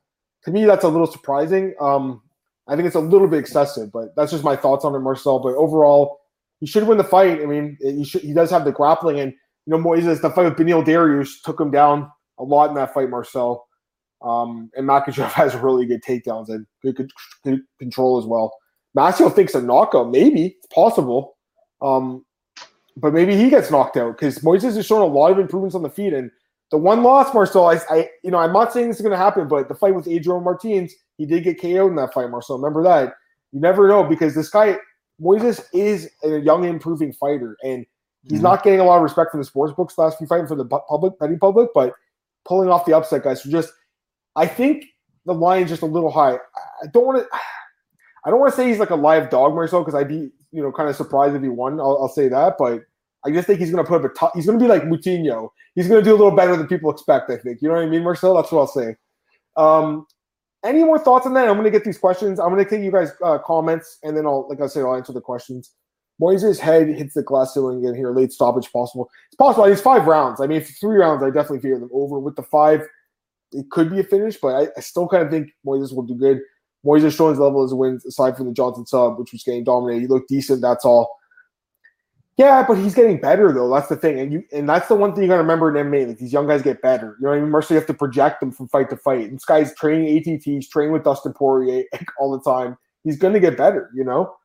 to 0.45 0.51
me, 0.51 0.65
that's 0.65 0.83
a 0.83 0.89
little 0.89 1.07
surprising. 1.07 1.73
Um, 1.79 2.21
I 2.67 2.75
think 2.75 2.85
it's 2.85 2.95
a 2.95 2.99
little 2.99 3.27
bit 3.27 3.39
excessive, 3.39 3.91
but 3.91 4.15
that's 4.15 4.31
just 4.31 4.43
my 4.43 4.55
thoughts 4.55 4.83
on 4.83 4.95
it, 4.95 4.99
Marcel. 4.99 5.39
But 5.39 5.55
overall, 5.55 6.19
he 6.59 6.65
should 6.65 6.87
win 6.87 6.97
the 6.97 7.03
fight. 7.03 7.41
I 7.41 7.45
mean, 7.45 7.77
he 7.81 8.03
should, 8.03 8.21
he 8.21 8.33
does 8.33 8.51
have 8.51 8.65
the 8.65 8.71
grappling, 8.71 9.19
and 9.19 9.31
you 9.65 9.71
know, 9.71 9.77
Moises, 9.77 10.21
the 10.21 10.29
fight 10.29 10.45
with 10.45 10.55
Beneil 10.55 10.83
Dariush 10.83 11.41
took 11.43 11.59
him 11.59 11.71
down 11.71 12.11
a 12.39 12.43
lot 12.43 12.69
in 12.69 12.75
that 12.75 12.93
fight, 12.93 13.09
Marcel. 13.09 13.65
Um, 14.23 14.71
and 14.75 14.87
Makhachev 14.87 15.31
has 15.31 15.55
really 15.55 15.85
good 15.85 16.03
takedowns 16.03 16.49
and 16.49 16.65
good, 16.81 17.11
good 17.43 17.61
control 17.79 18.17
as 18.17 18.25
well. 18.25 18.55
Masio 18.97 19.33
thinks 19.33 19.55
a 19.55 19.61
knockout, 19.61 20.11
maybe 20.11 20.57
it's 20.57 20.67
possible. 20.67 21.35
Um, 21.81 22.25
but 22.95 23.13
maybe 23.13 23.35
he 23.35 23.49
gets 23.49 23.71
knocked 23.71 23.97
out 23.97 24.17
because 24.17 24.39
Moises 24.39 24.75
has 24.75 24.85
shown 24.85 25.01
a 25.01 25.05
lot 25.05 25.31
of 25.31 25.39
improvements 25.39 25.75
on 25.75 25.81
the 25.81 25.89
feet. 25.89 26.13
And 26.13 26.29
the 26.71 26.77
one 26.77 27.03
loss, 27.03 27.33
Marcel, 27.33 27.67
I, 27.67 27.79
I 27.89 28.09
you 28.23 28.31
know, 28.31 28.37
I'm 28.37 28.53
not 28.53 28.71
saying 28.71 28.87
this 28.87 28.97
is 28.97 29.01
going 29.01 29.11
to 29.11 29.17
happen, 29.17 29.47
but 29.47 29.67
the 29.67 29.75
fight 29.75 29.95
with 29.95 30.07
Adrian 30.07 30.43
Martins, 30.43 30.93
he 31.17 31.25
did 31.25 31.43
get 31.43 31.59
KO'd 31.59 31.89
in 31.89 31.95
that 31.95 32.13
fight, 32.13 32.29
Marcel. 32.29 32.57
Remember 32.57 32.83
that. 32.83 33.13
You 33.51 33.59
never 33.59 33.87
know 33.87 34.03
because 34.03 34.35
this 34.35 34.49
guy, 34.49 34.77
Moises, 35.21 35.63
is 35.73 36.09
a 36.23 36.39
young, 36.39 36.63
improving 36.65 37.13
fighter, 37.13 37.57
and 37.63 37.85
he's 38.23 38.33
mm-hmm. 38.33 38.43
not 38.43 38.63
getting 38.63 38.79
a 38.79 38.83
lot 38.83 38.97
of 38.97 39.03
respect 39.03 39.31
from 39.31 39.39
the 39.39 39.45
sports 39.45 39.73
books 39.73 39.97
last 39.97 40.17
few 40.17 40.27
fighting 40.27 40.47
for 40.47 40.55
the 40.55 40.65
public, 40.65 41.17
betting 41.19 41.39
public, 41.39 41.69
but 41.73 41.93
pulling 42.45 42.69
off 42.69 42.85
the 42.85 42.95
upset, 42.95 43.23
guys. 43.23 43.43
So 43.43 43.49
just, 43.49 43.71
I 44.35 44.47
think 44.47 44.85
the 45.25 45.33
line's 45.33 45.69
just 45.69 45.81
a 45.81 45.87
little 45.87 46.11
high. 46.11 46.33
I 46.33 46.87
don't 46.91 47.05
want 47.05 47.19
to. 47.19 47.37
I 48.25 48.29
don't 48.29 48.39
want 48.39 48.53
to 48.53 48.57
say 48.57 48.69
he's 48.69 48.79
like 48.79 48.89
a 48.89 48.95
live 48.95 49.29
dog, 49.29 49.53
Marcel, 49.53 49.81
because 49.81 49.95
I'd 49.95 50.07
be 50.07 50.31
you 50.53 50.61
know, 50.61 50.71
kind 50.71 50.87
of 50.87 50.95
surprised 50.95 51.35
if 51.35 51.41
he 51.41 51.49
won. 51.49 51.79
I'll, 51.79 51.97
I'll 52.01 52.07
say 52.07 52.29
that, 52.29 52.55
but 52.57 52.83
I 53.25 53.31
just 53.31 53.47
think 53.47 53.59
he's 53.59 53.71
going 53.71 53.83
to 53.83 53.89
put 53.89 54.05
up 54.05 54.11
a. 54.11 54.13
T- 54.13 54.31
he's 54.35 54.45
going 54.45 54.57
to 54.57 54.63
be 54.63 54.69
like 54.69 54.83
Moutinho. 54.83 55.49
He's 55.75 55.87
going 55.87 56.01
to 56.01 56.07
do 56.07 56.15
a 56.15 56.17
little 56.17 56.35
better 56.35 56.55
than 56.55 56.67
people 56.67 56.91
expect. 56.91 57.29
I 57.29 57.37
think. 57.37 57.61
You 57.61 57.67
know 57.67 57.75
what 57.75 57.83
I 57.83 57.87
mean, 57.87 58.03
Marcel? 58.03 58.35
That's 58.35 58.51
what 58.51 58.59
I'll 58.59 58.67
say. 58.67 58.95
Um, 59.57 60.05
any 60.63 60.83
more 60.83 60.99
thoughts 60.99 61.25
on 61.25 61.33
that? 61.33 61.49
I'm 61.49 61.55
going 61.55 61.65
to 61.65 61.71
get 61.71 61.83
these 61.83 61.97
questions. 61.97 62.39
I'm 62.39 62.49
going 62.49 62.63
to 62.63 62.69
take 62.69 62.83
you 62.83 62.91
guys' 62.91 63.11
uh, 63.23 63.39
comments, 63.39 63.97
and 64.03 64.15
then 64.15 64.25
I'll, 64.25 64.47
like 64.47 64.61
I 64.61 64.67
said, 64.67 64.83
I'll 64.83 64.95
answer 64.95 65.11
the 65.11 65.21
questions. 65.21 65.71
Moises' 66.21 66.59
head 66.59 66.87
hits 66.87 67.15
the 67.15 67.23
glass 67.23 67.53
ceiling 67.53 67.79
again 67.79 67.95
here. 67.95 68.11
Late 68.11 68.31
stoppage 68.31 68.71
possible. 68.71 69.09
It's 69.29 69.35
possible. 69.35 69.65
It's 69.65 69.81
five 69.81 70.05
rounds. 70.05 70.39
I 70.39 70.47
mean, 70.47 70.61
three 70.61 70.97
rounds, 70.97 71.23
I 71.23 71.27
definitely 71.27 71.59
figure 71.59 71.79
them 71.79 71.89
over. 71.91 72.19
With 72.19 72.35
the 72.35 72.43
five, 72.43 72.87
it 73.53 73.69
could 73.71 73.89
be 73.89 73.99
a 73.99 74.03
finish, 74.03 74.37
but 74.41 74.55
I, 74.55 74.67
I 74.77 74.81
still 74.81 75.07
kind 75.07 75.23
of 75.23 75.31
think 75.31 75.49
Moises 75.65 75.93
will 75.93 76.03
do 76.03 76.15
good. 76.15 76.39
Moises 76.85 77.15
showing 77.15 77.31
his 77.31 77.39
level 77.39 77.63
as 77.63 77.71
a 77.71 77.75
wins 77.75 78.05
aside 78.05 78.35
from 78.35 78.47
the 78.47 78.53
Johnson 78.53 78.85
sub, 78.85 79.17
which 79.17 79.31
was 79.31 79.43
getting 79.43 79.63
dominated. 79.63 80.01
He 80.01 80.07
looked 80.07 80.29
decent. 80.29 80.61
That's 80.61 80.85
all. 80.85 81.17
Yeah, 82.37 82.65
but 82.67 82.77
he's 82.77 82.95
getting 82.95 83.21
better 83.21 83.51
though. 83.51 83.71
That's 83.71 83.89
the 83.89 83.95
thing, 83.95 84.19
and 84.19 84.33
you 84.33 84.43
and 84.51 84.67
that's 84.67 84.87
the 84.87 84.95
one 84.95 85.13
thing 85.13 85.23
you 85.23 85.29
got 85.29 85.35
to 85.35 85.41
remember 85.41 85.75
in 85.75 85.85
MMA. 85.85 86.07
Like 86.07 86.17
these 86.17 86.33
young 86.33 86.47
guys 86.47 86.63
get 86.63 86.81
better. 86.81 87.15
You 87.19 87.25
know 87.25 87.29
what 87.29 87.37
I 87.37 87.41
mean? 87.41 87.49
Mercy, 87.49 87.75
you 87.75 87.79
have 87.79 87.87
to 87.87 87.93
project 87.93 88.39
them 88.39 88.51
from 88.51 88.67
fight 88.69 88.89
to 88.89 88.97
fight. 88.97 89.25
And 89.25 89.35
this 89.35 89.45
guy's 89.45 89.75
training 89.75 90.07
ATTs, 90.17 90.67
training 90.69 90.93
with 90.93 91.03
Dustin 91.03 91.33
Poirier 91.33 91.83
all 92.19 92.31
the 92.31 92.41
time. 92.41 92.75
He's 93.03 93.17
going 93.17 93.33
to 93.33 93.39
get 93.39 93.55
better. 93.55 93.91
You 93.93 94.03
know. 94.03 94.35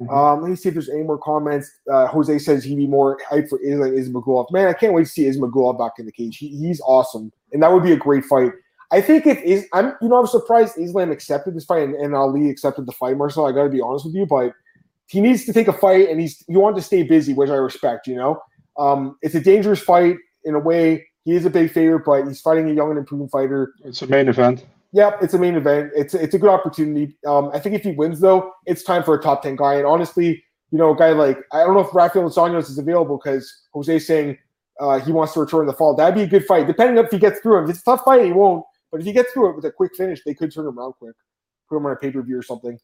Mm-hmm. 0.00 0.12
Um, 0.12 0.42
let 0.42 0.50
me 0.50 0.56
see 0.56 0.68
if 0.68 0.74
there's 0.74 0.88
any 0.88 1.02
more 1.02 1.18
comments. 1.18 1.70
Uh, 1.92 2.06
Jose 2.06 2.38
says 2.40 2.64
he'd 2.64 2.76
be 2.76 2.86
more 2.86 3.18
hyped 3.30 3.48
for 3.48 3.60
Islam 3.62 3.92
Ismagulov. 3.92 4.50
Man, 4.50 4.66
I 4.68 4.72
can't 4.72 4.92
wait 4.92 5.04
to 5.04 5.10
see 5.10 5.24
Ismagulov 5.24 5.78
back 5.78 5.92
in 5.98 6.06
the 6.06 6.12
cage. 6.12 6.36
He, 6.36 6.48
he's 6.48 6.80
awesome, 6.80 7.32
and 7.54 7.62
that 7.62 7.72
would 7.72 7.82
be 7.82 7.92
a 7.92 7.96
great 7.96 8.24
fight. 8.24 8.52
I 8.92 9.00
think 9.00 9.26
if 9.26 9.40
is 9.42 9.66
I'm 9.72 9.94
you 10.02 10.08
know 10.08 10.20
I'm 10.20 10.26
surprised 10.26 10.78
Islam 10.78 11.10
accepted 11.10 11.54
this 11.54 11.64
fight 11.64 11.82
and, 11.82 11.94
and 11.94 12.14
Ali 12.14 12.50
accepted 12.50 12.86
the 12.86 12.92
fight, 12.92 13.16
Marcel. 13.16 13.46
I 13.46 13.52
got 13.52 13.64
to 13.64 13.70
be 13.70 13.80
honest 13.80 14.04
with 14.04 14.14
you, 14.14 14.26
but 14.26 14.52
he 15.06 15.20
needs 15.20 15.44
to 15.46 15.52
take 15.52 15.68
a 15.68 15.72
fight 15.72 16.08
and 16.08 16.20
he's 16.20 16.44
you 16.48 16.60
want 16.60 16.76
to 16.76 16.82
stay 16.82 17.02
busy, 17.02 17.32
which 17.32 17.50
I 17.50 17.54
respect. 17.54 18.06
You 18.06 18.16
know, 18.16 18.42
um, 18.78 19.16
it's 19.22 19.34
a 19.34 19.40
dangerous 19.40 19.80
fight 19.80 20.16
in 20.44 20.54
a 20.54 20.58
way. 20.58 21.06
He 21.24 21.32
is 21.32 21.46
a 21.46 21.50
big 21.50 21.72
favorite, 21.72 22.04
but 22.04 22.26
he's 22.28 22.40
fighting 22.40 22.68
a 22.68 22.74
young 22.74 22.90
and 22.90 22.98
improving 22.98 23.28
fighter. 23.28 23.72
It's 23.84 24.02
a 24.02 24.06
main 24.06 24.28
event. 24.28 24.66
Yep, 24.92 25.22
it's 25.22 25.34
a 25.34 25.38
main 25.38 25.54
event. 25.56 25.90
It's 25.96 26.14
it's 26.14 26.34
a 26.34 26.38
good 26.38 26.50
opportunity. 26.50 27.16
Um, 27.26 27.50
I 27.52 27.58
think 27.58 27.74
if 27.74 27.82
he 27.82 27.92
wins 27.92 28.20
though, 28.20 28.52
it's 28.66 28.82
time 28.82 29.02
for 29.02 29.18
a 29.18 29.22
top 29.22 29.42
ten 29.42 29.56
guy. 29.56 29.74
And 29.74 29.86
honestly, 29.86 30.44
you 30.70 30.78
know, 30.78 30.92
a 30.92 30.96
guy 30.96 31.10
like 31.10 31.38
I 31.52 31.64
don't 31.64 31.74
know 31.74 31.80
if 31.80 31.94
Rafael 31.94 32.28
Dos 32.28 32.70
is 32.70 32.78
available 32.78 33.16
because 33.16 33.52
Jose's 33.72 34.06
saying 34.06 34.38
uh, 34.80 34.98
he 35.00 35.12
wants 35.12 35.32
to 35.34 35.40
return 35.40 35.60
in 35.60 35.66
the 35.66 35.72
fall. 35.72 35.94
That'd 35.94 36.14
be 36.14 36.22
a 36.22 36.26
good 36.26 36.46
fight, 36.46 36.66
depending 36.66 36.98
on 36.98 37.04
if 37.04 37.10
he 37.10 37.18
gets 37.18 37.40
through 37.40 37.58
him. 37.58 37.64
If 37.64 37.70
it's 37.70 37.80
a 37.80 37.84
tough 37.84 38.04
fight, 38.04 38.24
he 38.24 38.32
won't. 38.32 38.64
But 38.90 39.00
if 39.00 39.06
he 39.06 39.12
gets 39.12 39.32
through 39.32 39.50
it 39.50 39.56
with 39.56 39.64
a 39.64 39.72
quick 39.72 39.94
finish, 39.96 40.22
they 40.24 40.34
could 40.34 40.52
turn 40.52 40.66
him 40.66 40.78
around 40.78 40.92
quick, 40.94 41.14
put 41.68 41.76
him 41.76 41.86
on 41.86 41.92
a 41.92 41.96
pay 41.96 42.10
per 42.10 42.22
view 42.22 42.38
or 42.38 42.42
something. 42.42 42.78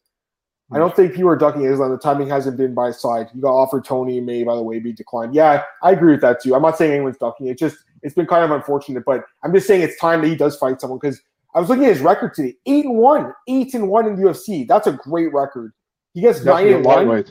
I 0.73 0.77
don't 0.77 0.95
think 0.95 1.13
people 1.13 1.29
are 1.29 1.35
ducking 1.35 1.63
Islam. 1.63 1.91
The 1.91 1.97
timing 1.97 2.29
hasn't 2.29 2.55
been 2.55 2.73
by 2.73 2.87
his 2.87 3.01
side. 3.01 3.27
You 3.33 3.41
got 3.41 3.53
offered 3.53 3.83
Tony 3.83 4.17
and 4.17 4.25
May, 4.25 4.43
by 4.43 4.55
the 4.55 4.61
way, 4.61 4.79
be 4.79 4.93
declined. 4.93 5.35
Yeah, 5.35 5.63
I 5.83 5.91
agree 5.91 6.13
with 6.13 6.21
that 6.21 6.41
too. 6.41 6.55
I'm 6.55 6.61
not 6.61 6.77
saying 6.77 6.93
anyone's 6.93 7.17
ducking. 7.17 7.47
It's 7.47 7.59
just 7.59 7.77
it's 8.03 8.15
been 8.15 8.25
kind 8.25 8.45
of 8.45 8.51
unfortunate, 8.51 9.03
but 9.05 9.25
I'm 9.43 9.53
just 9.53 9.67
saying 9.67 9.81
it's 9.81 9.99
time 9.99 10.21
that 10.21 10.27
he 10.27 10.35
does 10.35 10.57
fight 10.57 10.79
someone 10.79 10.99
because 10.99 11.21
I 11.53 11.59
was 11.59 11.67
looking 11.67 11.85
at 11.85 11.91
his 11.91 12.01
record 12.01 12.33
today: 12.33 12.55
eight 12.65 12.85
and 12.85 12.95
one, 12.95 13.33
eight 13.49 13.73
and 13.73 13.89
one 13.89 14.07
in 14.07 14.15
the 14.15 14.23
UFC. 14.23 14.65
That's 14.65 14.87
a 14.87 14.93
great 14.93 15.33
record. 15.33 15.73
He 16.13 16.21
gets 16.21 16.39
Definitely 16.39 16.81
nine 16.81 16.99
and 16.99 17.07
one. 17.09 17.25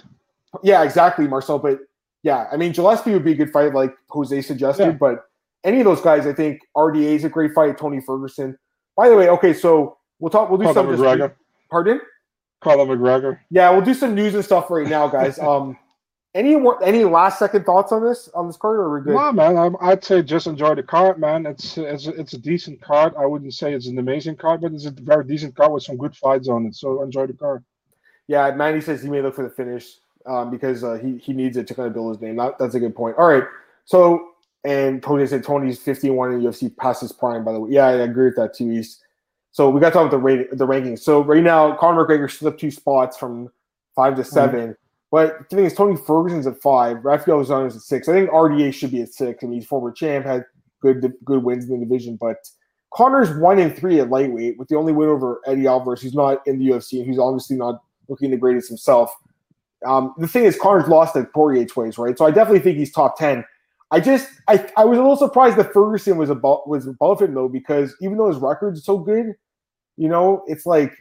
Yeah, 0.63 0.83
exactly, 0.83 1.27
Marcel. 1.27 1.59
But 1.59 1.79
yeah, 2.23 2.49
I 2.53 2.57
mean, 2.57 2.73
Gillespie 2.73 3.13
would 3.13 3.25
be 3.25 3.33
a 3.33 3.37
good 3.37 3.51
fight, 3.51 3.75
like 3.75 3.95
Jose 4.11 4.43
suggested. 4.43 4.85
Yeah. 4.85 4.91
But 4.93 5.25
any 5.65 5.81
of 5.81 5.85
those 5.85 6.01
guys, 6.01 6.27
I 6.27 6.33
think 6.33 6.61
RDA 6.77 7.17
is 7.17 7.25
a 7.25 7.29
great 7.29 7.53
fight. 7.55 7.79
Tony 7.79 8.01
Ferguson. 8.01 8.59
By 8.97 9.09
the 9.09 9.17
way, 9.17 9.29
okay, 9.31 9.55
so 9.55 9.99
we'll 10.19 10.31
talk. 10.31 10.51
We'll 10.51 10.59
do 10.59 10.65
Conor 10.65 10.75
some. 10.75 10.87
McGregor. 10.89 11.33
Pardon? 11.71 12.01
Conor 12.61 12.97
McGregor. 12.97 13.39
Yeah, 13.51 13.71
we'll 13.71 13.81
do 13.81 13.95
some 13.95 14.15
news 14.15 14.35
and 14.35 14.45
stuff 14.45 14.71
right 14.71 14.89
now, 14.89 15.09
guys. 15.09 15.39
Um, 15.51 15.79
any 16.33 16.57
any 16.83 17.05
last 17.05 17.41
second 17.41 17.65
thoughts 17.65 17.91
on 17.91 18.05
this 18.05 18.29
on 18.35 18.47
this 18.47 18.57
card, 18.57 18.77
or 18.77 18.83
are 18.83 18.99
we 18.99 19.05
good? 19.05 19.15
No, 19.15 19.33
man. 19.33 19.57
I, 19.57 19.89
would 19.89 20.05
say 20.05 20.23
just 20.23 20.47
enjoy 20.47 20.77
the 20.77 20.83
card, 20.83 21.19
man. 21.19 21.45
It's 21.45 21.77
it's 21.77 22.07
it's 22.07 22.35
a 22.35 22.39
decent 22.39 22.81
card. 22.81 23.15
I 23.19 23.27
wouldn't 23.27 23.53
say 23.53 23.73
it's 23.75 23.89
an 23.89 23.99
amazing 23.99 24.37
card, 24.37 24.61
but 24.61 24.73
it's 24.73 24.85
a 24.85 24.93
very 24.93 25.25
decent 25.25 25.57
card 25.57 25.73
with 25.73 25.83
some 25.83 25.97
good 25.97 26.15
fights 26.15 26.49
on 26.49 26.67
it. 26.67 26.77
So 26.77 27.03
enjoy 27.03 27.27
the 27.27 27.33
card. 27.33 27.65
Yeah, 28.29 28.49
Manny 28.53 28.81
says 28.81 29.03
he 29.03 29.11
may 29.11 29.23
look 29.23 29.35
for 29.35 29.43
the 29.43 29.51
finish 29.51 29.97
um, 30.27 30.51
because 30.51 30.85
uh, 30.85 30.95
he 30.95 31.19
he 31.19 31.33
needs 31.33 31.57
it 31.57 31.67
to 31.69 31.75
kind 31.75 31.87
of 31.87 31.95
build 31.95 32.15
his 32.15 32.23
name. 32.23 32.37
That, 32.37 32.59
that's 32.59 32.75
a 32.75 32.81
good 32.81 32.95
point. 32.95 33.17
All 33.19 33.29
right, 33.29 33.45
so 33.85 34.31
and 34.65 35.03
Tony 35.03 35.27
said 35.27 35.43
Tony's 35.43 35.79
51 35.79 36.33
in 36.33 36.43
the 36.43 36.49
UFC 36.49 36.77
past 36.77 37.01
his 37.01 37.13
prime. 37.13 37.45
By 37.45 37.53
the 37.53 37.61
way, 37.61 37.71
yeah, 37.73 37.87
I 37.87 37.93
agree 37.93 38.27
with 38.27 38.37
that 38.37 38.55
too. 38.55 38.71
He's 38.71 39.01
so 39.53 39.71
we 39.71 39.81
got 39.81 39.89
to 39.89 39.93
talk 39.95 40.03
about 40.03 40.11
the 40.11 40.19
rate, 40.19 40.51
the 40.57 40.67
rankings. 40.67 41.01
So 41.01 41.23
right 41.23 41.43
now, 41.43 41.75
Conor 41.77 42.07
McGregor 42.07 42.31
slipped 42.31 42.61
two 42.61 42.71
spots 42.71 43.17
from 43.17 43.49
five 43.97 44.17
to 44.17 44.25
7 44.25 44.61
mm-hmm. 44.61 44.73
But 45.11 45.51
the 45.51 45.57
thing 45.57 45.65
is, 45.65 45.75
Tony 45.75 45.97
Ferguson's 45.97 46.47
at 46.47 46.63
five. 46.63 47.05
Rafael 47.05 47.41
is 47.41 47.51
at 47.51 47.73
six. 47.73 48.09
I 48.09 48.13
think 48.13 48.31
RDA 48.31 48.73
should 48.73 48.93
be 48.93 49.03
at 49.03 49.13
six. 49.13 49.43
I 49.43 49.47
mean, 49.47 49.59
he's 49.59 49.67
former 49.67 49.91
champ, 49.91 50.25
had 50.25 50.45
good 50.81 51.13
good 51.25 51.43
wins 51.43 51.69
in 51.69 51.81
the 51.81 51.85
division. 51.85 52.17
But 52.17 52.37
Conor's 52.95 53.31
one 53.37 53.59
and 53.59 53.77
three 53.77 53.99
at 53.99 54.09
lightweight, 54.09 54.57
with 54.57 54.69
the 54.69 54.77
only 54.77 54.93
win 54.93 55.09
over 55.09 55.41
Eddie 55.47 55.67
Alvarez, 55.67 56.01
who's 56.01 56.15
not 56.15 56.47
in 56.47 56.61
the 56.61 56.69
UFC 56.69 56.99
and 56.99 57.07
who's 57.07 57.19
obviously 57.19 57.57
not 57.57 57.83
looking 58.09 58.31
the 58.31 58.37
greatest 58.37 58.69
himself. 58.69 59.13
Um, 59.87 60.15
the 60.19 60.29
thing 60.29 60.45
is, 60.45 60.59
Conor's 60.59 60.89
lost 60.89 61.17
at 61.17 61.33
Poirier 61.33 61.65
twice, 61.65 61.99
right? 61.99 62.17
So 62.17 62.27
I 62.27 62.31
definitely 62.31 62.61
think 62.61 62.79
he's 62.79 62.93
top 62.93 63.19
ten. 63.19 63.45
I 63.91 64.01
just 64.01 64.29
I, 64.49 64.71
I 64.77 64.85
was 64.85 64.99
a 64.99 65.03
little 65.03 65.17
surprised 65.17 65.57
that 65.57 65.73
Ferguson 65.73 66.17
was 66.17 66.31
above 66.31 66.61
was 66.67 66.87
above 66.87 67.23
him 67.23 67.35
though, 67.35 67.49
because 67.49 67.95
even 68.01 68.19
though 68.19 68.29
his 68.29 68.39
record's 68.39 68.85
so 68.85 68.99
good, 68.99 69.35
you 69.97 70.09
know, 70.09 70.45
it's 70.47 70.67
like 70.67 70.97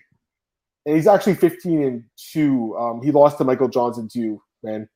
and 0.86 0.96
he's 0.96 1.08
actually 1.08 1.36
15 1.36 1.84
and 1.84 2.04
two. 2.18 2.76
Um, 2.78 3.02
he 3.04 3.12
lost 3.12 3.38
to 3.38 3.44
Michael 3.44 3.68
Johnson 3.68 4.08
too, 4.12 4.42
man. 4.64 4.90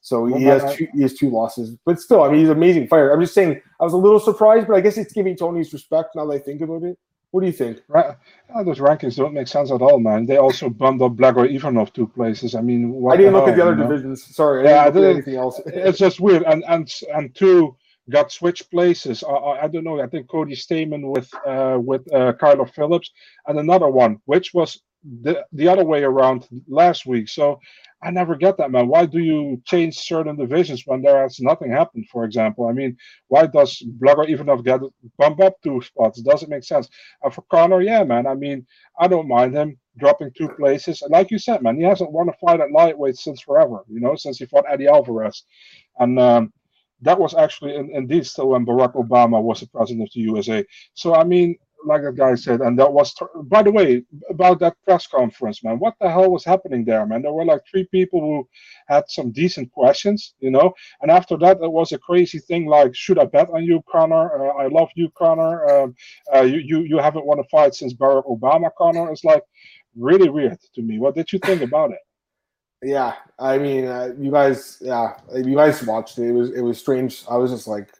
So 0.00 0.26
he 0.26 0.44
has 0.44 0.76
two, 0.76 0.86
he 0.94 1.02
has 1.02 1.14
two 1.14 1.28
losses, 1.28 1.76
but 1.84 2.00
still, 2.00 2.22
I 2.22 2.30
mean, 2.30 2.40
he's 2.40 2.48
an 2.48 2.56
amazing 2.56 2.88
fighter. 2.88 3.12
I'm 3.12 3.20
just 3.20 3.34
saying, 3.34 3.60
I 3.80 3.84
was 3.84 3.92
a 3.92 3.98
little 3.98 4.20
surprised, 4.20 4.66
but 4.66 4.74
I 4.74 4.80
guess 4.80 4.96
it's 4.96 5.12
giving 5.12 5.36
Tony's 5.36 5.72
respect 5.74 6.14
now 6.14 6.24
that 6.26 6.32
I 6.32 6.38
think 6.38 6.62
about 6.62 6.84
it. 6.84 6.98
What 7.30 7.42
do 7.42 7.46
you 7.46 7.52
think? 7.52 7.80
Right, 7.86 8.16
uh, 8.54 8.62
those 8.64 8.78
rankings 8.78 9.16
don't 9.16 9.34
make 9.34 9.46
sense 9.46 9.70
at 9.70 9.82
all, 9.82 10.00
man. 10.00 10.26
They 10.26 10.38
also 10.38 10.68
bumped 10.68 11.02
up 11.02 11.12
Blagoy 11.12 11.54
Ivanov 11.54 11.92
two 11.92 12.08
places. 12.08 12.56
I 12.56 12.60
mean, 12.60 12.90
why 12.90 13.14
I 13.14 13.16
didn't 13.16 13.34
look 13.34 13.44
hell, 13.44 13.52
at 13.52 13.56
the 13.56 13.62
other 13.62 13.76
divisions. 13.76 14.34
Sorry, 14.34 14.64
yeah, 14.64 14.70
I 14.70 14.74
yeah, 14.86 14.90
didn't 14.90 15.02
look 15.02 15.10
at 15.10 15.16
anything 15.16 15.36
else. 15.36 15.60
it's 15.66 15.98
just 15.98 16.18
weird, 16.20 16.42
and 16.42 16.64
and 16.66 16.92
and 17.14 17.34
two 17.34 17.76
got 18.10 18.32
switched 18.32 18.70
places. 18.70 19.22
I, 19.22 19.32
I, 19.32 19.68
don't 19.68 19.84
know. 19.84 20.00
I 20.00 20.08
think 20.08 20.28
Cody 20.28 20.56
Stamann 20.56 21.08
with 21.08 21.32
uh, 21.46 21.78
with 21.80 22.12
uh, 22.12 22.32
Kyler 22.32 22.68
Phillips, 22.68 23.10
and 23.46 23.58
another 23.58 23.88
one, 23.88 24.20
which 24.24 24.52
was 24.52 24.80
the, 25.22 25.44
the 25.52 25.68
other 25.68 25.84
way 25.84 26.02
around 26.02 26.48
last 26.68 27.06
week. 27.06 27.28
So 27.28 27.60
I 28.02 28.10
never 28.10 28.34
get 28.34 28.56
that, 28.56 28.70
man. 28.70 28.88
Why 28.88 29.04
do 29.04 29.18
you 29.18 29.60
change 29.66 29.98
certain 29.98 30.36
divisions 30.36 30.84
when 30.86 31.02
there 31.02 31.20
has 31.22 31.38
nothing 31.38 31.70
happened, 31.70 32.06
for 32.10 32.24
example? 32.24 32.66
I 32.66 32.72
mean, 32.72 32.96
why 33.28 33.46
does 33.46 33.82
Blagoy 34.02 34.30
Ivanov 34.30 34.64
get 34.64 34.80
bump 35.18 35.40
up 35.40 35.54
two 35.62 35.82
spots? 35.82 36.18
It 36.18 36.24
doesn't 36.24 36.48
make 36.48 36.64
sense. 36.64 36.88
And 37.22 37.32
for 37.32 37.42
Conor, 37.50 37.82
yeah, 37.82 38.02
man. 38.04 38.26
I 38.26 38.34
mean, 38.34 38.66
I 38.98 39.06
don't 39.06 39.28
mind 39.28 39.54
him 39.54 39.78
dropping 39.98 40.32
two 40.32 40.48
places. 40.48 41.02
And 41.02 41.12
like 41.12 41.30
you 41.30 41.38
said, 41.38 41.62
man, 41.62 41.76
he 41.76 41.82
hasn't 41.82 42.12
won 42.12 42.30
a 42.30 42.32
fight 42.34 42.60
at 42.60 42.72
lightweight 42.72 43.16
since 43.16 43.42
forever, 43.42 43.84
you 43.88 44.00
know, 44.00 44.16
since 44.16 44.38
he 44.38 44.46
fought 44.46 44.64
Eddie 44.70 44.88
Alvarez. 44.88 45.44
And 45.98 46.18
um, 46.18 46.52
that 47.02 47.18
was 47.18 47.34
actually 47.34 47.76
in, 47.76 47.90
indeed 47.94 48.26
still 48.26 48.48
when 48.48 48.64
Barack 48.64 48.94
Obama 48.94 49.42
was 49.42 49.60
the 49.60 49.66
president 49.66 50.08
of 50.08 50.12
the 50.14 50.20
USA. 50.20 50.64
So, 50.94 51.14
I 51.14 51.24
mean, 51.24 51.56
like 51.84 52.02
that 52.02 52.16
guy 52.16 52.34
said, 52.34 52.60
and 52.60 52.78
that 52.78 52.92
was, 52.92 53.14
by 53.44 53.62
the 53.62 53.70
way, 53.70 54.02
about 54.28 54.60
that 54.60 54.76
press 54.84 55.06
conference, 55.06 55.62
man. 55.64 55.78
What 55.78 55.94
the 56.00 56.10
hell 56.10 56.30
was 56.30 56.44
happening 56.44 56.84
there, 56.84 57.06
man? 57.06 57.22
There 57.22 57.32
were 57.32 57.44
like 57.44 57.62
three 57.70 57.84
people 57.84 58.20
who 58.20 58.48
had 58.88 59.04
some 59.08 59.30
decent 59.30 59.72
questions, 59.72 60.34
you 60.40 60.50
know. 60.50 60.72
And 61.00 61.10
after 61.10 61.36
that, 61.38 61.58
it 61.62 61.72
was 61.72 61.92
a 61.92 61.98
crazy 61.98 62.38
thing 62.38 62.66
like, 62.66 62.94
should 62.94 63.18
I 63.18 63.24
bet 63.24 63.50
on 63.50 63.64
you, 63.64 63.82
Conor? 63.90 64.50
Uh, 64.50 64.62
I 64.62 64.68
love 64.68 64.88
you, 64.94 65.10
Conor. 65.16 65.68
Um, 65.70 65.94
uh, 66.34 66.42
you, 66.42 66.58
you 66.58 66.80
you 66.82 66.98
haven't 66.98 67.26
won 67.26 67.38
a 67.38 67.44
fight 67.44 67.74
since 67.74 67.94
Barack 67.94 68.26
Obama, 68.26 68.70
Conor. 68.76 69.10
It's 69.10 69.24
like 69.24 69.42
really 69.96 70.28
weird 70.28 70.58
to 70.74 70.82
me. 70.82 70.98
What 70.98 71.14
did 71.14 71.32
you 71.32 71.38
think 71.38 71.62
about 71.62 71.92
it? 71.92 71.98
Yeah, 72.82 73.14
I 73.38 73.58
mean, 73.58 73.84
uh, 73.84 74.14
you 74.18 74.30
guys, 74.30 74.78
yeah, 74.80 75.14
you 75.34 75.54
guys 75.54 75.82
watched 75.82 76.18
it. 76.18 76.28
It 76.28 76.32
was 76.32 76.50
it 76.50 76.62
was 76.62 76.78
strange. 76.78 77.24
I 77.28 77.36
was 77.36 77.50
just 77.50 77.68
like 77.68 77.90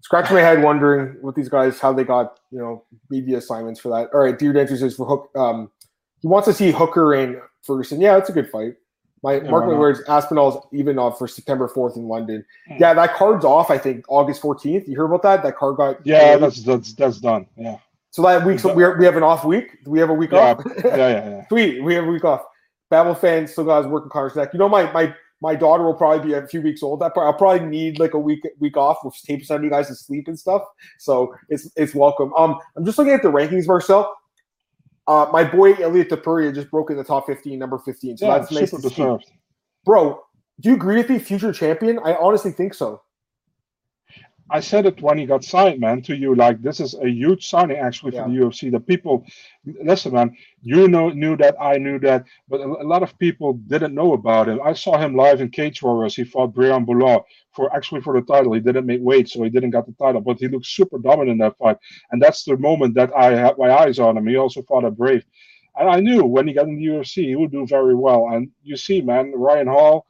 scratching 0.00 0.36
my 0.36 0.42
head 0.42 0.62
wondering 0.62 1.16
what 1.20 1.34
these 1.34 1.48
guys 1.48 1.78
how 1.78 1.92
they 1.92 2.04
got 2.04 2.40
you 2.50 2.58
know 2.58 2.84
media 3.10 3.38
assignments 3.38 3.80
for 3.80 3.88
that. 3.90 4.10
All 4.14 4.20
right, 4.20 4.38
Dear 4.38 4.52
Dancer 4.52 4.76
says 4.76 4.96
for 4.96 5.06
Hook, 5.06 5.30
um, 5.36 5.70
he 6.20 6.28
wants 6.28 6.46
to 6.48 6.54
see 6.54 6.70
Hooker 6.70 7.14
and 7.14 7.40
Ferguson. 7.62 8.00
Yeah, 8.00 8.14
that's 8.14 8.30
a 8.30 8.32
good 8.32 8.50
fight. 8.50 8.74
My 9.22 9.36
yeah, 9.36 9.50
mark 9.50 9.66
my 9.66 9.74
words, 9.74 10.00
Aspinall's 10.08 10.64
even 10.72 10.98
off 10.98 11.18
for 11.18 11.26
September 11.26 11.66
fourth 11.68 11.96
in 11.96 12.06
London. 12.06 12.44
Mm. 12.70 12.80
Yeah, 12.80 12.94
that 12.94 13.14
card's 13.14 13.44
off. 13.44 13.70
I 13.70 13.78
think 13.78 14.04
August 14.08 14.40
fourteenth. 14.40 14.86
You 14.86 14.94
hear 14.94 15.06
about 15.06 15.22
that? 15.22 15.42
That 15.42 15.56
card 15.56 15.76
got 15.76 16.06
yeah, 16.06 16.36
that's 16.36 16.62
that's 16.62 16.92
that's 16.94 17.18
done. 17.18 17.46
Yeah. 17.56 17.78
So 18.10 18.22
that 18.22 18.44
week, 18.46 18.58
so 18.58 18.72
we 18.72 18.88
we 18.96 19.04
have 19.04 19.16
an 19.16 19.22
off 19.22 19.44
week. 19.44 19.84
Do 19.84 19.90
we 19.90 19.98
have 19.98 20.10
a 20.10 20.14
week 20.14 20.32
yeah, 20.32 20.38
off? 20.38 20.62
yeah, 20.84 20.96
yeah, 20.96 21.28
yeah. 21.28 21.46
Sweet, 21.48 21.82
we 21.82 21.94
have 21.94 22.04
a 22.04 22.10
week 22.10 22.24
off. 22.24 22.42
Babel 22.90 23.14
fans 23.14 23.52
still 23.52 23.64
got 23.64 23.82
his 23.82 23.86
working 23.86 24.10
Connor's 24.10 24.34
neck. 24.34 24.50
You 24.52 24.58
know, 24.58 24.68
my 24.68 24.90
my 24.92 25.14
my 25.40 25.54
daughter 25.54 25.84
will 25.84 25.94
probably 25.94 26.28
be 26.28 26.34
a 26.34 26.46
few 26.46 26.60
weeks 26.60 26.82
old. 26.82 27.00
That 27.00 27.14
part 27.14 27.26
I'll 27.26 27.38
probably 27.38 27.66
need 27.66 27.98
like 27.98 28.14
a 28.14 28.18
week 28.18 28.46
week 28.58 28.76
off 28.76 28.98
with 29.04 29.14
tape 29.24 29.44
sending 29.44 29.64
you 29.64 29.70
guys 29.70 29.88
to 29.88 29.94
sleep 29.94 30.28
and 30.28 30.38
stuff. 30.38 30.62
So 30.98 31.34
it's 31.48 31.70
it's 31.76 31.94
welcome. 31.94 32.32
Um, 32.36 32.58
I'm 32.76 32.84
just 32.84 32.98
looking 32.98 33.14
at 33.14 33.22
the 33.22 33.30
rankings, 33.30 33.66
Marcel. 33.66 34.14
Uh, 35.06 35.26
my 35.32 35.42
boy 35.42 35.72
Ilia 35.74 36.04
Topuria 36.04 36.54
just 36.54 36.70
broke 36.70 36.90
in 36.90 36.96
the 36.96 37.04
top 37.04 37.26
15, 37.26 37.58
number 37.58 37.78
15. 37.78 38.18
So 38.18 38.26
yeah, 38.26 38.38
that's 38.38 38.52
nice 38.52 38.70
to 38.70 38.90
see. 38.90 39.26
Bro, 39.84 40.20
do 40.60 40.68
you 40.68 40.74
agree 40.74 40.96
with 40.96 41.08
me? 41.08 41.18
Future 41.18 41.52
champion? 41.52 41.98
I 42.04 42.14
honestly 42.16 42.50
think 42.50 42.74
so. 42.74 43.00
I 44.50 44.60
said 44.60 44.86
it 44.86 45.02
when 45.02 45.18
he 45.18 45.26
got 45.26 45.44
signed, 45.44 45.80
man, 45.80 46.02
to 46.02 46.16
you. 46.16 46.34
Like 46.34 46.62
this 46.62 46.80
is 46.80 46.94
a 46.94 47.08
huge 47.08 47.46
signing 47.46 47.76
actually 47.76 48.12
for 48.12 48.28
the 48.28 48.34
UFC. 48.34 48.70
The 48.70 48.80
people, 48.80 49.26
listen, 49.64 50.14
man, 50.14 50.36
you 50.62 50.88
know 50.88 51.10
knew 51.10 51.36
that, 51.36 51.56
I 51.60 51.76
knew 51.76 51.98
that, 52.00 52.24
but 52.48 52.60
a, 52.60 52.64
a, 52.64 52.86
lot 52.86 53.02
of 53.02 53.18
people 53.18 53.54
didn't 53.54 53.94
know 53.94 54.14
about 54.14 54.48
him. 54.48 54.60
I 54.64 54.72
saw 54.72 54.98
him 54.98 55.14
live 55.14 55.40
in 55.40 55.50
Cage 55.50 55.82
Warriors. 55.82 56.16
He 56.16 56.24
fought 56.24 56.54
Brian 56.54 56.84
Boulaw 56.84 57.24
for 57.52 57.74
actually 57.74 58.00
for 58.00 58.14
the 58.18 58.26
title. 58.26 58.52
He 58.52 58.60
didn't 58.60 58.86
make 58.86 59.00
weight, 59.02 59.28
so 59.28 59.42
he 59.42 59.50
didn't 59.50 59.70
get 59.70 59.86
the 59.86 59.92
title, 59.92 60.20
but 60.20 60.38
he 60.38 60.48
looked 60.48 60.66
super 60.66 60.98
dominant 60.98 61.30
in 61.30 61.38
that 61.38 61.58
fight. 61.58 61.76
And 62.10 62.22
that's 62.22 62.44
the 62.44 62.56
moment 62.56 62.94
that 62.94 63.14
I 63.14 63.34
had 63.34 63.58
my 63.58 63.70
eyes 63.70 63.98
on 63.98 64.16
him. 64.16 64.26
He 64.26 64.36
also 64.36 64.62
fought 64.62 64.84
a 64.84 64.90
Brave, 64.90 65.24
and 65.78 65.88
I 65.88 66.00
knew 66.00 66.24
when 66.24 66.48
he 66.48 66.54
got 66.54 66.66
in 66.66 66.76
the 66.76 66.86
UFC, 66.86 67.26
he 67.26 67.36
would 67.36 67.52
do 67.52 67.66
very 67.66 67.94
well. 67.94 68.28
And 68.32 68.50
you 68.62 68.76
see, 68.76 69.00
man, 69.00 69.32
Ryan 69.34 69.68
Hall 69.68 70.06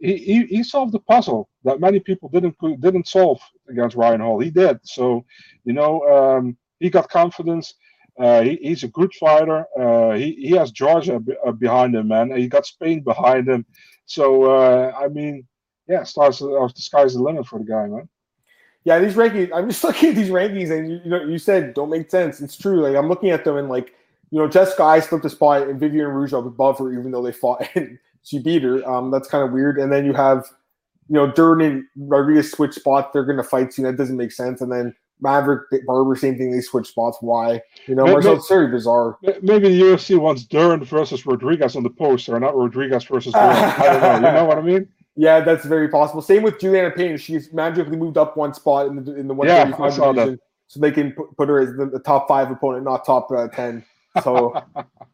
he, 0.00 0.16
he, 0.16 0.46
he 0.46 0.62
solved 0.62 0.92
the 0.92 1.00
puzzle 1.00 1.48
that 1.64 1.78
many 1.78 2.00
people 2.00 2.28
didn't 2.30 2.56
didn't 2.80 3.06
solve 3.06 3.40
against 3.68 3.96
Ryan 3.96 4.20
Hall. 4.20 4.40
He 4.40 4.50
did. 4.50 4.78
So, 4.82 5.24
you 5.64 5.74
know, 5.74 6.02
um, 6.08 6.56
he 6.78 6.88
got 6.88 7.10
confidence. 7.10 7.74
Uh, 8.18 8.42
he, 8.42 8.56
he's 8.56 8.82
a 8.82 8.88
good 8.88 9.12
fighter. 9.14 9.64
Uh, 9.78 10.14
he, 10.14 10.32
he 10.32 10.50
has 10.52 10.72
Georgia 10.72 11.20
uh, 11.46 11.52
behind 11.52 11.94
him, 11.94 12.08
man. 12.08 12.34
He 12.36 12.48
got 12.48 12.66
Spain 12.66 13.02
behind 13.02 13.48
him. 13.48 13.64
So, 14.06 14.44
uh, 14.44 14.92
I 14.98 15.08
mean, 15.08 15.46
yeah, 15.86 16.02
stars 16.04 16.40
of 16.40 16.74
the 16.74 16.82
sky's 16.82 17.14
the 17.14 17.22
limit 17.22 17.46
for 17.46 17.58
the 17.58 17.64
guy, 17.64 17.86
man. 17.86 18.08
Yeah, 18.84 18.98
these 18.98 19.14
rankings. 19.14 19.50
I'm 19.54 19.68
just 19.68 19.84
looking 19.84 20.10
at 20.10 20.14
these 20.16 20.30
rankings, 20.30 20.70
and 20.70 20.90
you, 20.90 21.00
you 21.04 21.10
know, 21.10 21.22
you 21.24 21.38
said 21.38 21.74
don't 21.74 21.90
make 21.90 22.10
sense. 22.10 22.40
It's 22.40 22.56
true. 22.56 22.80
Like 22.80 22.96
I'm 22.96 23.08
looking 23.08 23.30
at 23.30 23.44
them, 23.44 23.56
and 23.56 23.68
like 23.68 23.94
you 24.30 24.38
know, 24.38 24.48
Jessica 24.48 24.82
Eye 24.82 25.00
slipped 25.00 25.24
a 25.24 25.30
spot, 25.30 25.68
and 25.68 25.80
Viviane 25.80 26.06
Araújo 26.06 26.46
above 26.46 26.78
her, 26.78 26.92
even 26.92 27.10
though 27.10 27.22
they 27.22 27.32
fought. 27.32 27.68
And 27.74 27.98
she 28.24 28.38
beat 28.38 28.62
her. 28.62 28.88
Um, 28.88 29.10
that's 29.10 29.28
kind 29.28 29.44
of 29.44 29.52
weird. 29.52 29.78
And 29.78 29.92
then 29.92 30.04
you 30.04 30.12
have, 30.12 30.46
you 31.08 31.16
know, 31.16 31.30
Durden 31.30 31.66
and 31.66 31.84
Rodriguez 31.96 32.50
switch 32.50 32.74
spots. 32.74 33.10
They're 33.12 33.24
going 33.24 33.38
to 33.38 33.44
fight 33.44 33.72
soon. 33.72 33.84
That 33.84 33.96
doesn't 33.96 34.16
make 34.16 34.32
sense. 34.32 34.60
And 34.60 34.70
then 34.70 34.94
Maverick, 35.20 35.62
Barber, 35.86 36.16
same 36.16 36.36
thing. 36.38 36.50
They 36.50 36.60
switch 36.60 36.88
spots. 36.88 37.18
Why? 37.20 37.60
You 37.86 37.94
know, 37.94 38.04
maybe, 38.04 38.28
it's 38.28 38.48
very 38.48 38.68
bizarre. 38.68 39.18
Maybe 39.22 39.68
the 39.68 39.80
UFC 39.80 40.18
wants 40.18 40.44
Durden 40.44 40.84
versus 40.84 41.26
Rodriguez 41.26 41.76
on 41.76 41.82
the 41.82 41.90
poster, 41.90 42.38
not 42.38 42.56
Rodriguez 42.56 43.04
versus 43.04 43.32
Durden. 43.32 43.50
I 43.50 43.82
don't 43.84 44.22
know. 44.22 44.28
You 44.28 44.34
know 44.34 44.44
what 44.44 44.58
I 44.58 44.62
mean? 44.62 44.88
Yeah, 45.16 45.40
that's 45.40 45.66
very 45.66 45.88
possible. 45.88 46.22
Same 46.22 46.42
with 46.42 46.58
Julianna 46.60 46.92
Peña. 46.92 47.20
She's 47.20 47.52
magically 47.52 47.96
moved 47.96 48.16
up 48.16 48.36
one 48.36 48.54
spot 48.54 48.86
in 48.86 49.04
the 49.04 49.14
in 49.16 49.26
the 49.26 49.34
135 49.34 49.98
yeah, 49.98 50.12
division, 50.12 50.40
so 50.68 50.80
they 50.80 50.92
can 50.92 51.12
put, 51.12 51.36
put 51.36 51.48
her 51.48 51.60
as 51.60 51.76
the, 51.76 51.86
the, 51.86 51.98
top 51.98 52.28
five 52.28 52.50
opponent, 52.50 52.84
not 52.84 53.04
top 53.04 53.30
uh, 53.30 53.48
ten. 53.48 53.84
So, 54.22 54.62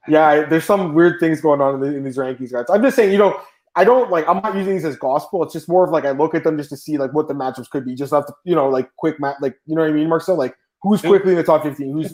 yeah, 0.08 0.44
there's 0.44 0.64
some 0.64 0.94
weird 0.94 1.20
things 1.20 1.40
going 1.40 1.60
on 1.60 1.74
in, 1.74 1.80
the, 1.80 1.96
in, 1.96 2.04
these 2.04 2.16
rankings, 2.16 2.52
guys. 2.52 2.64
I'm 2.70 2.82
just 2.82 2.96
saying, 2.96 3.12
you 3.12 3.18
know, 3.18 3.40
I 3.74 3.84
don't 3.84 4.10
like. 4.10 4.26
I'm 4.26 4.38
not 4.42 4.54
using 4.54 4.74
these 4.74 4.84
as 4.86 4.96
gospel. 4.96 5.42
It's 5.42 5.52
just 5.52 5.68
more 5.68 5.84
of 5.84 5.90
like 5.90 6.04
I 6.06 6.12
look 6.12 6.34
at 6.34 6.44
them 6.44 6.56
just 6.56 6.70
to 6.70 6.76
see 6.76 6.96
like 6.96 7.12
what 7.12 7.28
the 7.28 7.34
matchups 7.34 7.68
could 7.68 7.84
be. 7.84 7.94
Just 7.94 8.12
have 8.12 8.26
to, 8.26 8.34
you 8.44 8.54
know, 8.54 8.70
like 8.70 8.88
quick 8.96 9.20
map, 9.20 9.36
like 9.42 9.58
you 9.66 9.74
know 9.74 9.82
what 9.82 9.90
I 9.90 9.92
mean, 9.92 10.08
Marcel. 10.08 10.36
Like 10.36 10.56
who's 10.80 11.02
quickly 11.02 11.32
in 11.32 11.36
the 11.36 11.42
top 11.42 11.62
15, 11.62 11.92
who's 11.92 12.12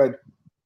ahead. 0.00 0.16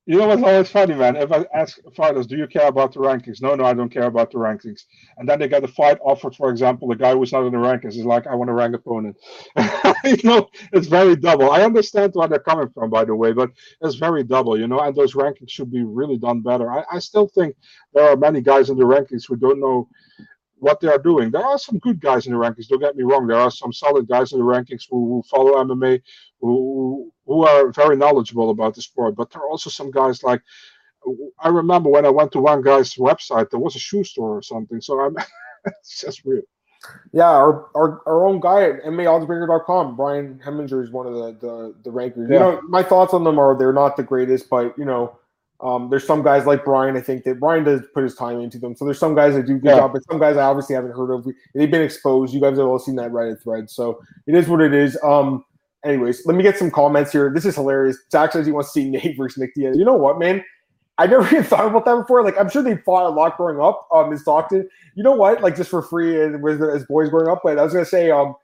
You 0.06 0.18
know 0.18 0.28
what's 0.28 0.42
always 0.42 0.68
funny, 0.70 0.94
man? 0.94 1.16
If 1.16 1.32
I 1.32 1.46
ask 1.54 1.78
fighters, 1.96 2.26
"Do 2.26 2.36
you 2.36 2.46
care 2.46 2.68
about 2.68 2.92
the 2.92 3.00
rankings?" 3.00 3.40
No, 3.40 3.54
no, 3.54 3.64
I 3.64 3.72
don't 3.72 3.88
care 3.88 4.04
about 4.04 4.30
the 4.30 4.36
rankings. 4.38 4.82
And 5.16 5.26
then 5.26 5.38
they 5.38 5.48
get 5.48 5.64
a 5.64 5.68
fight 5.68 5.98
offered, 6.04 6.34
for 6.36 6.50
example, 6.50 6.88
the 6.88 6.96
guy 6.96 7.14
who's 7.14 7.32
not 7.32 7.46
in 7.46 7.52
the 7.52 7.58
rankings 7.58 7.96
is 7.96 8.04
like, 8.04 8.26
"I 8.26 8.34
want 8.34 8.50
a 8.50 8.52
rank 8.52 8.74
opponent." 8.74 9.16
you 10.04 10.18
know, 10.24 10.50
it's 10.74 10.88
very 10.88 11.16
double. 11.16 11.50
I 11.50 11.62
understand 11.62 12.12
where 12.14 12.28
they're 12.28 12.38
coming 12.38 12.68
from, 12.68 12.90
by 12.90 13.06
the 13.06 13.14
way, 13.16 13.32
but 13.32 13.50
it's 13.80 13.94
very 13.94 14.24
double, 14.24 14.58
you 14.58 14.66
know. 14.68 14.80
And 14.80 14.94
those 14.94 15.14
rankings 15.14 15.48
should 15.50 15.70
be 15.72 15.82
really 15.82 16.18
done 16.18 16.42
better. 16.42 16.70
I, 16.70 16.84
I 16.92 16.98
still 16.98 17.28
think 17.28 17.56
there 17.94 18.06
are 18.10 18.16
many 18.16 18.42
guys 18.42 18.68
in 18.68 18.76
the 18.76 18.84
rankings 18.84 19.26
who 19.26 19.36
don't 19.36 19.60
know 19.60 19.88
what 20.58 20.80
they 20.80 20.88
are 20.88 20.98
doing. 20.98 21.30
There 21.30 21.44
are 21.44 21.58
some 21.58 21.78
good 21.78 22.00
guys 22.00 22.26
in 22.26 22.32
the 22.32 22.38
rankings. 22.38 22.68
Don't 22.68 22.80
get 22.80 22.96
me 22.96 23.04
wrong. 23.04 23.26
There 23.26 23.38
are 23.38 23.50
some 23.50 23.72
solid 23.72 24.08
guys 24.08 24.32
in 24.32 24.38
the 24.40 24.44
rankings 24.44 24.84
who, 24.90 24.98
who 25.08 25.22
follow 25.30 25.54
MMA, 25.64 26.02
who 26.40 27.12
who 27.26 27.46
are 27.46 27.72
very 27.72 27.96
knowledgeable 27.96 28.50
about 28.50 28.74
the 28.74 28.82
sport. 28.82 29.16
But 29.16 29.30
there 29.30 29.42
are 29.42 29.48
also 29.48 29.70
some 29.70 29.90
guys 29.90 30.22
like 30.22 30.42
I 31.40 31.48
remember 31.48 31.90
when 31.90 32.06
I 32.06 32.10
went 32.10 32.32
to 32.32 32.40
one 32.40 32.62
guy's 32.62 32.94
website, 32.94 33.50
there 33.50 33.60
was 33.60 33.76
a 33.76 33.78
shoe 33.78 34.04
store 34.04 34.38
or 34.38 34.42
something. 34.42 34.80
So 34.80 35.00
I'm 35.00 35.16
it's 35.66 36.00
just 36.00 36.24
weird. 36.24 36.44
Yeah, 37.12 37.30
our, 37.30 37.68
our, 37.74 38.02
our 38.06 38.26
own 38.26 38.40
guy 38.40 38.64
at 38.64 38.82
MMAOddsBreaker.com, 38.84 39.96
Brian 39.96 40.38
Heminger 40.44 40.82
is 40.82 40.90
one 40.90 41.06
of 41.06 41.14
the 41.14 41.32
the, 41.40 41.74
the 41.84 41.90
rankers. 41.90 42.28
Yeah. 42.30 42.34
You 42.34 42.40
know, 42.40 42.60
my 42.68 42.82
thoughts 42.82 43.14
on 43.14 43.24
them 43.24 43.38
are 43.38 43.56
they're 43.56 43.72
not 43.72 43.96
the 43.96 44.02
greatest, 44.02 44.50
but 44.50 44.76
you 44.76 44.84
know, 44.84 45.18
um, 45.60 45.88
there's 45.88 46.06
some 46.06 46.22
guys 46.22 46.44
like 46.44 46.64
Brian. 46.64 46.96
I 46.96 47.00
think 47.00 47.24
that 47.24 47.40
Brian 47.40 47.64
does 47.64 47.80
put 47.94 48.02
his 48.02 48.14
time 48.14 48.40
into 48.40 48.58
them. 48.58 48.76
So 48.76 48.84
there's 48.84 48.98
some 48.98 49.14
guys 49.14 49.34
that 49.34 49.46
do 49.46 49.54
good 49.58 49.70
yeah. 49.70 49.76
job, 49.76 49.92
but 49.94 50.04
some 50.04 50.18
guys 50.18 50.36
I 50.36 50.42
obviously 50.42 50.74
haven't 50.74 50.92
heard 50.92 51.10
of. 51.10 51.26
They've 51.54 51.70
been 51.70 51.82
exposed. 51.82 52.34
You 52.34 52.40
guys 52.40 52.58
have 52.58 52.66
all 52.66 52.78
seen 52.78 52.96
that 52.96 53.12
Reddit 53.12 53.42
thread. 53.42 53.70
So 53.70 54.02
it 54.26 54.34
is 54.34 54.46
what 54.46 54.60
it 54.60 54.74
is. 54.74 54.98
Um, 55.02 55.44
anyways, 55.84 56.26
let 56.26 56.36
me 56.36 56.42
get 56.42 56.58
some 56.58 56.70
comments 56.70 57.12
here. 57.12 57.30
This 57.32 57.44
is 57.44 57.54
hilarious. 57.54 57.96
Zach 58.10 58.32
says 58.32 58.46
he 58.46 58.52
wants 58.52 58.72
to 58.72 58.80
see 58.80 58.90
Nate 58.90 59.16
versus 59.16 59.38
Nick 59.38 59.54
Diaz. 59.54 59.76
You 59.76 59.84
know 59.84 59.94
what, 59.94 60.18
man? 60.18 60.42
I 60.98 61.06
never 61.06 61.26
even 61.32 61.44
thought 61.44 61.66
about 61.66 61.84
that 61.84 61.96
before. 61.96 62.22
Like, 62.22 62.38
I'm 62.38 62.48
sure 62.48 62.62
they 62.62 62.76
fought 62.78 63.06
a 63.06 63.14
lot 63.14 63.36
growing 63.36 63.60
up. 63.60 63.86
Um, 63.92 64.12
in 64.12 64.18
Stockton. 64.18 64.68
You 64.94 65.02
know 65.02 65.12
what? 65.14 65.42
Like, 65.42 65.56
just 65.56 65.70
for 65.70 65.82
free 65.82 66.22
and 66.22 66.42
with 66.42 66.62
as 66.62 66.84
boys 66.86 67.10
growing 67.10 67.28
up. 67.28 67.40
But 67.44 67.58
I 67.58 67.62
was 67.62 67.72
gonna 67.72 67.84
say, 67.84 68.10
um, 68.10 68.34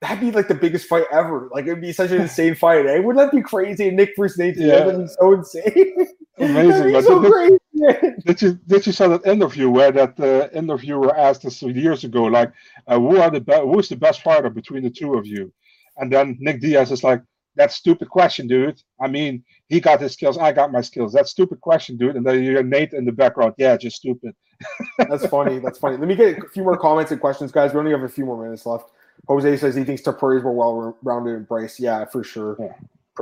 that'd 0.00 0.20
be 0.20 0.32
like 0.32 0.48
the 0.48 0.54
biggest 0.54 0.88
fight 0.88 1.04
ever. 1.12 1.48
Like, 1.52 1.66
it'd 1.66 1.80
be 1.80 1.92
such 1.92 2.10
an 2.10 2.20
insane 2.22 2.54
fight. 2.54 2.86
Eh? 2.86 2.98
Wouldn't 2.98 3.24
that 3.24 3.34
be 3.36 3.42
crazy? 3.42 3.90
Nick 3.90 4.10
versus 4.16 4.38
Nate 4.38 4.56
Diaz. 4.56 4.96
Yeah. 4.98 5.06
so 5.18 5.32
insane. 5.32 6.06
Amazing. 6.38 6.92
but 6.92 7.04
so 7.04 7.22
did, 7.22 7.60
did, 7.74 8.24
did, 8.24 8.42
you 8.42 8.58
did 8.66 8.86
you 8.86 8.92
saw 8.92 9.06
that 9.06 9.26
interview 9.26 9.68
where 9.68 9.92
that 9.92 10.18
uh, 10.18 10.48
interviewer 10.56 11.16
asked 11.16 11.44
us 11.44 11.62
years 11.62 12.04
ago, 12.04 12.24
like, 12.24 12.50
uh, 12.88 12.98
who 12.98 13.18
are 13.18 13.30
the 13.30 13.40
be- 13.40 13.52
who's 13.52 13.90
the 13.90 13.96
best 13.96 14.22
fighter 14.22 14.50
between 14.50 14.82
the 14.82 14.90
two 14.90 15.14
of 15.14 15.26
you? 15.26 15.52
And 15.96 16.12
then 16.12 16.36
Nick 16.40 16.60
Diaz 16.60 16.90
is 16.90 17.04
like, 17.04 17.22
"That 17.56 17.72
stupid 17.72 18.08
question, 18.08 18.46
dude. 18.46 18.80
I 19.00 19.08
mean, 19.08 19.44
he 19.68 19.80
got 19.80 20.00
his 20.00 20.12
skills, 20.12 20.38
I 20.38 20.52
got 20.52 20.72
my 20.72 20.80
skills. 20.80 21.12
That 21.12 21.28
stupid 21.28 21.60
question, 21.60 21.96
dude." 21.96 22.16
And 22.16 22.26
then 22.26 22.42
you 22.42 22.50
hear 22.50 22.62
Nate 22.62 22.92
in 22.92 23.04
the 23.04 23.12
background, 23.12 23.54
"Yeah, 23.58 23.76
just 23.76 23.96
stupid." 23.96 24.34
That's 24.98 25.26
funny. 25.26 25.58
That's 25.58 25.78
funny. 25.78 25.96
Let 25.96 26.08
me 26.08 26.14
get 26.14 26.38
a 26.38 26.48
few 26.48 26.62
more 26.62 26.76
comments 26.76 27.10
and 27.10 27.20
questions, 27.20 27.52
guys. 27.52 27.72
We 27.72 27.80
only 27.80 27.92
have 27.92 28.02
a 28.02 28.08
few 28.08 28.24
more 28.24 28.42
minutes 28.42 28.66
left. 28.66 28.90
Jose 29.28 29.56
says 29.58 29.74
he 29.74 29.84
thinks 29.84 30.02
Topuria 30.02 30.38
is 30.38 30.42
more 30.42 30.54
well-rounded 30.54 31.34
than 31.34 31.44
Bryce. 31.44 31.78
Yeah, 31.78 32.04
for 32.06 32.24
sure. 32.24 32.56
Yeah. 32.58 32.74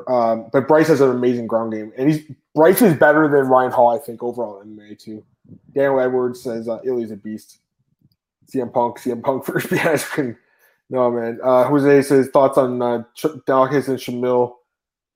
Um, 0.07 0.49
but 0.53 0.69
Bryce 0.69 0.89
has 0.89 1.01
an 1.01 1.11
amazing 1.11 1.47
ground 1.47 1.73
game, 1.73 1.93
and 1.97 2.11
he's 2.11 2.25
Bryce 2.55 2.81
is 2.81 2.95
better 2.95 3.29
than 3.29 3.49
Ryan 3.49 3.73
Hall, 3.73 3.89
I 3.89 3.99
think, 3.99 4.23
overall 4.23 4.61
in 4.61 4.77
MMA 4.77 4.99
too. 4.99 5.25
Daniel 5.75 6.01
Edwards 6.01 6.41
says 6.41 6.69
uh, 6.69 6.79
Illy's 6.85 7.11
a 7.11 7.17
beast. 7.17 7.59
CM 8.53 8.73
Punk, 8.73 8.99
CM 8.99 9.23
Punk 9.23 9.45
first. 9.47 9.71
Yeah, 9.71 9.97
no 10.91 11.11
man. 11.11 11.39
Uh, 11.43 11.65
Jose 11.65 12.03
says 12.03 12.29
thoughts 12.29 12.59
on 12.59 12.83
uh, 12.83 13.03
Ch- 13.15 13.25
and 13.25 13.43
Shamil. 13.45 14.55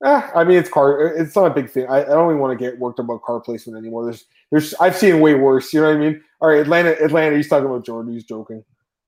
Eh, 0.04 0.30
I 0.34 0.44
mean, 0.44 0.58
it's 0.58 0.68
car. 0.68 1.06
It's 1.06 1.34
not 1.34 1.46
a 1.46 1.54
big 1.54 1.70
thing. 1.70 1.86
I, 1.88 2.02
I 2.02 2.08
don't 2.08 2.30
even 2.30 2.40
want 2.40 2.58
to 2.58 2.62
get 2.62 2.78
worked 2.78 2.98
about 2.98 3.22
car 3.22 3.40
placement 3.40 3.78
anymore. 3.78 4.04
There's, 4.04 4.24
there's. 4.50 4.74
I've 4.74 4.96
seen 4.96 5.20
way 5.20 5.34
worse. 5.34 5.72
You 5.72 5.80
know 5.80 5.88
what 5.88 5.96
I 5.96 6.00
mean? 6.00 6.22
All 6.40 6.48
right, 6.48 6.60
Atlanta. 6.60 6.90
Atlanta. 7.02 7.36
He's 7.36 7.48
talking 7.48 7.66
about 7.66 7.84
Jordan. 7.84 8.12
He's 8.12 8.24
joking. 8.24 8.64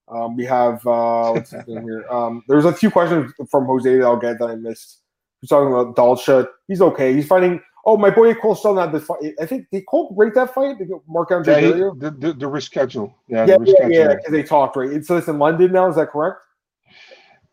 Um, 0.08 0.36
we 0.36 0.44
have. 0.44 0.86
Uh, 0.86 1.30
what's 1.32 1.50
his 1.50 1.66
name 1.66 1.82
here? 1.82 2.04
Um, 2.10 2.42
there's 2.48 2.64
a 2.64 2.72
few 2.72 2.90
questions 2.90 3.32
from 3.50 3.66
Jose 3.66 3.96
that 3.96 4.04
I'll 4.04 4.16
get 4.16 4.38
that 4.38 4.46
I 4.46 4.56
missed. 4.56 5.00
He's 5.40 5.50
talking 5.50 5.72
about 5.72 5.94
Dalsha. 5.94 6.48
He's 6.66 6.80
okay. 6.80 7.14
He's 7.14 7.26
fighting. 7.26 7.60
Oh, 7.84 7.96
my 7.96 8.10
boy 8.10 8.34
Cole 8.34 8.56
still 8.56 8.74
not 8.74 8.90
the 8.90 8.98
fight. 8.98 9.34
I 9.40 9.46
think 9.46 9.66
they 9.70 9.82
Cole 9.82 10.12
rate 10.16 10.34
that 10.34 10.52
fight. 10.52 10.76
Mark 11.06 11.30
Andre 11.30 11.54
yeah, 11.54 11.60
he, 11.60 11.72
the, 11.72 12.16
the, 12.18 12.32
the 12.32 12.46
reschedule. 12.46 13.14
Yeah, 13.28 13.46
yeah, 13.46 13.56
yeah, 13.64 13.86
yeah. 13.86 14.14
Because 14.14 14.32
they 14.32 14.42
talked 14.42 14.74
right. 14.76 15.04
So 15.04 15.16
it's 15.16 15.28
in 15.28 15.38
London 15.38 15.72
now. 15.72 15.88
Is 15.88 15.94
that 15.96 16.10
correct? 16.10 16.38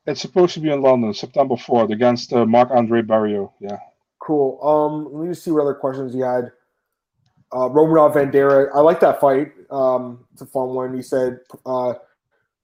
It's 0.05 0.21
supposed 0.21 0.53
to 0.55 0.59
be 0.59 0.69
in 0.71 0.81
London, 0.81 1.13
September 1.13 1.55
4th, 1.55 1.91
against 1.91 2.33
uh, 2.33 2.45
Marc 2.45 2.71
Andre 2.71 3.01
Barriault. 3.01 3.53
Yeah. 3.59 3.77
Cool. 4.19 4.59
Um, 4.61 5.13
let 5.13 5.27
me 5.27 5.33
see 5.33 5.51
what 5.51 5.61
other 5.61 5.73
questions 5.73 6.13
you 6.13 6.23
had. 6.23 6.51
Uh, 7.51 7.69
Romanov 7.69 8.13
Vanderaa. 8.15 8.69
I 8.73 8.79
like 8.79 8.99
that 9.01 9.21
fight. 9.21 9.51
Um, 9.69 10.25
it's 10.33 10.41
a 10.41 10.45
fun 10.45 10.69
one. 10.69 10.93
He 10.93 11.01
said 11.01 11.39
uh, 11.65 11.93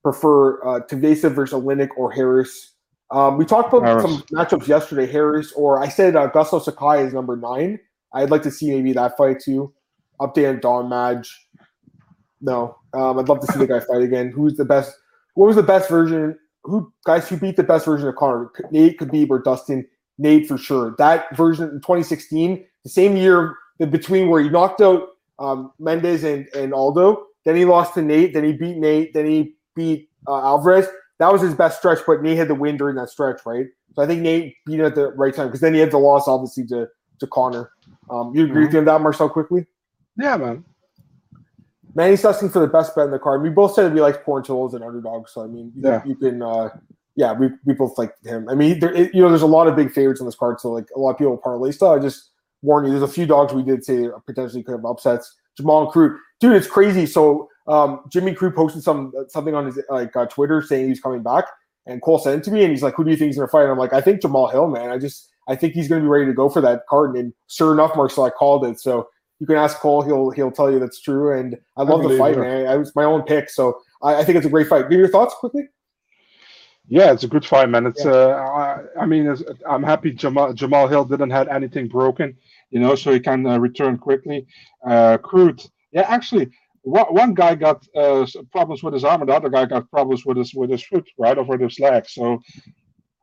prefer 0.02 0.62
uh, 0.62 0.80
Tuivasa 0.80 1.32
versus 1.32 1.58
Oleinik 1.58 1.90
or 1.96 2.10
Harris. 2.10 2.72
Um, 3.10 3.38
we 3.38 3.44
talked 3.44 3.72
about 3.72 3.86
Harris. 3.86 4.02
some 4.02 4.22
matchups 4.32 4.68
yesterday. 4.68 5.10
Harris 5.10 5.52
or 5.52 5.82
I 5.82 5.88
said 5.88 6.16
uh, 6.16 6.26
Gusto 6.28 6.58
Sakai 6.58 7.04
is 7.04 7.12
number 7.12 7.36
nine. 7.36 7.78
I'd 8.12 8.30
like 8.30 8.42
to 8.42 8.50
see 8.50 8.70
maybe 8.70 8.92
that 8.94 9.16
fight 9.16 9.40
too. 9.40 9.72
Update 10.20 10.48
on 10.48 10.60
Don 10.60 10.88
Madge. 10.88 11.46
No, 12.40 12.76
um, 12.94 13.18
I'd 13.18 13.28
love 13.28 13.40
to 13.40 13.52
see 13.52 13.58
the 13.58 13.66
guy 13.66 13.80
fight 13.80 14.02
again. 14.02 14.30
Who's 14.30 14.56
the 14.56 14.64
best? 14.64 14.92
What 15.34 15.46
was 15.46 15.56
the 15.56 15.62
best 15.62 15.88
version 15.88 16.38
who 16.62 16.92
guys 17.04 17.28
who 17.28 17.36
beat 17.36 17.56
the 17.56 17.62
best 17.62 17.86
version 17.86 18.08
of 18.08 18.16
Conor? 18.16 18.50
Nate, 18.70 18.98
Khabib, 18.98 19.30
or 19.30 19.40
Dustin? 19.40 19.86
Nate 20.18 20.46
for 20.46 20.58
sure. 20.58 20.94
That 20.98 21.34
version 21.36 21.64
in 21.70 21.80
2016, 21.80 22.64
the 22.84 22.90
same 22.90 23.16
year 23.16 23.56
between 23.78 24.28
where 24.28 24.42
he 24.42 24.50
knocked 24.50 24.80
out 24.82 25.08
um, 25.38 25.72
Mendes 25.78 26.24
and, 26.24 26.46
and 26.54 26.74
Aldo, 26.74 27.24
then 27.44 27.56
he 27.56 27.64
lost 27.64 27.94
to 27.94 28.02
Nate, 28.02 28.34
then 28.34 28.44
he 28.44 28.52
beat 28.52 28.76
Nate, 28.76 29.14
then 29.14 29.26
he 29.26 29.54
beat 29.74 30.10
uh, 30.28 30.42
Alvarez. 30.42 30.86
That 31.18 31.32
was 31.32 31.40
his 31.40 31.54
best 31.54 31.78
stretch, 31.78 32.00
but 32.06 32.22
Nate 32.22 32.36
had 32.36 32.48
the 32.48 32.54
win 32.54 32.76
during 32.76 32.96
that 32.96 33.08
stretch, 33.08 33.40
right? 33.46 33.66
So 33.94 34.02
I 34.02 34.06
think 34.06 34.20
Nate 34.20 34.54
beat 34.66 34.80
him 34.80 34.86
at 34.86 34.94
the 34.94 35.08
right 35.12 35.34
time 35.34 35.46
because 35.46 35.60
then 35.60 35.74
he 35.74 35.80
had 35.80 35.90
the 35.90 35.98
loss, 35.98 36.28
obviously, 36.28 36.66
to 36.68 36.88
to 37.18 37.26
Conor. 37.26 37.70
Um, 38.08 38.34
you 38.34 38.44
agree 38.44 38.66
mm-hmm. 38.66 38.76
with 38.76 38.84
that, 38.86 39.00
Marcel? 39.00 39.28
Quickly. 39.28 39.66
Yeah, 40.16 40.36
man. 40.36 40.64
Manny's 41.94 42.24
asking 42.24 42.50
for 42.50 42.60
the 42.60 42.66
best 42.66 42.94
bet 42.94 43.06
in 43.06 43.10
the 43.10 43.18
card. 43.18 43.42
We 43.42 43.50
both 43.50 43.74
said 43.74 43.92
we 43.92 44.00
like 44.00 44.24
Portillo 44.24 44.58
tools 44.60 44.74
and 44.74 44.84
underdogs, 44.84 45.32
so 45.32 45.42
I 45.42 45.46
mean, 45.46 45.72
you, 45.74 45.82
yeah. 45.82 46.02
you 46.04 46.14
can, 46.14 46.42
uh, 46.42 46.70
yeah, 47.16 47.32
we, 47.32 47.48
we 47.64 47.74
both 47.74 47.98
like 47.98 48.14
him. 48.24 48.48
I 48.48 48.54
mean, 48.54 48.80
there, 48.80 48.94
it, 48.94 49.14
you 49.14 49.22
know, 49.22 49.28
there's 49.28 49.42
a 49.42 49.46
lot 49.46 49.66
of 49.66 49.76
big 49.76 49.92
favorites 49.92 50.20
on 50.20 50.26
this 50.26 50.34
card, 50.34 50.60
so 50.60 50.70
like 50.70 50.86
a 50.94 50.98
lot 50.98 51.10
of 51.10 51.18
people 51.18 51.36
parlay 51.36 51.72
style. 51.72 51.92
I 51.92 51.98
just 51.98 52.30
warn 52.62 52.84
you, 52.84 52.90
there's 52.90 53.02
a 53.02 53.08
few 53.08 53.26
dogs 53.26 53.52
we 53.52 53.62
did 53.62 53.84
say 53.84 54.08
potentially 54.26 54.62
could 54.62 54.72
have 54.72 54.84
upsets. 54.84 55.36
Jamal 55.56 55.84
and 55.84 55.92
Crute, 55.92 56.16
dude, 56.40 56.56
it's 56.56 56.66
crazy. 56.66 57.06
So 57.06 57.48
um, 57.66 58.00
Jimmy 58.08 58.34
Crute 58.34 58.54
posted 58.54 58.82
some 58.82 59.12
something 59.28 59.54
on 59.54 59.66
his 59.66 59.80
like 59.88 60.14
uh, 60.16 60.26
Twitter 60.26 60.62
saying 60.62 60.88
he's 60.88 61.00
coming 61.00 61.22
back, 61.22 61.44
and 61.86 62.00
Cole 62.02 62.18
sent 62.18 62.40
it 62.40 62.44
to 62.44 62.50
me, 62.50 62.62
and 62.62 62.70
he's 62.70 62.82
like, 62.82 62.94
"Who 62.94 63.04
do 63.04 63.10
you 63.10 63.16
think 63.16 63.30
is 63.30 63.36
gonna 63.36 63.48
fight?" 63.48 63.62
And 63.62 63.72
I'm 63.72 63.78
like, 63.78 63.92
"I 63.92 64.00
think 64.00 64.22
Jamal 64.22 64.48
Hill, 64.48 64.68
man. 64.68 64.90
I 64.90 64.98
just 64.98 65.28
I 65.48 65.56
think 65.56 65.74
he's 65.74 65.88
gonna 65.88 66.00
be 66.00 66.06
ready 66.06 66.26
to 66.26 66.32
go 66.32 66.48
for 66.48 66.60
that 66.62 66.86
card." 66.88 67.16
And 67.16 67.32
sure 67.48 67.72
enough, 67.72 67.94
Marcel, 67.96 68.24
I 68.24 68.30
called 68.30 68.64
it. 68.64 68.80
So 68.80 69.08
you 69.40 69.46
can 69.46 69.56
ask 69.56 69.78
Cole; 69.78 70.02
he'll 70.02 70.30
he'll 70.30 70.52
tell 70.52 70.70
you 70.70 70.78
that's 70.78 71.00
true. 71.00 71.36
And 71.38 71.58
I 71.76 71.82
love 71.82 72.04
I 72.04 72.08
the 72.08 72.18
fight, 72.18 72.38
man. 72.38 72.66
I 72.66 72.76
was 72.76 72.94
my 72.94 73.04
own 73.04 73.22
pick, 73.22 73.50
so 73.50 73.80
I, 74.02 74.16
I, 74.16 74.24
think 74.24 74.36
it's 74.36 74.46
a 74.46 74.50
great 74.50 74.68
fight. 74.68 74.88
Give 74.90 74.98
your 74.98 75.08
thoughts 75.08 75.34
quickly. 75.34 75.68
Yeah, 76.86 77.12
it's 77.12 77.24
a 77.24 77.28
good 77.28 77.44
fight, 77.44 77.68
man. 77.68 77.86
It's 77.86 78.04
yeah. 78.04 78.10
uh, 78.10 78.82
I, 78.96 79.02
I 79.02 79.06
mean, 79.06 79.34
I'm 79.68 79.82
happy 79.82 80.12
Jamal 80.12 80.52
Jamal 80.52 80.88
Hill 80.88 81.04
didn't 81.04 81.30
have 81.30 81.48
anything 81.48 81.88
broken, 81.88 82.36
you 82.70 82.80
know, 82.80 82.94
so 82.94 83.12
he 83.12 83.20
can 83.20 83.46
uh, 83.46 83.58
return 83.58 83.96
quickly. 83.96 84.46
Uh, 84.86 85.16
Crute, 85.18 85.68
yeah, 85.92 86.02
actually, 86.02 86.50
one, 86.82 87.06
one 87.06 87.34
guy 87.34 87.54
got 87.54 87.86
uh, 87.96 88.26
problems 88.52 88.82
with 88.82 88.92
his 88.92 89.04
arm, 89.04 89.22
and 89.22 89.30
the 89.30 89.34
other 89.34 89.48
guy 89.48 89.64
got 89.64 89.90
problems 89.90 90.26
with 90.26 90.36
his 90.36 90.54
with 90.54 90.70
his 90.70 90.82
foot, 90.82 91.08
right, 91.18 91.38
or 91.38 91.44
with 91.44 91.62
his 91.62 91.80
leg. 91.80 92.06
So, 92.08 92.42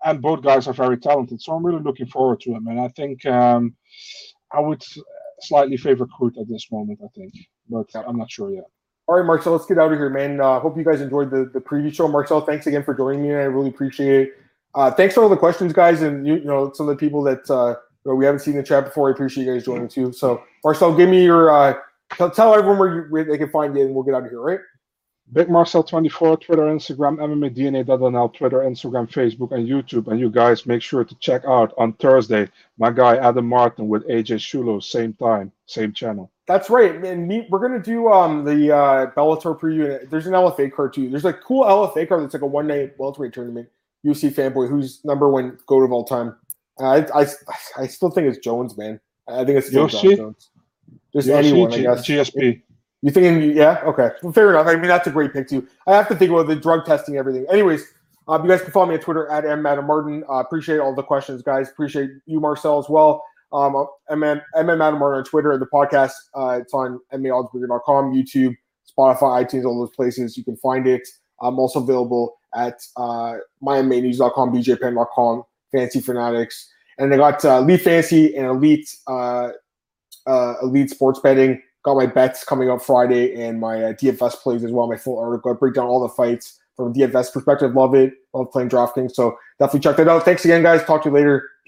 and 0.03 0.21
both 0.21 0.41
guys 0.41 0.67
are 0.67 0.73
very 0.73 0.97
talented. 0.97 1.41
So 1.41 1.53
I'm 1.53 1.65
really 1.65 1.83
looking 1.83 2.07
forward 2.07 2.39
to 2.41 2.51
him, 2.53 2.67
and 2.67 2.79
I 2.79 2.87
think 2.87 3.23
um, 3.25 3.75
I 4.51 4.61
would 4.61 4.83
slightly 5.41 5.77
favor 5.77 6.07
Crute 6.07 6.39
at 6.39 6.47
this 6.47 6.71
moment, 6.71 6.99
I 7.03 7.07
think, 7.15 7.33
but 7.69 7.87
I'm 7.95 8.17
not 8.17 8.31
sure 8.31 8.51
yet. 8.51 8.65
All 9.07 9.15
right, 9.15 9.25
Marcel, 9.25 9.53
let's 9.53 9.65
get 9.65 9.77
out 9.77 9.91
of 9.91 9.97
here, 9.97 10.09
man. 10.09 10.41
Uh, 10.41 10.59
hope 10.59 10.77
you 10.77 10.83
guys 10.83 10.99
enjoyed 10.99 11.31
the, 11.31 11.49
the 11.53 11.61
preview 11.61 11.93
show. 11.93 12.07
Marcel, 12.07 12.41
thanks 12.41 12.67
again 12.67 12.83
for 12.83 12.93
joining 12.93 13.23
me. 13.23 13.29
I 13.29 13.43
really 13.43 13.69
appreciate 13.69 14.27
it. 14.27 14.33
Uh, 14.75 14.91
thanks 14.91 15.15
for 15.15 15.23
all 15.23 15.29
the 15.29 15.37
questions, 15.37 15.71
guys, 15.71 16.01
and 16.01 16.27
you, 16.27 16.35
you 16.35 16.43
know 16.43 16.71
some 16.73 16.89
of 16.89 16.97
the 16.97 16.99
people 16.99 17.23
that 17.23 17.49
uh, 17.49 17.75
you 18.03 18.11
know, 18.11 18.15
we 18.15 18.25
haven't 18.25 18.39
seen 18.39 18.55
in 18.55 18.59
the 18.59 18.67
chat 18.67 18.85
before. 18.85 19.09
I 19.09 19.13
appreciate 19.13 19.45
you 19.45 19.53
guys 19.53 19.63
joining 19.63 19.87
too. 19.87 20.11
So, 20.11 20.43
Marcel, 20.63 20.95
give 20.95 21.09
me 21.09 21.23
your 21.23 21.49
uh, 21.49 21.75
tell, 22.15 22.29
tell 22.29 22.53
everyone 22.53 22.77
where, 22.77 22.95
you, 22.95 23.01
where 23.09 23.23
they 23.23 23.37
can 23.37 23.49
find 23.49 23.75
you, 23.75 23.85
and 23.85 23.95
we'll 23.95 24.03
get 24.03 24.13
out 24.13 24.23
of 24.23 24.29
here. 24.29 24.41
Right? 24.41 24.59
Big 25.33 25.49
Marcel24, 25.49 26.41
Twitter, 26.41 26.63
Instagram, 26.63 27.17
MMADNA.nl, 27.17 28.33
Twitter, 28.33 28.59
Instagram, 28.59 29.11
Facebook, 29.11 29.51
and 29.51 29.67
YouTube. 29.67 30.07
And 30.07 30.19
you 30.19 30.29
guys 30.29 30.65
make 30.65 30.81
sure 30.81 31.03
to 31.03 31.15
check 31.15 31.43
out 31.45 31.73
on 31.77 31.93
Thursday 31.93 32.47
my 32.77 32.91
guy 32.91 33.17
Adam 33.17 33.47
Martin 33.47 33.89
with 33.89 34.07
AJ 34.07 34.37
Shulo, 34.37 34.81
same 34.81 35.13
time, 35.13 35.51
same 35.65 35.91
channel. 35.91 36.31
That's 36.47 36.69
right. 36.69 36.95
And 37.03 37.27
me, 37.27 37.45
we're 37.49 37.59
gonna 37.59 37.83
do 37.83 38.07
um 38.07 38.45
the 38.45 38.73
uh 38.73 39.11
Bellator 39.11 39.59
preview. 39.59 40.09
There's 40.09 40.27
an 40.27 40.33
LFA 40.33 40.71
card 40.71 40.93
too. 40.93 41.09
There's 41.09 41.25
a 41.25 41.33
cool 41.33 41.65
LFA 41.65 42.07
card 42.07 42.23
that's 42.23 42.33
like 42.33 42.43
a 42.43 42.47
one 42.47 42.67
night 42.67 42.97
welterweight 42.97 43.33
tournament. 43.33 43.67
UFC 44.05 44.33
fanboy, 44.33 44.69
who's 44.69 45.03
number 45.03 45.29
one 45.29 45.57
goat 45.65 45.83
of 45.83 45.91
all 45.91 46.05
time. 46.05 46.35
I, 46.79 47.05
I 47.13 47.25
I 47.77 47.87
still 47.87 48.09
think 48.09 48.27
it's 48.27 48.37
Jones, 48.37 48.77
man. 48.77 48.99
I 49.27 49.43
think 49.43 49.57
it's 49.57 49.67
still 49.67 49.87
Jon 49.87 50.01
UFC? 50.01 50.17
Jones. 50.17 50.49
Just 51.13 51.27
UFC, 51.27 51.33
anyone, 51.33 51.73
I 51.73 51.81
guess. 51.81 52.07
GSP. 52.07 52.61
You 53.01 53.11
thinking? 53.11 53.55
Yeah. 53.55 53.81
Okay. 53.85 54.09
Well, 54.23 54.33
fair 54.33 54.49
enough. 54.49 54.67
I 54.67 54.75
mean, 54.75 54.87
that's 54.87 55.07
a 55.07 55.11
great 55.11 55.33
pick 55.33 55.47
too. 55.47 55.67
I 55.85 55.95
have 55.95 56.07
to 56.07 56.15
think 56.15 56.31
about 56.31 56.47
the 56.47 56.55
drug 56.55 56.85
testing, 56.85 57.17
everything. 57.17 57.45
Anyways, 57.51 57.85
uh, 58.27 58.39
you 58.41 58.49
guys 58.49 58.61
can 58.61 58.71
follow 58.71 58.87
me 58.87 58.95
on 58.95 59.01
Twitter 59.01 59.29
at 59.29 59.45
m 59.45 59.65
Adam 59.65 59.85
Martin. 59.85 60.23
Uh, 60.29 60.35
appreciate 60.35 60.79
all 60.79 60.93
the 60.95 61.03
questions, 61.03 61.41
guys. 61.41 61.69
Appreciate 61.69 62.09
you, 62.25 62.39
Marcel, 62.39 62.79
as 62.79 62.89
well. 62.89 63.23
Um, 63.53 63.87
m 64.09 64.23
m 64.23 64.41
Adam 64.55 64.77
Martin 64.79 65.19
on 65.19 65.23
Twitter. 65.23 65.51
And 65.51 65.61
the 65.61 65.67
podcast. 65.67 66.13
Uh, 66.33 66.59
it's 66.61 66.73
on 66.73 66.99
maoddsbreaker.com, 67.13 68.13
YouTube, 68.13 68.55
Spotify, 68.97 69.45
iTunes, 69.45 69.65
all 69.65 69.79
those 69.79 69.95
places. 69.95 70.35
You 70.35 70.43
can 70.43 70.57
find 70.57 70.87
it. 70.87 71.07
I'm 71.41 71.59
also 71.59 71.81
available 71.81 72.37
at 72.55 72.79
uh, 72.97 73.35
MiamiNews.com, 73.63 74.53
BJPenn.com, 74.53 75.43
Fancy 75.71 75.99
Fanatics, 75.99 76.67
and 76.97 77.13
I 77.13 77.17
got 77.17 77.45
uh, 77.45 77.57
Elite 77.57 77.81
Fancy 77.81 78.35
and 78.35 78.47
Elite 78.47 78.89
uh, 79.05 79.49
uh, 80.25 80.53
Elite 80.63 80.89
Sports 80.89 81.19
Betting. 81.19 81.61
Got 81.87 81.95
my 81.95 82.05
bets 82.05 82.43
coming 82.43 82.69
up 82.69 82.81
Friday 82.81 83.41
and 83.41 83.61
my 83.61 83.81
uh, 83.81 83.93
DFS 83.93 84.33
plays 84.33 84.61
as 84.65 84.73
well. 84.73 84.89
My 84.89 84.97
full 84.97 85.17
article. 85.17 85.51
I 85.51 85.55
break 85.55 85.73
down 85.73 85.87
all 85.87 86.01
the 86.01 86.09
fights 86.09 86.59
from 86.75 86.91
a 86.91 86.93
DFS 86.93 87.31
perspective. 87.31 87.73
Love 87.73 87.95
it. 87.95 88.11
Love 88.33 88.51
playing 88.51 88.67
DraftKings. 88.67 89.13
So 89.13 89.37
definitely 89.57 89.79
check 89.79 89.95
that 89.95 90.09
out. 90.09 90.25
Thanks 90.25 90.43
again, 90.43 90.61
guys. 90.61 90.83
Talk 90.83 91.03
to 91.03 91.09
you 91.09 91.15
later. 91.15 91.39
Peace. 91.39 91.65